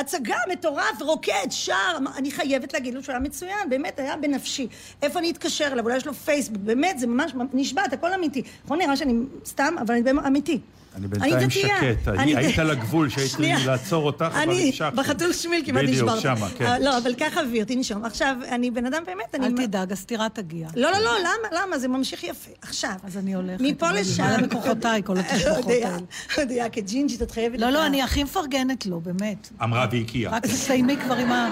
הצגה, 0.00 0.36
מטורף, 0.52 1.00
רוקד, 1.02 1.46
שר, 1.50 1.96
אני 2.16 2.30
חייבת 2.30 2.72
להגיד 2.72 2.94
לו 2.94 3.02
שהוא 3.02 3.12
היה 3.12 3.20
מצוין, 3.20 3.68
באמת, 3.70 3.98
היה 3.98 4.16
בנפשי. 4.16 4.68
איפה 5.02 5.18
אני 5.18 5.30
אתקשר 5.30 5.66
אליו? 5.72 5.84
אולי 5.84 5.96
יש 5.96 6.06
לו 6.06 6.14
פייסבוק, 6.14 6.62
באמת, 6.62 6.98
זה 6.98 7.06
ממש 7.06 7.32
נשבעת, 7.52 7.92
הכל 7.92 8.12
אמיתי. 8.12 8.42
נכון 8.64 8.78
נראה 8.78 8.96
שאני 8.96 9.14
סתם, 9.44 9.74
אבל 9.80 9.94
אני 9.94 10.02
באמת 10.02 10.26
אמיתי. 10.26 10.60
אני 11.00 11.08
בינתיים 11.08 11.48
דתייה. 11.48 11.76
שקט. 11.80 12.08
אני- 12.08 12.36
היית 12.36 12.58
על 12.58 12.70
הגבול 12.70 13.08
שהייתי 13.10 13.30
שנייה. 13.32 13.58
לעצור 13.66 14.06
אותך, 14.06 14.22
אבל 14.22 14.40
אני 14.40 14.66
המשכתי. 14.66 14.96
בחתול 14.96 15.32
שמיל 15.32 15.62
כמעט 15.66 15.82
בדיוק, 15.84 16.08
נשברת. 16.08 16.20
שמה, 16.20 16.48
כן. 16.58 16.64
אה, 16.66 16.78
לא, 16.78 16.98
אבל 16.98 17.14
קח 17.14 17.38
אוויר, 17.38 17.64
תנשום. 17.64 18.04
עכשיו, 18.04 18.36
אני 18.48 18.70
בן 18.70 18.86
אדם 18.86 19.02
באמת, 19.06 19.34
אני... 19.34 19.46
אל 19.46 19.66
תדאג, 19.66 19.92
הסתירה 19.92 20.28
תגיע. 20.28 20.68
לא, 20.76 20.90
לא, 20.90 20.98
לא, 20.98 21.10
למה? 21.20 21.62
למה? 21.66 21.78
זה 21.78 21.88
ממשיך 21.88 22.24
יפה. 22.24 22.50
עכשיו. 22.62 22.92
אז 23.04 23.16
אני 23.16 23.34
הולכת. 23.34 23.60
מפה 23.60 23.90
אני 23.90 24.00
לשם. 24.00 24.22
מעלה 24.22 24.38
מכוחותיי, 24.46 25.02
כל 25.04 25.16
התשבחות 25.18 25.66
האלה. 25.66 25.96
יודע, 26.38 26.68
כג'ינג'ית 26.68 27.22
את 27.22 27.30
חייבת... 27.30 27.60
לא, 27.60 27.70
לא, 27.70 27.86
אני 27.86 28.02
הכי 28.02 28.24
מפרגנת 28.24 28.86
לו, 28.86 29.00
באמת. 29.00 29.48
אמרה 29.62 29.86
והקיאה. 29.92 30.30
רק 30.32 30.42
תסיימי 30.46 30.96
כבר 30.96 31.14
עם 31.16 31.32
ה... 31.32 31.50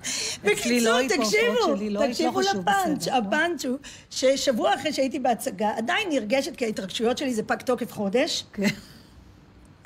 לא 0.44 0.50
בקיצור, 0.52 1.02
תקשיבו, 1.08 1.74
לא, 1.90 2.06
תקשיבו 2.06 2.40
לפאנץ'. 2.40 3.08
הפאנץ' 3.08 3.64
הוא 3.64 3.78
ששבוע 4.10 4.74
אחרי 4.74 4.92
שהייתי 4.92 5.18
בהצגה, 5.18 5.70
עדיין 5.76 6.08
נרגשת, 6.08 6.56
כי 6.56 6.64
ההתרגשויות 6.64 7.18
שלי 7.18 7.34
זה 7.34 7.42
פג 7.42 7.62
תוקף 7.62 7.92
חודש. 7.92 8.44
כן. 8.52 8.66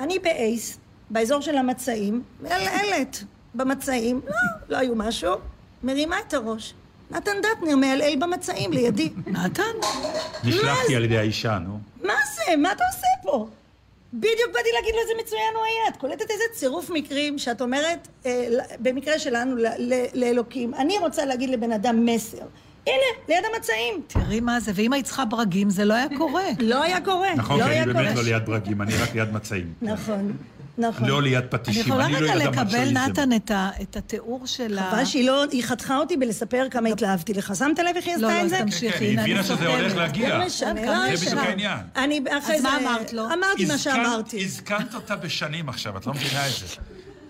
אני 0.01 0.19
באייס, 0.19 0.79
באזור 1.11 1.41
של 1.41 1.57
המצעים, 1.57 2.23
מעלעלת 2.41 3.25
במצעים, 3.55 4.21
לא, 4.27 4.35
לא 4.69 4.77
היו 4.77 4.95
משהו, 4.95 5.35
מרימה 5.83 6.17
את 6.29 6.35
הראש. 6.35 6.75
נתן 7.11 7.37
דטנר 7.43 7.77
מעלעל 7.77 8.17
במצעים 8.17 8.73
לידי. 8.73 9.13
נתן? 9.27 9.63
נשלחתי 10.45 10.97
על 10.97 11.05
ידי 11.05 11.19
האישה, 11.19 11.59
נו. 11.59 11.79
מה 12.03 12.15
זה? 12.35 12.57
מה 12.57 12.73
אתה 12.73 12.85
עושה 12.95 13.07
פה? 13.23 13.49
בדיוק 14.15 14.51
באתי 14.53 14.69
להגיד 14.75 14.95
לו 14.95 15.01
איזה 15.01 15.13
מצוין 15.23 15.55
הוא 15.55 15.65
היה. 15.65 15.89
את 15.89 15.97
קולטת 15.97 16.31
איזה 16.31 16.45
צירוף 16.53 16.91
מקרים 16.91 17.39
שאת 17.39 17.61
אומרת, 17.61 18.09
אה, 18.27 18.49
במקרה 18.79 19.19
שלנו, 19.19 19.57
ל- 19.57 19.67
ל- 19.79 20.05
לאלוקים, 20.15 20.75
אני 20.75 20.99
רוצה 20.99 21.25
להגיד 21.25 21.51
לבן 21.51 21.73
אדם 21.73 22.07
מסר. 22.07 22.39
הנה, 22.87 22.97
ליד 23.29 23.45
המצעים. 23.55 24.03
תראי 24.07 24.41
מה 24.41 24.61
זה, 24.61 24.73
ואם 24.75 24.93
היית 24.93 25.07
צריכה 25.07 25.25
ברגים, 25.25 25.71
זה 25.71 25.85
לא 25.85 25.95
היה 25.95 26.07
קורה. 26.19 26.43
לא 26.59 26.83
היה 26.83 27.01
קורה. 27.01 27.35
נכון, 27.35 27.61
לא 27.61 27.65
כי 27.65 27.71
אני. 27.81 27.93
באמת 27.93 28.17
לא 28.17 28.23
ליד 28.23 28.47
ברגים, 28.47 28.83
אני 28.83 28.93
רק 29.03 29.15
ליד 29.15 29.33
מצעים. 29.33 29.73
נכון, 29.83 30.33
נכון. 30.79 31.09
לא 31.09 31.23
ליד 31.23 31.45
פטישים, 31.51 31.81
יכולה 31.83 32.05
אני 32.07 32.13
לא 32.13 32.19
רגע 32.19 32.35
לקבל. 32.35 32.91
נתן, 32.91 33.33
את 33.37 33.51
ה- 33.51 33.71
את 33.83 33.97
התיאור 33.97 34.47
של 34.47 34.79
ה... 34.79 34.91
חבל 34.91 35.05
שהיא 35.05 35.27
לא, 35.27 35.45
היא 35.51 35.63
חתכה 35.65 35.97
אותי 35.99 36.17
בלספר 36.17 36.67
כמה 36.71 36.89
התלהבתי 36.89 37.35
לך. 37.35 37.53
שמת 37.59 37.79
לב 37.79 37.97
איך 37.97 38.07
היא 38.07 38.17
לא, 38.17 38.27
עשתה 38.29 38.39
לא, 38.39 38.41
את 38.41 38.45
אז 38.45 38.51
זה? 38.51 38.59
תמשיכי, 38.59 38.99
כן, 38.99 39.05
היא 39.05 39.21
הבינה 39.21 39.43
שזה 39.45 39.67
הולך 39.67 39.97
להגיע. 39.97 40.39
לא 40.39 40.47
משנה, 40.47 40.75
כן, 40.75 40.87
לא 41.09 41.17
זה. 41.17 41.27
בדיוק 41.27 41.41
העניין. 41.47 41.79
אני 41.97 42.21
אחרי 42.39 42.55
אז 42.57 42.63
זה... 42.63 42.69
מה 42.69 42.79
אמרת 42.79 43.13
לו? 43.13 43.25
אמרתי 43.27 43.65
מה 43.67 43.79
שאמרתי. 43.79 44.45
הזכרת 44.45 44.95
אותה 44.95 45.17
בשנים 45.17 45.69
עכשיו, 45.69 45.97
את 45.99 46.07
לא 46.07 46.15
מבינה 46.15 46.47
את 46.47 46.53
זה. 46.53 46.67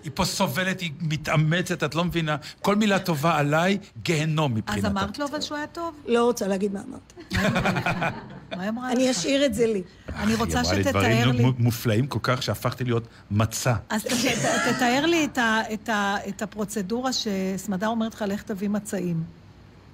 היא 0.05 0.11
פה 0.15 0.25
סובלת, 0.25 0.79
היא 0.79 0.91
מתאמצת, 1.01 1.83
את 1.83 1.95
לא 1.95 2.05
מבינה. 2.05 2.35
כל 2.61 2.75
מילה 2.75 2.99
טובה 2.99 3.37
עליי, 3.37 3.77
גיהנום 4.03 4.51
אז 4.51 4.57
מבחינתה. 4.57 4.87
אמרת 4.87 5.19
לו 5.19 5.25
אבל 5.27 5.41
שהוא 5.41 5.57
היה 5.57 5.67
טוב? 5.67 5.93
לא 6.07 6.23
רוצה 6.25 6.47
להגיד 6.47 6.73
מה 6.73 6.79
אמרת. 6.89 7.13
מה 8.55 8.61
היא 8.61 8.69
אמרה 8.69 8.87
לך? 8.91 8.95
אני 8.97 9.11
אשאיר 9.11 9.45
את 9.45 9.53
זה 9.53 9.67
לי. 9.67 9.81
אני 10.15 10.35
רוצה 10.35 10.59
היא 10.59 10.65
אמרה 10.67 10.73
לי 10.77 10.83
שתתאר 10.83 10.99
דברים 11.01 11.31
לי... 11.31 11.43
מו- 11.45 11.51
מופלאים 11.57 12.07
כל 12.07 12.19
כך, 12.23 12.43
שהפכתי 12.43 12.83
להיות 12.83 13.03
מצה. 13.31 13.73
אז 13.89 14.03
תתאר 14.75 15.05
לי 15.05 15.25
את 15.25 15.37
ה- 15.37 15.61
את 15.73 15.89
ה- 15.89 16.15
את 16.29 16.41
הפרוצדורה 16.41 17.11
שסמדר 17.13 17.87
אומרת 17.87 18.13
לך, 18.13 18.25
לך 18.27 18.41
תביא 18.43 18.69
מצעים. 18.69 19.23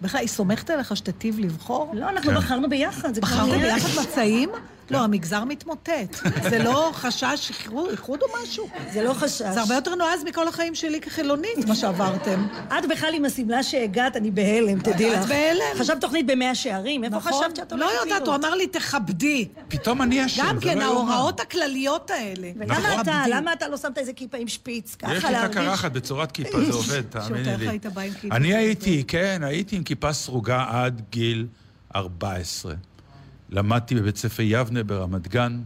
בכלל, 0.01 0.19
היא 0.19 0.27
סומכת 0.27 0.69
עליך 0.69 0.97
שתיטיב 0.97 1.39
לבחור? 1.39 1.91
לא, 1.95 2.09
אנחנו 2.09 2.29
כן. 2.31 2.37
בחרנו 2.37 2.69
ביחד. 2.69 3.17
בחרנו. 3.19 3.51
ביחד 3.51 4.01
מצעים? 4.01 4.49
לא, 4.91 5.03
המגזר 5.03 5.43
מתמוטט. 5.43 6.15
זה 6.49 6.63
לא 6.63 6.89
חשש 6.93 7.51
איחוד- 7.91 8.21
או 8.21 8.27
משהו? 8.43 8.69
זה 8.93 9.03
לא 9.03 9.13
חשש. 9.13 9.41
זה 9.41 9.59
הרבה 9.61 9.75
יותר 9.75 9.95
נועז 9.95 10.23
מכל 10.23 10.47
החיים 10.47 10.75
שלי 10.75 11.01
כחילונית, 11.01 11.65
מה 11.67 11.75
שעברתם. 11.75 12.47
את 12.67 12.85
בכלל 12.89 13.13
עם 13.13 13.25
השמלה 13.25 13.63
שהגעת, 13.63 14.15
אני 14.15 14.31
בהלם, 14.31 14.79
תדעי 14.79 15.13
את 15.13 15.19
לך. 15.19 15.27
בהלם. 15.29 15.61
חשבת 15.79 16.01
תוכנית 16.01 16.25
במאה 16.27 16.55
שערים? 16.55 17.03
איפה 17.03 17.15
נכון? 17.15 17.31
חשבת 17.33 17.55
שאת 17.55 17.71
לא 17.71 17.85
הולכת 17.91 18.05
יודעת, 18.05 18.27
הוא 18.27 18.35
אמר 18.35 18.55
לי, 18.55 18.67
תכבדי. 18.67 19.47
פתאום 19.67 20.01
אני 20.01 20.25
אשם, 20.25 20.43
גם 20.47 20.59
כן, 20.59 20.77
לא. 20.77 20.83
ההוראות 20.83 21.39
הכלליות 21.39 22.11
האלה. 22.11 22.51
ולמה 22.55 22.77
אתה, 22.93 23.03
תכבדי. 23.03 23.29
למה 23.29 23.53
אתה 23.53 23.67
לא 23.67 23.77
שמת 23.77 23.97
איזה 23.97 24.13
כיפה 24.13 24.37
עם 24.37 24.47
שפיץ? 24.47 24.95
ככה 24.95 25.15
יש 25.15 25.23
לי 25.23 25.29
את 25.29 25.33
להרגיש? 25.33 25.57
הקרחת 25.57 25.91
בצורת 25.91 26.31
כיפה, 26.31 26.61
זה 26.65 26.71
עובד, 26.73 27.01
תאמיני 27.01 27.57
לי. 27.57 27.69
היית 27.69 27.85
בא 27.85 28.01
עם 28.01 28.13
כיפה. 28.13 28.35
אני 28.35 28.53
הייתי, 28.55 29.03
כן, 29.07 29.41
הייתי 29.45 29.75
עם 29.75 29.83
כיפה 29.83 30.13
סרוגה 30.13 30.65
עד 30.69 31.01
גיל 31.09 31.47
14. 31.95 32.73
למדתי 33.51 33.95
בבית 33.95 34.17
ספר 34.17 34.43
יבנה 34.45 34.83
ברמת 34.83 35.27
גן, 35.27 35.61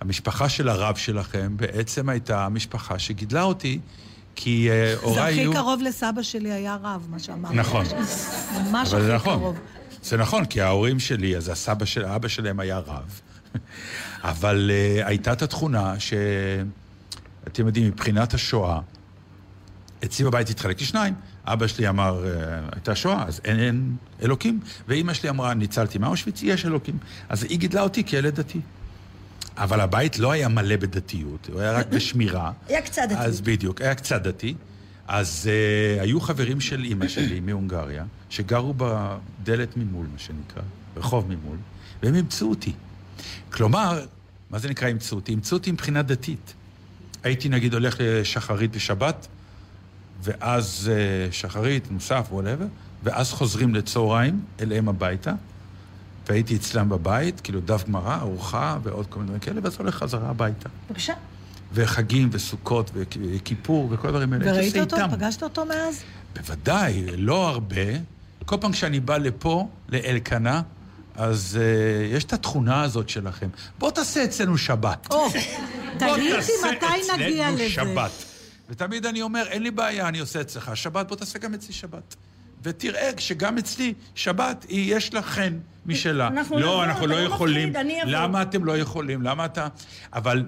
והמשפחה 0.00 0.48
של 0.48 0.68
הרב 0.68 0.96
שלכם 0.96 1.56
בעצם 1.56 2.08
הייתה 2.08 2.44
המשפחה 2.44 2.98
שגידלה 2.98 3.42
אותי, 3.42 3.80
כי 4.34 4.70
אה, 4.70 4.94
זה 4.96 5.02
הוריי 5.02 5.32
הכי 5.32 5.40
היו... 5.40 5.52
קרוב 5.52 5.82
לסבא 5.82 6.22
שלי 6.22 6.52
היה 6.52 6.76
רב, 6.82 7.06
מה 7.10 7.18
שאמרת. 7.18 7.54
נכון. 7.54 7.84
ממש 8.64 8.88
זה 8.88 8.96
הכי 8.96 9.14
נכון. 9.14 9.38
קרוב. 9.38 9.58
זה 10.02 10.16
נכון, 10.16 10.44
כי 10.44 10.60
ההורים 10.60 10.98
שלי, 10.98 11.36
אז 11.36 11.48
הסבא 11.48 11.84
של, 11.84 12.04
האבא 12.04 12.28
שלהם 12.28 12.60
היה 12.60 12.78
רב. 12.78 13.20
אבל 14.22 14.70
uh, 14.70 15.06
הייתה 15.06 15.32
את 15.32 15.42
התכונה 15.42 16.00
ש... 16.00 16.12
אתם 17.46 17.66
יודעים, 17.66 17.86
מבחינת 17.86 18.34
השואה, 18.34 18.80
אצלי 20.04 20.24
בבית 20.24 20.50
התחלק 20.50 20.80
לשניים. 20.80 21.14
אבא 21.46 21.66
שלי 21.66 21.88
אמר, 21.88 22.24
אה, 22.26 22.58
הייתה 22.72 22.94
שואה, 22.94 23.24
אז 23.26 23.40
אין, 23.44 23.58
אין 23.60 23.96
אלוקים. 24.22 24.60
ואימא 24.88 25.14
שלי 25.14 25.28
אמרה, 25.28 25.54
ניצלתי 25.54 25.98
מאושוויץ, 25.98 26.42
יש 26.42 26.66
אלוקים. 26.66 26.98
אז 27.28 27.42
היא 27.42 27.58
גידלה 27.58 27.82
אותי 27.82 28.04
כילד 28.04 28.34
דתי. 28.40 28.60
אבל 29.56 29.80
הבית 29.80 30.18
לא 30.18 30.32
היה 30.32 30.48
מלא 30.48 30.76
בדתיות, 30.76 31.48
הוא 31.52 31.60
היה 31.60 31.72
רק 31.72 31.86
בשמירה. 31.94 32.52
היה 32.68 32.82
קצת 32.82 33.02
דתי. 33.04 33.14
אז 33.14 33.40
בדיוק, 33.40 33.80
היה 33.80 33.94
קצת 33.94 34.22
דתי. 34.22 34.54
אז 35.08 35.48
uh, 35.50 36.02
היו 36.02 36.20
חברים 36.20 36.60
של 36.60 36.84
אימא 36.84 37.08
שלי 37.08 37.40
מהונגריה, 37.40 38.04
שגרו 38.30 38.74
בדלת 38.76 39.76
ממול, 39.76 40.06
מה 40.12 40.18
שנקרא, 40.18 40.62
רחוב 40.96 41.28
ממול, 41.28 41.56
והם 42.02 42.14
אימצו 42.14 42.50
אותי. 42.50 42.72
כלומר, 43.52 44.04
מה 44.50 44.58
זה 44.58 44.68
נקרא 44.68 44.88
אימצו 44.88 45.16
אותי? 45.16 45.32
אימצו 45.32 45.56
אותי 45.56 45.72
מבחינה 45.72 46.02
דתית. 46.02 46.54
הייתי 47.22 47.48
נגיד 47.48 47.74
הולך 47.74 47.96
לשחרית 48.00 48.76
בשבת, 48.76 49.26
ואז 50.22 50.90
uh, 50.90 51.32
שחרית, 51.32 51.90
מוסף, 51.90 52.26
וואטאבר, 52.30 52.64
ואז 53.02 53.30
חוזרים 53.30 53.74
לצהריים 53.74 54.40
אליהם 54.60 54.88
הביתה, 54.88 55.32
והייתי 56.28 56.56
אצלם 56.56 56.88
בבית, 56.88 57.40
כאילו 57.40 57.60
דף 57.60 57.84
גמרא, 57.88 58.16
ארוחה 58.16 58.78
ועוד 58.82 59.06
כל 59.06 59.18
מיני 59.18 59.26
דברים 59.28 59.40
כאלה, 59.40 59.60
ואז 59.64 59.76
הולך 59.78 59.94
חזרה 59.94 60.30
הביתה. 60.30 60.68
בבקשה. 60.90 61.12
וחגים 61.74 62.28
וסוכות 62.32 62.90
וכיפור 62.94 63.88
וכל 63.90 64.08
הדברים 64.08 64.32
האלה. 64.32 64.52
וראית 64.52 64.76
אותו? 64.76 64.96
איתם. 64.96 65.10
פגשת 65.10 65.42
אותו 65.42 65.64
מאז? 65.64 66.02
בוודאי, 66.36 67.04
לא 67.16 67.48
הרבה. 67.48 67.76
כל 68.46 68.56
פעם 68.60 68.72
כשאני 68.72 69.00
בא 69.00 69.16
לפה, 69.16 69.68
לאלקנה, 69.88 70.62
אז 71.16 71.58
uh, 71.60 72.14
יש 72.14 72.24
את 72.24 72.32
התכונה 72.32 72.82
הזאת 72.82 73.08
שלכם. 73.08 73.48
בוא 73.78 73.90
תעשה 73.90 74.24
אצלנו 74.24 74.58
שבת. 74.58 75.06
או, 75.10 75.28
בוא 75.98 76.16
תגיד 76.16 76.36
תעשה 76.36 76.52
לי 76.62 76.76
מתי 76.76 77.12
נגיע 77.14 77.44
אצלנו 77.44 77.54
לזה. 77.54 77.70
שבת. 77.70 78.31
ותמיד 78.72 79.06
אני 79.06 79.22
אומר, 79.22 79.44
אין 79.48 79.62
לי 79.62 79.70
בעיה, 79.70 80.08
אני 80.08 80.18
עושה 80.18 80.40
אצלך 80.40 80.76
שבת, 80.76 81.08
בוא 81.08 81.16
תעשה 81.16 81.38
גם 81.38 81.54
אצלי 81.54 81.74
שבת. 81.74 82.16
ותראה 82.62 83.10
שגם 83.18 83.58
אצלי, 83.58 83.94
שבת, 84.14 84.66
היא, 84.68 84.96
יש 84.96 85.14
לה 85.14 85.22
חן 85.22 85.58
משלה. 85.86 86.28
אנחנו 86.28 86.58
נבוא, 86.58 86.66
לא, 86.66 86.84
אנחנו 86.84 87.06
לא 87.06 87.20
לא 87.20 87.20
יכולים. 87.20 87.68
מפחיד, 87.68 87.76
אני 87.76 88.02
אבוא. 88.02 88.12
למה 88.12 88.42
אתם 88.42 88.64
לא 88.64 88.78
יכולים? 88.78 89.22
למה 89.22 89.44
אתה... 89.44 89.68
אבל 90.12 90.44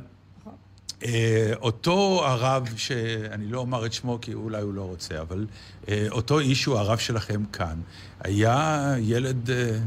אה, 1.04 1.52
אותו 1.56 2.22
הרב, 2.26 2.68
שאני 2.76 3.46
לא 3.46 3.58
אומר 3.60 3.86
את 3.86 3.92
שמו 3.92 4.18
כי 4.22 4.34
אולי 4.34 4.62
הוא 4.62 4.74
לא 4.74 4.82
רוצה, 4.82 5.20
אבל 5.20 5.46
אה, 5.88 6.06
אותו 6.10 6.38
איש 6.38 6.62
שהוא 6.62 6.78
הרב 6.78 6.98
שלכם 6.98 7.44
כאן, 7.44 7.80
היה 8.20 8.94
ילד 8.98 9.50
אה, 9.50 9.78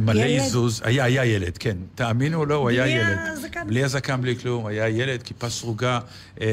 מלא 0.00 0.20
ילד? 0.20 0.42
עיזוז. 0.42 0.82
היה, 0.84 1.04
היה 1.04 1.24
ילד, 1.24 1.58
כן. 1.58 1.76
תאמינו 1.94 2.38
או 2.38 2.46
לא, 2.46 2.54
הוא 2.54 2.68
היה 2.68 2.82
בלי 2.82 2.92
ילד. 2.92 3.18
הזקן. 3.32 3.66
בלי 3.66 3.84
הזקן, 3.84 4.20
בלי 4.20 4.36
כלום. 4.36 4.66
היה 4.66 4.88
ילד, 4.88 5.22
כיפה 5.22 5.48
סרוגה, 5.48 6.00
אה, 6.40 6.46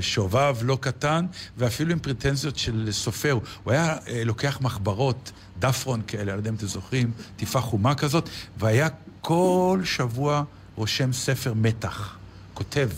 שובב 0.00 0.56
לא 0.62 0.78
קטן, 0.80 1.26
ואפילו 1.56 1.92
עם 1.92 1.98
פרטנזיות 1.98 2.58
של 2.58 2.88
סופר. 2.90 3.38
הוא 3.64 3.72
היה 3.72 3.96
אה, 4.08 4.24
לוקח 4.24 4.58
מחברות, 4.60 5.32
דפרון 5.58 6.02
כאלה, 6.06 6.22
אני 6.22 6.28
לא 6.32 6.32
יודע 6.32 6.50
אם 6.50 6.54
אתם 6.54 6.66
זוכרים, 6.66 7.10
טיפה 7.36 7.60
חומה 7.60 7.94
כזאת, 7.94 8.28
והיה 8.58 8.88
כל 9.20 9.80
שבוע 9.84 10.42
רושם 10.74 11.12
ספר 11.12 11.54
מתח. 11.54 12.16
כותב 12.54 12.88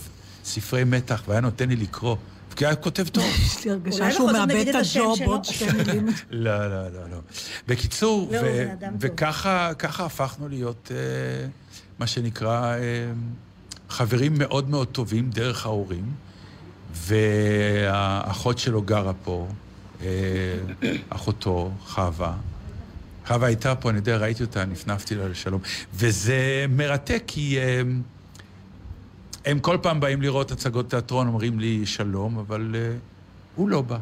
ספרי 0.43 0.83
מתח, 0.83 1.23
והיה 1.27 1.41
נותן 1.41 1.69
לי 1.69 1.75
לקרוא. 1.75 2.15
כי 2.59 2.65
היה 2.65 2.75
כותב 2.75 3.07
טוב. 3.07 3.23
יש 3.45 3.65
לי 3.65 3.71
הרגשה 3.71 4.11
שהוא 4.11 4.31
מאבד 4.31 4.67
את 4.67 4.75
הג'וב. 4.75 5.19
עוד 5.25 5.45
שתי 5.45 5.65
מילים. 5.71 6.07
לא, 6.29 6.67
לא, 6.67 6.83
לא, 6.83 7.09
לא. 7.11 7.17
בקיצור, 7.67 8.31
לא. 8.31 8.39
וככה 8.99 9.73
ככה 9.73 10.05
הפכנו 10.05 10.49
להיות, 10.49 10.91
אה, 10.91 11.47
מה 11.99 12.07
שנקרא, 12.07 12.75
אה, 12.75 12.79
חברים 13.89 14.33
מאוד 14.37 14.69
מאוד 14.69 14.87
טובים 14.87 15.29
דרך 15.29 15.65
ההורים, 15.65 16.05
והאחות 16.93 18.59
שלו 18.59 18.81
גרה 18.81 19.13
פה, 19.23 19.47
אה, 20.01 20.07
אחותו, 21.09 21.71
חווה. 21.85 22.33
חווה 23.27 23.47
הייתה 23.47 23.75
פה, 23.75 23.89
אני 23.89 23.97
יודע, 23.97 24.17
ראיתי 24.17 24.43
אותה, 24.43 24.65
נפנפתי 24.65 25.15
לה 25.15 25.27
לשלום. 25.27 25.61
וזה 25.93 26.65
מרתק, 26.69 27.23
כי 27.27 27.57
הם 29.49 29.59
כל 29.59 29.77
פעם 29.81 29.99
באים 29.99 30.21
לראות 30.21 30.51
הצגות 30.51 30.89
תיאטרון, 30.89 31.27
אומרים 31.27 31.59
לי 31.59 31.85
שלום, 31.85 32.37
אבל 32.37 32.75
אה, 32.75 32.91
הוא 33.55 33.69
לא 33.69 33.81
בא. 33.81 33.97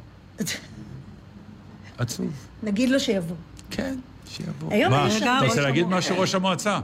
עצוב. 1.98 2.32
נגיד 2.64 2.90
לו 2.90 3.00
שיבוא. 3.00 3.36
כן, 3.70 3.96
שיבוא. 4.30 4.74
היום 4.74 4.92
מה, 4.92 5.18
אתה 5.18 5.40
רוצה 5.48 5.62
להגיד 5.62 5.88
משהו, 5.88 6.20
ראש 6.20 6.36
המועצה? 6.36 6.74
אני 6.74 6.82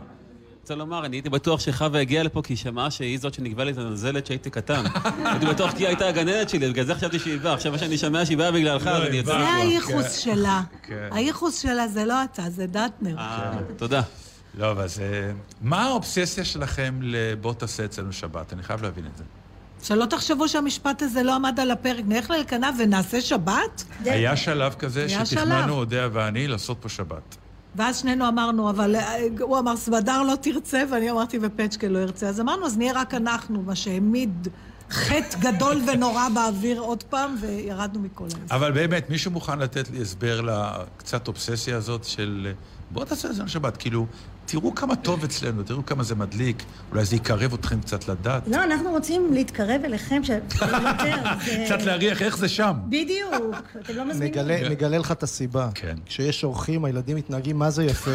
רוצה 0.61 0.75
לומר, 0.75 1.05
אני 1.05 1.15
הייתי 1.15 1.29
בטוח 1.29 1.59
שחווה 1.59 2.01
הגיעה 2.01 2.23
לפה 2.23 2.41
כי 2.41 2.53
היא 2.53 2.57
שמעה 2.57 2.91
שהיא 2.91 3.19
זאת 3.19 3.33
שנגבה 3.33 3.63
לי 3.63 3.71
את 3.71 3.77
הנזלת 3.77 4.23
כשהייתי 4.23 4.49
קטן. 4.49 4.83
הייתי 5.25 5.45
בטוח 5.45 5.71
כי 5.71 5.77
היא 5.77 5.87
הייתה 5.87 6.07
הגננת 6.07 6.49
שלי, 6.49 6.69
בגלל 6.69 6.85
זה 6.85 6.95
חשבתי 6.95 7.19
שהיא 7.19 7.39
באה. 7.39 7.53
עכשיו 7.53 7.79
שאני 7.79 7.97
שומע 7.97 8.25
שהיא 8.25 8.37
באה 8.37 8.51
בגללך, 8.51 8.87
אז 8.87 9.01
אני 9.01 9.17
יצא. 9.17 9.31
זה 9.31 9.53
הייחוס 9.53 10.17
שלה. 10.17 10.61
כן. 10.83 11.09
הייחוס 11.11 11.61
שלה 11.61 11.87
זה 11.87 12.05
לא 12.05 12.23
אתה, 12.23 12.49
זה 12.49 12.65
דטנר. 12.67 13.17
אה, 13.17 13.51
תודה. 13.77 14.01
לא, 14.57 14.71
אבל 14.71 14.87
זה... 14.87 15.33
מה 15.61 15.83
האובססיה 15.83 16.45
שלכם 16.45 16.99
לבוא 17.01 17.53
תעשה 17.53 17.85
אצלנו 17.85 18.13
שבת? 18.13 18.53
אני 18.53 18.63
חייב 18.63 18.83
להבין 18.83 19.05
את 19.05 19.17
זה. 19.17 19.23
שלא 19.83 20.05
תחשבו 20.05 20.47
שהמשפט 20.47 21.01
הזה 21.01 21.23
לא 21.23 21.35
עמד 21.35 21.59
על 21.59 21.71
הפרק. 21.71 22.03
נלך 22.07 22.29
לאלקנה 22.29 22.71
ונעשה 22.79 23.21
שבת? 23.21 23.83
היה 24.05 24.37
שלב 24.37 24.73
כזה. 24.73 25.09
שתכננו, 25.09 25.73
אודיה 25.73 26.09
ואני, 26.13 26.47
לעשות 26.47 26.77
פה 26.81 26.89
שבת. 26.89 27.37
ואז 27.75 27.99
שנינו 27.99 28.27
אמרנו, 28.27 28.69
אבל 28.69 28.95
אה, 28.95 29.15
הוא 29.39 29.59
אמר, 29.59 29.75
סמדר 29.77 30.21
לא 30.21 30.35
תרצה, 30.41 30.83
ואני 30.91 31.11
אמרתי, 31.11 31.39
ופצ'קה 31.41 31.87
לא 31.87 31.99
ירצה. 31.99 32.27
אז 32.27 32.39
אמרנו, 32.39 32.65
אז 32.65 32.77
נהיה 32.77 32.93
רק 32.93 33.13
אנחנו, 33.13 33.61
מה 33.61 33.75
שהעמיד 33.75 34.47
חטא 34.89 35.37
גדול 35.39 35.81
ונורא 35.87 36.29
באוויר 36.33 36.79
עוד 36.79 37.03
פעם, 37.03 37.35
וירדנו 37.41 37.99
מכל 37.99 38.23
העז. 38.23 38.51
אבל 38.51 38.71
באמת, 38.71 39.09
מישהו 39.09 39.31
מוכן 39.31 39.59
לתת 39.59 39.89
לי 39.89 40.01
הסבר 40.01 40.41
לקצת 40.41 41.27
אובססיה 41.27 41.77
הזאת 41.77 42.03
של 42.03 42.53
בוא 42.91 43.05
תעשה 43.05 43.29
את 43.29 43.35
זה 43.35 43.43
בשבת. 43.43 43.77
כאילו, 43.77 44.05
תראו 44.45 44.75
כמה 44.75 44.95
טוב 44.95 45.23
אצלנו, 45.23 45.63
תראו 45.63 45.85
כמה 45.85 46.03
זה 46.03 46.15
מדליק, 46.15 46.63
אולי 46.91 47.05
זה 47.05 47.15
יקרב 47.15 47.53
אתכם 47.53 47.81
קצת 47.81 48.07
לדת. 48.07 48.47
לא, 48.47 48.63
אנחנו 48.63 48.89
רוצים 48.89 49.33
להתקרב 49.33 49.81
אליכם, 49.83 50.23
ש... 50.23 50.29
יותר. 50.61 51.15
קצת 51.65 51.81
להריח 51.81 52.21
איך 52.21 52.37
זה 52.37 52.49
שם. 52.49 52.73
בדיוק, 52.89 53.33
אתם 53.81 53.95
לא 53.95 54.05
מזמינים. 54.05 54.33
נגלה, 54.33 54.69
נגלה 54.69 54.97
לך 54.97 55.11
את 55.11 55.23
הסיבה. 55.23 55.69
כן. 55.75 55.95
כשיש 56.05 56.43
אורחים, 56.43 56.85
הילדים 56.85 57.17
מתנהגים 57.17 57.59
מה 57.59 57.69
זה 57.69 57.83
יפה. 57.83 58.11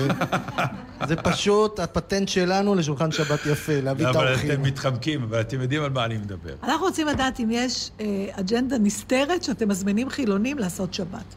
זה 1.09 1.17
פשוט 1.17 1.81
הפטנט 1.81 2.29
שלנו 2.29 2.75
לשולחן 2.75 3.13
שבת 3.13 3.47
יפה, 3.47 3.81
להביא 3.81 4.11
את 4.11 4.17
אבל 4.17 4.27
האורחים. 4.27 4.51
אתם 4.51 4.63
מתחמקים, 4.63 5.23
אבל 5.23 5.41
אתם 5.41 5.61
יודעים 5.61 5.83
על 5.83 5.91
מה 5.91 6.05
אני 6.05 6.19
מדבר. 6.19 6.55
אנחנו 6.63 6.87
רוצים 6.87 7.07
לדעת 7.07 7.41
אם 7.41 7.49
יש 7.51 7.91
אה, 8.01 8.07
אג'נדה 8.33 8.79
נסתרת 8.79 9.43
שאתם 9.43 9.69
מזמינים 9.69 10.11
חילונים 10.11 10.59
לעשות 10.59 10.95
שבת. 10.95 11.35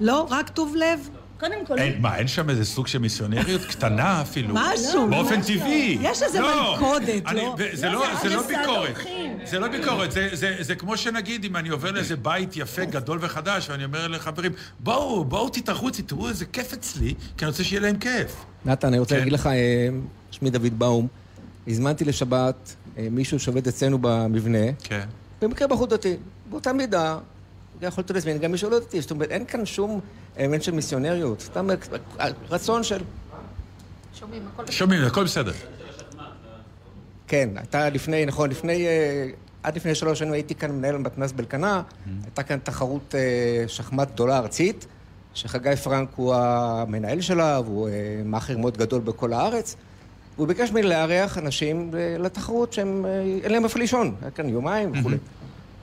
לא? 0.00 0.26
רק 0.30 0.48
טוב 0.48 0.74
לב? 0.76 1.08
קודם 1.48 1.66
כל... 1.66 1.78
אין, 1.78 2.00
מה, 2.00 2.16
אין 2.16 2.28
שם 2.28 2.50
איזה 2.50 2.64
סוג 2.64 2.86
של 2.86 2.98
מיסיונריות 2.98 3.60
קטנה 3.70 4.22
אפילו? 4.22 4.54
משהו. 4.54 5.10
באופן 5.10 5.38
משהו. 5.40 5.54
טבעי. 5.58 5.98
יש 6.00 6.22
איזה 6.22 6.40
לא. 6.40 6.72
מלכודת, 6.72 7.22
אני- 7.26 7.36
לא? 7.40 7.56
זה 7.72 7.86
לא, 7.88 7.92
לא- 7.92 8.14
זה 8.22 8.28
זה 8.28 8.34
לא 8.34 8.42
ביקורת. 8.46 8.94
זה 9.44 9.58
לא 9.58 9.68
ביקורת, 9.68 10.12
זה- 10.12 10.28
זה- 10.32 10.56
זה 10.60 10.74
כמו 10.74 10.96
שנגיד, 10.96 11.44
אם 11.44 11.56
אני 11.56 11.68
עובר 11.68 11.90
לאיזה 11.90 12.16
בית 12.16 12.56
יפה, 12.56 12.84
גדול 12.84 13.18
וחדש, 13.20 13.70
ואני 13.70 13.84
אומר 13.84 14.08
לחברים, 14.08 14.52
בואו, 14.80 15.24
בואו 15.24 15.48
תתארחו 15.48 15.88
אצלי, 15.88 16.04
תראו 16.04 16.28
איזה 16.28 16.44
כיף 16.44 16.72
אצלי, 16.72 17.14
כי 17.36 17.44
אני 17.44 17.50
רוצה 17.50 17.64
שיהיה 17.64 17.80
להם 17.82 17.96
כיף. 17.96 18.44
נתן, 18.64 18.88
אני 18.88 18.98
רוצה 18.98 19.10
כן. 19.14 19.18
להגיד 19.18 19.32
לך, 19.32 19.46
אה, 19.46 19.88
שמי 20.30 20.50
דוד 20.50 20.78
באום, 20.78 21.06
הזמנתי 21.68 22.04
לשבת 22.04 22.74
אה, 22.98 23.06
מישהו 23.10 23.38
שעובד 23.40 23.68
אצלנו 23.68 23.98
במבנה, 24.00 24.72
כן. 24.84 25.06
במקרה 25.42 25.68
בחור 25.68 25.86
דתי. 25.86 26.16
באותה 26.50 26.72
מידה, 26.72 27.18
יכולת 27.82 28.10
להזמין 28.10 28.38
גם 28.38 28.52
מישהו 28.52 28.70
לא 28.70 28.78
דתי. 28.78 29.00
זאת 29.00 29.10
אומרת, 29.10 29.30
אין 29.30 29.44
כאן 29.44 29.66
שום 29.66 30.00
אלמנט 30.38 30.62
של 30.62 30.72
מיסיונריות. 30.72 31.40
סתם 31.40 31.68
רצון 32.50 32.82
של... 32.82 32.98
שומעים, 34.14 34.42
הכל 34.54 34.70
שומעים, 34.70 35.04
הכל 35.04 35.24
בסדר. 35.24 35.52
כן, 37.26 37.48
הייתה 37.56 37.90
לפני, 37.90 38.26
נכון, 38.26 38.50
לפני, 38.50 38.86
אה, 38.86 39.26
עד 39.62 39.76
לפני 39.76 39.94
שלוש 39.94 40.18
שנים 40.18 40.32
הייתי 40.32 40.54
כאן 40.54 40.70
מנהל 40.70 40.96
מתנ"ס 40.98 41.32
באלקנה, 41.32 41.82
הייתה 42.24 42.42
כאן 42.42 42.58
תחרות 42.58 43.14
אה, 43.14 43.64
שחמט 43.68 44.10
גדולה 44.10 44.38
ארצית, 44.38 44.86
שחגי 45.34 45.76
פרנק 45.76 46.08
הוא 46.16 46.34
המנהל 46.34 47.20
שלה, 47.20 47.60
והוא 47.64 47.88
אה, 47.88 47.92
מאכער 48.24 48.58
מאוד 48.58 48.76
גדול 48.76 49.00
בכל 49.00 49.32
הארץ, 49.32 49.76
והוא 50.36 50.48
ביקש 50.48 50.70
ממני 50.70 50.82
לארח 50.82 51.38
אנשים 51.38 51.90
אה, 51.94 52.16
לתחרות 52.18 52.72
שהם, 52.72 53.06
אה, 53.06 53.22
אין 53.42 53.52
להם 53.52 53.64
איפה 53.64 53.78
לישון, 53.78 54.14
היה 54.22 54.30
כאן 54.30 54.48
יומיים 54.48 54.92
וכולי. 54.98 55.16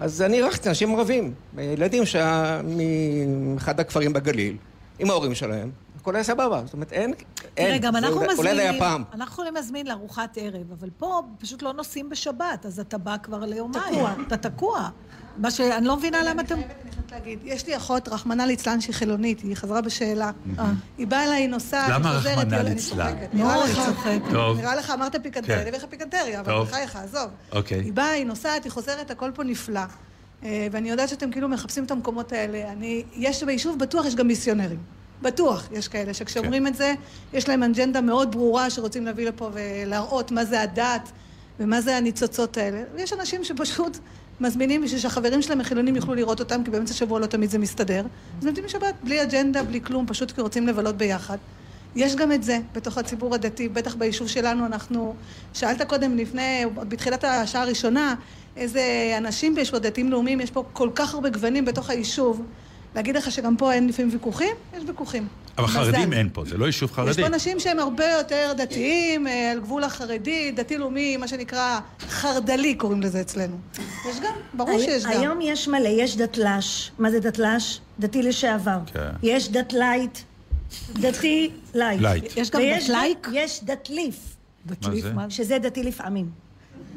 אז 0.01 0.21
אני 0.21 0.37
אירחתי 0.37 0.69
אנשים 0.69 0.95
ערבים, 0.95 1.33
ילדים 1.57 2.05
שה- 2.05 2.61
מאחד 3.27 3.79
הכפרים 3.79 4.13
בגליל, 4.13 4.57
עם 4.99 5.09
ההורים 5.09 5.35
שלהם, 5.35 5.71
הכל 6.01 6.15
היה 6.15 6.23
סבבה. 6.23 6.61
זאת 6.65 6.73
אומרת, 6.73 6.93
אין... 6.93 7.13
תראה, 7.33 7.49
אין. 7.73 7.81
גם 7.81 7.93
זה 7.93 7.99
אנחנו 7.99 8.15
אולי- 8.15 8.27
אולי 8.27 8.55
זה 8.55 8.61
היה 8.61 8.71
מזמינים, 8.71 8.79
פעם. 8.79 9.03
אנחנו 9.13 9.33
יכולים 9.33 9.53
להזמין 9.55 9.87
לארוחת 9.87 10.37
ערב, 10.41 10.71
אבל 10.79 10.89
פה 10.97 11.21
פשוט 11.39 11.61
לא 11.61 11.73
נוסעים 11.73 12.09
בשבת, 12.09 12.65
אז 12.65 12.79
אתה 12.79 12.97
בא 12.97 13.15
כבר 13.23 13.45
ליומיים. 13.45 13.83
תקוע. 13.95 14.13
אתה 14.27 14.37
תקוע. 14.37 14.89
מה 15.41 15.51
שאני 15.51 15.85
לא 15.87 15.97
מבינה 15.97 16.23
למה 16.23 16.41
אתם... 16.41 16.55
להגיד, 17.11 17.39
יש 17.43 17.67
לי 17.67 17.77
אחות, 17.77 18.07
רחמנא 18.07 18.43
ליצלן, 18.43 18.81
שהיא 18.81 18.95
חילונית, 18.95 19.39
היא 19.41 19.55
חזרה 19.55 19.81
בשאלה. 19.81 20.31
היא 20.97 21.07
באה 21.07 21.23
אליי, 21.23 21.41
היא 21.41 21.49
נוסעת, 21.49 21.89
למה 21.89 22.09
היא 22.11 22.17
חוזרת, 22.17 22.37
רחמנא 22.37 22.55
היא- 22.55 22.61
אני 22.61 22.69
ליצלן? 22.75 23.13
נראה 23.33 23.63
היא 23.63 23.73
לך-. 23.73 23.99
נראה 24.57 24.75
לך, 24.75 24.89
אמרת 24.89 25.15
פיקנטריה, 25.23 25.55
כן. 25.57 25.61
אני 25.61 25.69
אביא 25.69 25.79
לך 25.79 25.85
פיקנטריה, 25.89 26.39
אבל 26.39 26.51
טוב. 26.53 26.67
בחייך, 26.67 26.95
עזוב. 26.95 27.29
אוקיי. 27.51 27.79
היא 27.79 27.93
באה, 27.93 28.11
היא 28.11 28.25
נוסעת, 28.25 28.63
היא 28.63 28.71
חוזרת, 28.71 29.11
הכל 29.11 29.31
פה 29.35 29.43
נפלא. 29.43 29.81
אה, 30.43 30.67
ואני 30.71 30.89
יודעת 30.89 31.09
שאתם 31.09 31.31
כאילו 31.31 31.49
מחפשים 31.49 31.83
את 31.83 31.91
המקומות 31.91 32.31
האלה. 32.31 32.71
אני, 32.71 33.03
יש 33.13 33.43
ביישוב 33.43 33.79
בטוח 33.79 34.05
יש 34.05 34.15
גם 34.15 34.27
מיסיונרים. 34.27 34.79
בטוח 35.21 35.67
יש 35.71 35.87
כאלה 35.87 36.13
שכשאומרים 36.13 36.67
את 36.67 36.75
זה, 36.75 36.93
יש 37.33 37.49
להם 37.49 37.63
אג'נדה 37.63 38.01
מאוד 38.01 38.31
ברורה 38.31 38.69
שרוצים 38.69 39.05
להביא 39.05 39.27
לפה 39.27 39.49
ולהראות 39.53 40.31
מה 40.31 40.45
זה 40.45 40.61
הדת 40.61 41.11
ומה 41.59 41.81
זה 41.81 41.97
הניצוצות 41.97 42.57
האלה. 42.57 42.81
ויש 42.95 43.13
אנשים 43.13 43.43
שפשוט 43.43 43.97
מזמינים 44.41 44.83
בשביל 44.83 44.99
שהחברים 44.99 45.41
שלהם 45.41 45.61
החילונים 45.61 45.95
יוכלו 45.95 46.13
לראות 46.15 46.39
אותם, 46.39 46.63
כי 46.63 46.71
באמצע 46.71 46.93
השבוע 46.93 47.19
לא 47.19 47.25
תמיד 47.25 47.49
זה 47.49 47.57
מסתדר. 47.57 48.05
אז 48.39 48.45
נותנים 48.45 48.65
בשבת, 48.65 48.93
בלי 49.03 49.23
אג'נדה, 49.23 49.63
בלי 49.63 49.81
כלום, 49.81 50.05
פשוט 50.07 50.31
כי 50.31 50.41
רוצים 50.41 50.67
לבלות 50.67 50.97
ביחד. 50.97 51.37
יש 51.95 52.15
גם 52.15 52.31
את 52.31 52.43
זה 52.43 52.59
בתוך 52.73 52.97
הציבור 52.97 53.35
הדתי, 53.35 53.69
בטח 53.69 53.95
ביישוב 53.95 54.27
שלנו 54.27 54.65
אנחנו... 54.65 55.15
שאלת 55.53 55.81
קודם, 55.81 56.17
לפני, 56.17 56.65
בתחילת 56.75 57.23
השעה 57.23 57.61
הראשונה, 57.61 58.15
איזה 58.57 59.13
אנשים 59.17 59.57
יש 59.57 59.71
פה, 59.71 59.79
דתיים 59.79 60.11
לאומיים, 60.11 60.41
יש 60.41 60.51
פה 60.51 60.63
כל 60.73 60.89
כך 60.95 61.13
הרבה 61.13 61.29
גוונים 61.29 61.65
בתוך 61.65 61.89
היישוב. 61.89 62.41
להגיד 62.95 63.15
לך 63.17 63.31
שגם 63.31 63.57
פה 63.57 63.73
אין 63.73 63.87
לפעמים 63.87 64.11
ויכוחים? 64.13 64.55
יש 64.77 64.83
ויכוחים. 64.87 65.27
אבל 65.57 65.65
מזל. 65.67 65.73
חרדים 65.73 66.13
אין 66.13 66.29
פה, 66.33 66.43
זה 66.45 66.57
לא 66.57 66.65
יישוב 66.65 66.89
יש 66.89 66.95
חרדי. 66.95 67.21
פה 67.21 67.27
אנשים 67.27 67.59
שהם 67.59 67.79
הרבה 67.79 68.05
יותר 68.05 68.53
דתיים, 68.57 69.27
אה, 69.27 69.51
על 69.51 69.59
גבול 69.59 69.83
החרדי, 69.83 70.51
דתי-לאומי, 70.51 71.17
מה 71.17 71.27
שנקרא 71.27 71.79
חרד"לי 72.09 72.75
קוראים 72.75 73.01
לזה 73.01 73.21
אצלנו. 73.21 73.57
יש 74.09 74.19
גם, 74.19 74.33
ברור 74.53 74.79
שיש 74.79 75.03
גם. 75.05 75.11
היום 75.11 75.39
יש 75.41 75.67
מלא, 75.67 75.87
יש 75.87 76.17
דתל"ש. 76.17 76.91
מה 76.99 77.11
זה 77.11 77.19
דתל"ש? 77.19 77.79
דתי 77.99 78.23
לשעבר. 78.23 78.77
כן. 78.93 79.09
יש 79.23 79.49
דת 79.49 79.73
לייט, 79.73 80.17
דתי 80.93 81.51
לייט. 81.73 82.01
לייט. 82.01 82.37
יש 82.37 82.49
גם 82.51 82.61
דתלייק? 82.79 83.27
דת- 83.27 83.33
יש 83.33 83.63
דתליף. 83.63 84.15
דתליף? 84.65 85.05
מה 85.13 85.25
זה? 85.29 85.35
שזה 85.35 85.57
דתי 85.59 85.83
לפעמים. 85.83 86.29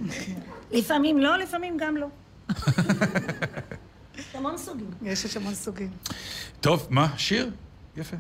לפעמים 0.72 1.18
לא, 1.18 1.36
לפעמים 1.38 1.76
גם 1.78 1.96
לא. 1.96 2.06
יש 4.34 4.38
המון 4.38 4.58
סוגים. 4.58 4.90
יש, 5.02 5.24
יש 5.24 5.36
המון 5.36 5.54
סוגים. 5.54 5.90
טוב, 6.60 6.86
מה? 6.90 7.18
שיר? 7.18 7.50
יפה. 7.96 8.16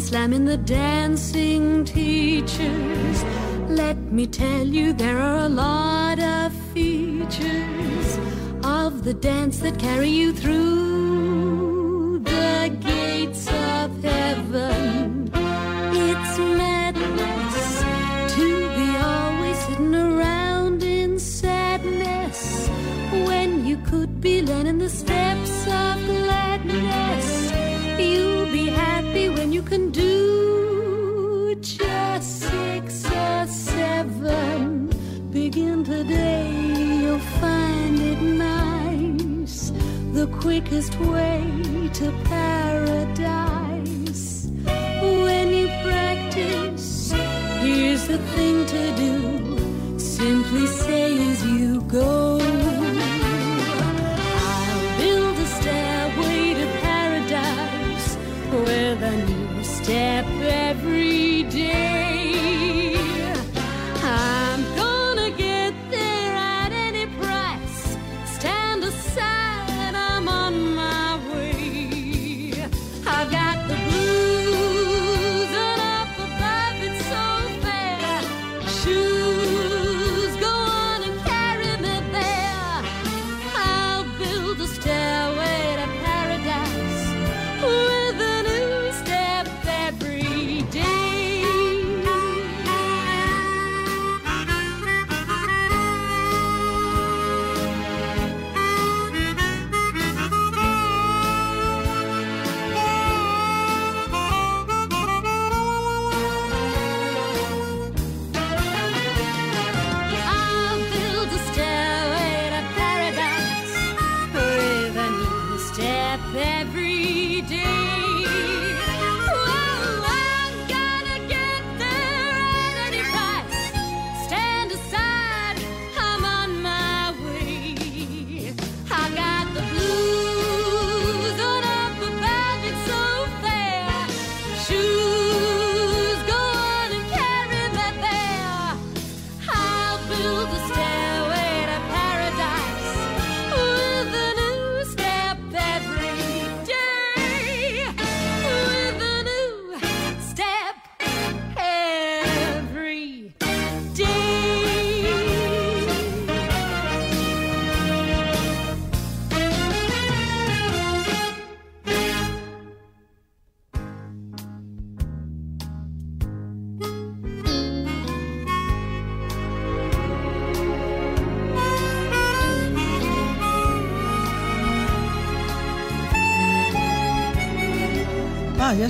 Slamming 0.00 0.46
the 0.46 0.56
dancing 0.56 1.84
teachers, 1.84 3.24
let 3.68 3.96
me 3.96 4.26
tell 4.26 4.66
you 4.66 4.92
there 4.92 5.18
are 5.18 5.44
a 5.44 5.48
lot 5.48 6.18
of 6.18 6.52
features 6.72 8.18
of 8.64 9.04
the 9.04 9.14
dance 9.14 9.58
that 9.58 9.78
carry 9.78 10.08
you 10.08 10.32
through 10.32 10.79
quickest 40.60 40.94
way 41.00 41.42
to 41.94 42.12
paradise. 42.24 43.86
When 45.00 45.48
you 45.48 45.68
practice, 45.82 47.12
here's 47.62 48.06
the 48.06 48.18
thing 48.34 48.66
to 48.66 48.96
do. 48.96 49.98
Simply 49.98 50.66
say 50.66 51.30
as 51.30 51.42
you 51.46 51.80
go. 51.82 52.29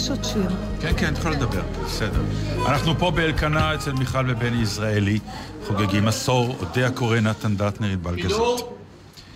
יש 0.00 0.10
עוד 0.10 0.24
שיר. 0.24 0.50
כן, 0.80 0.92
כן, 0.96 1.12
את 1.12 1.18
יכולה 1.18 1.36
לדבר, 1.36 1.62
בסדר. 1.84 2.22
אנחנו 2.68 2.98
פה 2.98 3.10
באלקנה 3.10 3.74
אצל 3.74 3.92
מיכל 3.92 4.24
ובני 4.28 4.62
ישראלי, 4.62 5.18
חוגגים 5.66 6.08
עשור, 6.08 6.56
אודיה 6.60 6.90
קורא, 6.90 7.20
נתן 7.20 7.56
דטנר, 7.56 7.88
ענבל 7.88 8.16
גזית. 8.16 8.36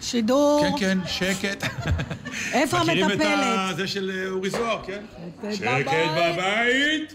שידור. 0.03 0.61
כן, 0.63 0.79
כן, 0.79 0.99
שקט. 1.07 1.65
איפה 2.53 2.79
מכירים 2.79 3.07
את 3.07 3.11
המטפלת? 3.13 3.77
זה 3.77 3.87
של 3.87 4.11
אה, 4.15 4.31
אורי 4.31 4.51
זוהר, 4.51 4.83
כן? 4.87 5.05
שקט 5.53 5.63
בבית. 5.63 5.87
בבית. 6.35 7.15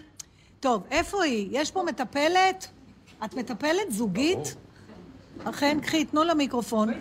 טוב, 0.59 0.83
איפה 0.91 1.23
היא? 1.23 1.47
יש 1.51 1.71
פה 1.71 1.83
מטפלת? 1.83 2.67
את 3.25 3.33
מטפלת 3.33 3.91
זוגית? 3.91 4.55
אכן, 5.43 5.77
קחי, 5.81 6.05
תנו 6.05 6.23
לה 6.23 6.33
מיקרופון. 6.33 6.93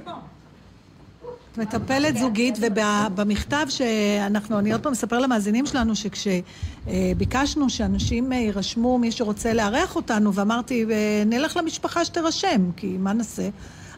מטפלת 1.58 2.16
זוגית, 2.16 2.58
ובמכתב 2.60 3.66
שאנחנו, 3.68 4.58
אני 4.58 4.72
עוד 4.72 4.82
פעם 4.82 4.92
אספר 4.92 5.18
למאזינים 5.18 5.66
שלנו 5.66 5.92
שכשביקשנו 5.96 7.70
שאנשים 7.70 8.32
אה, 8.32 8.36
יירשמו, 8.36 8.98
מי 8.98 9.12
שרוצה 9.12 9.52
לארח 9.52 9.96
אותנו, 9.96 10.34
ואמרתי, 10.34 10.84
אה, 10.90 11.22
נלך 11.26 11.56
למשפחה 11.56 12.04
שתירשם, 12.04 12.70
כי 12.76 12.96
מה 12.98 13.12
נעשה? 13.12 13.48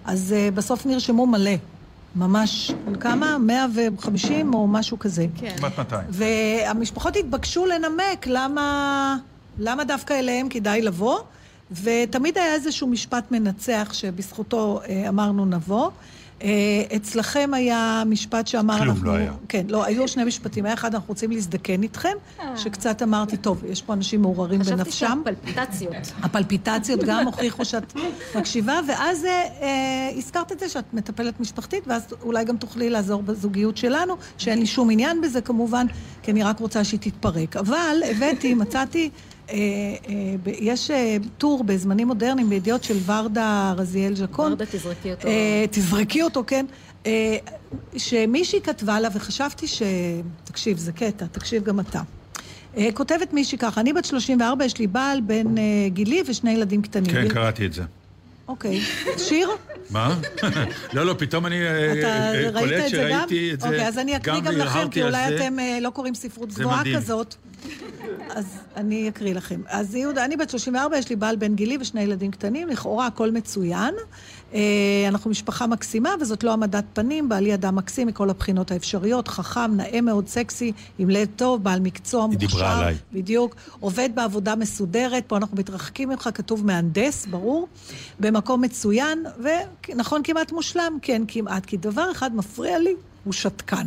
אז 0.05 0.35
אה, 0.37 0.49
בסוף 0.55 0.87
נרשמו 0.87 1.27
מלא. 1.27 1.55
ממש, 2.17 2.73
כמה? 3.01 3.39
150 3.39 4.55
או 4.55 4.67
משהו 4.67 4.99
כזה. 4.99 5.27
כן. 5.37 5.55
כמעט 5.57 5.79
200. 5.79 6.07
והמשפחות 6.11 7.17
התבקשו 7.17 7.67
לנמק 7.67 8.27
למה, 8.27 9.17
למה 9.59 9.85
דווקא 9.85 10.15
אליהם 10.15 10.49
כדאי 10.49 10.83
לבוא, 10.83 11.19
ותמיד 11.83 12.39
היה 12.39 12.55
איזשהו 12.55 12.89
משפט 12.89 13.31
מנצח 13.31 13.91
שבזכותו 13.93 14.81
אמרנו 15.09 15.45
נבוא. 15.45 15.91
אה, 16.43 16.97
אצלכם 16.97 17.51
היה 17.55 18.03
משפט 18.07 18.47
שאמר... 18.47 18.79
כלום 18.79 18.89
אנחנו, 18.89 19.07
לא 19.07 19.13
היה. 19.13 19.33
כן, 19.49 19.67
לא, 19.69 19.85
היו 19.85 20.09
שני 20.09 20.25
משפטים. 20.25 20.65
היה 20.65 20.75
אחד, 20.75 20.95
אנחנו 20.95 21.09
רוצים 21.09 21.31
להזדקן 21.31 21.83
איתכם, 21.83 22.13
שקצת 22.57 23.03
אמרתי, 23.03 23.37
טוב, 23.37 23.65
יש 23.65 23.83
פה 23.83 23.93
אנשים 23.93 24.23
מעורערים 24.23 24.61
חשבתי 24.61 24.77
בנפשם. 24.77 25.23
שהפלפיטציות. 25.25 25.95
הפלפיטציות 26.23 27.01
גם 27.01 27.27
הוכיחו 27.27 27.65
שאת 27.65 27.93
מקשיבה, 28.35 28.81
ואז 28.89 29.25
אה, 29.25 29.31
אה, 29.31 30.11
הזכרת 30.17 30.53
את 30.53 30.61
זה 30.61 30.69
שאת 30.69 30.95
מטפלת 30.95 31.41
משפחתית, 31.41 31.85
ואז 31.87 32.03
אולי 32.23 32.45
גם 32.45 32.57
תוכלי 32.57 32.91
לעזור 32.91 33.23
בזוגיות 33.23 33.77
שלנו, 33.77 34.17
שאין 34.39 34.59
לי 34.59 34.67
שום 34.67 34.91
עניין 34.91 35.21
בזה 35.21 35.41
כמובן, 35.41 35.87
כי 36.23 36.31
אני 36.31 36.43
רק 36.43 36.59
רוצה 36.59 36.85
שהיא 36.85 37.01
תתפרק. 37.01 37.57
אבל 37.57 37.97
הבאתי, 38.11 38.55
מצאתי, 38.55 39.05
אה, 39.05 39.05
אה, 39.05 39.40
יש 40.47 40.91
אה, 40.91 41.17
טור 41.39 41.65
בזמנים 41.65 42.07
מודרניים 42.07 42.51
בידיעות 42.51 42.85
של 42.85 42.97
ורדה 43.07 43.75
רזיאל 43.77 44.15
ז'קון. 44.15 44.53
ורדה, 44.53 44.67
תזרקי 44.67 45.11
אותו. 45.11 45.29
אה, 45.29 45.65
תזרקי 45.71 46.23
אותו, 46.23 46.45
כן. 46.47 46.67
אה, 47.07 47.37
שמישהי 47.97 48.61
כתבה 48.61 49.01
לה, 49.01 49.09
וחשבתי 49.15 49.67
ש... 49.67 49.83
תקשיב, 50.45 50.79
זה 50.79 50.93
קטע, 50.93 51.27
תקשיב 51.33 51.65
גם 51.65 51.81
אתה. 51.81 52.03
אה, 52.77 52.89
כותבת 52.95 53.33
מישהי 53.33 53.59
ככה, 53.59 53.81
אני 53.81 53.93
בת 53.93 54.05
34, 54.05 54.65
יש 54.65 54.79
לי 54.79 54.87
בעל 54.87 55.21
בן 55.21 55.59
אה, 55.59 55.63
גילי 55.89 56.23
ושני 56.27 56.53
ילדים 56.53 56.83
קטנים. 56.83 57.13
כן, 57.13 57.29
קראתי 57.29 57.67
את 57.67 57.73
זה. 57.73 57.83
אוקיי. 58.49 58.81
שיר? 59.17 59.51
מה? 59.91 60.17
לא, 60.95 61.07
לא, 61.07 61.15
פתאום 61.19 61.47
אני 61.47 61.67
אה, 61.67 61.93
אה, 62.05 62.61
קולט? 62.61 62.89
שראיתי 62.89 63.53
את 63.53 63.61
זה. 63.61 63.67
אוקיי, 63.69 63.89
אז 63.89 63.99
אני 63.99 64.17
אקריא 64.17 64.41
גם 64.41 64.53
לכם, 64.53 64.91
כי 64.91 65.03
אולי. 65.03 65.37
אתם 65.37 65.59
אה, 65.59 65.79
לא 65.81 65.91
קוראים 65.91 66.15
ספרות 66.15 66.53
גבוהה. 66.53 66.83
כזאת. 66.97 67.35
אז 68.31 68.59
אני 68.77 69.09
אקריא 69.09 69.35
לכם. 69.35 69.61
אז 69.69 69.95
יהודה, 69.95 70.25
אני 70.25 70.37
בת 70.37 70.51
34, 70.51 70.99
יש 70.99 71.11
לי 71.11 71.17
בעל 71.17 71.37
בן 71.37 71.55
גילי 71.55 71.79
ושני 71.81 72.03
ילדים 72.03 72.31
קטנים, 72.31 72.69
לכאורה 72.69 73.07
הכל 73.07 73.31
מצוין. 73.31 73.95
אה, 74.55 74.61
אנחנו 75.09 75.31
משפחה 75.31 75.67
מקסימה, 75.67 76.15
וזאת 76.21 76.45
לא 76.45 76.51
העמדת 76.51 76.85
פנים, 76.93 77.29
בעלי 77.29 77.55
אדם 77.55 77.77
מקסים 77.77 78.07
מכל 78.07 78.31
הבחינות 78.31 78.71
האפשריות, 78.71 79.29
חכם, 79.29 79.77
נאה 79.77 80.01
מאוד, 80.01 80.29
סקסי, 80.29 80.73
עם 80.99 81.11
לב 81.11 81.29
טוב, 81.37 81.65
בעל 81.65 81.81
מקצוע 81.81 82.23
היא 82.25 82.33
מוכשר. 82.33 82.47
דיברה 82.47 82.79
עליי. 82.79 82.97
בדיוק. 83.13 83.57
עובד 83.81 84.09
בעבודה 84.15 84.57
מסודרת, 84.57 85.25
פה 85.27 85.37
אנחנו 85.37 85.57
מתרחקים 85.57 86.09
ממך, 86.09 86.31
כתוב 86.35 86.67
מהנדס, 86.67 87.27
ברור. 87.27 87.69
במקום 88.21 88.61
מצוין, 88.61 89.25
ונכון, 89.89 90.23
כמעט 90.25 90.53
מושלם, 90.53 90.99
כן, 91.03 91.23
כמעט, 91.29 91.67
כי 91.67 91.77
דבר 91.77 92.13
אחד 92.13 92.37
מפריע 92.37 92.79
לי, 92.79 92.95
הוא 93.25 93.33
שתקן. 93.33 93.87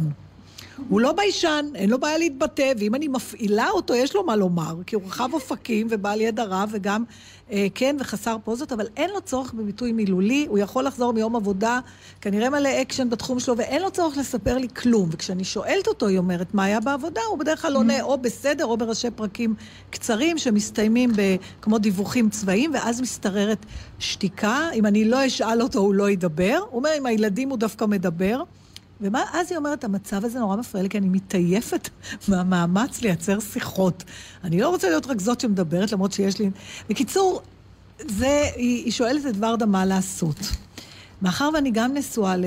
הוא 0.90 1.02
לא 1.02 1.12
ביישן, 1.12 1.66
אין 1.76 1.90
לו 1.90 2.00
בעיה 2.00 2.18
להתבטא, 2.18 2.74
ואם 2.80 2.96
אני 2.96 3.08
מפעילה 3.08 3.70
אותו, 3.70 3.96
יש 3.96 4.16
לו 4.16 4.24
מה 4.24 4.36
לומר, 4.36 4.76
כי 4.86 4.96
הוא 4.96 5.04
רחב 5.06 5.30
אופקים 5.34 5.88
ובעל 5.90 6.22
ידע 6.22 6.44
רב, 6.44 6.70
וגם 6.74 7.04
אה, 7.52 7.68
כן 7.76 7.96
וחסר 8.00 8.38
פוזות, 8.44 8.72
אבל 8.72 8.88
אין 8.98 9.10
לו 9.10 9.22
צורך 9.22 9.54
בביטוי 9.54 9.92
מילולי, 9.92 10.46
הוא 10.50 10.60
יכול 10.60 10.84
לחזור 10.84 11.14
מיום 11.14 11.36
עבודה, 11.36 11.80
כנראה 12.22 12.50
מלא 12.50 12.70
אקשן 12.82 13.10
בתחום 13.10 13.40
שלו, 13.40 13.58
ואין 13.58 13.82
לו 13.82 13.92
צורך 13.92 14.18
לספר 14.18 14.58
לי 14.58 14.68
כלום. 14.76 15.10
וכשאני 15.12 15.44
שואלת 15.44 15.88
אותו, 15.88 16.08
היא 16.08 16.18
אומרת, 16.18 16.54
מה 16.54 16.64
היה 16.64 16.80
בעבודה? 16.80 17.22
הוא 17.30 17.40
בדרך 17.40 17.62
כלל 17.62 17.76
עונה 17.76 18.02
או 18.02 18.18
בסדר 18.18 18.66
או 18.66 18.78
בראשי 18.78 19.12
פרקים 19.12 19.56
קצרים, 19.90 20.38
שמסתיימים 20.38 21.12
ב- 21.16 21.36
כמו 21.62 21.78
דיווחים 21.78 22.30
צבאיים, 22.30 22.74
ואז 22.74 23.02
משתררת 23.02 23.66
שתיקה. 24.00 24.70
אם 24.74 24.86
אני 24.86 25.06
לא 25.06 25.28
אשאל 25.28 25.62
אותו, 25.62 25.80
הוא 25.80 25.94
לא 25.94 26.10
ידבר. 26.10 26.60
הוא 26.70 26.78
אומר, 26.78 26.90
עם 26.98 27.06
הילדים 27.06 27.50
הוא 27.50 27.58
דווקא 27.58 27.86
מדבר. 27.86 28.44
ואז 29.12 29.52
היא 29.52 29.58
אומרת, 29.58 29.84
המצב 29.84 30.26
הזה 30.26 30.40
נורא 30.40 30.56
מפריע 30.56 30.84
לי, 30.84 30.90
כי 30.90 30.98
אני 30.98 31.10
מתעייפת 31.10 31.90
מהמאמץ 32.28 33.02
לייצר 33.02 33.40
שיחות. 33.40 34.04
אני 34.44 34.60
לא 34.60 34.70
רוצה 34.70 34.90
להיות 34.90 35.08
רק 35.08 35.20
זאת 35.20 35.40
שמדברת, 35.40 35.92
למרות 35.92 36.12
שיש 36.12 36.40
לי... 36.40 36.50
בקיצור, 36.90 37.42
זה, 38.00 38.42
היא, 38.56 38.84
היא 38.84 38.92
שואלת 38.92 39.26
את 39.26 39.36
ורדה 39.40 39.66
מה 39.66 39.86
לעשות. 39.86 40.40
מאחר 41.22 41.50
ואני 41.54 41.72
גם 41.72 41.94
נשואה 41.94 42.38
ל... 42.38 42.46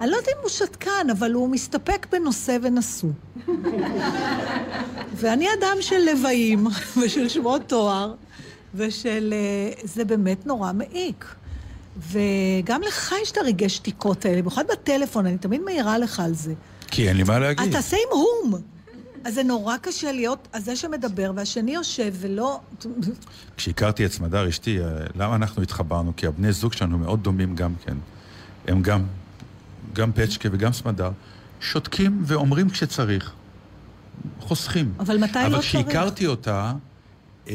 אני 0.00 0.10
לא 0.10 0.16
יודעת 0.16 0.28
אם 0.28 0.40
הוא 0.42 0.50
שתקן, 0.50 1.10
אבל 1.12 1.32
הוא 1.32 1.48
מסתפק 1.48 2.06
בנושא 2.12 2.56
ונשוא. 2.62 3.10
ואני 5.20 5.46
אדם 5.58 5.76
של 5.80 5.98
לוויים 6.12 6.66
ושל 7.02 7.28
שמות 7.28 7.62
תואר, 7.66 8.14
ושל... 8.74 9.34
אה, 9.36 9.72
זה 9.84 10.04
באמת 10.04 10.46
נורא 10.46 10.72
מעיק. 10.72 11.34
וגם 11.96 12.80
לך 12.82 13.14
יש 13.22 13.30
את 13.30 13.36
הרגעי 13.36 13.68
שתיקות 13.68 14.24
האלה, 14.24 14.38
במיוחד 14.38 14.64
בטלפון, 14.72 15.26
אני 15.26 15.38
תמיד 15.38 15.60
מעירה 15.60 15.98
לך 15.98 16.20
על 16.20 16.34
זה. 16.34 16.54
כי 16.88 17.08
אין 17.08 17.16
לי 17.16 17.22
מה 17.22 17.38
להגיד. 17.38 17.68
אתה 17.68 17.72
תעשה 17.72 17.96
עם 17.96 18.18
הום. 18.18 18.62
אז 19.24 19.34
זה 19.34 19.42
נורא 19.42 19.76
קשה 19.76 20.12
להיות 20.12 20.48
הזה 20.54 20.76
שמדבר, 20.76 21.32
והשני 21.36 21.74
יושב 21.74 22.14
ולא... 22.20 22.60
כשהכרתי 23.56 24.06
את 24.06 24.12
סמדר 24.12 24.48
אשתי, 24.48 24.80
אה, 24.80 24.86
למה 25.14 25.36
אנחנו 25.36 25.62
התחברנו? 25.62 26.12
כי 26.16 26.26
הבני 26.26 26.52
זוג 26.52 26.72
שלנו 26.72 26.98
מאוד 26.98 27.22
דומים 27.22 27.56
גם 27.56 27.74
כן. 27.84 27.96
הם 28.68 28.82
גם, 28.82 29.02
גם 29.92 30.12
פצ'קה 30.12 30.48
וגם 30.52 30.72
סמדר, 30.72 31.10
שותקים 31.60 32.22
ואומרים 32.26 32.70
כשצריך. 32.70 33.32
חוסכים. 34.40 34.92
אבל 34.98 35.18
מתי 35.18 35.34
לא 35.34 35.46
אבל 35.46 35.54
צריך? 35.54 35.64
כשהכרתי 35.64 36.26
אותה, 36.26 36.72
אה, 37.48 37.54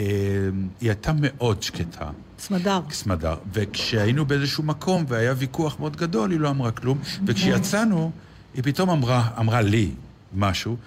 היא 0.81 0.89
הייתה 0.89 1.11
מאוד 1.15 1.63
שקטה. 1.63 2.09
סמדר. 2.39 2.81
סמדר. 2.91 3.35
וכשהיינו 3.53 4.25
באיזשהו 4.25 4.63
מקום 4.63 5.05
והיה 5.07 5.33
ויכוח 5.37 5.79
מאוד 5.79 5.95
גדול, 5.95 6.31
היא 6.31 6.39
לא 6.39 6.49
אמרה 6.49 6.71
כלום. 6.71 6.99
וכשיצאנו, 7.25 8.11
היא 8.53 8.63
פתאום 8.63 8.89
אמרה, 8.89 9.29
אמרה 9.39 9.61
לי 9.61 9.91
משהו, 10.35 10.77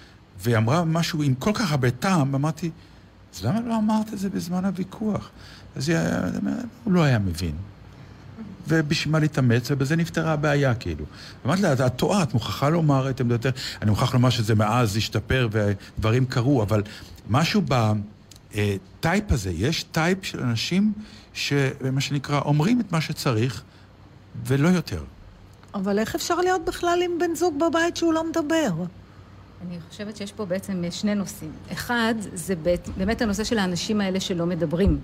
והיא 0.43 0.57
אמרה 0.57 0.85
משהו 0.85 1.23
עם 1.23 1.35
כל 1.35 1.51
כך 1.53 1.71
הרבה 1.71 1.91
טעם, 1.91 2.33
ואמרתי, 2.33 2.69
אז 3.35 3.45
למה 3.45 3.59
לא 3.61 3.77
אמרת 3.77 4.13
את 4.13 4.19
זה 4.19 4.29
בזמן 4.29 4.65
הוויכוח? 4.65 5.29
אז 5.75 5.89
היא 5.89 5.97
היה, 5.97 6.21
הוא 6.83 6.93
לא 6.93 7.03
היה 7.03 7.19
מבין. 7.19 7.55
ובשביל 8.67 9.11
מה 9.11 9.19
להתאמץ, 9.19 9.71
ובזה 9.71 9.95
נפתרה 9.95 10.33
הבעיה, 10.33 10.75
כאילו. 10.75 11.05
אמרתי 11.45 11.61
לה, 11.61 11.73
את 11.73 11.95
טועה, 11.95 12.23
את 12.23 12.33
מוכרחה 12.33 12.69
לומר 12.69 13.09
את 13.09 13.21
עמדתך. 13.21 13.49
אני 13.81 13.89
מוכרח 13.89 14.13
לומר 14.13 14.29
שזה 14.29 14.55
מאז 14.55 14.97
השתפר 14.97 15.47
ודברים 15.51 16.25
קרו, 16.25 16.63
אבל 16.63 16.83
משהו 17.29 17.61
ב 17.67 18.00
type 18.00 19.31
הזה, 19.31 19.51
יש 19.51 19.83
type 19.83 20.25
של 20.25 20.39
אנשים 20.39 20.93
שמה 21.33 22.01
שנקרא, 22.01 22.39
אומרים 22.39 22.79
את 22.79 22.91
מה 22.91 23.01
שצריך, 23.01 23.63
ולא 24.45 24.67
יותר. 24.69 25.03
אבל 25.75 25.99
איך 25.99 26.15
אפשר 26.15 26.35
להיות 26.35 26.65
בכלל 26.65 26.99
עם 27.05 27.11
בן 27.19 27.35
זוג 27.35 27.59
בבית 27.59 27.97
שהוא 27.97 28.13
לא 28.13 28.29
מדבר? 28.29 28.69
אני 29.67 29.77
חושבת 29.89 30.17
שיש 30.17 30.31
פה 30.31 30.45
בעצם 30.45 30.83
שני 30.91 31.15
נושאים. 31.15 31.51
אחד, 31.71 32.13
זה 32.33 32.55
בית- 32.55 32.89
באמת 32.97 33.21
הנושא 33.21 33.43
של 33.43 33.57
האנשים 33.57 34.01
האלה 34.01 34.19
שלא 34.19 34.45
מדברים. 34.45 34.99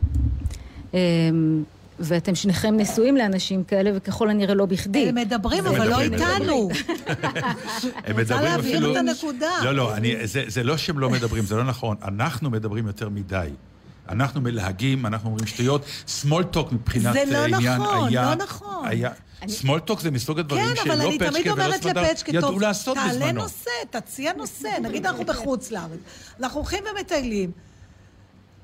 אמ, 0.94 1.64
ואתם 2.00 2.36
שניכם 2.36 2.78
נשואים 2.78 3.18
לאנשים 3.18 3.64
כאלה, 3.64 3.92
וככל 3.96 4.30
הנראה 4.30 4.54
לא 4.56 4.66
בכדי. 4.66 5.10
הם 5.10 5.16
מדברים, 5.16 5.66
אבל 5.68 5.88
לא 5.90 5.98
מדברים, 6.00 6.14
הם 6.14 6.32
איתנו. 6.42 6.70
הם 8.06 8.20
רוצה 8.20 8.36
מדברים 8.36 8.44
להבהיר 8.44 8.78
אפילו... 8.78 8.92
את 8.92 8.98
הנקודה. 8.98 9.52
לא, 9.64 9.72
לא, 9.76 9.96
אני, 9.96 10.28
זה, 10.28 10.44
זה 10.48 10.64
לא 10.64 10.78
שהם 10.78 11.00
לא 11.00 11.10
מדברים, 11.10 11.44
זה 11.44 11.56
לא 11.56 11.64
נכון. 11.64 11.98
אנחנו 12.04 12.50
מדברים 12.50 12.88
יותר 12.88 13.10
מדי. 13.10 13.50
אנחנו 14.10 14.42
מלהגים, 14.42 15.06
אנחנו 15.06 15.30
אומרים 15.30 15.48
שטויות. 15.48 15.86
small 16.22 16.56
talk 16.56 16.74
מבחינת 16.74 17.14
זה 17.14 17.24
לא 17.28 17.38
עניין 17.56 17.82
נכון, 17.82 18.08
היה... 18.08 18.30
לא 18.30 18.36
נכון. 18.36 18.86
היה... 18.88 19.12
small 19.42 19.90
talk 19.90 20.00
זה 20.00 20.12
מסוג 20.12 20.40
הדברים 20.40 20.66
כן, 20.76 20.84
שלא 20.84 20.94
אני 20.94 21.20
פצ'קה 21.20 21.54
ולא 21.54 21.78
סמדר 21.82 22.04
ידעו 22.28 22.52
טוב, 22.52 22.62
לעשות 22.62 22.98
תעלה 22.98 23.10
בזמנו. 23.10 23.42
נושא, 23.42 23.70
תציע 23.90 24.34
נושא. 24.34 24.70
נגיד 24.82 25.06
אנחנו 25.06 25.26
בחוץ 25.26 25.72
לארץ, 25.72 26.00
אנחנו 26.40 26.60
הולכים 26.60 26.84
ומטיילים. 26.92 27.67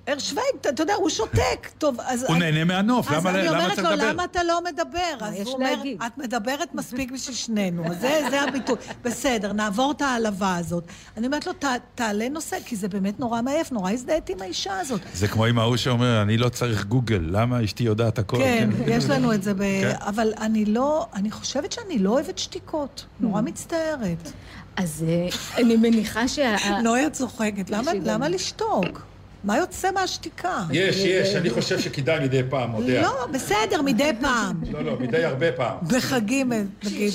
הרשווייג, 0.08 0.48
אתה 0.62 0.70
אתה 0.70 0.84
יודע, 0.84 0.94
הוא 0.94 1.10
שותק. 1.10 1.68
טוב, 1.78 1.98
אז... 2.06 2.24
הוא 2.28 2.38
נהנה 2.38 2.64
מהנוף, 2.64 3.12
למה- 3.12 3.18
אז 3.30 3.36
אני 3.36 3.50
אומרת 3.50 3.74
צריך 3.76 3.88
לו, 3.88 3.92
לדבר? 3.92 4.10
למה 4.14 4.24
אתה 4.24 4.44
לא 4.44 4.60
מדבר? 4.64 5.00
אז 5.28 5.34
הוא 5.46 5.54
אומר, 5.54 5.72
להגיד. 5.76 5.98
את 6.08 6.18
מדברת 6.18 6.76
מספיק 6.76 7.12
בשביל 7.12 7.36
שנינו. 7.36 7.84
זה 8.02 8.22
זה 8.30 8.42
הביטוי. 8.42 8.76
בסדר, 9.04 9.54
נעבור 9.54 9.92
את 9.92 10.02
העלבה 10.02 10.56
הזאת. 10.58 10.84
אני 11.18 11.26
אומרת 11.28 11.48
לו, 11.48 11.54
"ת- 11.54 11.66
תעלה 11.96 12.30
נושא, 12.30 12.58
כי 12.66 12.76
זה 12.76 12.88
באמת 12.88 13.20
נורא 13.20 13.42
מעייף, 13.42 13.72
נורא 13.72 13.92
הזדהיתי 13.92 14.34
עם 14.34 14.42
האישה 14.42 14.80
הזאת. 14.80 15.02
זה 15.14 15.28
כמו 15.28 15.46
עם 15.46 15.60
ההוא 15.60 15.78
שאומר, 15.78 16.22
אני 16.22 16.38
לא 16.38 16.50
צריך 16.50 16.86
גוגל, 16.86 17.22
למה 17.32 17.64
אשתי 17.64 17.84
יודעת 17.84 18.20
הכל? 18.20 18.38
כן, 18.38 18.70
יש 18.88 19.06
לנו 19.10 19.34
את 19.34 19.44
זה 19.44 19.54
ב... 19.54 19.58
כן. 19.60 19.94
אבל 20.00 20.34
אני 20.42 20.66
לא, 20.66 21.06
אני 21.14 21.32
חושבת 21.32 21.72
שאני 21.72 22.00
לא 22.00 22.10
אוהבת 22.10 22.38
שתיקות. 22.40 23.06
נורא 23.20 23.40
Mm. 23.40 23.44
מצטערת. 23.44 24.32
אז 24.76 25.06
אה, 25.08 25.28
אני 25.62 25.76
מניחה 25.78 26.28
שה... 26.28 26.56
נויה 26.84 27.10
צוחקת, 27.10 27.70
למה- 27.70 27.92
למה 28.04 28.30
לשתוק? 28.30 29.02
מה 29.44 29.57
יוצא 29.57 29.91
מהשתיקה? 29.91 30.64
יש, 30.72 30.98
יש, 30.98 31.36
אני 31.36 31.49
חושב 31.49 31.80
שכדאי 31.80 32.26
מדי 32.26 32.41
פעם, 32.49 32.70
מודה. 32.70 33.02
לא, 33.02 33.28
בסדר, 33.32 33.82
מדי 33.82 34.11
פעם. 34.22 34.61
לא, 34.72 34.82
לא, 34.86 34.99
מדי 34.99 35.24
הרבה 35.24 35.52
פעם. 35.52 35.78
בחגים, 35.88 36.52
נגיד. 36.84 37.14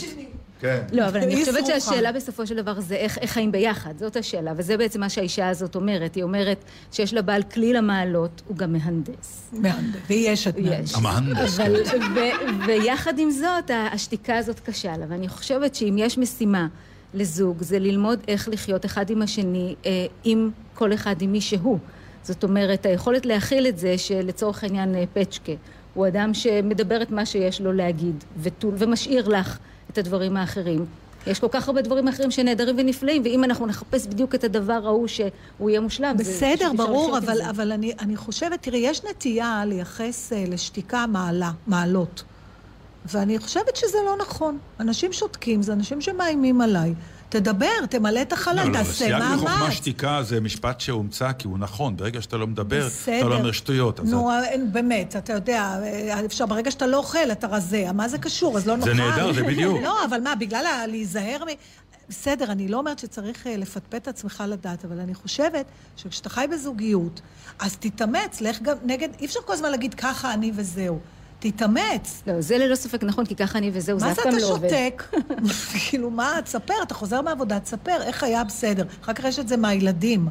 כן. 0.60 0.80
לא, 0.92 1.06
אבל 1.06 1.20
אני 1.20 1.44
חושבת. 1.44 1.66
שהשאלה 1.66 2.12
בסופו 2.12 2.46
של 2.46 2.56
דבר 2.56 2.80
זה 2.80 2.94
איך, 2.94 3.18
איך 3.18 3.30
חיים 3.30 3.52
ביחד, 3.52 3.98
זאת 3.98 4.16
השאלה, 4.16 4.52
וזה 4.56 4.76
בעצם 4.76 5.00
מה 5.00 5.08
שהאישה 5.08 5.48
הזאת 5.48 5.74
אומרת. 5.74 6.14
היא 6.14 6.22
אומרת 6.22 6.64
שיש 6.92 7.14
לה 7.14 7.22
בעל 7.22 7.42
כליל 7.42 7.76
המעלות, 7.76 8.42
הוא 8.48 8.56
גם 8.56 8.72
מהנדס. 8.72 9.50
מהנדס, 9.52 10.00
והיא 10.08 10.32
אשת 10.32 10.54
יש. 10.58 10.94
המהנדס, 10.94 11.60
אבל, 11.60 11.74
ו, 12.14 12.20
ויחד 12.66 13.18
עם 13.18 13.30
זאת, 13.30 13.70
השתיקה 13.92 14.36
הזאת 14.38 14.60
קשה 14.60 14.96
לה, 14.96 15.06
ואני 15.08 15.28
חושבת 15.28 15.74
שאם 15.74 15.94
יש 15.98 16.18
משימה 16.18 16.66
לזוג, 17.14 17.62
זה 17.62 17.78
ללמוד 17.78 18.20
איך 18.28 18.48
לחיות 18.48 18.84
אחד 18.84 19.10
עם 19.10 19.22
השני, 19.22 19.74
אה, 19.86 19.90
עם 20.24 20.50
כל 20.74 20.94
אחד 20.94 21.22
עם 21.22 21.32
מי 21.32 21.40
שהוא. 21.40 21.78
זאת 22.28 22.44
אומרת, 22.44 22.86
היכולת 22.86 23.26
להכיל 23.26 23.66
את 23.66 23.78
זה 23.78 23.98
שלצורך 23.98 24.64
העניין 24.64 24.94
אה, 24.94 25.04
פצ'קה 25.12 25.52
הוא 25.94 26.06
אדם 26.06 26.34
שמדבר 26.34 27.02
את 27.02 27.10
מה 27.10 27.26
שיש 27.26 27.60
לו 27.60 27.72
להגיד, 27.72 28.24
ותול, 28.42 28.74
ומשאיר 28.78 29.28
לך 29.28 29.58
את 29.90 29.98
הדברים 29.98 30.36
האחרים. 30.36 30.86
יש 31.26 31.40
כל 31.40 31.46
כך 31.50 31.68
הרבה 31.68 31.82
דברים 31.82 32.08
אחרים 32.08 32.30
שנהדרים 32.30 32.76
ונפלאים, 32.78 33.22
ואם 33.24 33.44
אנחנו 33.44 33.66
נחפש 33.66 34.06
בדיוק 34.06 34.34
את 34.34 34.44
הדבר 34.44 34.80
ההוא 34.84 35.06
שהוא 35.06 35.70
יהיה 35.70 35.80
מושלם, 35.80 36.16
בסדר, 36.18 36.72
ברור, 36.76 37.18
אבל. 37.18 37.42
אבל 37.42 37.72
אני, 37.72 37.92
אני 38.00 38.16
חושבת, 38.16 38.62
תראי, 38.62 38.78
יש 38.78 39.04
נטייה 39.04 39.62
לייחס 39.66 40.32
אה, 40.32 40.44
לשתיקה 40.48 41.06
מעלה, 41.06 41.50
מעלות. 41.66 42.24
ואני 43.06 43.38
חושבת 43.38 43.76
שזה 43.76 43.98
לא 44.06 44.16
נכון. 44.20 44.58
אנשים 44.80 45.12
שותקים, 45.12 45.62
זה 45.62 45.72
אנשים 45.72 46.00
שמאיימים 46.00 46.60
עליי. 46.60 46.94
תדבר, 47.28 47.66
תמלא 47.90 48.22
את 48.22 48.32
החלל, 48.32 48.56
לא, 48.56 48.64
לא, 48.64 48.72
תעשה 48.78 48.92
סייג 48.92 49.14
מחוכמה 49.34 49.58
מאמץ. 49.58 49.72
שתיקה 49.72 50.22
זה 50.22 50.40
משפט 50.40 50.80
שהומצא 50.80 51.32
כי 51.32 51.46
הוא 51.48 51.58
נכון. 51.58 51.96
ברגע 51.96 52.22
שאתה 52.22 52.36
לא 52.36 52.46
מדבר, 52.46 52.86
בסדר. 52.86 53.18
אתה 53.20 53.28
לא 53.28 53.36
אומר 53.36 53.52
שטויות. 53.52 54.00
נו, 54.00 54.30
אין, 54.44 54.72
באמת, 54.72 55.16
אתה 55.16 55.32
יודע, 55.32 55.78
אה, 55.82 56.24
אפשר, 56.24 56.46
ברגע 56.46 56.70
שאתה 56.70 56.86
לא 56.86 56.96
אוכל, 56.96 57.32
אתה 57.32 57.46
רזה. 57.46 57.84
מה 57.94 58.08
זה 58.08 58.18
קשור? 58.18 58.56
אז 58.58 58.66
לא 58.66 58.74
זה 58.80 58.94
נאכל. 58.94 59.10
נהדר, 59.10 59.32
זה 59.32 59.42
בדיוק. 59.50 59.82
לא, 59.82 60.04
אבל 60.04 60.20
מה, 60.20 60.34
בגלל 60.34 60.66
ה- 60.66 60.86
להיזהר 60.86 61.44
מ... 61.44 61.48
בסדר, 62.08 62.52
אני 62.52 62.68
לא 62.68 62.78
אומרת 62.78 62.98
שצריך 62.98 63.46
אה, 63.46 63.56
לפטפט 63.56 63.94
את 63.94 64.08
עצמך 64.08 64.44
לדעת, 64.48 64.84
אבל 64.84 65.00
אני 65.00 65.14
חושבת 65.14 65.66
שכשאתה 65.96 66.28
חי 66.28 66.46
בזוגיות, 66.52 67.20
אז 67.58 67.76
תתאמץ, 67.76 68.40
לך 68.40 68.62
גם 68.62 68.76
נגד... 68.84 69.08
אי 69.20 69.26
אפשר 69.26 69.40
כל 69.44 69.52
הזמן 69.52 69.70
להגיד 69.70 69.94
ככה 69.94 70.34
אני 70.34 70.52
וזהו. 70.54 70.98
תתאמץ. 71.40 72.22
לא, 72.26 72.40
זה 72.40 72.58
ללא 72.58 72.74
ספק 72.74 73.02
נכון, 73.04 73.26
כי 73.26 73.36
ככה 73.36 73.58
אני 73.58 73.70
וזהו, 73.74 73.98
זה 73.98 74.06
מה 74.06 74.12
אף 74.12 74.16
זה 74.16 74.22
פעם 74.22 74.32
אתה 74.32 74.42
לא 74.42 74.50
עובד. 74.50 74.68
שותק? 74.68 75.04
כאילו, 75.88 76.10
מה, 76.10 76.32
תספר, 76.44 76.74
אתה 76.82 76.94
חוזר 76.94 77.22
מהעבודה, 77.22 77.60
תספר, 77.60 78.02
איך 78.02 78.22
היה 78.22 78.44
בסדר. 78.44 78.84
אחר 79.02 79.12
כך 79.12 79.24
יש 79.24 79.38
את 79.38 79.48
זה 79.48 79.56
מהילדים. 79.56 80.28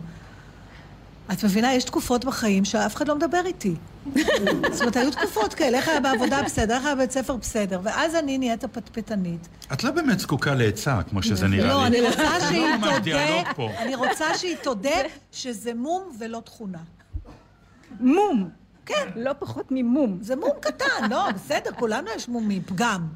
את 1.32 1.44
מבינה, 1.44 1.74
יש 1.74 1.84
תקופות 1.84 2.26
בחיים 2.26 2.66
שאף 2.66 2.96
אחד 2.96 3.08
לא 3.08 3.16
מדבר 3.16 3.42
איתי. 3.46 3.76
זאת 4.72 4.82
אומרת, 4.82 4.96
היו 4.96 5.12
תקופות 5.12 5.54
כאלה, 5.54 5.78
איך 5.78 5.88
היה 5.88 6.00
בעבודה 6.00 6.44
בסדר, 6.44 6.76
איך 6.76 6.86
היה 6.86 6.96
בבית 6.96 7.12
ספר 7.12 7.36
בסדר, 7.36 7.80
ואז 7.84 8.16
אני 8.16 8.38
נהיית 8.38 8.64
הפטפטנית. 8.64 9.48
את 9.74 9.84
לא 9.84 9.92
באמת 9.92 10.20
זקוקה 10.20 10.54
לעצה, 10.56 11.00
כמו 11.10 11.24
שזה 11.24 11.48
נראה 11.48 11.64
לי. 11.64 11.70
לא, 11.70 11.86
אני 11.86 12.02
רוצה 12.02 12.40
שהיא 12.50 12.66
לא 12.82 13.00
דיאלוג 13.00 13.48
תודה. 13.56 13.82
אני 13.82 13.96
רוצה 13.96 14.38
שהיא 14.38 14.56
תודה 14.64 15.00
שזה 15.32 15.74
מום 15.74 16.04
ולא 16.20 16.42
תכונה. 16.46 16.80
מום. 18.00 18.50
כן. 18.88 19.10
לא 19.16 19.32
פחות 19.40 19.66
ממום. 19.72 20.18
זה 20.22 20.36
מום 20.36 20.50
קטן, 20.60 21.10
לא, 21.10 21.32
בסדר, 21.32 21.72
כולנו 21.80 22.08
יש 22.16 22.30
מומים, 22.30 22.62
פגם. 22.62 23.08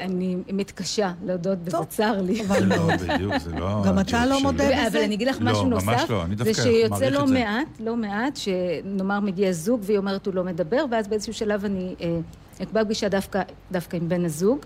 אני 0.00 0.36
מתקשה 0.52 1.12
להודות 1.24 1.58
בזה, 1.58 1.76
צר 1.88 2.20
לי. 2.22 2.44
זה 2.46 2.60
לא, 2.60 2.96
בדיוק, 2.96 3.38
זה 3.38 3.52
לא... 3.52 3.82
גם 3.86 3.98
אתה 3.98 4.26
לא. 4.26 4.42
מודה 4.42 4.64
בזה? 4.64 4.86
אבל 4.86 5.00
אני 5.00 5.14
אגיד 5.14 5.28
לך 5.28 5.36
לא, 5.40 5.52
משהו 5.52 5.66
ממש 5.66 5.84
נוסף, 5.84 6.10
לא, 6.10 6.22
אני 6.24 6.36
זה 6.36 6.44
דווקא 6.44 6.62
שיוצא 6.62 6.94
מעריך 6.94 7.14
לא 7.14 7.22
את 7.22 7.28
זה. 7.28 7.34
מעט, 7.34 7.68
לא 7.80 7.96
מעט, 7.96 8.36
שנאמר 8.36 9.20
מגיע 9.20 9.52
זוג 9.52 9.80
והיא 9.84 9.98
אומרת 9.98 10.26
הוא 10.26 10.34
לא 10.34 10.44
מדבר, 10.44 10.84
ואז 10.90 11.08
באיזשהו 11.08 11.34
שלב 11.34 11.64
אני 11.64 11.94
אה, 12.00 12.18
אקבע 12.62 12.84
פגישה 12.84 13.08
דווקא, 13.08 13.42
דווקא 13.72 13.96
עם 13.96 14.08
בן 14.08 14.24
הזוג, 14.24 14.58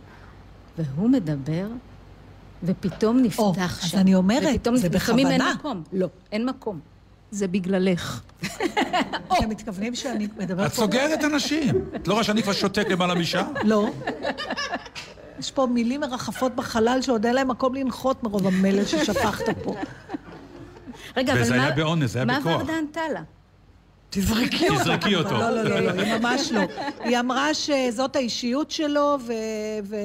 והוא 0.79 1.11
מדבר, 1.11 1.67
ופתאום 2.63 3.23
נפתח 3.23 3.85
אז 3.85 3.91
שם. 3.91 3.99
אני 3.99 4.15
אומרת, 4.15 4.55
ופתאום 4.57 4.77
זה 4.77 4.89
לפעמים 4.89 5.27
אין 5.27 5.41
בכוונה. 5.41 5.55
מקום. 5.59 5.83
לא, 5.93 6.09
אין 6.33 6.47
מקום. 6.47 6.81
זה 7.31 7.49
בגללך. 7.49 8.21
אתם 9.33 9.49
מתכוונים 9.49 9.95
שאני 9.95 10.29
מדברת 10.37 10.67
את 10.67 10.77
פה... 10.77 10.83
סוגרת 10.83 11.25
אנשים. 11.25 11.85
את 11.97 12.09
לא 12.09 12.13
רואה 12.13 12.25
שאני 12.25 12.43
כבר 12.43 12.53
שותק 12.53 12.89
למעלה 12.89 13.15
משעה? 13.15 13.49
לא. 13.65 13.91
יש 15.39 15.51
פה 15.51 15.67
מילים 15.67 16.01
מרחפות 16.01 16.55
בחלל 16.55 17.03
שעוד 17.03 17.27
אין 17.27 17.35
להם 17.35 17.49
מקום 17.49 17.75
לנחות 17.75 18.23
מרוב 18.23 18.47
המלל 18.47 18.85
ששפכת 18.85 19.59
פה. 19.63 19.75
רגע, 21.17 21.33
אבל 21.33 21.43
וזה 21.43 21.57
מה... 21.57 21.63
היה 21.63 21.75
באונס, 21.75 22.11
זה 22.11 22.19
היה 22.19 22.27
מה 22.27 22.41
בכוח. 22.41 22.61
ורדה 22.61 22.79
ענתה 22.79 23.01
לה? 23.13 23.23
תזרקי 24.11 24.69
אותו. 24.69 24.81
תזרקי 24.81 25.15
אותו. 25.17 25.31
לא, 25.31 25.51
לא, 25.51 25.63
לא, 25.63 25.81
לא, 25.81 26.03
היא 26.03 26.15
ממש 26.15 26.53
לא. 26.53 26.61
היא 27.01 27.21
אמרה 27.21 27.55
שזאת 27.55 28.17
האישיות 28.17 28.71
שלו, 28.71 29.19
ו... 29.85 29.97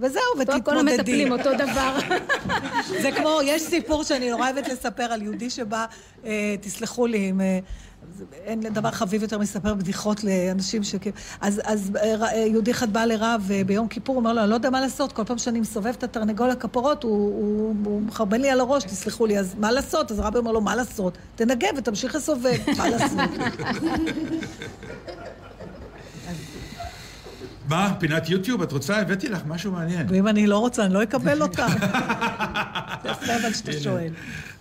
וזהו, 0.00 0.22
פה 0.36 0.40
ותתמודדי. 0.42 0.64
כל 0.64 0.78
המטפלים 0.78 1.32
אותו 1.32 1.50
דבר. 1.54 1.98
זה 3.02 3.10
כמו, 3.16 3.38
יש 3.44 3.62
סיפור 3.62 4.04
שאני 4.04 4.30
נורא 4.30 4.50
אוהבת 4.50 4.68
לספר 4.68 5.02
על 5.02 5.22
יהודי 5.22 5.50
שבא, 5.50 5.84
אה, 6.24 6.54
תסלחו 6.60 7.06
לי, 7.06 7.30
אם, 7.30 7.40
אה, 7.40 7.58
זה- 8.18 8.24
אין 8.44 8.60
דבר 8.60 8.90
חביב 8.90 9.22
יותר 9.22 9.38
מלספר 9.38 9.74
בדיחות 9.74 10.24
לאנשים 10.24 10.82
ש... 10.84 10.94
אז, 11.40 11.60
אז 11.64 11.90
אה, 11.96 12.36
יהודי 12.36 12.70
אחד 12.70 12.92
בא 12.92 13.04
לרב 13.04 13.50
ביום 13.66 13.88
כיפור, 13.88 14.14
הוא 14.16 14.20
אומר 14.20 14.32
לו, 14.32 14.42
אני 14.42 14.50
לא 14.50 14.54
יודע 14.54 14.70
מה 14.70 14.80
לעשות, 14.80 15.12
כל 15.12 15.24
פעם 15.24 15.38
שאני 15.38 15.60
מסובב 15.60 15.86
את 15.98 16.04
התרנגול 16.04 16.50
הכפרות, 16.50 17.02
הוא, 17.02 17.12
הוא, 17.12 17.74
הוא 17.84 18.02
מחרבן 18.02 18.40
לי 18.40 18.50
על 18.50 18.60
הראש, 18.60 18.84
תסלחו 18.84 19.26
לי, 19.26 19.38
אז 19.38 19.54
מה 19.58 19.72
לעשות? 19.72 20.10
אז 20.10 20.18
הרבי 20.18 20.38
אומר 20.38 20.52
לו, 20.52 20.60
מה 20.60 20.76
לעשות? 20.76 21.18
תנגב 21.36 21.68
ותמשיך 21.76 22.14
לסובב, 22.14 22.58
מה 22.76 22.88
לעשות? 22.88 23.18
מה, 27.68 27.94
פינת 27.98 28.28
יוטיוב? 28.28 28.62
את 28.62 28.72
רוצה? 28.72 29.00
הבאתי 29.00 29.28
לך 29.28 29.40
משהו 29.46 29.72
מעניין. 29.72 30.06
ואם 30.10 30.28
אני 30.28 30.46
לא 30.46 30.58
רוצה, 30.58 30.84
אני 30.84 30.94
לא 30.94 31.02
אקבל 31.02 31.42
אותה. 31.46 31.66
זה 33.02 33.08
יפה 33.08 33.36
אבל 33.42 33.52
שאתה. 33.52 33.72
שואל. 33.72 34.12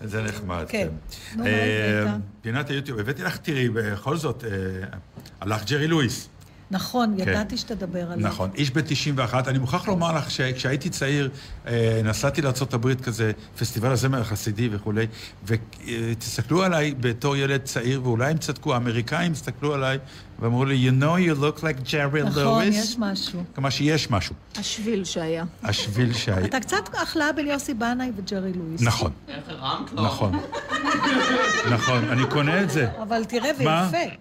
זה 0.03 0.21
נחמד, 0.21 0.65
כן. 0.67 0.87
כן. 1.33 1.45
אה? 1.45 2.15
פינת 2.41 2.69
היוטיוב, 2.69 2.99
הבאתי 2.99 3.23
לך, 3.23 3.37
תראי, 3.37 3.69
בכל 3.69 4.17
זאת, 4.17 4.43
אה, 4.43 4.49
הלך 5.41 5.65
ג'רי 5.65 5.87
לואיס. 5.87 6.29
נכון, 6.71 7.15
כן. 7.17 7.29
ידעתי 7.29 7.57
שתדבר 7.57 8.11
על 8.11 8.21
זה. 8.21 8.27
נכון, 8.27 8.49
איש 8.55 8.71
בן 8.71 8.81
91. 8.85 9.47
אני 9.47 9.57
מוכרח 9.57 9.87
לומר 9.87 10.17
לך 10.17 10.31
שכשהייתי 10.31 10.89
צעיר, 10.89 11.29
אה, 11.67 12.01
נסעתי 12.03 12.41
לארה"ב 12.41 12.93
כזה, 12.93 13.31
פסטיבל 13.59 13.91
הזמר 13.91 14.21
החסידי 14.21 14.69
וכולי, 14.71 15.07
ותסתכלו 15.45 16.63
עליי 16.63 16.93
בתור 16.99 17.35
ילד 17.37 17.61
צעיר, 17.63 18.01
ואולי 18.03 18.31
הם 18.31 18.37
צדקו, 18.37 18.73
האמריקאים 18.73 19.31
הסתכלו 19.31 19.73
עליי 19.73 19.97
ואמרו 20.39 20.65
לי, 20.65 20.89
you 20.89 21.03
know 21.03 21.37
you 21.37 21.41
look 21.41 21.61
like 21.61 21.91
ג'רי 21.91 22.21
לואיס. 22.21 22.37
נכון, 22.37 22.63
יש 22.67 22.95
משהו. 22.99 23.43
כלומר 23.55 23.69
שיש 23.69 24.11
משהו. 24.11 24.35
השביל 24.59 25.03
שהיה. 25.03 25.43
השביל 25.63 26.13
שהיה. 26.13 26.45
אתה 26.45 26.59
קצת 26.59 26.89
החלאה 26.93 27.31
בין 27.33 27.47
יוסי 27.47 27.73
בנאי 27.73 28.11
וג'רי 28.17 28.53
לואיס. 28.53 28.81
נכון. 28.81 29.11
איך 29.27 29.43
הרמת 29.47 29.91
לו? 29.93 30.03
נכון. 30.05 30.39
נכון, 31.71 32.03
אני 32.09 32.21
קונה 32.29 32.61
את 32.63 32.69
זה. 32.69 32.87
אבל 33.03 33.25
תראה? 33.25 33.51
ויפה. 33.57 34.13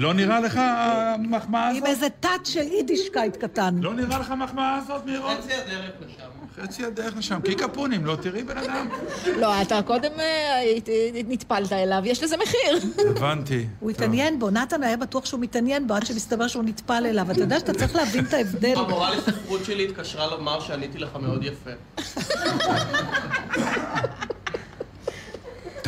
לא 0.00 0.14
נראה 0.14 0.40
לך 0.40 0.60
המחמאה 0.62 1.68
הזאת? 1.68 1.82
עם 1.82 1.86
איזה 1.86 2.06
תת 2.20 2.28
של 2.44 2.60
יידישקייט 2.72 3.36
קטן. 3.36 3.74
לא 3.82 3.94
נראה 3.94 4.18
לך 4.18 4.30
המחמאה 4.30 4.76
הזאת, 4.76 5.06
מירון? 5.06 5.34
חצי 5.36 5.52
הדרך 5.54 5.92
לשם. 6.06 6.62
חצי 6.62 6.84
הדרך 6.84 7.16
לשם. 7.16 7.40
כי 7.44 7.54
קפונים, 7.54 8.06
לא 8.06 8.16
תראי 8.22 8.42
בן 8.42 8.58
אדם. 8.58 8.88
לא, 9.36 9.62
אתה 9.62 9.82
קודם 9.82 10.10
אה, 10.18 10.54
היית- 10.56 10.88
נטפלת 11.28 11.72
אליו, 11.72 12.02
יש 12.04 12.22
לזה 12.22 12.36
מחיר. 12.36 12.90
הבנתי. 13.16 13.66
הוא 13.80 13.90
התעניין 13.90 14.38
בו, 14.38 14.50
נתן 14.50 14.82
היה 14.82 14.96
בטוח 14.96 15.26
שהוא 15.26 15.40
מתעניין 15.40 15.86
בו 15.86 15.94
עד 15.94 16.06
שמסתבר 16.06 16.48
שהוא 16.48 16.64
נטפל 16.64 17.06
אליו. 17.06 17.30
אתה 17.30 17.40
יודע 17.40 17.58
שאתה 17.58 17.74
צריך 17.74 17.96
להבין 17.96 18.24
את 18.24 18.34
ההבדל. 18.34 18.74
המורה 18.76 19.10
לספרות 19.16 19.64
שלי 19.64 19.84
התקשרה 19.84 20.26
לומר 20.26 20.60
שעניתי 20.60 20.98
לך 20.98 21.16
מאוד 21.20 21.44
יפה. 21.44 21.70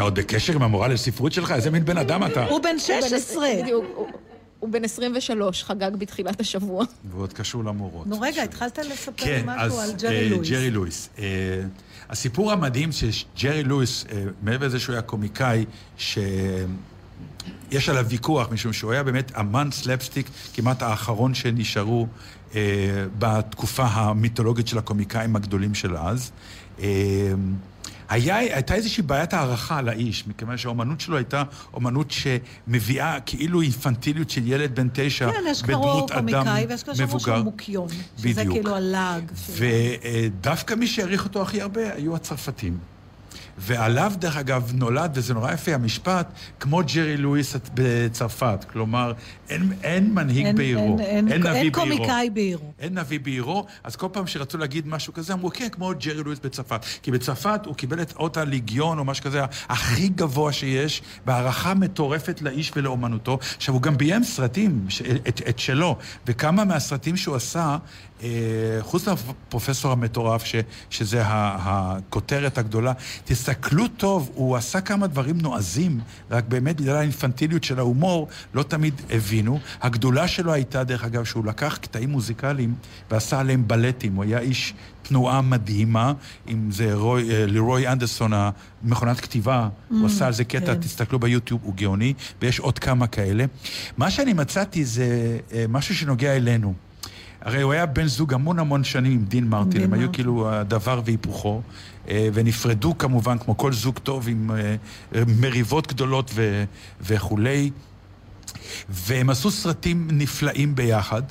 אתה 0.03 0.09
עוד 0.09 0.19
בקשר 0.19 0.53
עם 0.53 0.63
המורה 0.63 0.89
לספרות 0.89 1.33
שלך? 1.33 1.51
איזה 1.53 1.71
מין 1.71 1.85
בן 1.85 1.97
אדם 1.99 2.25
אתה? 2.27 2.45
הוא 2.47 2.61
בן 2.63 2.79
16. 2.79 3.47
בדיוק, 3.63 3.85
הוא- 3.95 4.09
בן 4.71 4.85
23, 4.85 5.65
חגג 5.65 5.91
בתחילת 5.99 6.41
השבוע. 6.41 6.85
ועוד 7.11 7.33
קשור 7.33 7.65
למורות. 7.65 8.07
נו 8.07 8.21
רגע, 8.21 8.43
התחלת 8.43 8.79
לספר 8.79 9.13
כן, 9.17 9.43
משהו 9.47 9.61
אז 9.79 9.79
על 9.85 9.91
אה, 9.91 9.97
ג'רי 9.97 10.29
לואיס. 10.29 10.49
ג'רי 10.51 10.71
לואיס. 10.71 11.09
אה, 11.19 11.25
הסיפור 12.11 12.53
המדהים 12.53 12.91
שג'רי 12.93 13.63
לואיס, 13.65 14.05
אה, 14.13 14.23
מעבר 14.43 14.67
לזה 14.67 14.81
שהוא 14.81 14.93
היה 14.93 15.03
קומיקאי, 15.03 15.65
שיש 15.99 16.69
עליו 17.89 18.07
ויכוח, 18.09 18.49
משום 18.53 18.73
שהוא 18.73 18.93
היה 18.93 19.03
באמת 19.03 19.33
אמן 19.41 19.69
סלפסטיק, 19.73 20.27
כמעט 20.55 20.83
האחרון 20.83 21.35
שנשארו 21.35 22.07
אה, 22.55 22.61
בתקופה 23.19 23.85
המיתולוגית 23.85 24.69
של 24.69 24.79
הקומיקאים 24.79 25.37
הגדולים 25.37 25.75
של 25.75 25.97
אז. 25.97 26.31
אה, 26.81 26.87
היה, 28.13 28.37
הייתה 28.37 28.75
איזושהי 28.75 29.03
בעיית 29.03 29.35
הערכה 29.35 29.83
לאיש, 29.83 30.27
מכיוון 30.27 30.57
שהאומנות 30.57 31.01
שלו 31.01 31.17
הייתה 31.17 31.43
אומנות 31.75 32.11
שמביאה 32.11 33.21
כאילו 33.21 33.63
אינפנטיליות 33.63 34.31
של 34.31 34.43
ילד 34.45 34.75
בן 34.75 34.89
תשע 34.93 35.33
כן, 35.33 35.39
יש 35.49 35.63
בדמות 35.63 36.11
אדם 36.11 36.21
קומיקאי, 36.21 36.67
ויש 36.69 36.83
כאלה 36.83 36.97
שאומרים 36.97 37.17
מבוגר. 37.17 37.35
שהוא 37.35 37.45
מוקיון. 37.45 37.89
שזה 38.17 38.29
בדיוק. 38.29 38.55
כאילו 38.55 38.77
הלעג. 38.77 39.33
ודווקא 39.51 40.75
מי 40.75 40.87
שהעריך 40.87 41.25
אותו 41.25 41.43
הכי 41.43 41.61
הרבה 41.61 41.95
היו 41.95 42.17
הצרפתים. 42.17 42.79
ועליו, 43.65 44.13
דרך 44.19 44.37
אגב, 44.37 44.71
נולד, 44.75 45.11
וזה 45.15 45.35
נורא 45.35 45.53
יפה, 45.53 45.75
המשפט, 45.75 46.27
כמו 46.61 46.81
ג'רי 46.95 47.17
לואיס 47.17 47.57
בצרפת. 47.75 48.65
כלומר, 48.73 49.13
אין, 49.49 49.73
אין 49.83 50.15
מנהיג 50.15 50.47
אין- 50.47 50.57
בעירו. 50.57 50.99
אין- 51.01 51.29
אין- 51.33 51.41
נביא 51.43 51.51
אין 51.53 51.73
בעירו. 51.73 51.73
קומיקאי 51.73 52.31
בעירו. 52.31 52.73
אין 52.81 52.99
נביא 52.99 53.21
בעירו, 53.21 53.67
אז 53.85 53.97
כל 53.97 54.09
פעם 54.13 54.27
שרצו 54.27 54.59
להגיד 54.59 54.89
משהו 54.89 55.13
כזה, 55.13 55.33
אמרו, 55.33 55.51
כן, 55.55 55.69
כמו 55.73 55.93
ג'רי 56.01 56.23
לואיס 56.23 56.39
בצרפת. 56.39 56.85
כי 57.03 57.11
בצרפת 57.11 57.61
הוא 57.67 57.75
קיבל 57.75 58.03
את 58.03 58.13
אות 58.17 58.37
הליגיון, 58.37 58.99
או 58.99 59.05
משהו 59.05 59.25
כזה, 59.25 59.41
הכי 59.69 60.09
גבוה 60.09 60.53
שיש, 60.53 61.03
בהערכה 61.27 61.75
מטורפת 61.75 62.43
לאיש 62.43 62.73
ולאומנותו. 62.77 63.39
עכשיו, 63.57 63.75
הוא 63.75 63.83
גם 63.83 63.97
ביים 63.97 64.25
סרטים, 64.25 64.85
ש- 64.89 65.03
את, 65.29 65.41
את 65.49 65.59
שלו, 65.59 65.97
וכמה 66.27 66.65
מהסרטים 66.65 67.17
שהוא 67.17 67.37
עשה, 67.37 67.77
אה, 68.23 68.29
חוץ 68.81 69.09
מהפרופסור 69.09 69.93
המטורף, 69.93 70.45
ש, 70.45 70.55
שזה 70.91 71.23
הכותרת 71.27 72.59
הגדולה, 72.59 72.93
תסתכלו 73.53 73.89
טוב, 73.89 74.31
הוא 74.35 74.57
עשה 74.57 74.81
כמה 74.81 75.07
דברים 75.07 75.41
נועזים, 75.41 76.01
רק 76.31 76.45
באמת 76.49 76.81
בגלל 76.81 76.97
האינפנטיליות 76.97 77.65
של 77.65 77.79
ההומור, 77.79 78.29
לא 78.55 78.63
תמיד 78.63 79.01
הבינו. 79.11 79.59
הגדולה 79.83 80.29
שלו 80.29 80.53
הייתה, 80.53 80.85
דרך 80.85 81.05
אגב, 81.05 81.25
שהוא 81.25 81.45
לקח 81.47 81.79
קטעים 81.83 82.11
מוזיקליים 82.11 82.75
ועשה 83.11 83.41
עליהם 83.41 83.69
בלטים. 83.69 84.15
הוא 84.15 84.25
היה 84.25 84.39
איש 84.39 84.75
תנועה 85.03 85.41
מדהימה, 85.41 86.13
אם 86.49 86.71
זה 86.71 86.95
רוי, 86.95 87.31
אה, 87.31 87.47
לירוי 87.47 87.89
אנדרסון, 87.89 88.33
המכונת 88.35 89.21
כתיבה, 89.21 89.69
Mm, 89.69 89.95
הוא 89.95 90.07
עשה 90.07 90.27
על 90.27 90.33
זה 90.33 90.45
קטע, 90.45 90.75
כן. 90.75 90.81
תסתכלו 90.81 91.19
ביוטיוב, 91.19 91.61
הוא 91.65 91.75
גאוני, 91.75 92.15
ויש 92.43 92.59
עוד 92.61 92.79
כמה 92.79 93.07
כאלה. 93.07 93.45
מה 93.97 94.11
שאני 94.11 94.33
מצאתי 94.33 94.85
זה 94.85 95.39
אה, 95.53 95.65
משהו 95.69 95.95
שנוגע 95.95 96.37
אלינו. 96.37 96.75
הרי 97.45 97.63
הוא 97.63 97.73
היה 97.73 97.87
בן 97.87 98.07
זוג 98.07 98.35
המון 98.35 98.59
המון 98.59 98.85
שנים 98.85 99.13
עם 99.13 99.25
דין 99.25 99.49
מרטין, 99.49 99.83
הם 99.83 99.93
היו. 99.93 100.13
כאילו 100.13 100.51
הדבר 100.51 101.01
והיפוכו, 101.05 101.63
ונפרדו 102.09 102.99
כמובן, 102.99 103.39
כמו 103.39 103.57
כל 103.57 103.73
זוג 103.73 103.99
טוב, 103.99 104.29
עם 104.29 104.51
אה, 104.51 104.77
אה, 105.15 105.23
מריבות 105.41 105.87
גדולות 105.87 106.31
ו- 106.35 106.65
וכולי, 107.01 107.71
והם 108.89 109.31
עשו 109.31 109.51
סרטים 109.51 110.09
נפלאים 110.11 110.75
ביחד. 110.75 111.23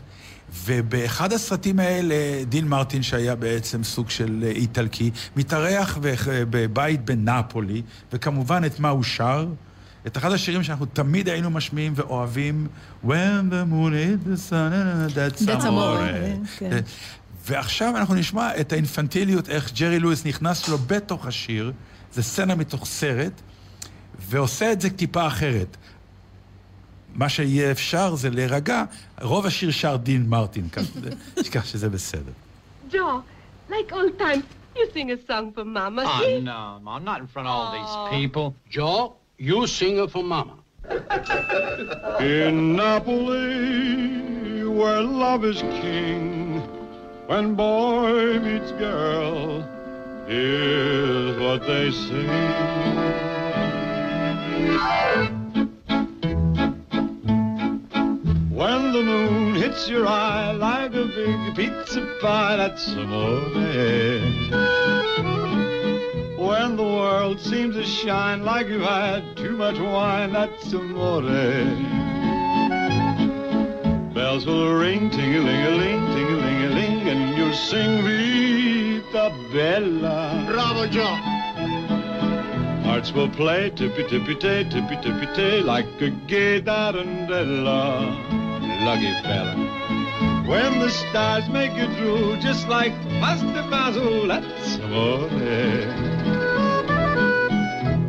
ובאחד 0.65 1.33
הסרטים 1.33 1.79
האלה, 1.79 2.15
דין 2.49 2.67
מרטין, 2.67 3.03
שהיה 3.03 3.35
בעצם 3.35 3.83
סוג 3.83 4.09
של 4.09 4.43
אה, 4.43 4.51
איטלקי, 4.51 5.11
מתארח 5.35 5.97
בבית 6.49 7.05
בנפולי, 7.05 7.81
וכמובן 8.13 8.65
את 8.65 8.79
מה 8.79 8.89
הוא 8.89 9.03
שר? 9.03 9.47
את 10.07 10.17
אחד 10.17 10.31
השירים 10.31 10.63
שאנחנו 10.63 10.85
תמיד 10.85 11.29
היינו 11.29 11.49
משמיעים 11.49 11.93
ואוהבים, 11.95 12.67
When 13.05 13.49
the 13.49 13.65
moon 13.71 13.93
hit 13.93 14.23
the 14.27 14.37
sun, 14.37 15.09
that's 15.15 15.45
That's 15.45 15.65
amore. 15.65 16.01
ועכשיו 17.45 17.97
אנחנו 17.97 18.15
נשמע 18.15 18.59
את 18.59 18.71
האינפנטיליות, 18.73 19.49
איך 19.49 19.73
ג'רי 19.73 19.99
לואיס 19.99 20.25
נכנס 20.25 20.69
לו 20.69 20.77
בתוך 20.77 21.25
השיר, 21.25 21.71
זה 22.13 22.23
סצנה 22.23 22.55
מתוך 22.55 22.85
סרט, 22.85 23.31
ועושה 24.19 24.71
את 24.71 24.81
זה 24.81 24.89
טיפה 24.89 25.27
אחרת. 25.27 25.77
מה 27.13 27.29
שיהיה 27.29 27.71
אפשר 27.71 28.15
זה 28.15 28.29
להירגע, 28.29 28.83
רוב 29.21 29.45
השיר 29.45 29.71
שר 29.71 29.95
דין 29.97 30.25
מרטין, 30.29 30.67
כך 31.51 31.65
שזה- 31.65 31.89
בסדר. 31.95 32.31
Joe, 32.91 32.95
like 33.69 33.91
old 33.91 34.19
times, 34.19 34.43
you 34.75 34.85
sing 34.93 35.09
a 35.11 35.17
song 35.31 35.51
for 35.55 35.65
Mama. 35.65 36.03
Oh, 36.05 36.23
see? 36.23 36.39
no, 36.41 36.79
Mom, 36.83 37.03
not 37.03 37.19
in 37.23 37.27
front 37.33 37.47
of 37.47 37.53
all 37.55 37.71
these 37.79 37.95
people. 38.15 38.53
Joe, 38.69 39.13
you 39.39 39.65
sing 39.67 39.95
it 40.03 40.09
for 40.11 40.23
Mama. 40.23 40.55
In 42.19 42.55
Napoli, 42.75 44.65
where 44.79 45.01
love 45.23 45.43
is 45.51 45.59
king, 45.81 46.23
when 47.31 47.55
boy 47.55 48.39
meets 48.41 48.73
girl, 48.73 49.61
here's 50.27 51.39
what 51.39 51.65
they 51.65 51.89
sing. 51.89 52.27
When 58.49 58.91
the 58.91 59.01
moon 59.01 59.55
hits 59.55 59.87
your 59.87 60.07
eye 60.07 60.51
like 60.51 60.93
a 60.93 61.05
big 61.05 61.55
pizza 61.55 62.01
pie, 62.19 62.57
that's 62.57 62.89
amore. 62.95 63.39
When 66.35 66.75
the 66.75 66.83
world 66.83 67.39
seems 67.39 67.77
to 67.77 67.85
shine 67.85 68.43
like 68.43 68.67
you've 68.67 68.81
had 68.81 69.37
too 69.37 69.55
much 69.55 69.79
wine, 69.79 70.33
that's 70.33 70.73
amore. 70.73 72.20
Bells 74.21 74.45
will 74.45 74.71
ring, 74.75 75.09
ting-a-ling-a-ling, 75.09 76.05
ting-a-ling-a-ling, 76.13 77.09
and 77.09 77.35
you'll 77.35 77.55
sing 77.55 78.03
Vita 78.03 79.33
Bella. 79.51 80.45
Bravo, 80.47 80.85
Joe. 80.85 81.15
Hearts 82.85 83.11
will 83.13 83.31
play 83.31 83.71
tippy-tippy-tay, 83.71 84.65
tippy-tippy-tay, 84.65 85.61
like 85.61 85.87
a 86.01 86.11
gay 86.27 86.61
tarantella. 86.61 88.13
Lucky 88.85 89.11
fella. 89.23 89.55
When 90.45 90.77
the 90.77 90.91
stars 90.91 91.49
make 91.49 91.73
you 91.73 91.87
drool, 91.95 92.39
just 92.39 92.67
like 92.67 92.93
pasta 93.21 93.65
basil, 93.71 94.27
that's 94.27 94.75
amore. 94.75 95.29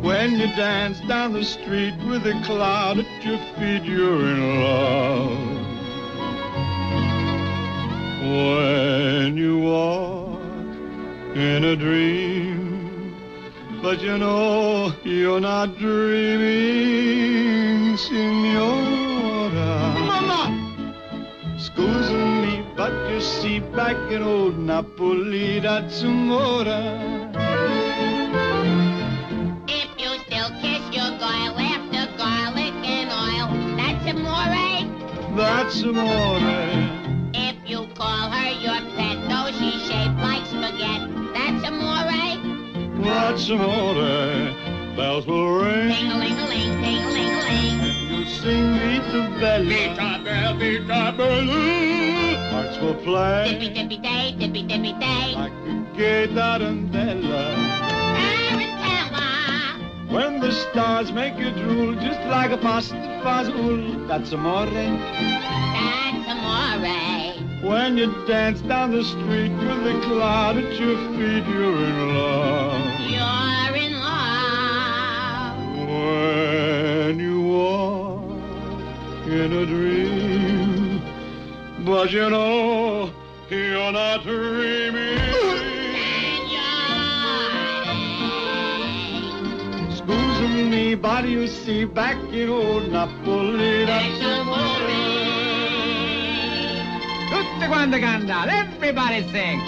When 0.03 0.33
you 0.33 0.45
dance 0.55 0.99
down 1.07 1.33
the 1.33 1.43
street 1.43 1.95
with 2.05 2.27
a 2.27 2.39
cloud 2.45 2.99
at 2.99 3.25
your 3.25 3.39
feet, 3.57 3.83
you're 3.83 4.27
in 4.29 4.61
love. 4.61 5.52
When 8.23 9.35
you 9.35 9.57
walk 9.59 10.39
in 11.35 11.65
a 11.65 11.75
dream, 11.75 13.13
but 13.81 13.99
you 14.01 14.17
know 14.17 14.93
you're 15.03 15.41
not 15.41 15.77
dreaming, 15.77 16.37
Signora. 17.97 19.65
Mama! 20.07 20.41
Excuse 21.55 22.09
me, 22.11 22.63
but 22.77 22.93
you 23.11 23.19
see, 23.19 23.59
back 23.59 23.97
in 24.09 24.23
old 24.23 24.57
Napoli, 24.57 25.59
that's 25.59 26.01
amore. 26.03 26.63
If 29.67 29.89
you 29.99 30.11
still 30.27 30.49
kiss 30.61 30.83
your 30.95 31.11
girl 31.19 31.59
after 31.59 32.05
garlic 32.17 32.73
and 32.87 33.11
oil, 33.11 33.49
That's 33.75 34.07
amore. 34.07 34.55
that's 35.35 35.81
amore. 35.83 36.92
Call 38.03 38.29
her 38.35 38.51
your 38.65 38.81
pet, 38.95 39.17
though 39.29 39.49
she's 39.57 39.81
shaped 39.87 40.19
like 40.19 40.45
spaghetti, 40.45 41.07
that's 41.33 41.63
amore. 41.69 42.11
Eh? 42.11 42.35
That's 43.03 43.49
amore. 43.49 44.03
Eh? 44.03 44.95
Bells 44.95 45.25
will 45.25 45.59
ring. 45.59 45.89
Ting-a-ling-a-ling, 45.89 46.71
ting-a-ling-a-ling. 46.83 47.75
You 48.11 48.25
sing 48.25 48.65
Vita 48.81 49.21
Bella. 49.39 49.63
Vita 49.63 50.21
Bella, 50.25 50.57
Vita 50.59 51.13
Bella. 51.17 51.61
Hearts 52.51 52.77
will 52.79 52.99
play. 53.07 53.41
Tippy-tippy-tay, 53.51 54.35
tippy-tippy-tay. 54.39 55.35
Like 55.35 55.57
a 55.71 55.97
gay 55.97 56.27
tarantella. 56.27 57.43
When 60.11 60.39
the 60.41 60.51
stars 60.51 61.11
make 61.11 61.37
you 61.39 61.49
drool, 61.51 61.95
just 61.95 62.19
like 62.27 62.51
a 62.51 62.57
pasta 62.57 62.93
fazool, 63.23 64.07
that's 64.07 64.31
amore. 64.31 64.67
Eh? 64.67 64.91
That's 65.73 66.27
amore. 66.29 67.12
When 67.63 67.97
you 67.97 68.13
dance 68.27 68.59
down 68.59 68.91
the 68.91 69.05
street 69.05 69.51
with 69.51 69.87
a 69.87 70.01
cloud 70.03 70.57
at 70.57 70.77
your 70.77 70.97
feet, 71.15 71.45
you're 71.47 71.75
in 71.75 72.17
love. 72.17 72.99
You're 73.09 73.75
in 73.77 73.93
love. 74.01 75.57
When 77.07 77.19
you 77.19 77.41
walk 77.41 79.27
in 79.27 79.53
a 79.53 79.65
dream, 79.65 81.01
but 81.85 82.11
you 82.11 82.29
know 82.29 83.13
you're 83.49 83.91
not 83.93 84.23
dreaming. 84.23 85.19
Me, 90.43 90.93
but 90.93 91.27
you 91.27 91.47
see, 91.47 91.85
back 91.85 92.17
in 92.33 92.49
old 92.49 92.91
Napoli, 92.91 93.85
that's 93.85 94.32
cantare, 97.69 98.49
everybody 98.49 99.23
sing. 99.31 99.59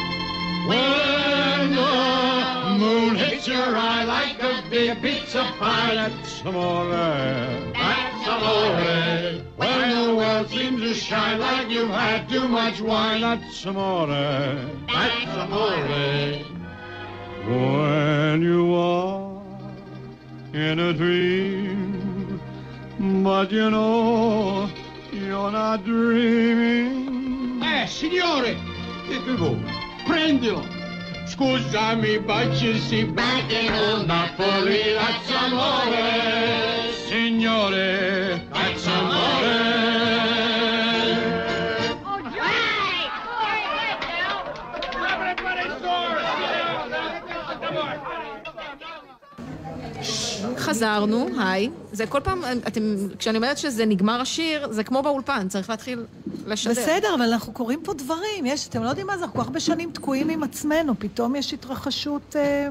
When 0.68 1.76
the 1.76 2.78
moon 2.80 3.16
hits 3.16 3.48
your 3.48 3.76
eye 3.76 4.04
like 4.04 4.42
a 4.42 4.64
big 4.70 5.02
pizza 5.02 5.44
pie, 5.60 5.96
that's 5.96 6.42
amore. 6.42 6.90
That's 6.90 8.28
amore. 8.28 9.44
When 9.58 10.08
the 10.08 10.16
world 10.16 10.50
seems 10.50 10.82
to 10.82 10.94
shine 10.94 11.40
like 11.40 11.70
you've 11.70 11.90
had 11.90 12.28
too 12.28 12.48
much 12.48 12.82
wine, 12.82 13.22
that's 13.22 13.66
amore. 13.66 14.08
That's 14.08 15.38
amore. 15.38 15.88
When 17.48 18.42
you 18.42 18.74
are 18.74 19.42
in 20.54 20.80
a 20.80 20.94
dream, 20.94 22.42
but 23.24 23.52
you 23.52 23.70
know 23.70 24.70
you're 25.12 25.52
not 25.52 25.86
dreaming. 25.86 27.15
Eh, 27.86 27.88
signore! 27.88 28.58
Dite 29.08 29.36
voi, 29.36 29.64
prendilo! 30.08 30.66
Scusami, 31.28 32.18
baci 32.18 32.80
si 32.80 33.04
batte 33.06 33.70
non 33.70 34.08
da 34.08 34.28
fuori, 34.36 34.80
faccia 34.98 35.42
amore! 35.42 36.92
Signore, 37.08 38.48
faccia 38.50 38.92
amore! 38.92 39.95
חזרנו, 50.58 51.28
היי. 51.40 51.70
זה 51.92 52.08
כל 52.08 52.20
פעם, 52.20 52.42
אתם, 52.68 52.96
כשאני 53.18 53.38
אומרת 53.38 53.58
שזה 53.58 53.86
נגמר 53.86 54.22
השיר, 54.22 54.72
זה 54.72 54.84
כמו 54.84 55.02
באולפן, 55.02 55.48
צריך 55.48 55.70
להתחיל 55.70 56.06
לשדר. 56.48 56.72
בסדר, 56.72 57.16
אבל 57.16 57.34
אנחנו 57.34 57.54
קוראים 57.54 57.80
פה 57.84 57.94
דברים. 57.94 58.46
יש, 58.46 58.68
אתם 58.68 58.84
לא 58.84 58.90
יודעים 58.90 59.08
מה 59.08 59.18
זה, 59.18 59.24
אנחנו 59.24 59.36
כל 59.36 59.42
כך 59.42 59.48
הרבה 59.48 59.60
שנים 59.60 59.92
תקועים 59.92 60.30
עם 60.30 60.44
עצמנו, 60.44 60.94
פתאום 61.00 61.36
יש 61.36 61.54
התרחשות... 61.54 62.36
אה... 62.36 62.68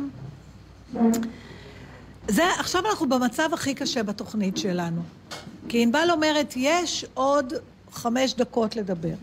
זה, 2.28 2.42
עכשיו 2.58 2.82
אנחנו 2.90 3.08
במצב 3.08 3.48
הכי 3.52 3.74
קשה 3.74 4.02
בתוכנית 4.02 4.56
שלנו. 4.56 5.02
כי 5.68 5.82
ענבל 5.82 6.08
אומרת, 6.10 6.54
יש 6.56 7.04
עוד 7.14 7.52
חמש 7.92 8.34
דקות 8.34 8.76
לדבר. 8.76 9.14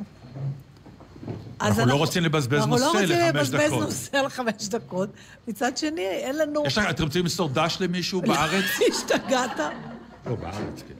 אז 1.59 1.79
אנחנו 1.79 1.91
לא 1.91 1.95
רוצים 1.95 2.23
לבזבז 2.23 2.57
אנחנו 2.57 2.71
נושא 2.71 2.83
לא 2.83 2.89
רוצים 2.91 3.09
לחמש 3.09 3.35
לבזבז 3.35 3.61
דקות. 3.61 3.81
נושא 3.81 4.17
לחמש 4.17 4.67
דקות. 4.67 5.09
מצד 5.47 5.77
שני, 5.77 6.01
אין 6.01 6.37
לנו... 6.37 6.63
יש 6.65 6.77
לך, 6.77 6.89
אתם 6.89 7.03
רוצים 7.03 7.21
למסור 7.21 7.49
דש 7.49 7.77
למישהו 7.79 8.21
בארץ? 8.21 8.65
השתגעת? 8.91 9.59
לא, 10.25 10.35
בארץ, 10.35 10.83
כן. 10.87 10.93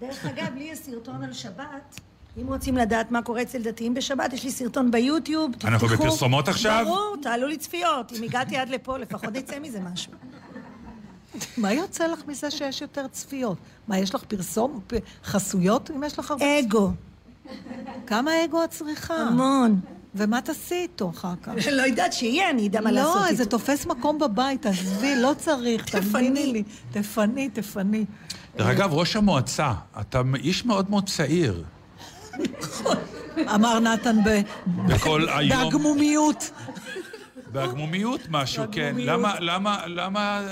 דרך 0.00 0.26
אגב, 0.26 0.54
לי 0.54 0.64
יש 0.64 0.78
סרטון 0.78 1.24
על 1.24 1.32
שבת. 1.32 2.00
אם 2.42 2.46
רוצים 2.46 2.76
לדעת 2.76 3.10
מה 3.10 3.22
קורה 3.22 3.42
אצל 3.42 3.62
דתיים 3.62 3.94
בשבת, 3.94 4.32
יש 4.32 4.44
לי 4.44 4.50
סרטון 4.50 4.90
ביוטיוב. 4.90 5.50
אנחנו 5.64 5.88
תפתחו. 5.88 6.02
בפרסומות 6.04 6.48
עכשיו? 6.48 6.84
ברור, 6.86 7.16
תעלו 7.22 7.46
לי 7.46 7.56
צפיות. 7.56 8.12
אם 8.12 8.22
הגעתי 8.22 8.56
עד 8.56 8.68
לפה, 8.68 8.98
לפחות 8.98 9.32
נצא 9.32 9.58
מזה 9.58 9.80
משהו. 9.80 10.12
מה 11.56 11.72
יוצא 11.72 12.06
לך 12.06 12.20
מזה 12.28 12.50
שיש 12.50 12.82
יותר 12.82 13.08
צפיות? 13.08 13.58
מה, 13.88 13.98
יש 13.98 14.14
לך 14.14 14.24
פרסום, 14.24 14.80
חסויות, 15.24 15.90
אם 15.90 16.02
יש 16.02 16.18
לך 16.18 16.30
הרבה... 16.30 16.60
אגו. 16.60 16.90
כמה 18.06 18.44
אגו 18.44 18.64
את 18.64 18.70
צריכה? 18.70 19.14
המון. 19.14 19.80
ומה 20.14 20.40
תעשי 20.40 20.74
איתו 20.74 21.10
אחר 21.10 21.34
כך? 21.42 21.52
לא 21.72 21.82
יודעת 21.82 22.12
שיהיה, 22.12 22.50
אני 22.50 22.66
אדע 22.68 22.80
מה 22.80 22.90
לעשות 22.90 23.16
לא, 23.16 23.24
איתו. 23.26 23.36
זה 23.36 23.46
תופס 23.46 23.86
מקום 23.86 24.18
בבית, 24.18 24.66
עזבי, 24.66 25.16
לא 25.16 25.32
צריך, 25.38 25.84
תאמיני 26.12 26.46
לי. 26.46 26.62
תפני, 26.92 27.48
תפני. 27.48 28.04
דרך 28.56 28.66
אגב, 28.66 28.92
ראש 28.92 29.16
המועצה, 29.16 29.72
אתה 30.00 30.22
איש 30.34 30.64
מאוד 30.64 30.90
מאוד 30.90 31.06
צעיר. 31.06 31.64
אמר 33.54 33.78
נתן 33.78 34.16
ב... 34.24 34.40
בכל 34.86 35.28
היום... 35.28 35.64
בהגמומיות. 35.64 36.50
בהגמומיות 37.52 38.20
משהו, 38.30 38.64
כן. 38.72 38.94
למה, 38.98 39.34
למה, 39.40 39.86
למה... 39.86 40.40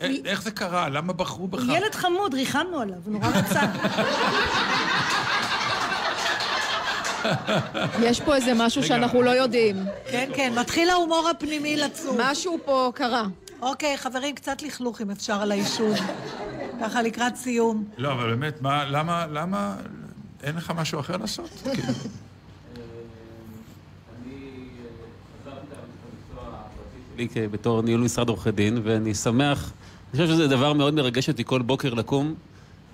אה, 0.00 0.14
איך 0.24 0.42
זה 0.42 0.50
קרה? 0.50 0.88
למה 0.88 1.12
בחרו 1.12 1.48
בך? 1.48 1.62
ילד 1.68 1.94
חמוד, 1.94 2.34
ריחמנו 2.34 2.80
עליו, 2.80 2.98
הוא 3.04 3.12
נורא 3.12 3.28
רצה. 3.28 3.60
יש 8.02 8.20
פה 8.20 8.34
איזה 8.36 8.52
משהו 8.56 8.82
שאנחנו 8.82 9.22
לא 9.22 9.30
יודעים. 9.30 9.76
כן, 10.10 10.30
כן, 10.34 10.52
מתחיל 10.58 10.90
ההומור 10.90 11.28
הפנימי 11.28 11.76
לצוף. 11.76 12.16
משהו 12.20 12.58
פה 12.64 12.92
קרה. 12.94 13.24
אוקיי, 13.62 13.96
חברים, 13.96 14.34
קצת 14.34 14.62
לכלוך 14.62 15.00
אם 15.00 15.10
אפשר 15.10 15.42
על 15.42 15.52
היישוב. 15.52 15.96
ככה 16.80 17.02
לקראת 17.02 17.36
סיום. 17.36 17.84
לא, 17.98 18.12
אבל 18.12 18.30
באמת, 18.30 18.62
מה, 18.62 18.84
למה, 18.84 19.26
למה... 19.26 19.76
אין 20.42 20.56
לך 20.56 20.72
משהו 20.76 21.00
אחר 21.00 21.16
לעשות? 21.16 21.50
כאילו, 21.64 21.82
לי 27.16 27.28
כ- 27.28 27.50
בתור 27.50 27.82
ניהול 27.82 28.00
משרד 28.00 28.28
עורכי 28.28 28.50
דין, 28.50 28.80
ואני 28.84 29.14
שמח, 29.14 29.72
אני 30.14 30.22
חושב 30.22 30.34
שזה 30.34 30.48
דבר 30.48 30.72
מאוד 30.72 30.94
מרגש 30.94 31.28
אותי 31.28 31.44
כל 31.44 31.62
בוקר 31.62 31.94
לקום 31.94 32.34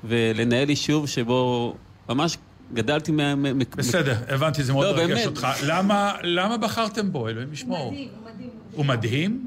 ולנהל 0.04 0.70
יישוב 0.70 1.06
שבו 1.08 1.74
ממש 2.08 2.38
גדלתי 2.72 3.12
מה... 3.12 3.34
בסדר, 3.76 4.16
הבנתי, 4.28 4.62
זה 4.64 4.72
מאוד 4.72 4.96
לא, 4.96 5.06
מרגש. 5.06 5.26
אותך. 5.26 5.46
למה, 5.66 6.12
למה 6.22 6.56
בחרתם 6.56 7.12
בו? 7.12 7.28
אלוהים 7.28 7.52
ישמור. 7.52 7.94
הוא 8.72 8.84
מדהים? 8.86 9.46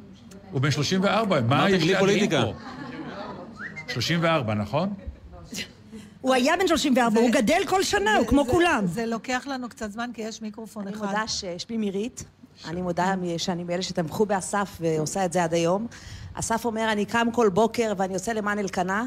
הוא 0.52 0.62
בן 0.62 0.72
34, 0.72 1.42
מה 1.42 1.70
יש 1.70 1.74
להדהים 1.82 1.98
פוליטיקה. 2.00 2.44
פה? 2.46 2.54
34, 3.94 4.54
נכון? 4.54 4.94
הוא 6.22 6.34
היה 6.34 6.54
בן 6.60 6.68
34, 6.68 7.20
הוא 7.22 7.30
גדל 7.32 7.62
כל 7.68 7.84
שנה, 7.84 8.16
הוא 8.18 8.28
כמו 8.28 8.44
זה- 8.46 8.52
כולם. 8.52 8.86
זה 8.88 9.06
לוקח 9.06 9.48
לנו 9.48 9.70
קצת 9.70 9.92
זמן, 9.92 10.10
כי 10.14 10.22
יש 10.22 10.42
מיקרופון 10.42 10.88
אני 10.88 10.96
אחד. 10.96 11.06
מודה 11.06 11.24
ששמי 11.28 11.78
מירית, 11.78 12.24
אני 12.68 12.82
מודה 12.82 13.14
שאני 13.38 13.64
מאלה 13.64 13.82
שתמכו 13.82 14.26
באסף 14.26 14.78
ועושה 14.82 15.26
את 15.26 15.34
זה 15.34 15.44
עד 15.44 15.54
היום. 15.54 15.88
אסף 16.34 16.66
אומר, 16.66 16.92
אני 16.92 17.06
קם 17.06 17.28
כל 17.34 17.50
בוקר 17.50 17.94
ואני 17.98 18.14
עושה 18.14 18.34
למען 18.34 18.60
אלקנה. 18.60 19.06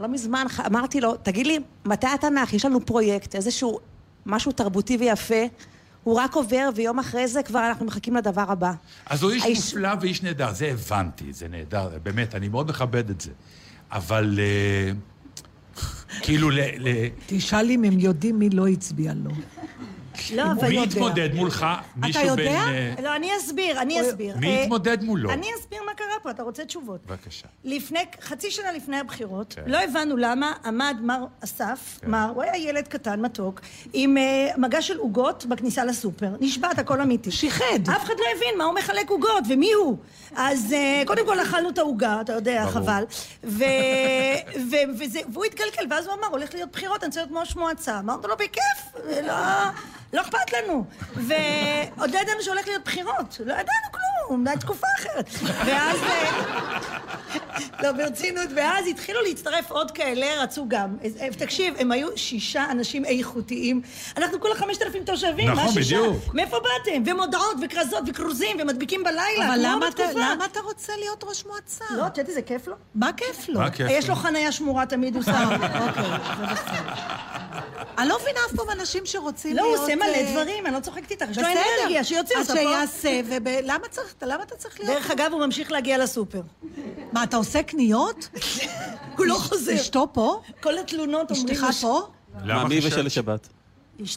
לא 0.00 0.08
מזמן 0.08 0.46
אמרתי 0.66 1.00
לו, 1.00 1.16
תגיד 1.16 1.46
לי, 1.46 1.58
מתי 1.84 2.06
התנ"ך? 2.06 2.52
יש 2.52 2.64
לנו 2.64 2.86
פרויקט, 2.86 3.34
איזשהו 3.34 3.78
משהו 4.26 4.52
תרבותי 4.52 4.96
ויפה. 4.96 5.44
הוא 6.04 6.14
רק 6.20 6.34
עובר, 6.34 6.68
ויום 6.74 6.98
אחרי 6.98 7.28
זה 7.28 7.42
כבר 7.42 7.66
אנחנו 7.68 7.86
מחכים 7.86 8.16
לדבר 8.16 8.44
הבא. 8.48 8.72
אז 9.06 9.22
הוא 9.22 9.30
איש 9.30 9.42
האיש- 9.42 9.58
מופלא 9.74 9.90
ואיש 10.00 10.22
נהדר, 10.22 10.52
זה 10.52 10.66
הבנתי, 10.66 11.32
זה 11.32 11.48
נהדר, 11.48 11.90
באמת, 12.02 12.34
אני 12.34 12.48
מאוד 12.48 12.68
מכבד 12.68 13.10
את 13.10 13.20
זה. 13.20 13.30
אבל 13.92 14.38
אה, 14.38 14.92
כאילו, 16.22 16.50
ל- 16.50 16.60
ל- 16.60 17.08
תשאל 17.26 17.70
אם 17.70 17.84
הם 17.84 17.98
יודעים 18.00 18.38
מי 18.38 18.50
לא 18.50 18.66
הצביע 18.66 19.12
לו. 19.14 19.30
לא, 20.34 20.42
אבל... 20.52 20.68
מי 20.68 20.82
התמודד 20.82 21.34
מולך? 21.34 21.66
מישהו 21.96 22.22
בין... 22.22 22.46
יודע? 22.46 22.50
אה, 22.50 22.94
לא, 23.02 23.16
אני 23.16 23.30
אסביר, 23.36 23.80
אני 23.80 24.00
אסביר. 24.00 24.36
מי 24.36 24.56
אה, 24.56 24.62
התמודד 24.62 25.02
מולו? 25.02 25.30
אני 25.30 25.46
אסביר 25.60 25.82
מה 25.86 25.94
קרה 25.94 26.06
פה, 26.22 26.30
אתה 26.30 26.42
רוצה 26.42 26.64
תשובות. 26.64 27.06
בבקשה. 27.06 27.46
לפני, 27.64 28.00
חצי 28.20 28.50
שנה 28.50 28.72
לפני 28.72 28.98
הבחירות, 28.98 29.54
כן. 29.56 29.62
לא 29.66 29.78
הבנו 29.78 30.16
למה 30.16 30.52
עמד 30.64 30.96
מר 31.02 31.24
אסף, 31.44 31.98
כן. 32.00 32.10
מר, 32.10 32.32
הוא 32.34 32.42
היה 32.42 32.56
ילד 32.56 32.88
קטן, 32.88 33.20
מתוק, 33.20 33.60
עם 33.92 34.18
אה, 34.18 34.48
מגש 34.56 34.88
של 34.88 34.96
עוגות 34.96 35.46
בכניסה 35.46 35.84
לסופר. 35.84 36.30
נשבעת, 36.40 36.78
הכל 36.78 37.00
אמיתי. 37.00 37.30
שיחד. 37.30 37.88
אף 37.96 38.04
אחד 38.04 38.14
לא 38.18 38.24
הבין 38.36 38.58
מה 38.58 38.64
הוא 38.64 38.74
מחלק 38.74 39.10
עוגות 39.10 39.44
ומי 39.48 39.72
הוא. 39.72 39.96
אז 40.36 40.72
אה, 40.72 41.02
קודם 41.06 41.26
כל 41.26 41.40
אכלנו 41.40 41.68
את 41.68 41.78
העוגה, 41.78 42.20
אתה 42.20 42.32
יודע, 42.32 42.60
ברור. 42.60 42.72
חבל. 42.72 43.04
ו, 43.44 43.64
ו, 44.70 44.76
וזה, 44.98 45.20
והוא 45.32 45.44
התקלקל, 45.44 45.86
ואז 45.90 46.06
הוא 46.06 46.14
אמר, 46.14 46.26
הולך 46.26 46.54
להיות 46.54 46.72
בחירות, 46.72 47.02
אני 47.02 47.08
רוצה 47.08 47.20
להיות 47.20 47.32
ראש 47.34 47.56
מועצה. 47.56 47.98
אמרנו 47.98 48.28
לו, 48.28 48.34
בכיף, 48.36 49.06
לא, 49.26 49.34
לא 50.12 50.20
אכפת 50.20 50.52
לנו. 50.52 50.84
ועוד 51.14 52.10
לא 52.10 52.18
ידענו 52.18 52.42
שהולך 52.42 52.66
להיות 52.66 52.84
בחירות, 52.84 53.40
לא 53.46 53.52
ידענו 53.52 53.86
כלום, 53.90 54.46
הייתה 54.46 54.60
תקופה 54.60 54.86
אחרת. 54.98 55.30
ואז... 55.42 55.96
אה, 56.02 56.76
לא, 57.82 57.92
ברצינות, 57.92 58.48
ואז 58.56 58.86
התחילו 58.86 59.20
להצטרף 59.20 59.70
עוד 59.70 59.90
כאלה, 59.90 60.26
רצו 60.42 60.64
גם. 60.68 60.96
אה, 61.20 61.28
תקשיב, 61.38 61.74
הם 61.78 61.92
היו 61.92 62.08
שישה 62.16 62.64
אנשים 62.70 63.04
איכותיים. 63.04 63.82
אנחנו 64.16 64.40
כולה 64.40 64.54
חמשת 64.54 64.82
אלפים 64.82 65.04
תושבים, 65.04 65.50
נכון, 65.50 65.64
מה 65.64 65.72
שישה? 65.72 65.96
בדיוק. 65.96 66.34
מאיפה 66.34 66.56
באתם? 66.60 67.02
ומודעות, 67.06 67.56
וכרזות, 67.62 68.04
וכרוזים, 68.06 68.56
ומדביקים 68.60 69.04
בלילה, 69.04 69.48
אבל 69.48 69.58
למה 69.62 69.88
אתה-. 69.88 70.02
למה 70.14 70.44
אתה 70.44 70.60
רוצה 70.60 70.92
להיות 70.98 71.24
ראש 71.24 71.46
מועצה? 71.46 71.84
לא, 71.90 72.06
את 72.06 72.18
יודעת 72.18 72.28
איזה 72.28 72.42
כיף 72.42 72.66
לו? 72.66 72.74
מה 72.94 73.12
כיף 73.12 73.48
לו? 73.48 73.60
מה 73.60 73.70
כיף 73.70 73.86
יש 73.90 74.08
לו? 74.08 74.14
חניה 74.14 74.52
שמורה 74.52 74.86
תמיד, 74.86 75.14
הוא 75.14 75.22
שם. 75.22 75.32
אוקיי, 75.52 76.02
זה 76.38 76.46
בסדר. 76.46 76.92
אני 77.98 78.08
לא 78.08 78.18
מבינה 78.22 78.40
אף 78.46 78.56
פעם 78.56 78.70
אנשים 78.70 79.06
שרוצים 79.06 79.56
לא, 79.56 79.62
להיות... 79.62 79.76
הוא 79.76 79.84
עושה 79.84 79.96
מלא 80.08 80.16
אה, 80.16 80.32
דברים, 80.32 80.66
אני 80.66 80.74
לא 80.74 80.80
צוחקת 80.80 81.10
איתך, 81.10 81.26
יש 81.30 81.38
לו. 81.38 81.44
אנרגיה, 81.44 82.04
שיוציא 82.04 82.36
אז 82.36 82.50
אותה 82.50 82.62
פה. 82.62 82.68
שיעשה, 82.68 83.20
ולמה 83.44 83.88
צריך, 83.90 84.14
למה 84.22 84.42
אתה 84.42 84.56
צריך 84.56 84.80
להיות... 84.80 84.94
דרך 84.94 85.10
אגב, 85.10 85.32
הוא 85.32 85.46
ממשיך 85.46 85.72
להגיע 85.72 85.98
לסופר. 85.98 86.42
מה, 87.12 87.22
אתה 87.22 87.36
עושה 87.36 87.62
קניות? 87.62 88.28
הוא 89.18 89.26
לא 89.26 89.34
חוזר. 89.34 89.74
אשתו 89.74 90.08
פה? 90.12 90.40
כל 90.60 90.78
התלונות 90.78 91.30
אומרים... 91.30 91.48
אשתך 91.48 91.80
פה? 91.80 92.00
מה, 92.44 92.64
מי 92.64 92.74
יבשל 92.74 93.02
לשבת? 93.02 93.48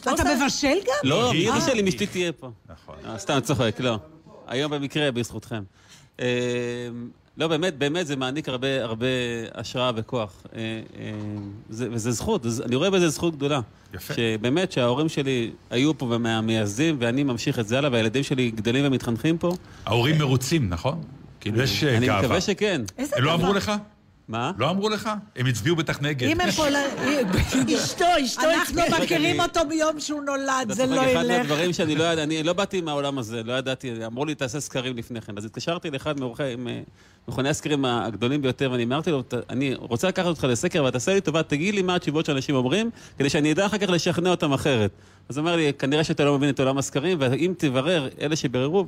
אתה 0.02 0.22
מבשל 0.34 0.78
גם? 0.86 0.94
לא, 1.02 1.32
מי 1.32 1.38
יבשל 1.38 1.78
אם 1.78 1.86
אשתי 1.86 2.06
תהיה 2.06 2.32
פה? 2.32 2.50
נכון. 2.68 2.94
אה, 3.06 3.18
סתם, 3.18 3.40
צוחק, 3.40 3.76
לא. 3.78 3.96
היום 4.46 4.72
במקרה, 4.72 5.12
בזכותכם. 5.12 5.62
אה, 7.38 7.44
לא, 7.44 7.48
באמת, 7.48 7.78
באמת 7.78 8.06
זה 8.06 8.16
מעניק 8.16 8.48
הרבה, 8.48 8.84
הרבה 8.84 9.06
השראה 9.54 9.90
וכוח. 9.96 10.32
אה, 10.54 10.60
אה, 10.98 11.10
זה, 11.70 11.88
וזה 11.92 12.10
זכות, 12.12 12.42
זה- 12.44 12.64
אני 12.64 12.76
רואה 12.76 12.90
בזה 12.90 13.08
זכות 13.08 13.36
גדולה. 13.36 13.60
יפה. 13.94 14.14
שבאמת, 14.14 14.72
שההורים 14.72 15.08
שלי 15.08 15.50
היו 15.70 15.98
פה 15.98 16.18
מהמייסדים, 16.18 16.96
ואני 16.98 17.22
ממשיך 17.22 17.58
את 17.58 17.68
זה 17.68 17.78
הלאה, 17.78 17.90
והילדים 17.92 18.22
שלי 18.22 18.50
גדלים 18.50 18.84
ומתחנכים 18.86 19.38
פה. 19.38 19.52
ההורים 19.86 20.18
מרוצים, 20.18 20.68
נכון? 20.68 21.02
כאילו 21.40 21.62
יש 21.62 21.84
אה, 21.84 21.96
אני 21.96 22.06
גאווה. 22.06 22.20
מקווה 22.22 22.40
שכן. 22.40 22.82
איזה 22.98 23.16
הם 23.16 23.24
לא 23.24 23.30
גאווה? 23.30 23.44
אמרו 23.44 23.54
לך? 23.56 23.72
מה? 24.30 24.52
לא 24.58 24.70
אמרו 24.70 24.88
לך? 24.88 25.10
הם 25.36 25.46
הצביעו 25.46 25.76
בטח 25.76 25.98
נגד. 26.02 26.28
אם 26.28 26.40
הם 26.40 26.50
פולנים... 26.50 27.26
אשתו, 27.78 28.04
אשתו 28.24 28.42
אנחנו. 28.50 28.80
מכירים 29.02 29.40
אותו 29.40 29.60
מיום 29.68 30.00
שהוא 30.00 30.22
נולד, 30.22 30.72
זה 30.72 30.86
לא 30.86 31.00
אחד 31.00 31.24
ילך. 31.24 31.36
מהדברים 31.38 31.72
שאני 31.72 31.94
לא 31.96 32.04
ידעתי, 32.04 32.22
אני 32.22 32.42
לא 32.42 32.52
באתי 32.52 32.80
מהעולם 32.80 33.18
הזה, 33.18 33.42
לא 33.42 33.52
ידעתי, 33.52 34.06
אמרו 34.06 34.24
לי, 34.24 34.34
תעשה 34.34 34.60
סקרים 34.60 34.96
לפני 34.96 35.20
כן. 35.20 35.32
אז 35.38 35.44
התקשרתי 35.44 35.90
לאחד 35.90 36.14
מכוני 37.28 37.48
הסקרים 37.48 37.84
הגדולים 37.84 38.42
ביותר, 38.42 38.70
ואני 38.72 38.84
אמרתי 38.84 39.10
לו, 39.10 39.22
"ת- 39.22 39.34
אני 39.50 39.74
רוצה 39.74 40.08
לקחת 40.08 40.26
אותך 40.26 40.44
לסקר, 40.44 40.80
אבל 40.80 40.90
תעשה 40.90 41.14
לי 41.14 41.20
טובה, 41.20 41.42
תגיד 41.42 41.74
לי 41.74 41.82
מה 41.82 41.94
התשובות 41.94 42.26
שאנשים 42.26 42.54
אומרים, 42.54 42.90
כדי 43.18 43.30
שאני 43.30 43.52
אדע 43.52 43.66
אחר 43.66 43.78
כך 43.78 43.90
לשכנע 43.90 44.30
אותם 44.30 44.52
אחרת. 44.52 44.90
אז 45.28 45.36
הוא 45.36 45.42
אומר 45.42 45.56
לי, 45.56 45.72
כנראה 45.78 46.04
שאתה 46.04 46.24
לא 46.24 46.38
מבין 46.38 46.50
את 46.50 46.60
עולם 46.60 46.78
הסקרים, 46.78 47.18
ואם 47.20 47.52
תברר, 47.58 48.08
אלה 48.20 48.36
שביררו, 48.36 48.86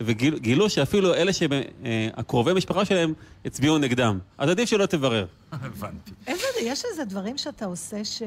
וגילו 0.00 0.70
שאפילו 0.70 1.14
אלה 1.14 1.30
שהקרובי 1.32 2.52
משפחה 2.52 2.84
שלהם 2.84 3.12
הצביעו 3.44 3.78
נגדם. 3.78 4.18
אז 4.38 4.50
עדיף 4.50 4.68
שלא 4.68 4.86
תברר. 4.86 5.26
הבנתי. 5.52 6.10
איזה, 6.26 6.44
יש 6.62 6.82
איזה 6.90 7.04
דברים 7.04 7.38
שאתה 7.38 7.64
עושה 7.64 8.04
ש... 8.04 8.22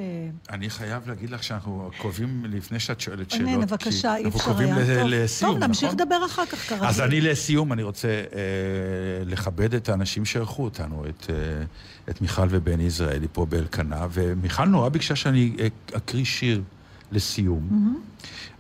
אני 0.50 0.70
חייב 0.70 1.08
להגיד 1.08 1.30
לך 1.30 1.44
שאנחנו 1.44 1.92
קרובים, 1.98 2.46
לפני 2.50 2.80
שאת 2.80 3.02
שואלת 3.02 3.32
שאלות, 3.32 3.48
הנה, 3.50 3.66
בבקשה, 3.66 4.16
אי 4.16 4.24
אנחנו 4.26 4.40
אפשר 4.40 4.58
היה. 4.58 4.76
ל- 4.76 5.00
טוב, 5.00 5.08
לסיום, 5.08 5.54
טוב, 5.54 5.64
נמשיך 5.64 5.84
נכון? 5.84 6.00
לדבר 6.00 6.26
אחר 6.26 6.46
כך, 6.46 6.70
כרגיל. 6.70 6.86
אז 6.86 7.02
אני 7.02 7.22
לסיום, 7.22 7.74
אני 7.74 7.84
רוצה 7.84 8.08
אה, 8.08 8.24
לכבד 9.26 9.74
את 9.76 9.90
האנשים 9.90 10.26
שאירחו 10.26 10.64
אותנו, 10.64 11.06
את, 11.10 11.26
אה, 11.30 11.36
את 12.10 12.22
מיכל 12.22 12.48
ובני 12.50 12.84
יזרעאלי 12.84 13.28
פה 13.34 13.46
באלקנה, 13.46 14.08
ומיכל 14.12 14.66
נורא 14.66 14.90
ביקשה 14.90 15.16
שאני 15.16 15.56
אה, 15.60 15.68
אקריא 15.98 16.26
שיר 16.26 16.62
לסיום. 17.12 17.96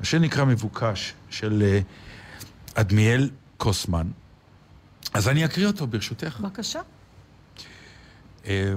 השיר 0.02 0.20
נקרא 0.20 0.46
מבוקש, 0.46 1.14
של 1.30 1.64
אה, 1.66 1.80
אדמיאל 2.74 3.30
קוסמן. 3.58 4.08
אז 5.14 5.28
אני 5.28 5.46
אקריא 5.46 5.68
אותו, 5.68 5.88
ברשותך. 5.88 6.40
בבקשה. 6.40 6.82
אה, 8.46 8.74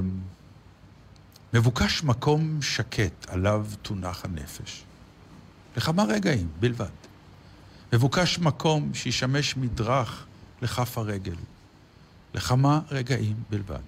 מבוקש 1.55 2.03
מקום 2.05 2.63
שקט 2.63 3.27
עליו 3.29 3.67
תונח 3.83 4.25
הנפש. 4.25 4.85
לכמה 5.77 6.05
רגעים 6.05 6.49
בלבד. 6.61 6.91
מבוקש 7.93 8.39
מקום 8.39 8.95
שישמש 8.95 9.57
מדרך 9.57 10.27
לכף 10.63 10.99
הרגל. 10.99 11.37
לכמה 12.35 12.81
רגעים 12.91 13.37
בלבד. 13.51 13.87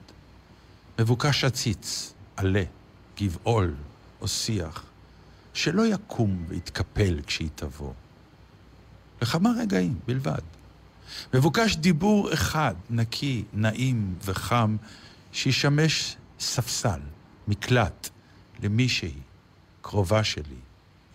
מבוקש 0.99 1.45
עציץ, 1.45 2.13
עלה, 2.37 2.65
גבעול 3.21 3.75
או 4.21 4.29
שיח, 4.29 4.85
שלא 5.55 5.87
יקום 5.87 6.45
ויתקפל 6.49 7.21
כשהיא 7.27 7.49
תבוא. 7.55 7.93
לכמה 9.23 9.51
רגעים 9.59 9.99
בלבד. 10.07 10.41
מבוקש 11.35 11.77
דיבור 11.77 12.33
אחד, 12.35 12.75
נקי, 12.91 13.45
נעים 13.53 14.15
וחם, 14.25 14.77
שישמש 15.33 16.17
ספסל, 16.41 17.01
מקלט, 17.49 18.09
למישהי, 18.63 19.15
קרובה 19.83 20.25
שלי, 20.25 20.61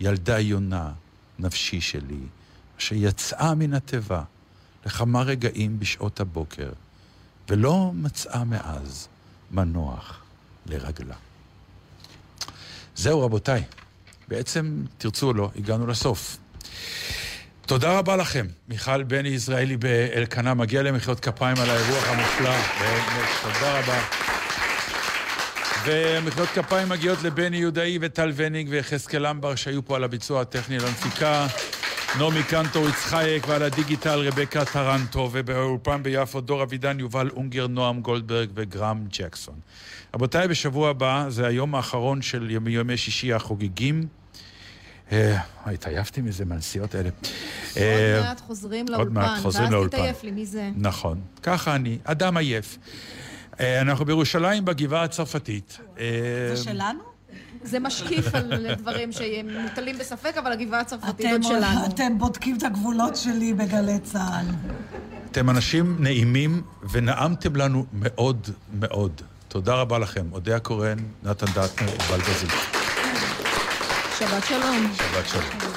ילדה 0.00 0.38
יונה, 0.38 0.92
נפשי 1.38 1.80
שלי, 1.80 2.20
שיצאה 2.78 3.54
מן 3.54 3.74
התיבה 3.74 4.22
לכמה 4.86 5.22
רגעים 5.22 5.78
בשעות 5.78 6.20
הבוקר, 6.20 6.72
ולא 7.48 7.90
מצאה 7.94 8.44
מאז 8.44 9.08
מנוח 9.50 10.22
לרגלה. 10.66 11.16
זהו, 12.96 13.20
רבותיי. 13.20 13.62
בעצם, 14.28 14.84
תרצו 14.98 15.26
או 15.26 15.32
לא, 15.32 15.50
הגענו 15.56 15.86
לסוף. 15.86 16.38
תודה 17.66 17.98
רבה 17.98 18.16
לכם. 18.16 18.46
מיכל 18.68 19.02
בני 19.02 19.28
יזרעאלי 19.28 19.76
באלקנה, 19.76 20.54
מגיע 20.54 20.82
למחיאות 20.82 21.20
כפיים 21.20 21.56
על 21.56 21.70
האירוח 21.70 22.08
המופלא. 22.08 22.56
באמת, 22.80 23.28
תודה 23.42 23.80
רבה. 23.80 24.00
ומחיאות 25.84 26.48
כפיים 26.48 26.88
מגיעות 26.88 27.22
לבני 27.22 27.56
יהודאי 27.56 27.98
וטל 28.00 28.32
וניג 28.34 28.66
ויחזקאל 28.70 29.26
אמבר 29.26 29.54
שהיו 29.54 29.84
פה 29.84 29.96
על 29.96 30.04
הביצוע 30.04 30.40
הטכני 30.40 30.78
למפיקה. 30.78 31.46
נעמי 32.18 32.42
קנטור 32.42 32.88
יצחייק 32.88 33.48
ועל 33.48 33.62
הדיגיטל 33.62 34.18
רבקה 34.18 34.64
טרנטו 34.64 35.30
ובאולפן 35.32 36.02
ביפו 36.02 36.40
דור 36.40 36.62
אבידן, 36.62 37.00
יובל 37.00 37.30
אונגר, 37.36 37.66
נועם 37.66 38.00
גולדברג 38.00 38.48
וגרם 38.54 39.04
ג'קסון. 39.10 39.54
רבותיי, 40.14 40.48
בשבוע 40.48 40.90
הבא 40.90 41.26
זה 41.28 41.46
היום 41.46 41.74
האחרון 41.74 42.22
של 42.22 42.50
ימי, 42.50 42.70
ימי 42.70 42.96
שישי 42.96 43.32
החוגגים. 43.32 44.06
אה, 45.12 45.38
התעייפתי 45.66 46.20
מזה 46.20 46.44
מהנסיעות 46.44 46.94
האלה. 46.94 47.10
אה, 47.76 48.16
עוד 48.16 48.26
מעט 48.26 48.40
חוזרים 48.40 48.86
עוד 48.94 49.12
מעט 49.12 49.24
לאולפן, 49.26 49.42
חוזרים 49.42 49.64
ואז 49.64 49.72
לאולפן. 49.72 49.96
תתעייף 49.96 50.24
לי, 50.24 50.30
מי 50.30 50.46
זה? 50.46 50.70
נכון, 50.76 51.20
ככה 51.42 51.74
אני, 51.74 51.98
אדם 52.04 52.36
עייף. 52.36 52.78
אה, 53.60 53.80
אנחנו 53.80 54.04
בירושלים 54.04 54.64
בגבעה 54.64 55.02
הצרפתית. 55.04 55.78
אה, 55.98 56.04
זה 56.54 56.64
שלנו? 56.64 57.00
זה 57.62 57.78
משקיף 57.78 58.34
על 58.34 58.74
דברים 58.74 59.10
שמוטלים 59.12 59.98
בספק, 59.98 60.36
אבל 60.36 60.52
הגבעה 60.52 60.80
הצרפתית 60.80 61.26
עוד 61.32 61.42
שלנו. 61.42 61.86
אתם 61.86 62.18
בודקים 62.18 62.56
את 62.56 62.62
הגבולות 62.62 63.16
שלי 63.16 63.54
בגלי 63.54 63.98
צה"ל. 63.98 64.46
אתם 65.30 65.50
אנשים 65.50 65.96
נעימים 66.00 66.62
ונעמתם 66.90 67.56
לנו 67.56 67.84
מאוד 67.92 68.48
מאוד. 68.78 69.20
תודה 69.48 69.74
רבה 69.74 69.98
לכם. 69.98 70.26
אודיה 70.32 70.58
קורן, 70.58 70.98
נתן 71.22 71.46
דטנר, 71.46 71.88
יובל 71.90 72.20
גזית. 72.20 72.83
שבת 74.18 74.46
שלום. 74.46 74.92
שבת 74.96 75.28
שלום. 75.28 75.73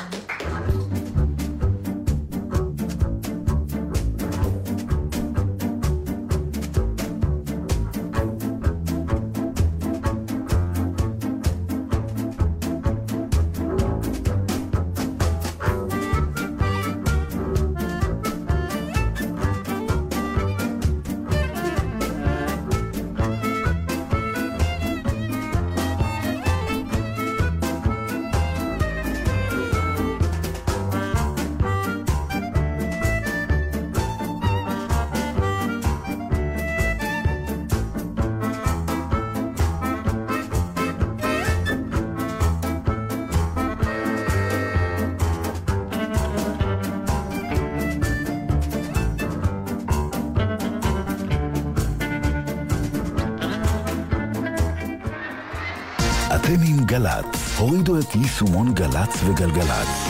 יישומון 58.16 58.74
גל"צ 58.74 59.24
וגלגלצ. 59.26 60.07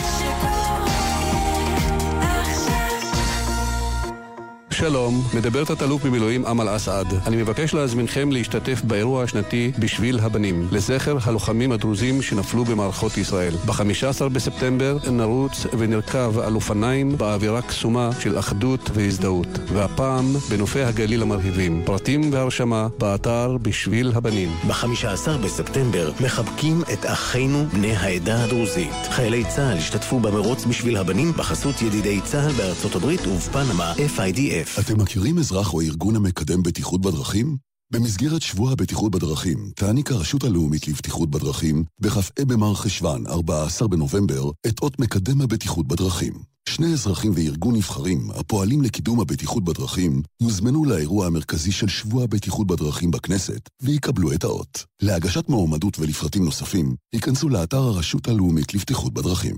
שלום, 4.88 5.22
מדבר 5.34 5.64
תת-אלוף 5.64 6.04
במילואים 6.04 6.46
אמל 6.46 6.76
אסעד. 6.76 7.06
אני 7.26 7.36
מבקש 7.36 7.74
להזמינכם 7.74 8.32
להשתתף 8.32 8.82
באירוע 8.84 9.22
השנתי 9.22 9.72
בשביל 9.78 10.18
הבנים, 10.18 10.68
לזכר 10.72 11.16
הלוחמים 11.24 11.72
הדרוזים 11.72 12.22
שנפלו 12.22 12.64
במערכות 12.64 13.18
ישראל. 13.18 13.54
ב-15 13.66 14.28
בספטמבר 14.32 14.98
נרוץ 15.10 15.66
ונרכב 15.78 16.38
על 16.38 16.54
אופניים 16.54 17.18
באווירה 17.18 17.62
קסומה 17.62 18.10
של 18.20 18.38
אחדות 18.38 18.90
והזדהות, 18.94 19.48
והפעם 19.72 20.24
בנופי 20.50 20.82
הגליל 20.82 21.22
המרהיבים. 21.22 21.82
פרטים 21.84 22.32
והרשמה 22.32 22.88
באתר 22.98 23.56
בשביל 23.62 24.12
הבנים. 24.14 24.48
ב-15 24.68 25.28
בספטמבר 25.44 26.12
מחבקים 26.20 26.82
את 26.92 27.06
אחינו 27.06 27.66
בני 27.72 27.96
העדה 27.96 28.44
הדרוזית. 28.44 28.94
חיילי 29.10 29.44
צה"ל 29.44 29.78
השתתפו 29.78 30.20
במרוץ 30.20 30.64
בשביל 30.64 30.96
הבנים 30.96 31.32
בחסות 31.32 31.82
ידידי 31.82 32.20
צה"ל 32.20 32.52
בארצות 32.52 32.94
הברית 32.94 33.26
ובפנמה 33.26 33.92
FIDF. 34.16 34.77
אתם 34.80 35.00
מכירים 35.00 35.38
אזרח 35.38 35.74
או 35.74 35.80
ארגון 35.80 36.16
המקדם 36.16 36.62
בטיחות 36.62 37.00
בדרכים? 37.00 37.56
במסגרת 37.92 38.42
שבוע 38.42 38.72
הבטיחות 38.72 39.12
בדרכים 39.12 39.70
תעניק 39.74 40.10
הרשות 40.10 40.44
הלאומית 40.44 40.88
לבטיחות 40.88 41.30
בדרכים 41.30 41.84
בכ"ה 42.00 42.44
במר 42.44 42.74
חשוון, 42.74 43.26
14 43.26 43.88
בנובמבר, 43.88 44.50
את 44.66 44.82
אות 44.82 44.98
מקדם 44.98 45.40
הבטיחות 45.40 45.88
בדרכים. 45.88 46.32
שני 46.68 46.92
אזרחים 46.92 47.32
וארגון 47.34 47.76
נבחרים 47.76 48.30
הפועלים 48.30 48.82
לקידום 48.82 49.20
הבטיחות 49.20 49.64
בדרכים 49.64 50.22
יוזמנו 50.42 50.84
לאירוע 50.84 51.26
המרכזי 51.26 51.72
של 51.72 51.88
שבוע 51.88 52.24
הבטיחות 52.24 52.66
בדרכים 52.66 53.10
בכנסת 53.10 53.68
ויקבלו 53.82 54.32
את 54.32 54.44
האות. 54.44 54.84
להגשת 55.02 55.48
מועמדות 55.48 55.98
ולפרטים 55.98 56.44
נוספים, 56.44 56.94
ייכנסו 57.14 57.48
לאתר 57.48 57.82
הרשות 57.82 58.28
הלאומית 58.28 58.74
לבטיחות 58.74 59.14
בדרכים. 59.14 59.56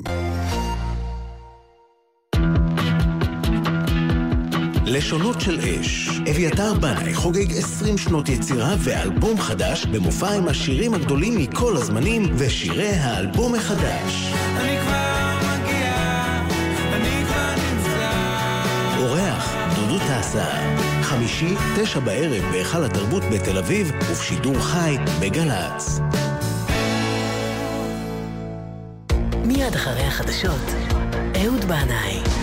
לשונות 4.91 5.41
של 5.41 5.59
אש. 5.61 6.09
אביתר 6.31 6.75
בנאי 6.75 7.15
חוגג 7.15 7.53
20 7.57 7.99
שנות 7.99 8.29
יצירה 8.29 8.75
ואלבום 8.79 9.41
חדש 9.41 9.87
במופע 9.87 10.33
עם 10.33 10.49
השירים 10.49 10.95
הגדולים 10.95 11.39
מכל 11.39 11.77
הזמנים 11.77 12.23
ושירי 12.39 12.89
האלבום 12.89 13.55
החדש. 13.55 14.33
אני 14.57 14.79
כבר 14.81 15.39
מגיע, 15.39 15.95
אני 16.93 17.25
כבר 17.27 17.51
נמצא. 17.57 18.11
אורח, 18.99 19.55
דודו 19.75 19.99
טסה. 19.99 20.45
חמישי, 21.03 21.55
תשע 21.77 22.01
בערב 22.01 22.43
בהיכל 22.53 22.85
התרבות 22.85 23.23
בתל 23.33 23.59
אביב 23.59 23.93
ובשידור 23.95 24.59
חי 24.59 24.97
בגל"צ. 25.21 26.01
מיד 29.45 29.75
אחרי 29.75 30.03
החדשות, 30.03 30.75
אהוד 31.37 31.65
בנאי. 31.65 32.40